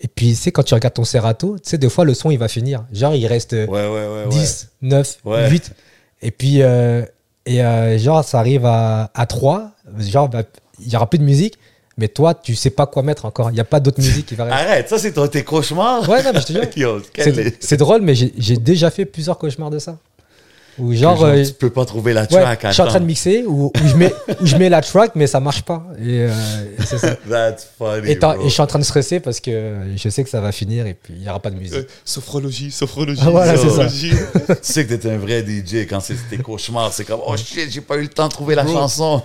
Et 0.00 0.06
puis, 0.06 0.36
c'est 0.36 0.52
quand 0.52 0.62
tu 0.62 0.74
regardes 0.74 0.94
ton 0.94 1.04
Serato, 1.04 1.58
tu 1.58 1.70
sais, 1.70 1.78
des 1.78 1.90
fois, 1.90 2.04
le 2.04 2.14
son, 2.14 2.30
il 2.30 2.38
va 2.38 2.46
finir. 2.46 2.84
Genre, 2.92 3.14
il 3.16 3.26
reste 3.26 3.52
euh, 3.54 3.66
Ouais, 3.66 3.86
ouais, 3.88 4.06
ouais. 4.06 4.22
ouais. 4.24 4.28
10, 4.28 4.68
9, 4.82 5.18
Ouais. 5.24 5.50
8. 5.50 5.72
Et 6.22 6.30
puis, 6.30 6.62
euh, 6.62 7.04
et, 7.54 7.64
euh, 7.64 7.98
genre, 7.98 8.24
ça 8.24 8.38
arrive 8.38 8.64
à, 8.66 9.10
à 9.14 9.26
3. 9.26 9.70
Genre, 9.98 10.28
bah, 10.28 10.42
il 10.80 10.92
y 10.92 10.96
aura 10.96 11.08
plus 11.08 11.18
de 11.18 11.24
musique. 11.24 11.58
Mais 11.96 12.06
toi, 12.06 12.32
tu 12.32 12.54
sais 12.54 12.70
pas 12.70 12.86
quoi 12.86 13.02
mettre 13.02 13.24
encore. 13.24 13.50
Il 13.50 13.54
n'y 13.54 13.60
a 13.60 13.64
pas 13.64 13.80
d'autre 13.80 14.00
musique 14.00 14.26
qui 14.26 14.36
va 14.36 14.44
rester. 14.44 14.60
Arrête, 14.60 14.88
ça 14.88 14.98
c'est 14.98 15.10
ton- 15.12 15.26
tes 15.26 15.42
cauchemars? 15.42 16.08
Ouais, 16.08 16.22
non, 16.22 16.30
mais 16.32 16.40
je 16.40 16.46
te 16.46 16.52
jure. 16.52 16.60
C'est 17.60 17.76
drôle, 17.76 18.02
mais 18.02 18.14
j'ai 18.14 18.56
déjà 18.56 18.90
fait 18.90 19.04
plusieurs 19.04 19.36
cauchemars 19.36 19.70
de 19.70 19.80
ça. 19.80 19.96
Ou 20.78 20.92
genre, 20.94 21.16
Genre, 21.16 21.24
euh, 21.26 21.44
tu 21.44 21.52
peux 21.54 21.70
pas 21.70 21.84
trouver 21.84 22.12
la 22.12 22.22
ouais, 22.22 22.26
track. 22.28 22.66
je 22.68 22.72
suis 22.72 22.82
en 22.82 22.86
train 22.86 23.00
de 23.00 23.04
mixer, 23.04 23.44
ou, 23.46 23.72
je 23.84 23.94
mets, 23.96 24.14
je 24.42 24.56
mets 24.56 24.68
la 24.68 24.80
track, 24.80 25.12
mais 25.16 25.26
ça 25.26 25.40
marche 25.40 25.62
pas. 25.62 25.84
Et, 25.98 26.22
euh, 26.22 26.30
et 26.78 26.82
c'est 26.84 26.98
ça. 26.98 27.16
That's 27.28 27.68
funny. 27.76 28.10
Et, 28.10 28.18
t'en- 28.18 28.34
bro. 28.34 28.42
et 28.42 28.48
je 28.48 28.52
suis 28.52 28.62
en 28.62 28.66
train 28.66 28.78
de 28.78 28.84
stresser 28.84 29.18
parce 29.20 29.40
que 29.40 29.78
je 29.96 30.08
sais 30.08 30.22
que 30.22 30.30
ça 30.30 30.40
va 30.40 30.52
finir 30.52 30.86
et 30.86 30.94
puis 30.94 31.14
il 31.16 31.20
n'y 31.22 31.28
aura 31.28 31.40
pas 31.40 31.50
de 31.50 31.56
musique. 31.56 31.74
Euh, 31.74 31.82
Sophrologie, 32.04 32.70
sophrologie. 32.70 33.20
Ah, 33.24 33.30
voilà, 33.30 33.56
ça. 33.56 33.86
Tu 33.88 34.14
sais 34.62 34.86
que 34.86 34.94
t'es 34.94 35.10
un 35.10 35.18
vrai 35.18 35.44
DJ 35.44 35.86
quand 35.88 36.00
c'est 36.00 36.14
tes 36.30 36.38
cauchemars. 36.38 36.92
C'est 36.92 37.04
comme, 37.04 37.20
oh 37.26 37.36
shit, 37.36 37.70
j'ai 37.70 37.80
pas 37.80 37.96
eu 37.96 38.02
le 38.02 38.08
temps 38.08 38.28
de 38.28 38.32
trouver 38.32 38.54
la 38.54 38.62
Bro. 38.64 38.72
chanson. 38.74 39.22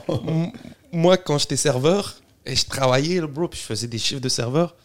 Moi, 0.91 1.17
quand 1.17 1.37
j'étais 1.37 1.55
serveur 1.57 2.15
et 2.45 2.55
je 2.55 2.65
travaillais, 2.65 3.21
là, 3.21 3.27
bro, 3.27 3.47
puis 3.47 3.59
je 3.59 3.65
faisais 3.65 3.87
des 3.87 3.97
chiffres 3.97 4.21
de 4.21 4.29
serveur, 4.29 4.75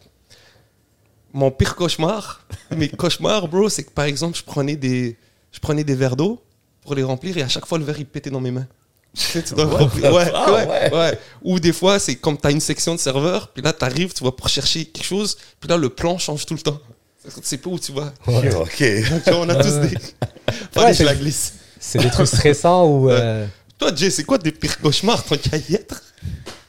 mon 1.33 1.51
pire 1.51 1.75
cauchemar, 1.75 2.45
mes 2.75 2.89
cauchemars, 2.89 3.47
bro, 3.47 3.69
c'est 3.69 3.83
que 3.83 3.91
par 3.91 4.05
exemple, 4.05 4.37
je 4.37 4.43
prenais 4.43 4.75
des, 4.75 5.17
je 5.51 5.59
prenais 5.59 5.83
des 5.83 5.95
verres 5.95 6.15
d'eau 6.15 6.41
pour 6.83 6.95
les 6.95 7.03
remplir 7.03 7.37
et 7.37 7.41
à 7.43 7.47
chaque 7.47 7.65
fois, 7.65 7.77
le 7.77 7.83
verre, 7.85 7.99
il 7.99 8.05
pétait 8.05 8.29
dans 8.29 8.41
mes 8.41 8.51
mains. 8.51 8.67
Tu 9.15 9.21
sais, 9.23 9.41
tu 9.43 9.53
dois 9.55 9.65
remplir- 9.65 10.13
ouais, 10.13 10.31
Ah, 10.33 10.51
ouais, 10.51 10.67
ouais. 10.67 10.93
ouais. 10.93 11.19
Ou 11.43 11.59
des 11.59 11.73
fois, 11.73 11.97
c'est 11.99 12.15
comme 12.15 12.37
tu 12.37 12.47
as 12.47 12.51
une 12.51 12.59
section 12.61 12.93
de 12.93 12.99
serveur, 12.99 13.47
puis 13.49 13.63
là, 13.63 13.73
tu 13.73 13.83
arrives, 13.83 14.13
tu 14.13 14.23
vas 14.23 14.31
pour 14.31 14.47
chercher 14.49 14.85
quelque 14.85 15.03
chose, 15.05 15.35
puis 15.59 15.67
là, 15.69 15.77
le 15.77 15.89
plan 15.89 16.17
change 16.17 16.45
tout 16.45 16.53
le 16.53 16.59
temps. 16.61 16.79
Tu 17.23 17.31
sais 17.43 17.57
pas 17.57 17.69
où 17.69 17.79
tu 17.79 17.91
vas. 17.91 18.13
OK. 18.27 18.83
On 19.33 19.49
a 19.49 19.55
tous 19.55 19.75
des. 19.87 19.97
Ouais, 20.75 20.91
que 20.91 20.93
je 20.97 21.03
la 21.03 21.13
c'est- 21.13 21.19
glisse. 21.19 21.53
C'est 21.79 21.99
des 21.99 22.09
trucs 22.09 22.27
stressants 22.27 22.85
ou. 22.85 23.09
euh, 23.09 23.45
Toi, 23.77 23.91
Jay, 23.95 24.09
c'est 24.09 24.23
quoi 24.23 24.37
des 24.37 24.51
pires 24.51 24.79
cauchemars 24.79 25.23
tant 25.23 25.37
qu'à 25.37 25.57
y 25.57 25.75
être 25.75 26.01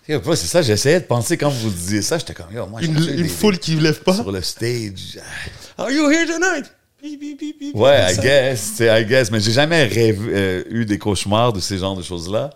Yo, 0.08 0.18
bro, 0.20 0.34
c'est 0.34 0.46
ça, 0.46 0.60
j'essayais 0.62 1.00
de 1.00 1.04
penser 1.06 1.36
quand 1.36 1.50
vous 1.50 1.70
disiez 1.70 2.02
ça, 2.02 2.18
j'étais 2.18 2.34
comme, 2.34 2.52
yo, 2.52 2.66
moi, 2.66 2.80
Une, 2.82 2.96
une 2.96 3.16
des- 3.22 3.28
foule 3.28 3.58
qui 3.58 3.76
ne 3.76 3.80
lève 3.82 4.00
pas? 4.02 4.14
sur 4.14 4.30
le 4.32 4.42
stage. 4.42 5.18
Are 5.78 5.90
you 5.90 6.10
here 6.10 6.26
tonight? 6.26 6.70
Ouais, 7.74 8.14
I 8.14 8.16
guess, 8.18 8.70
tu 8.70 8.76
sais, 8.76 9.02
I 9.02 9.04
guess. 9.04 9.30
Mais 9.30 9.40
j'ai 9.40 9.52
jamais 9.52 9.84
rêvé, 9.84 10.18
euh, 10.20 10.64
eu 10.70 10.84
des 10.84 10.98
cauchemars 10.98 11.52
de 11.52 11.60
ces 11.60 11.78
genres 11.78 11.96
de 11.96 12.02
choses-là. 12.02 12.50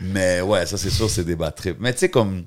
Mais 0.00 0.40
ouais, 0.40 0.64
ça, 0.66 0.76
c'est 0.76 0.90
sûr, 0.90 1.10
c'est 1.10 1.24
des 1.24 1.36
bad 1.36 1.54
trips. 1.54 1.78
Mais 1.80 1.92
tu 1.92 2.00
sais, 2.00 2.08
comme, 2.08 2.44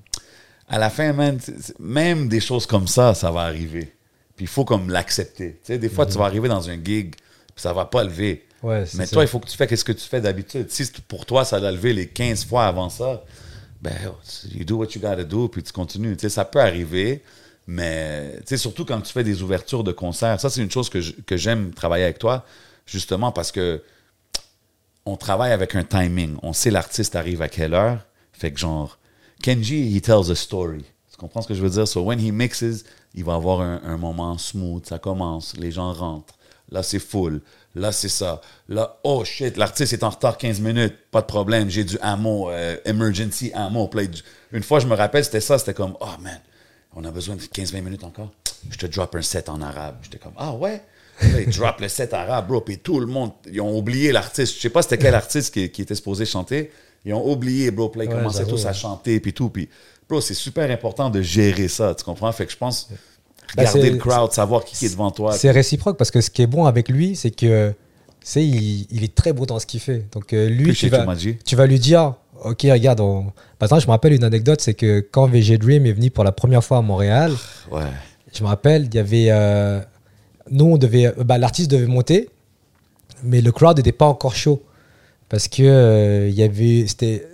à 0.69 0.79
la 0.79 0.89
fin, 0.89 1.11
man, 1.13 1.37
même 1.79 2.27
des 2.29 2.39
choses 2.39 2.65
comme 2.65 2.87
ça, 2.87 3.13
ça 3.13 3.29
va 3.31 3.41
arriver. 3.41 3.93
Puis 4.35 4.45
il 4.45 4.47
faut 4.47 4.63
comme 4.65 4.89
l'accepter. 4.89 5.59
Tu 5.63 5.73
sais, 5.73 5.77
des 5.77 5.89
fois, 5.89 6.05
tu 6.05 6.17
vas 6.17 6.25
arriver 6.25 6.47
dans 6.47 6.69
un 6.69 6.75
gig, 6.75 7.15
puis 7.15 7.55
ça 7.55 7.73
va 7.73 7.85
pas 7.85 8.03
lever. 8.03 8.45
Ouais, 8.63 8.83
Mais 8.93 9.05
ça. 9.05 9.13
toi, 9.13 9.23
il 9.23 9.27
faut 9.27 9.39
que 9.39 9.49
tu 9.49 9.57
fais 9.57 9.75
ce 9.75 9.83
que 9.83 9.91
tu 9.91 10.07
fais 10.07 10.21
d'habitude. 10.21 10.67
Si 10.69 10.89
pour 11.07 11.25
toi, 11.25 11.43
ça 11.43 11.57
a 11.57 11.71
levé 11.71 11.93
les 11.93 12.07
15 12.07 12.45
fois 12.45 12.65
avant 12.67 12.89
ça, 12.89 13.23
ben, 13.81 13.91
you 14.53 14.63
do 14.63 14.77
what 14.77 14.87
you 14.95 15.01
gotta 15.01 15.23
do, 15.23 15.47
puis 15.47 15.63
tu 15.63 15.71
continues. 15.73 16.15
Tu 16.15 16.21
sais, 16.21 16.29
ça 16.29 16.45
peut 16.45 16.61
arriver, 16.61 17.23
mais 17.67 18.39
surtout 18.55 18.85
quand 18.85 19.01
tu 19.01 19.13
fais 19.13 19.23
des 19.23 19.43
ouvertures 19.43 19.83
de 19.83 19.91
concerts. 19.91 20.39
Ça, 20.39 20.49
c'est 20.49 20.61
une 20.61 20.71
chose 20.71 20.89
que 20.89 21.37
j'aime 21.37 21.73
travailler 21.73 22.03
avec 22.03 22.19
toi, 22.19 22.45
justement 22.85 23.31
parce 23.31 23.51
que 23.51 23.81
on 25.05 25.17
travaille 25.17 25.51
avec 25.51 25.75
un 25.75 25.83
timing. 25.83 26.37
On 26.43 26.53
sait 26.53 26.71
l'artiste 26.71 27.15
arrive 27.15 27.41
à 27.41 27.49
quelle 27.49 27.73
heure. 27.73 27.99
Fait 28.33 28.51
que 28.51 28.59
genre, 28.59 28.97
Kenji, 29.41 29.95
he 29.95 30.01
tells 30.01 30.31
a 30.31 30.35
story. 30.35 30.83
Tu 31.11 31.17
comprends 31.17 31.41
ce 31.41 31.47
que 31.47 31.53
je 31.53 31.61
veux 31.61 31.69
dire? 31.69 31.87
So 31.87 32.01
when 32.01 32.19
he 32.19 32.31
mixes, 32.31 32.83
il 33.13 33.23
va 33.23 33.35
avoir 33.35 33.61
un, 33.61 33.97
moment 33.97 34.37
smooth. 34.37 34.85
Ça 34.85 34.99
commence, 34.99 35.55
les 35.57 35.71
gens 35.71 35.93
rentrent. 35.93 36.35
Là, 36.69 36.83
c'est 36.83 36.99
full. 36.99 37.41
Là, 37.75 37.91
c'est 37.91 38.09
ça. 38.09 38.41
Là, 38.69 38.99
oh 39.03 39.25
shit, 39.25 39.57
l'artiste 39.57 39.91
est 39.93 40.03
en 40.03 40.09
retard 40.09 40.37
15 40.37 40.61
minutes. 40.61 40.95
Pas 41.11 41.21
de 41.21 41.25
problème. 41.25 41.69
J'ai 41.69 41.83
du 41.83 41.97
ammo, 42.01 42.49
euh, 42.49 42.77
emergency 42.85 43.51
ammo. 43.53 43.89
Une 44.53 44.63
fois, 44.63 44.79
je 44.79 44.87
me 44.87 44.95
rappelle, 44.95 45.25
c'était 45.25 45.41
ça. 45.41 45.57
C'était 45.57 45.73
comme, 45.73 45.97
oh 45.99 46.21
man, 46.21 46.39
on 46.95 47.03
a 47.05 47.11
besoin 47.11 47.35
de 47.35 47.41
15-20 47.41 47.81
minutes 47.81 48.03
encore. 48.03 48.31
Je 48.69 48.77
te 48.77 48.85
drop 48.85 49.15
un 49.15 49.21
set 49.21 49.49
en 49.49 49.61
arabe. 49.61 49.95
J'étais 50.03 50.17
comme, 50.17 50.33
ah 50.37 50.53
ouais? 50.53 50.81
Là, 51.21 51.41
ils 51.41 51.49
drop 51.49 51.79
le 51.79 51.87
set 51.87 52.13
arabe, 52.13 52.47
bro. 52.47 52.61
Puis 52.61 52.79
tout 52.79 52.99
le 52.99 53.05
monde, 53.05 53.31
ils 53.51 53.61
ont 53.61 53.77
oublié 53.77 54.11
l'artiste. 54.11 54.55
Je 54.55 54.59
sais 54.61 54.69
pas 54.69 54.81
c'était 54.81 54.97
quel 54.97 55.15
artiste 55.15 55.53
qui, 55.53 55.69
qui 55.69 55.81
était 55.83 55.95
supposé 55.95 56.25
chanter. 56.25 56.71
Ils 57.05 57.13
ont 57.13 57.31
oublié, 57.31 57.71
bro. 57.71 57.89
Puis 57.89 57.99
là, 57.99 58.05
ils 58.05 58.09
Ouais, 58.09 58.15
commençaient 58.15 58.45
tous 58.45 58.65
à 58.65 58.73
chanter, 58.73 59.19
puis 59.19 59.33
tout. 59.33 59.49
Puis, 59.49 59.69
bro, 60.09 60.21
c'est 60.21 60.33
super 60.33 60.69
important 60.69 61.09
de 61.09 61.21
gérer 61.21 61.67
ça. 61.67 61.93
Tu 61.95 62.03
comprends? 62.03 62.31
Fait 62.31 62.45
que 62.45 62.51
je 62.51 62.57
pense, 62.57 62.89
regarder 63.57 63.81
c'est- 63.81 63.89
le 63.91 63.97
crowd, 63.97 64.31
savoir 64.31 64.63
qui, 64.63 64.85
est 64.85 64.89
devant 64.89 65.11
toi. 65.11 65.33
C'est 65.33 65.51
réciproque 65.51 65.97
parce 65.97 66.11
que 66.11 66.21
ce 66.21 66.29
qui 66.29 66.41
est 66.41 66.47
bon 66.47 66.65
avec 66.65 66.89
lui, 66.89 67.15
c'est 67.15 67.31
que 67.31 67.73
sais, 68.23 68.45
il, 68.45 68.87
il 68.91 69.03
est 69.03 69.13
très 69.15 69.33
bon 69.33 69.45
dans 69.45 69.59
ce 69.59 69.65
qu'il 69.65 69.79
fait. 69.79 70.05
Donc 70.11 70.33
euh, 70.33 70.47
lui, 70.47 70.73
tu 70.73 70.89
vas, 70.89 71.05
tu 71.45 71.55
vas 71.55 71.65
lui 71.65 71.79
dire, 71.79 72.15
ok, 72.41 72.61
regarde, 72.71 72.99
on... 72.99 73.31
par 73.59 73.67
exemple, 73.67 73.81
je 73.81 73.87
me 73.87 73.91
rappelle 73.91 74.13
une 74.13 74.23
anecdote, 74.23 74.61
c'est 74.61 74.73
que 74.73 74.99
quand 74.99 75.27
VG 75.27 75.57
Dream 75.57 75.85
est 75.85 75.93
venu 75.93 76.11
pour 76.11 76.23
la 76.23 76.31
première 76.31 76.63
fois 76.63 76.77
à 76.77 76.81
Montréal, 76.81 77.31
Ouais. 77.71 77.83
je 78.33 78.43
me 78.43 78.47
rappelle, 78.47 78.85
il 78.85 78.95
y 78.95 78.99
avait, 78.99 79.27
euh, 79.29 79.79
nous, 80.49 80.65
on 80.65 80.77
devait, 80.77 81.07
euh, 81.07 81.23
bah, 81.23 81.37
l'artiste 81.37 81.71
devait 81.71 81.87
monter, 81.87 82.29
mais 83.23 83.41
le 83.41 83.51
crowd 83.51 83.77
n'était 83.77 83.91
pas 83.91 84.05
encore 84.07 84.35
chaud 84.35 84.63
parce 85.29 85.47
que 85.47 85.63
euh, 85.63 86.27
il 86.29 86.35
y 86.35 86.43
avait, 86.43 86.85
c'était, 86.87 87.25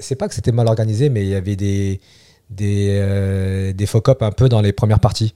c'est 0.00 0.16
pas 0.16 0.28
que 0.28 0.34
c'était 0.34 0.52
mal 0.52 0.66
organisé, 0.66 1.10
mais 1.10 1.22
il 1.24 1.28
y 1.28 1.34
avait 1.34 1.56
des 1.56 2.00
des, 2.50 2.88
euh, 3.00 3.72
des 3.72 3.86
un 4.20 4.30
peu 4.32 4.48
dans 4.48 4.60
les 4.60 4.72
premières 4.72 5.00
parties. 5.00 5.34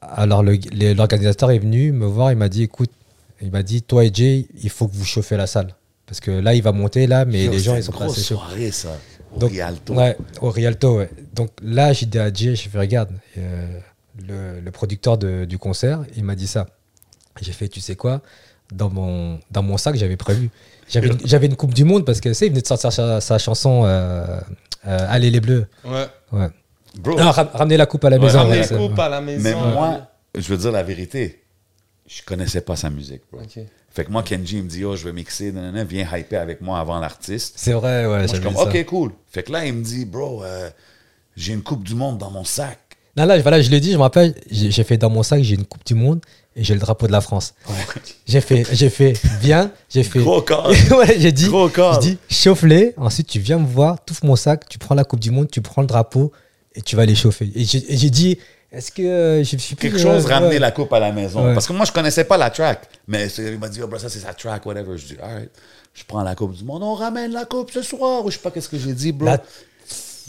Alors 0.00 0.42
l'organisateur 0.44 1.50
est 1.50 1.58
venu 1.58 1.92
me 1.92 2.06
voir, 2.06 2.30
il 2.30 2.38
m'a 2.38 2.48
dit 2.48 2.62
écoute, 2.62 2.90
il 3.40 3.50
m'a 3.50 3.62
dit 3.62 3.82
toi 3.82 4.04
et 4.04 4.10
Jay, 4.12 4.46
il 4.62 4.70
faut 4.70 4.86
que 4.86 4.94
vous 4.94 5.04
chauffez 5.04 5.36
la 5.36 5.46
salle 5.46 5.74
parce 6.08 6.18
que 6.20 6.30
là 6.32 6.54
il 6.54 6.62
va 6.62 6.72
monter 6.72 7.06
là, 7.06 7.24
mais 7.24 7.44
Yo, 7.44 7.52
les 7.52 7.58
gens 7.60 7.76
ils 7.76 7.84
sont 7.84 7.92
pas 7.92 8.06
assez 8.06 8.22
chauds. 8.22 8.34
soirée, 8.36 8.72
ça. 8.72 8.96
Au 9.34 9.38
Donc, 9.38 9.50
Rialto. 9.52 9.94
Ouais, 9.94 10.16
au 10.40 10.50
Rialto, 10.50 10.96
ouais. 10.98 11.10
Donc 11.34 11.50
là, 11.62 11.92
j'ai 11.92 12.06
dit 12.06 12.18
à 12.18 12.32
Jay, 12.32 12.56
je 12.56 12.68
fais, 12.68 12.78
regarde, 12.78 13.10
euh, 13.36 13.78
le, 14.26 14.60
le 14.60 14.70
producteur 14.70 15.18
de- 15.18 15.44
du 15.44 15.58
concert, 15.58 16.00
il 16.16 16.24
m'a 16.24 16.34
dit 16.34 16.46
ça. 16.46 16.66
J'ai 17.42 17.52
fait, 17.52 17.68
tu 17.68 17.80
sais 17.80 17.94
quoi, 17.94 18.22
dans 18.72 18.88
mon, 18.90 19.38
dans 19.50 19.62
mon 19.62 19.76
sac, 19.76 19.96
j'avais 19.96 20.16
prévu. 20.16 20.48
J'avais 20.88 21.08
une, 21.08 21.18
j'avais 21.26 21.46
une 21.46 21.56
Coupe 21.56 21.74
du 21.74 21.84
Monde 21.84 22.06
parce 22.06 22.20
que, 22.22 22.30
tu 22.30 22.34
sais, 22.34 22.46
il 22.46 22.50
venait 22.50 22.62
de 22.62 22.66
sortir 22.66 22.90
sa, 22.90 23.20
sa 23.20 23.36
chanson 23.38 23.82
euh, 23.84 24.40
euh, 24.86 25.06
Allez 25.10 25.30
les 25.30 25.40
Bleus. 25.40 25.66
Ouais. 25.84 26.06
Ouais. 26.32 26.48
Bro, 26.98 27.18
Non, 27.18 27.30
ram- 27.30 27.50
ramener 27.52 27.76
la 27.76 27.84
coupe 27.86 28.04
à 28.06 28.10
la 28.10 28.16
Ouais, 28.16 28.24
maison. 28.24 28.38
Ramener 28.38 28.54
ouais, 28.54 28.60
la 28.62 28.66
c'est- 28.66 28.76
coupe 28.76 28.96
ouais. 28.96 29.00
à 29.04 29.08
la 29.10 29.20
maison. 29.20 29.42
mais 29.44 29.54
moi, 29.54 30.00
je 30.34 30.48
veux 30.48 30.56
dire 30.56 30.72
la 30.72 30.82
vérité, 30.82 31.42
je 32.08 32.22
connaissais 32.24 32.62
pas 32.62 32.74
sa 32.74 32.90
musique, 32.90 33.22
bro. 33.30 33.42
Fait 33.90 34.04
que 34.04 34.10
moi, 34.10 34.22
Kenji 34.22 34.58
il 34.58 34.64
me 34.64 34.68
dit, 34.68 34.84
oh, 34.84 34.96
je 34.96 35.04
veux 35.04 35.12
mixer, 35.12 35.52
nanana, 35.52 35.84
viens 35.84 36.08
hyper 36.16 36.40
avec 36.40 36.60
moi 36.60 36.78
avant 36.78 36.98
l'artiste. 36.98 37.54
C'est 37.56 37.72
vrai, 37.72 38.06
ouais. 38.06 38.18
Moi, 38.18 38.22
je 38.22 38.34
suis 38.34 38.40
comme, 38.40 38.54
ça. 38.54 38.62
OK, 38.62 38.84
cool. 38.86 39.12
Fait 39.30 39.42
que 39.42 39.52
là, 39.52 39.66
il 39.66 39.74
me 39.74 39.84
dit, 39.84 40.04
bro, 40.04 40.42
euh, 40.42 40.70
j'ai 41.36 41.52
une 41.52 41.62
Coupe 41.62 41.84
du 41.84 41.94
Monde 41.94 42.18
dans 42.18 42.30
mon 42.30 42.44
sac. 42.44 42.78
Non, 43.16 43.26
là, 43.26 43.38
voilà, 43.40 43.60
je 43.60 43.70
l'ai 43.70 43.80
dit, 43.80 43.92
je 43.92 43.96
me 43.96 44.02
rappelle, 44.02 44.34
j'ai 44.50 44.84
fait 44.84 44.96
dans 44.96 45.10
mon 45.10 45.22
sac, 45.22 45.42
j'ai 45.42 45.56
une 45.56 45.64
Coupe 45.64 45.84
du 45.84 45.94
Monde 45.94 46.20
et 46.54 46.64
j'ai 46.64 46.74
le 46.74 46.80
drapeau 46.80 47.06
de 47.06 47.12
la 47.12 47.20
France. 47.20 47.54
J'ai 48.26 48.40
fait, 48.40 48.64
j'ai 48.72 48.90
fait, 48.90 49.14
viens, 49.40 49.72
j'ai 49.90 50.02
fait. 50.02 50.20
Gros 50.20 50.42
corps. 50.42 50.70
ouais, 50.70 51.16
j'ai 51.18 51.32
dit, 51.32 51.48
Gros 51.48 51.68
corps. 51.68 51.94
je 51.94 52.10
dis, 52.10 52.18
chauffe-les, 52.30 52.94
ensuite 52.96 53.26
tu 53.26 53.40
viens 53.40 53.58
me 53.58 53.66
voir, 53.66 54.04
tu 54.04 54.12
ouvres 54.12 54.24
mon 54.24 54.36
sac, 54.36 54.68
tu 54.68 54.78
prends 54.78 54.94
la 54.94 55.04
Coupe 55.04 55.20
du 55.20 55.30
Monde, 55.30 55.50
tu 55.50 55.60
prends 55.60 55.82
le 55.82 55.88
drapeau 55.88 56.32
et 56.74 56.80
tu 56.82 56.94
vas 56.94 57.06
les 57.06 57.16
chauffer. 57.16 57.50
Et 57.54 57.64
j'ai 57.64 58.10
dit, 58.10 58.38
est-ce 58.70 58.92
que 58.92 59.02
euh, 59.02 59.44
je 59.44 59.56
suis 59.56 59.74
plus. 59.74 59.90
Quelque 59.90 59.98
chose, 59.98 60.26
ramener 60.26 60.54
ouais. 60.54 60.58
la 60.58 60.70
coupe 60.70 60.92
à 60.92 61.00
la 61.00 61.10
maison. 61.10 61.46
Ouais. 61.46 61.54
Parce 61.54 61.66
que 61.66 61.72
moi, 61.72 61.86
je 61.86 61.92
connaissais 61.92 62.24
pas 62.24 62.36
la 62.36 62.50
track. 62.50 62.88
Mais 63.06 63.28
il 63.38 63.58
m'a 63.58 63.68
dit, 63.68 63.80
oh, 63.82 63.86
bro, 63.86 63.98
ça, 63.98 64.08
c'est 64.08 64.18
sa 64.18 64.34
track, 64.34 64.66
whatever. 64.66 64.96
Je 64.98 65.06
dis, 65.06 65.16
all 65.22 65.34
right. 65.34 65.50
Je 65.94 66.04
prends 66.04 66.22
la 66.22 66.34
coupe 66.34 66.52
du 66.52 66.64
monde. 66.64 66.82
On 66.82 66.94
ramène 66.94 67.32
la 67.32 67.44
coupe 67.44 67.70
ce 67.70 67.82
soir. 67.82 68.24
Ou 68.24 68.30
je 68.30 68.36
sais 68.36 68.42
pas 68.42 68.50
qu'est-ce 68.50 68.68
que 68.68 68.78
j'ai 68.78 68.92
dit, 68.92 69.12
bro. 69.12 69.30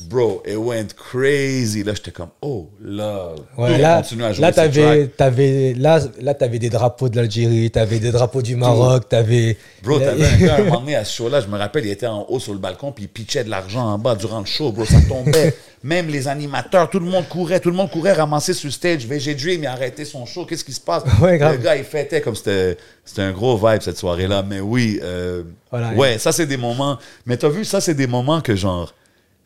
Bro, 0.08 0.44
it 0.46 0.58
went 0.58 0.88
crazy. 0.96 1.84
Là, 1.84 1.94
j'étais 1.96 2.12
comme, 2.12 2.30
oh, 2.42 2.70
là. 2.82 3.30
Ouais, 3.58 3.78
là, 3.78 3.98
continue 4.02 4.24
à 4.24 4.34
jouer 4.34 4.42
là, 4.42 4.52
t'avais, 4.52 5.08
t'avais, 5.08 5.74
là, 5.74 6.00
là, 6.22 6.34
t'avais 6.34 6.60
des 6.60 6.70
drapeaux 6.70 7.10
de 7.10 7.16
l'Algérie, 7.16 7.70
t'avais 7.72 8.00
des 8.00 8.12
drapeaux 8.12 8.42
du 8.42 8.56
Maroc, 8.56 9.10
t'avais. 9.10 9.58
Bro, 9.84 10.00
t'avais 10.00 10.26
un 10.26 10.38
gars, 10.46 10.56
un 10.56 10.64
moment 10.64 10.80
donné, 10.82 10.96
à 10.96 11.06
ce 11.06 11.16
show-là, 11.16 11.42
je 11.42 11.48
me 11.48 11.58
rappelle, 11.58 11.86
il 11.86 11.92
était 11.92 12.08
en 12.08 12.26
haut 12.30 12.40
sur 12.40 12.54
le 12.54 12.60
balcon, 12.60 12.92
puis 12.92 13.06
il 13.06 13.08
pitchait 13.08 13.44
de 13.44 13.50
l'argent 13.50 13.86
en 13.86 13.98
bas 13.98 14.16
durant 14.16 14.40
le 14.40 14.46
show, 14.46 14.72
bro. 14.72 14.86
Ça 14.86 15.02
tombait. 15.08 15.56
Même 15.82 16.10
les 16.10 16.28
animateurs, 16.28 16.90
tout 16.90 17.00
le 17.00 17.06
monde 17.06 17.26
courait, 17.30 17.62
tout 17.62 17.70
le 17.70 17.76
monde 17.76 17.90
courait 17.90 18.12
ramasser 18.12 18.54
sur 18.54 18.68
le 18.68 18.74
stage. 18.74 19.06
VG 19.06 19.36
Dream, 19.36 19.64
il 19.64 19.68
a 19.68 19.72
arrêté 19.72 20.04
son 20.04 20.26
show. 20.26 20.46
Qu'est-ce 20.46 20.66
qui 20.66 20.74
se 20.74 20.82
passe? 20.82 21.04
Ouais, 21.22 21.38
grave. 21.38 21.54
Le 21.54 21.64
gars, 21.64 21.78
il 21.78 21.86
fêtait 21.86 22.20
comme 22.20 22.36
c'était, 22.36 22.78
c'était 23.06 23.22
un 23.22 23.32
gros 23.32 23.56
vibe 23.56 23.82
cette 23.82 23.98
soirée-là. 23.98 24.44
Mais 24.46 24.60
oui, 24.60 25.00
euh, 25.02 25.44
Voilà. 25.72 25.94
ouais, 25.94 26.18
ça, 26.18 26.34
c'est 26.34 26.48
des 26.48 26.58
moments. 26.58 26.98
Mais 27.26 27.38
t'as 27.38 27.48
vu, 27.48 27.64
ça, 27.64 27.80
c'est 27.80 27.94
des 27.94 28.08
moments 28.08 28.42
que, 28.42 28.58
genre, 28.58 28.94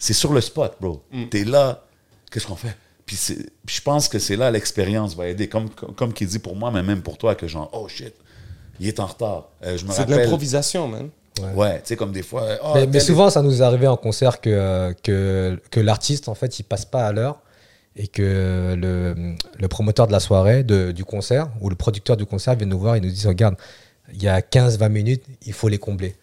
c'est 0.04 0.14
sur 0.14 0.34
le 0.34 0.42
spot, 0.42 0.76
bro. 0.82 1.02
Mm. 1.14 1.26
T'es 1.30 1.46
là, 1.46 1.86
qu'est-ce 2.30 2.46
qu'on 2.46 2.58
fait? 2.58 2.76
Puis 3.06 3.18
je 3.68 3.82
pense 3.82 4.08
que 4.10 4.20
c'est 4.20 4.36
là 4.36 4.52
l'expérience 4.52 5.16
va 5.16 5.28
aider. 5.28 5.48
Comme, 5.48 5.70
comme, 5.70 5.94
comme 5.96 6.14
qu'il 6.14 6.28
dit 6.28 6.40
pour 6.40 6.56
moi, 6.58 6.72
mais 6.72 6.84
même 6.84 7.02
pour 7.02 7.18
toi, 7.18 7.36
que 7.36 7.48
genre, 7.48 7.70
oh 7.72 7.88
shit, 7.88 8.14
il 8.82 8.88
est 8.88 9.00
en 9.00 9.06
retard. 9.06 9.50
Euh, 9.64 9.78
je 9.78 9.86
me 9.86 9.92
C'est 9.92 10.06
de 10.06 10.14
l'improvisation, 10.16 10.88
man. 10.90 11.10
Ouais, 11.56 11.78
tu 11.78 11.88
sais, 11.88 11.96
comme 11.96 12.12
des 12.12 12.22
fois. 12.22 12.46
oh, 12.64 12.74
Mais, 12.92 13.00
souvent, 13.00 13.30
ça 13.30 13.42
nous 13.42 13.62
est 13.62 13.66
arrivé 13.66 13.88
en 13.88 13.96
concert 13.98 14.42
que, 14.42 14.50
euh, 14.50 14.94
que, 15.04 15.60
que 15.72 15.80
l'artiste, 15.80 16.28
en 16.28 16.36
fait, 16.36 16.60
il 16.60 16.64
passe 16.64 16.86
pas 16.86 17.08
à 17.08 17.12
l'heure 17.14 17.40
et 17.96 18.08
que 18.08 18.76
le, 18.78 19.36
le 19.58 19.68
promoteur 19.68 20.08
de 20.08 20.12
la 20.12 20.20
soirée, 20.20 20.64
de- 20.64 20.92
du 20.92 21.06
concert, 21.06 21.50
ou 21.62 21.70
le 21.70 21.76
producteur 21.76 22.18
du 22.18 22.26
concert 22.26 22.56
vient 22.56 22.68
nous 22.68 22.80
voir 22.80 22.96
et 22.96 23.02
nous 23.02 23.10
dit 23.10 23.26
Regarde, 23.28 23.56
il 24.14 24.22
y 24.22 24.28
a 24.28 24.42
15-20 24.42 24.90
minutes, 24.90 25.24
il 25.46 25.54
faut 25.54 25.70
les 25.70 25.78
combler. 25.80 26.16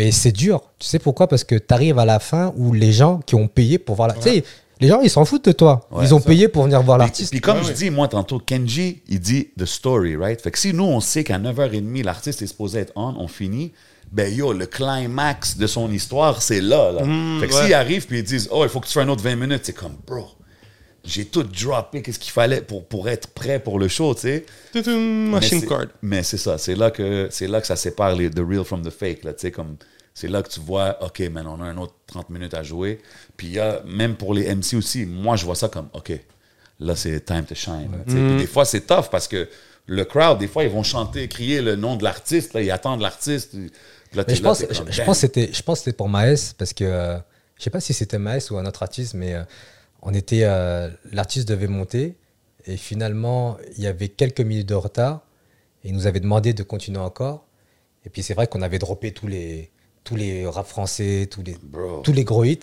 Mais 0.00 0.12
c'est 0.12 0.32
dur. 0.32 0.62
Tu 0.78 0.86
sais 0.86 0.98
pourquoi? 0.98 1.28
Parce 1.28 1.44
que 1.44 1.56
tu 1.56 1.74
arrives 1.74 1.98
à 1.98 2.06
la 2.06 2.20
fin 2.20 2.54
où 2.56 2.72
les 2.72 2.90
gens 2.90 3.20
qui 3.26 3.34
ont 3.34 3.48
payé 3.48 3.78
pour 3.78 3.96
voir 3.96 4.08
la. 4.08 4.14
Tu 4.14 4.22
sais, 4.22 4.44
les 4.80 4.88
gens, 4.88 5.02
ils 5.02 5.10
s'en 5.10 5.26
foutent 5.26 5.44
de 5.44 5.52
toi. 5.52 5.86
Ouais, 5.90 6.06
ils 6.06 6.14
ont 6.14 6.20
ça. 6.20 6.26
payé 6.26 6.48
pour 6.48 6.64
venir 6.64 6.80
voir 6.82 6.96
l'artiste. 6.96 7.30
puis 7.32 7.42
comme 7.42 7.58
Ouais, 7.58 7.64
je 7.64 7.72
dis, 7.72 7.90
moi, 7.90 8.08
tantôt, 8.08 8.38
Kenji, 8.38 9.02
il 9.08 9.20
dit 9.20 9.50
the 9.58 9.66
story, 9.66 10.16
right? 10.16 10.40
Fait 10.40 10.50
que 10.50 10.58
si 10.58 10.72
nous, 10.72 10.84
on 10.84 11.00
sait 11.00 11.22
qu'à 11.22 11.38
9h30, 11.38 12.02
l'artiste 12.02 12.40
est 12.40 12.46
supposé 12.46 12.78
être 12.78 12.94
on, 12.96 13.14
on 13.18 13.28
finit, 13.28 13.72
ben 14.10 14.34
yo, 14.34 14.54
le 14.54 14.64
climax 14.64 15.58
de 15.58 15.66
son 15.66 15.92
histoire, 15.92 16.40
c'est 16.40 16.62
là, 16.62 16.92
là. 16.92 17.00
fait 17.38 17.48
que 17.48 17.52
ouais. 17.54 17.62
s'ils 17.64 17.74
arrivent 17.74 18.06
puis 18.06 18.20
ils 18.20 18.24
disent, 18.24 18.48
oh, 18.50 18.64
il 18.64 18.70
faut 18.70 18.80
que 18.80 18.86
tu 18.86 18.94
fasses 18.94 19.04
un 19.04 19.08
autre 19.10 19.22
20 19.22 19.36
minutes, 19.36 19.60
c'est 19.64 19.74
comme, 19.74 19.96
bro, 20.06 20.28
j'ai 21.04 21.24
tout 21.24 21.42
droppé, 21.42 22.02
qu'est-ce 22.02 22.18
qu'il 22.18 22.32
fallait 22.32 22.60
pour, 22.60 22.84
pour 22.86 23.08
être 23.08 23.28
prêt 23.28 23.58
pour 23.58 23.78
le 23.78 23.88
show, 23.88 24.14
tu 24.14 24.20
sais? 24.22 24.44
Machine 24.74 25.66
card. 25.66 25.86
Mais 26.02 26.22
c'est 26.22 26.36
ça, 26.36 26.58
c'est 26.58 26.74
là 26.74 26.90
que 26.90 27.28
c'est 27.30 27.46
là 27.48 27.60
que 27.60 27.66
ça 27.66 27.76
sépare 27.76 28.14
les, 28.14 28.30
the 28.30 28.40
real 28.46 28.64
from 28.64 28.82
the 28.82 28.90
fake 28.90 29.24
là, 29.24 29.32
tu 29.32 29.40
sais 29.40 29.50
comme 29.50 29.76
c'est 30.12 30.28
là 30.28 30.42
que 30.42 30.48
tu 30.50 30.60
vois 30.60 31.02
OK, 31.04 31.20
man, 31.30 31.46
on 31.46 31.60
a 31.62 31.64
un 31.66 31.76
autre 31.78 31.94
30 32.06 32.30
minutes 32.30 32.54
à 32.54 32.62
jouer. 32.62 33.00
Puis 33.36 33.46
il 33.46 33.52
y 33.54 33.58
a 33.60 33.80
même 33.86 34.16
pour 34.16 34.34
les 34.34 34.54
MC 34.54 34.74
aussi, 34.74 35.06
moi 35.06 35.36
je 35.36 35.44
vois 35.44 35.54
ça 35.54 35.68
comme 35.68 35.88
OK, 35.94 36.12
là 36.80 36.94
c'est 36.96 37.20
time 37.24 37.44
to 37.44 37.54
shine. 37.54 37.90
sais. 38.06 38.14
Puis 38.14 38.36
des 38.36 38.46
fois 38.46 38.64
c'est 38.64 38.82
tough 38.86 39.08
parce 39.10 39.26
que 39.28 39.48
le 39.86 40.04
crowd 40.04 40.38
des 40.38 40.48
fois 40.48 40.64
ils 40.64 40.70
vont 40.70 40.82
chanter, 40.82 41.26
crier 41.28 41.62
le 41.62 41.76
nom 41.76 41.96
de 41.96 42.04
l'artiste, 42.04 42.52
là, 42.54 42.60
ils 42.60 42.70
attendent 42.70 43.00
l'artiste. 43.00 43.54
Là, 43.54 43.60
Mais 44.16 44.24
t'es 44.24 44.34
je 44.34 44.42
là, 44.42 44.48
pense, 44.50 44.58
t'es 44.58 44.66
je, 44.74 44.78
comme, 44.80 44.92
je 44.92 44.96
damn. 44.98 45.06
pense 45.06 45.16
que 45.16 45.20
c'était, 45.20 45.50
je 45.52 45.62
pense 45.62 45.78
que 45.78 45.84
c'était 45.84 45.96
pour 45.96 46.08
Maes 46.08 46.52
parce 46.58 46.72
que 46.74 46.84
euh, 46.84 47.16
je 47.56 47.62
sais 47.64 47.70
pas 47.70 47.80
si 47.80 47.92
c'était 47.94 48.18
Maes 48.18 48.50
ou 48.50 48.58
un 48.58 48.66
autre 48.66 48.82
artiste, 48.82 49.14
mais 49.14 49.34
euh, 49.34 49.42
on 50.02 50.14
était, 50.14 50.44
euh, 50.44 50.88
l'artiste 51.12 51.48
devait 51.48 51.66
monter 51.66 52.16
et 52.66 52.76
finalement 52.76 53.58
il 53.76 53.82
y 53.82 53.86
avait 53.86 54.08
quelques 54.08 54.40
minutes 54.40 54.68
de 54.68 54.74
retard 54.74 55.22
et 55.84 55.88
il 55.88 55.94
nous 55.94 56.06
avait 56.06 56.20
demandé 56.20 56.52
de 56.52 56.62
continuer 56.62 56.98
encore. 57.00 57.46
Et 58.04 58.10
puis 58.10 58.22
c'est 58.22 58.34
vrai 58.34 58.46
qu'on 58.46 58.62
avait 58.62 58.78
droppé 58.78 59.12
tous 59.12 59.26
les, 59.26 59.70
tous 60.04 60.16
les 60.16 60.46
rap 60.46 60.66
français, 60.66 61.28
tous 61.30 61.42
les, 61.42 61.56
Bro. 61.62 62.00
tous 62.02 62.12
les 62.12 62.24
gros 62.24 62.44
hits. 62.44 62.60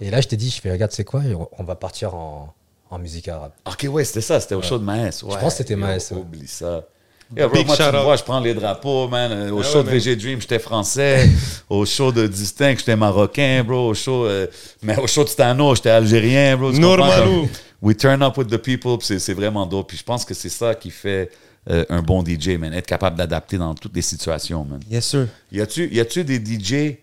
Et 0.00 0.10
là 0.10 0.20
je 0.20 0.28
t'ai 0.28 0.36
dit, 0.36 0.50
je 0.50 0.60
fais 0.60 0.70
regarde 0.70 0.92
c'est 0.92 1.04
quoi, 1.04 1.22
on, 1.58 1.64
va 1.64 1.76
partir 1.76 2.14
en, 2.14 2.54
en 2.90 2.98
musique 2.98 3.28
arabe. 3.28 3.52
Ok, 3.66 3.86
ouais, 3.90 4.04
c'était 4.04 4.20
ça, 4.20 4.40
c'était 4.40 4.54
au 4.54 4.62
show 4.62 4.78
de 4.78 4.84
Maes. 4.84 5.22
Ouais. 5.22 5.38
pense 5.40 5.54
que 5.54 5.58
c'était 5.58 5.76
Maes, 5.76 6.10
ouais. 6.10 6.18
Oublie 6.18 6.48
ça. 6.48 6.86
Bro, 7.30 7.48
moi, 7.64 7.76
tu 7.76 7.82
me 7.82 8.02
vois, 8.02 8.16
je 8.16 8.22
prends 8.22 8.40
les 8.40 8.54
drapeaux, 8.54 9.08
man. 9.08 9.50
Au 9.50 9.60
Ah 9.60 9.62
show 9.64 9.78
ouais, 9.78 9.84
de 9.84 9.88
man. 9.90 9.98
VG 9.98 10.16
Dream, 10.16 10.40
j'étais 10.40 10.58
français. 10.58 11.28
au 11.68 11.84
show 11.84 12.12
de 12.12 12.26
Distinct, 12.26 12.76
j'étais 12.78 12.96
marocain, 12.96 13.64
bro. 13.66 13.88
Au 13.88 13.94
show, 13.94 14.26
euh, 14.26 14.46
mais 14.82 14.96
au 14.98 15.06
show 15.06 15.24
de 15.24 15.28
Stano, 15.28 15.74
j'étais 15.74 15.90
algérien, 15.90 16.56
bro. 16.56 16.70
Normalou. 16.72 17.48
We 17.82 17.96
turn 17.96 18.22
up 18.22 18.36
with 18.38 18.48
the 18.48 18.56
people, 18.58 18.96
c'est 19.00 19.34
vraiment 19.34 19.66
dope. 19.66 19.88
Puis 19.88 19.98
je 19.98 20.04
pense 20.04 20.24
que 20.24 20.32
c'est 20.34 20.48
ça 20.48 20.74
qui 20.74 20.90
fait 20.90 21.30
euh, 21.70 21.84
un 21.88 22.02
bon 22.02 22.22
DJ, 22.24 22.50
man. 22.58 22.72
Être 22.72 22.86
capable 22.86 23.16
d'adapter 23.16 23.58
dans 23.58 23.74
toutes 23.74 23.94
les 23.96 24.02
situations, 24.02 24.64
man. 24.64 24.80
Yes, 24.90 25.06
sir. 25.06 25.26
Y 25.52 25.60
a-tu 25.60 25.88
y 25.92 26.00
a-tu 26.00 26.24
des 26.24 26.38
DJ 26.38 26.98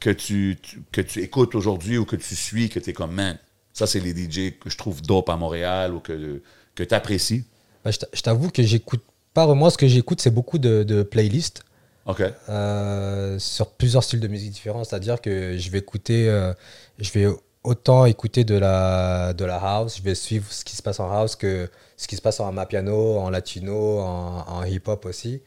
que 0.00 0.10
tu, 0.10 0.56
tu- 0.62 0.82
que 0.92 1.00
tu 1.00 1.20
écoutes 1.22 1.54
aujourd'hui 1.54 1.98
ou 1.98 2.04
que 2.04 2.16
tu 2.16 2.34
suis, 2.34 2.68
que 2.68 2.78
tu 2.78 2.90
es 2.90 2.92
comme, 2.92 3.12
man, 3.12 3.38
ça, 3.72 3.86
c'est 3.86 4.00
les 4.00 4.12
DJ 4.12 4.58
que 4.58 4.70
je 4.70 4.76
trouve 4.76 5.02
dope 5.02 5.28
à 5.28 5.36
Montréal 5.36 5.94
ou 5.94 6.00
que, 6.00 6.40
que 6.74 6.82
tu 6.84 6.94
apprécies? 6.94 7.44
T'a- 7.82 7.90
je 8.12 8.20
t'avoue 8.22 8.50
que 8.50 8.62
j'écoute 8.62 9.02
pas 9.34 9.46
vraiment 9.46 9.68
ce 9.68 9.76
que 9.76 9.86
j'écoute, 9.86 10.20
c'est 10.20 10.30
beaucoup 10.30 10.58
de, 10.58 10.82
de 10.84 11.02
playlists. 11.02 11.62
Euh, 12.48 13.38
sur 13.38 13.70
plusieurs 13.70 14.04
styles 14.04 14.20
de 14.20 14.28
musique 14.28 14.52
différents. 14.52 14.84
C'est-à-dire 14.84 15.20
que 15.20 15.56
je 15.56 15.70
vais 15.70 15.78
écouter, 15.78 16.28
euh, 16.28 16.52
je 16.98 17.10
vais 17.12 17.26
autant 17.64 18.04
écouter 18.04 18.44
de 18.44 18.56
la, 18.56 19.32
de 19.32 19.44
la 19.44 19.56
house, 19.56 19.96
je 19.96 20.02
vais 20.02 20.14
suivre 20.14 20.46
ce 20.50 20.64
qui 20.64 20.76
se 20.76 20.82
passe 20.82 21.00
en 21.00 21.10
house 21.10 21.34
que 21.34 21.68
ce 21.96 22.06
qui 22.06 22.16
se 22.16 22.22
passe 22.22 22.40
en 22.40 22.48
amapiano, 22.48 23.18
en 23.18 23.30
latino, 23.30 24.00
en, 24.00 24.44
en 24.48 24.64
hip-hop 24.64 25.06
aussi. 25.06 25.42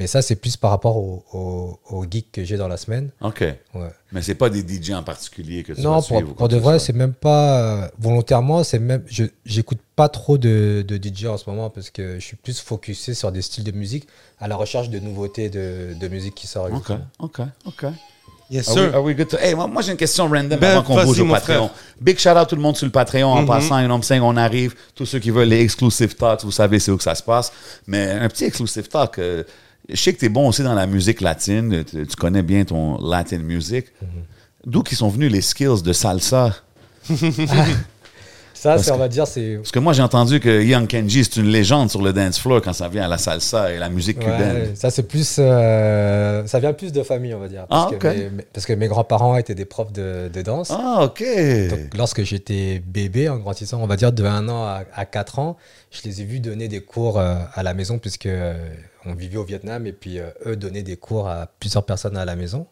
Mais 0.00 0.06
ça, 0.06 0.22
c'est 0.22 0.36
plus 0.36 0.56
par 0.56 0.70
rapport 0.70 0.96
au, 0.96 1.22
au, 1.34 1.78
au 1.90 2.04
geek 2.10 2.32
que 2.32 2.42
j'ai 2.42 2.56
dans 2.56 2.68
la 2.68 2.78
semaine. 2.78 3.10
OK. 3.20 3.40
Ouais. 3.40 3.90
Mais 4.12 4.22
c'est 4.22 4.34
pas 4.34 4.48
des 4.48 4.60
DJ 4.66 4.92
en 4.92 5.02
particulier 5.02 5.62
que 5.62 5.74
tu 5.74 5.82
Non, 5.82 5.90
vas 5.90 5.96
pour, 5.96 6.04
suivre 6.04 6.32
pour 6.34 6.48
de 6.48 6.56
vrai, 6.56 6.78
c'est 6.78 6.94
même 6.94 7.12
pas 7.12 7.60
euh, 7.84 7.88
volontairement. 7.98 8.64
C'est 8.64 8.78
même, 8.78 9.02
je 9.06 9.24
j'écoute 9.44 9.78
pas 9.96 10.08
trop 10.08 10.38
de, 10.38 10.82
de 10.88 10.96
DJ 10.96 11.26
en 11.26 11.36
ce 11.36 11.50
moment 11.50 11.68
parce 11.68 11.90
que 11.90 12.14
je 12.18 12.24
suis 12.24 12.36
plus 12.36 12.60
focusé 12.60 13.12
sur 13.12 13.30
des 13.30 13.42
styles 13.42 13.62
de 13.64 13.72
musique 13.72 14.08
à 14.38 14.48
la 14.48 14.56
recherche 14.56 14.88
de 14.88 14.98
nouveautés 15.00 15.50
de, 15.50 15.88
de 16.00 16.08
musique 16.08 16.34
qui 16.34 16.46
sort. 16.46 16.68
OK. 16.72 16.92
OK, 17.18 17.40
OK. 17.66 17.84
Yes, 18.50 18.68
Are 18.70 18.74
we, 18.74 18.82
sir. 18.86 18.94
are 18.96 19.02
we 19.04 19.14
good 19.16 19.28
to- 19.28 19.36
Hey, 19.38 19.54
moi, 19.54 19.66
moi, 19.68 19.82
j'ai 19.82 19.92
une 19.92 19.98
question 19.98 20.24
random 20.28 20.58
Ben, 20.58 20.78
avant 20.78 20.82
qu'on 20.82 21.04
bouge 21.04 21.20
au 21.20 21.26
Patreon. 21.28 21.68
frère. 21.68 21.70
Big 22.00 22.18
shout 22.18 22.30
out 22.30 22.48
tout 22.48 22.56
le 22.56 22.62
monde 22.62 22.76
sur 22.76 22.86
le 22.86 22.90
Patreon 22.90 23.28
en 23.28 23.42
Mhm. 23.42 23.46
passant. 23.46 23.78
You 23.78 23.84
know 23.84 23.92
what 23.94 23.98
I'm 23.98 24.02
saying? 24.02 24.22
On 24.22 24.36
arrive. 24.38 24.74
Tous 24.94 25.04
ceux 25.04 25.18
qui 25.20 25.30
veulent 25.30 25.46
les 25.48 25.60
exclusive 25.60 26.14
talks, 26.16 26.42
vous 26.42 26.50
savez 26.50 26.78
c'est 26.80 26.90
où 26.90 26.96
que 26.96 27.02
ça 27.04 27.14
se 27.14 27.22
passe. 27.22 27.52
Mais 27.86 28.10
un 28.10 28.28
petit 28.28 28.44
exclusive 28.46 28.88
talk. 28.88 29.18
euh, 29.18 29.44
je 29.88 29.96
sais 29.96 30.12
que 30.12 30.18
tu 30.18 30.26
es 30.26 30.28
bon 30.28 30.48
aussi 30.48 30.62
dans 30.62 30.74
la 30.74 30.86
musique 30.86 31.20
latine. 31.20 31.84
Tu, 31.84 32.06
tu 32.06 32.16
connais 32.16 32.42
bien 32.42 32.64
ton 32.64 32.98
Latin 32.98 33.38
music. 33.38 33.86
Mhm. 34.02 34.08
D'où 34.66 34.82
qui 34.82 34.94
sont 34.94 35.08
venus 35.08 35.32
les 35.32 35.40
skills 35.40 35.82
de 35.82 35.92
salsa? 35.92 36.54
Ça, 38.52 38.76
c'est, 38.76 38.90
on 38.90 38.96
que- 38.96 38.98
va 39.00 39.08
dire, 39.08 39.26
c'est 39.26 39.54
Parce 39.56 39.70
que 39.70 39.78
moi, 39.78 39.94
j'ai 39.94 40.02
entendu 40.02 40.38
que 40.38 40.62
Young 40.62 40.86
Kenji, 40.86 41.24
c'est 41.24 41.36
une 41.40 41.46
légende 41.48 41.88
sur 41.88 42.02
le 42.02 42.12
dance 42.12 42.38
floor 42.38 42.60
quand 42.60 42.74
ça 42.74 42.90
vient 42.90 43.04
à 43.04 43.08
la 43.08 43.16
salsa 43.16 43.72
et 43.72 43.78
la 43.78 43.88
musique 43.88 44.18
Ouais, 44.18 44.24
cubaine. 44.24 44.76
ça 44.76 44.90
c'est 44.90 45.04
plus, 45.04 45.36
euh, 45.38 46.46
ça 46.46 46.58
vient 46.58 46.74
plus 46.74 46.92
de 46.92 47.02
famille, 47.02 47.32
on 47.32 47.38
va 47.38 47.48
dire. 47.48 47.66
Parce, 47.66 47.90
Ah, 47.90 47.96
que, 47.96 48.06
ok. 48.08 48.14
mes, 48.36 48.42
parce 48.52 48.66
que 48.66 48.74
mes 48.74 48.86
grands-parents 48.86 49.38
étaient 49.38 49.54
des 49.54 49.64
profs 49.64 49.94
de, 49.94 50.28
de 50.30 50.42
danse. 50.42 50.70
Ah, 50.70 51.04
OK. 51.04 51.24
Donc, 51.70 51.96
lorsque 51.96 52.22
j'étais 52.22 52.82
bébé, 52.86 53.30
en 53.30 53.38
grandissant, 53.38 53.80
on 53.82 53.86
va 53.86 53.96
dire 53.96 54.12
de 54.12 54.24
1 54.24 54.46
an 54.50 54.64
à, 54.66 54.82
à 54.94 55.06
4 55.06 55.38
ans, 55.38 55.56
je 55.90 56.02
les 56.04 56.20
ai 56.20 56.24
vus 56.26 56.40
donner 56.40 56.68
des 56.68 56.80
cours 56.82 57.18
euh, 57.18 57.36
à 57.54 57.62
la 57.62 57.72
maison, 57.72 57.98
puisque 57.98 58.26
euh, 58.26 58.52
on 59.04 59.14
vivait 59.14 59.38
au 59.38 59.44
Vietnam, 59.44 59.86
et 59.86 59.92
puis 59.92 60.18
euh, 60.18 60.30
eux 60.46 60.56
donnaient 60.56 60.82
des 60.82 60.96
cours 60.96 61.28
à 61.28 61.46
plusieurs 61.46 61.84
personnes 61.84 62.16
à 62.16 62.24
la 62.24 62.36
maison. 62.36 62.66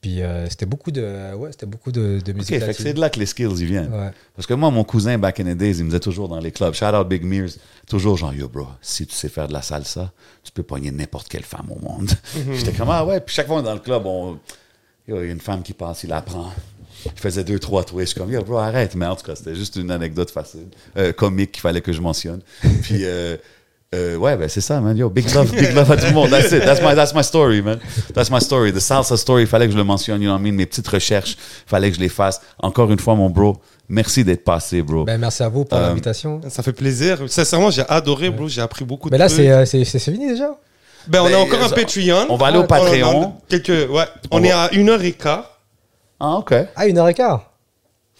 Puis 0.00 0.22
euh, 0.22 0.48
c'était 0.48 0.64
beaucoup 0.64 0.90
de, 0.90 1.34
ouais, 1.34 1.52
c'était 1.52 1.66
beaucoup 1.66 1.92
de, 1.92 2.20
musique 2.32 2.58
c'est 2.72 2.94
de 2.94 3.00
là 3.00 3.10
que 3.10 3.18
les 3.18 3.26
skills, 3.26 3.54
ils 3.58 3.66
viennent. 3.66 3.92
Ouais. 3.92 4.10
Parce 4.34 4.46
que 4.46 4.54
moi, 4.54 4.70
mon 4.70 4.82
cousin, 4.82 5.18
back 5.18 5.40
in 5.40 5.44
the 5.44 5.56
days, 5.56 5.76
il 5.78 5.84
me 5.84 5.90
disait 5.90 6.00
toujours 6.00 6.28
dans 6.28 6.38
les 6.38 6.52
clubs, 6.52 6.72
shout 6.72 6.86
out 6.86 7.06
Big 7.06 7.22
Mears, 7.22 7.50
toujours 7.86 8.16
genre, 8.16 8.32
yo, 8.32 8.48
bro, 8.48 8.66
si 8.80 9.06
tu 9.06 9.14
sais 9.14 9.28
faire 9.28 9.46
de 9.46 9.52
la 9.52 9.60
salsa, 9.60 10.10
tu 10.42 10.52
peux 10.52 10.62
pogner 10.62 10.90
n'importe 10.90 11.28
quelle 11.28 11.44
femme 11.44 11.70
au 11.70 11.78
monde. 11.78 12.10
J'étais 12.54 12.72
comme, 12.72 12.88
ah 12.90 13.04
ouais, 13.04 13.20
puis 13.20 13.34
chaque 13.34 13.46
fois 13.46 13.60
dans 13.60 13.74
le 13.74 13.80
club, 13.80 14.06
on, 14.06 14.38
il 15.06 15.14
y 15.14 15.18
a 15.18 15.22
une 15.24 15.40
femme 15.40 15.62
qui 15.62 15.74
passe, 15.74 16.04
il 16.04 16.10
la 16.10 16.22
prend. 16.22 16.50
Je 17.04 17.20
faisais 17.20 17.44
deux, 17.44 17.58
trois 17.58 17.84
twists. 17.84 18.00
Je 18.00 18.10
suis 18.12 18.20
comme, 18.20 18.30
yo, 18.32 18.42
bro, 18.42 18.58
arrête. 18.58 18.94
Mais 18.94 19.06
en 19.06 19.16
tout 19.16 19.24
cas, 19.24 19.34
c'était 19.34 19.54
juste 19.54 19.76
une 19.76 19.90
anecdote 19.90 20.30
facile, 20.30 20.68
euh, 20.96 21.12
comique 21.12 21.52
qu'il 21.52 21.60
fallait 21.60 21.80
que 21.80 21.92
je 21.92 22.00
mentionne. 22.00 22.40
Puis, 22.82 23.04
euh, 23.04 23.36
euh, 23.94 24.16
ouais, 24.16 24.36
ben 24.36 24.48
c'est 24.48 24.60
ça, 24.60 24.80
man. 24.80 24.96
Yo, 24.96 25.10
big 25.10 25.28
love, 25.34 25.50
big 25.50 25.72
love 25.74 25.90
à 25.90 25.96
tout 25.96 26.06
le 26.06 26.12
monde. 26.12 26.30
That's 26.30 26.52
it. 26.52 26.64
That's 26.64 26.80
my, 26.80 26.94
that's 26.94 27.12
my 27.14 27.24
story, 27.24 27.60
man. 27.60 27.80
That's 28.14 28.30
my 28.30 28.40
story. 28.40 28.72
The 28.72 28.78
salsa 28.78 29.16
story, 29.16 29.42
il 29.42 29.46
fallait 29.48 29.66
que 29.66 29.72
je 29.72 29.76
le 29.76 29.82
mentionne. 29.84 30.20
You 30.22 30.28
know 30.28 30.34
what 30.34 30.40
I 30.40 30.42
mean? 30.44 30.52
Mes 30.56 30.66
petites 30.66 30.86
recherches, 30.86 31.32
il 31.66 31.68
fallait 31.68 31.90
que 31.90 31.96
je 31.96 32.00
les 32.00 32.08
fasse. 32.08 32.40
Encore 32.60 32.90
une 32.92 33.00
fois, 33.00 33.16
mon 33.16 33.30
bro, 33.30 33.56
merci 33.88 34.22
d'être 34.24 34.44
passé, 34.44 34.80
bro. 34.82 35.04
Ben, 35.04 35.18
merci 35.18 35.42
à 35.42 35.48
vous 35.48 35.64
pour 35.64 35.76
Euh, 35.76 35.88
l'invitation. 35.88 36.40
Ça 36.48 36.62
fait 36.62 36.72
plaisir. 36.72 37.18
Sincèrement, 37.26 37.70
j'ai 37.70 37.82
adoré, 37.88 38.30
bro. 38.30 38.46
J'ai 38.46 38.60
appris 38.60 38.84
beaucoup 38.84 39.08
Mais 39.10 39.16
de 39.16 39.22
là, 39.24 39.28
c'est, 39.28 39.50
euh, 39.50 39.64
c'est, 39.64 39.84
fini 39.98 40.28
déjà? 40.28 40.56
Ben, 41.08 41.22
on 41.22 41.24
Ben, 41.24 41.34
a 41.34 41.38
encore 41.38 41.62
un 41.64 41.68
Patreon. 41.70 42.26
on 42.28 42.36
va 42.36 42.46
aller 42.46 42.58
au 42.58 42.62
Ah, 42.62 42.66
Patreon. 42.66 43.18
on 43.18 43.22
a 43.24 43.32
Quelques, 43.48 43.90
ouais. 43.90 44.04
On 44.30 44.38
On, 44.38 44.44
est 44.44 44.50
va- 44.50 44.64
à 44.64 44.72
une 44.72 44.88
heure 44.88 45.02
et 45.02 45.12
quart. 45.12 45.58
Ah, 46.20 46.36
OK. 46.36 46.54
Ah, 46.76 46.86
une 46.86 46.98
heure 46.98 47.08
et 47.08 47.14
quart? 47.14 47.50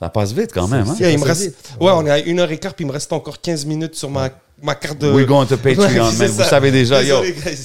Ça 0.00 0.08
passe 0.08 0.32
vite 0.32 0.50
quand 0.52 0.66
même, 0.66 0.88
hein? 0.88 0.96
Yeah, 0.98 1.10
il 1.10 1.18
me 1.18 1.22
ça 1.22 1.28
reste... 1.28 1.42
vite. 1.42 1.74
Ouais, 1.78 1.92
on 1.94 2.06
est 2.06 2.10
à 2.10 2.18
une 2.18 2.40
heure 2.40 2.50
et 2.50 2.56
quart, 2.58 2.72
puis 2.72 2.84
il 2.84 2.88
me 2.88 2.92
reste 2.92 3.12
encore 3.12 3.40
15 3.40 3.66
minutes 3.66 3.94
sur 3.94 4.08
ma, 4.08 4.30
ma 4.62 4.74
carte 4.74 4.98
de. 4.98 5.10
We're 5.10 5.26
going 5.26 5.46
to 5.46 5.56
Patreon, 5.56 5.82
Ouais, 5.82 5.94
man. 5.94 6.28
Vous 6.28 6.38
ça. 6.38 6.44
savez 6.44 6.70
déjà, 6.70 7.02
yo. 7.02 7.16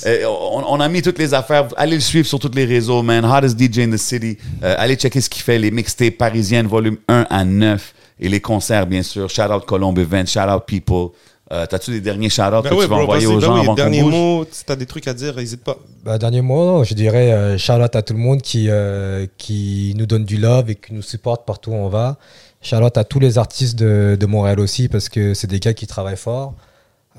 Eh, 0.05 0.25
on, 0.25 0.73
on 0.73 0.79
a 0.79 0.87
mis 0.89 1.01
toutes 1.01 1.19
les 1.19 1.33
affaires. 1.33 1.67
Allez 1.77 1.95
le 1.95 2.01
suivre 2.01 2.27
sur 2.27 2.39
tous 2.39 2.51
les 2.53 2.65
réseaux, 2.65 3.01
man. 3.03 3.23
Hottest 3.25 3.59
DJ 3.59 3.79
in 3.79 3.91
the 3.91 3.97
city. 3.97 4.37
Euh, 4.63 4.75
allez 4.77 4.95
checker 4.95 5.21
ce 5.21 5.29
qu'il 5.29 5.41
fait. 5.43 5.59
Les 5.59 5.71
mixtapes 5.71 6.17
parisiennes, 6.17 6.67
volume 6.67 6.97
1 7.07 7.25
à 7.29 7.43
9. 7.45 7.93
Et 8.19 8.29
les 8.29 8.39
concerts, 8.39 8.87
bien 8.87 9.03
sûr. 9.03 9.29
Shout 9.29 9.41
out 9.51 9.65
Colombe 9.65 9.99
Event. 9.99 10.25
Shout 10.25 10.39
out 10.49 10.63
People. 10.65 11.09
Euh, 11.51 11.65
T'as-tu 11.67 11.91
des 11.91 12.01
derniers 12.01 12.29
shout 12.29 12.41
Ben 12.49 12.61
que 12.63 12.73
ouais, 12.73 12.85
tu 12.85 12.89
vas 12.89 12.95
bro, 12.95 13.03
envoyer 13.03 13.27
aux 13.27 13.33
ben 13.35 13.39
gens 13.41 13.53
oui, 13.53 13.59
avant 13.59 13.67
qu'on 13.67 13.75
dernier 13.75 14.01
mot, 14.01 14.47
si 14.49 14.65
t'as 14.65 14.75
des 14.75 14.87
trucs 14.87 15.07
à 15.07 15.13
dire, 15.13 15.35
n'hésite 15.35 15.63
pas. 15.63 15.77
Bah, 16.03 16.17
dernier 16.17 16.41
mot, 16.41 16.83
je 16.83 16.95
dirais 16.95 17.31
euh, 17.33 17.55
Charlotte 17.59 17.95
à 17.95 18.01
tout 18.01 18.13
le 18.13 18.19
monde 18.19 18.41
qui, 18.41 18.65
euh, 18.67 19.27
qui 19.37 19.93
nous 19.95 20.07
donne 20.07 20.25
du 20.25 20.37
love 20.37 20.71
et 20.71 20.75
qui 20.75 20.91
nous 20.95 21.03
supporte 21.03 21.45
partout 21.45 21.69
où 21.69 21.75
on 21.75 21.87
va. 21.87 22.17
Charlotte 22.61 22.97
à 22.97 23.03
tous 23.03 23.19
les 23.19 23.37
artistes 23.37 23.77
de, 23.77 24.17
de 24.19 24.25
Montréal 24.25 24.59
aussi 24.59 24.87
parce 24.87 25.07
que 25.07 25.35
c'est 25.35 25.45
des 25.45 25.59
gars 25.59 25.75
qui 25.75 25.85
travaillent 25.85 26.17
fort. 26.17 26.55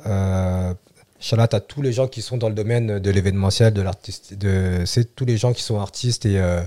Euh, 0.06 0.74
Charlotte 1.18 1.55
à 1.55 1.60
tous 1.60 1.82
les 1.82 1.93
gens 1.93 2.09
qui 2.09 2.23
sont 2.23 2.36
dans 2.36 2.48
le 2.48 2.55
domaine 2.55 2.98
de 2.98 3.10
l'événementiel, 3.10 3.73
de 3.73 3.82
l'artiste, 3.82 4.35
de 4.35 4.82
c'est 4.85 5.16
tous 5.16 5.24
les 5.24 5.36
gens 5.36 5.52
qui 5.52 5.62
sont 5.62 5.81
artistes 5.81 6.27
et, 6.27 6.39
euh, 6.39 6.60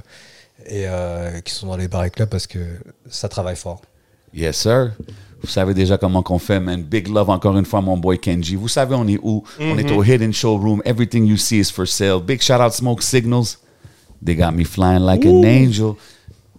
et 0.65 0.85
euh, 0.87 1.39
qui 1.41 1.53
sont 1.53 1.67
dans 1.67 1.77
les 1.77 1.87
bars 1.87 2.03
et 2.05 2.09
clubs 2.09 2.29
parce 2.29 2.47
que 2.47 2.59
ça 3.09 3.29
travaille 3.29 3.55
fort. 3.55 3.81
Yes, 4.33 4.57
sir. 4.57 4.91
Vous 5.41 5.47
savez 5.47 5.73
déjà 5.73 5.97
comment 5.97 6.21
qu'on 6.21 6.39
fait, 6.39 6.59
man. 6.59 6.81
Big 6.81 7.07
love 7.07 7.29
encore 7.29 7.57
une 7.57 7.65
fois, 7.65 7.81
mon 7.81 7.97
boy 7.97 8.19
Kenji. 8.19 8.55
Vous 8.55 8.67
savez, 8.67 8.95
on 8.95 9.07
est 9.07 9.19
où? 9.21 9.43
On 9.59 9.77
est 9.77 9.89
au 9.91 10.03
Hidden 10.03 10.33
Showroom. 10.33 10.81
Everything 10.83 11.25
you 11.25 11.37
see 11.37 11.59
is 11.59 11.71
for 11.71 11.87
sale. 11.87 12.19
Big 12.19 12.41
shout 12.41 12.59
out 12.59 12.73
Smoke 12.73 13.01
Signals. 13.01 13.59
They 14.23 14.35
got 14.35 14.51
me 14.51 14.65
flying 14.65 15.05
like 15.05 15.25
an 15.25 15.43
angel. 15.45 15.93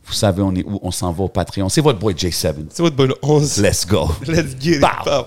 Vous 0.02 0.14
savez, 0.14 0.42
on 0.42 0.55
est 0.55 0.64
où? 0.64 0.80
On 0.82 0.90
s'en 0.90 1.12
va 1.12 1.24
au 1.24 1.28
Patreon. 1.28 1.68
C'est 1.68 1.82
votre 1.82 1.98
boy 1.98 2.14
J7. 2.14 2.55
C'est 2.70 2.82
votre 2.82 2.97
boy 2.97 3.09
le 3.09 3.16
11. 3.22 3.59
Let's 3.59 3.86
go. 3.86 4.09
Let's 4.26 4.56
get 4.59 4.76
it. 4.76 4.80
Bow. 4.80 5.26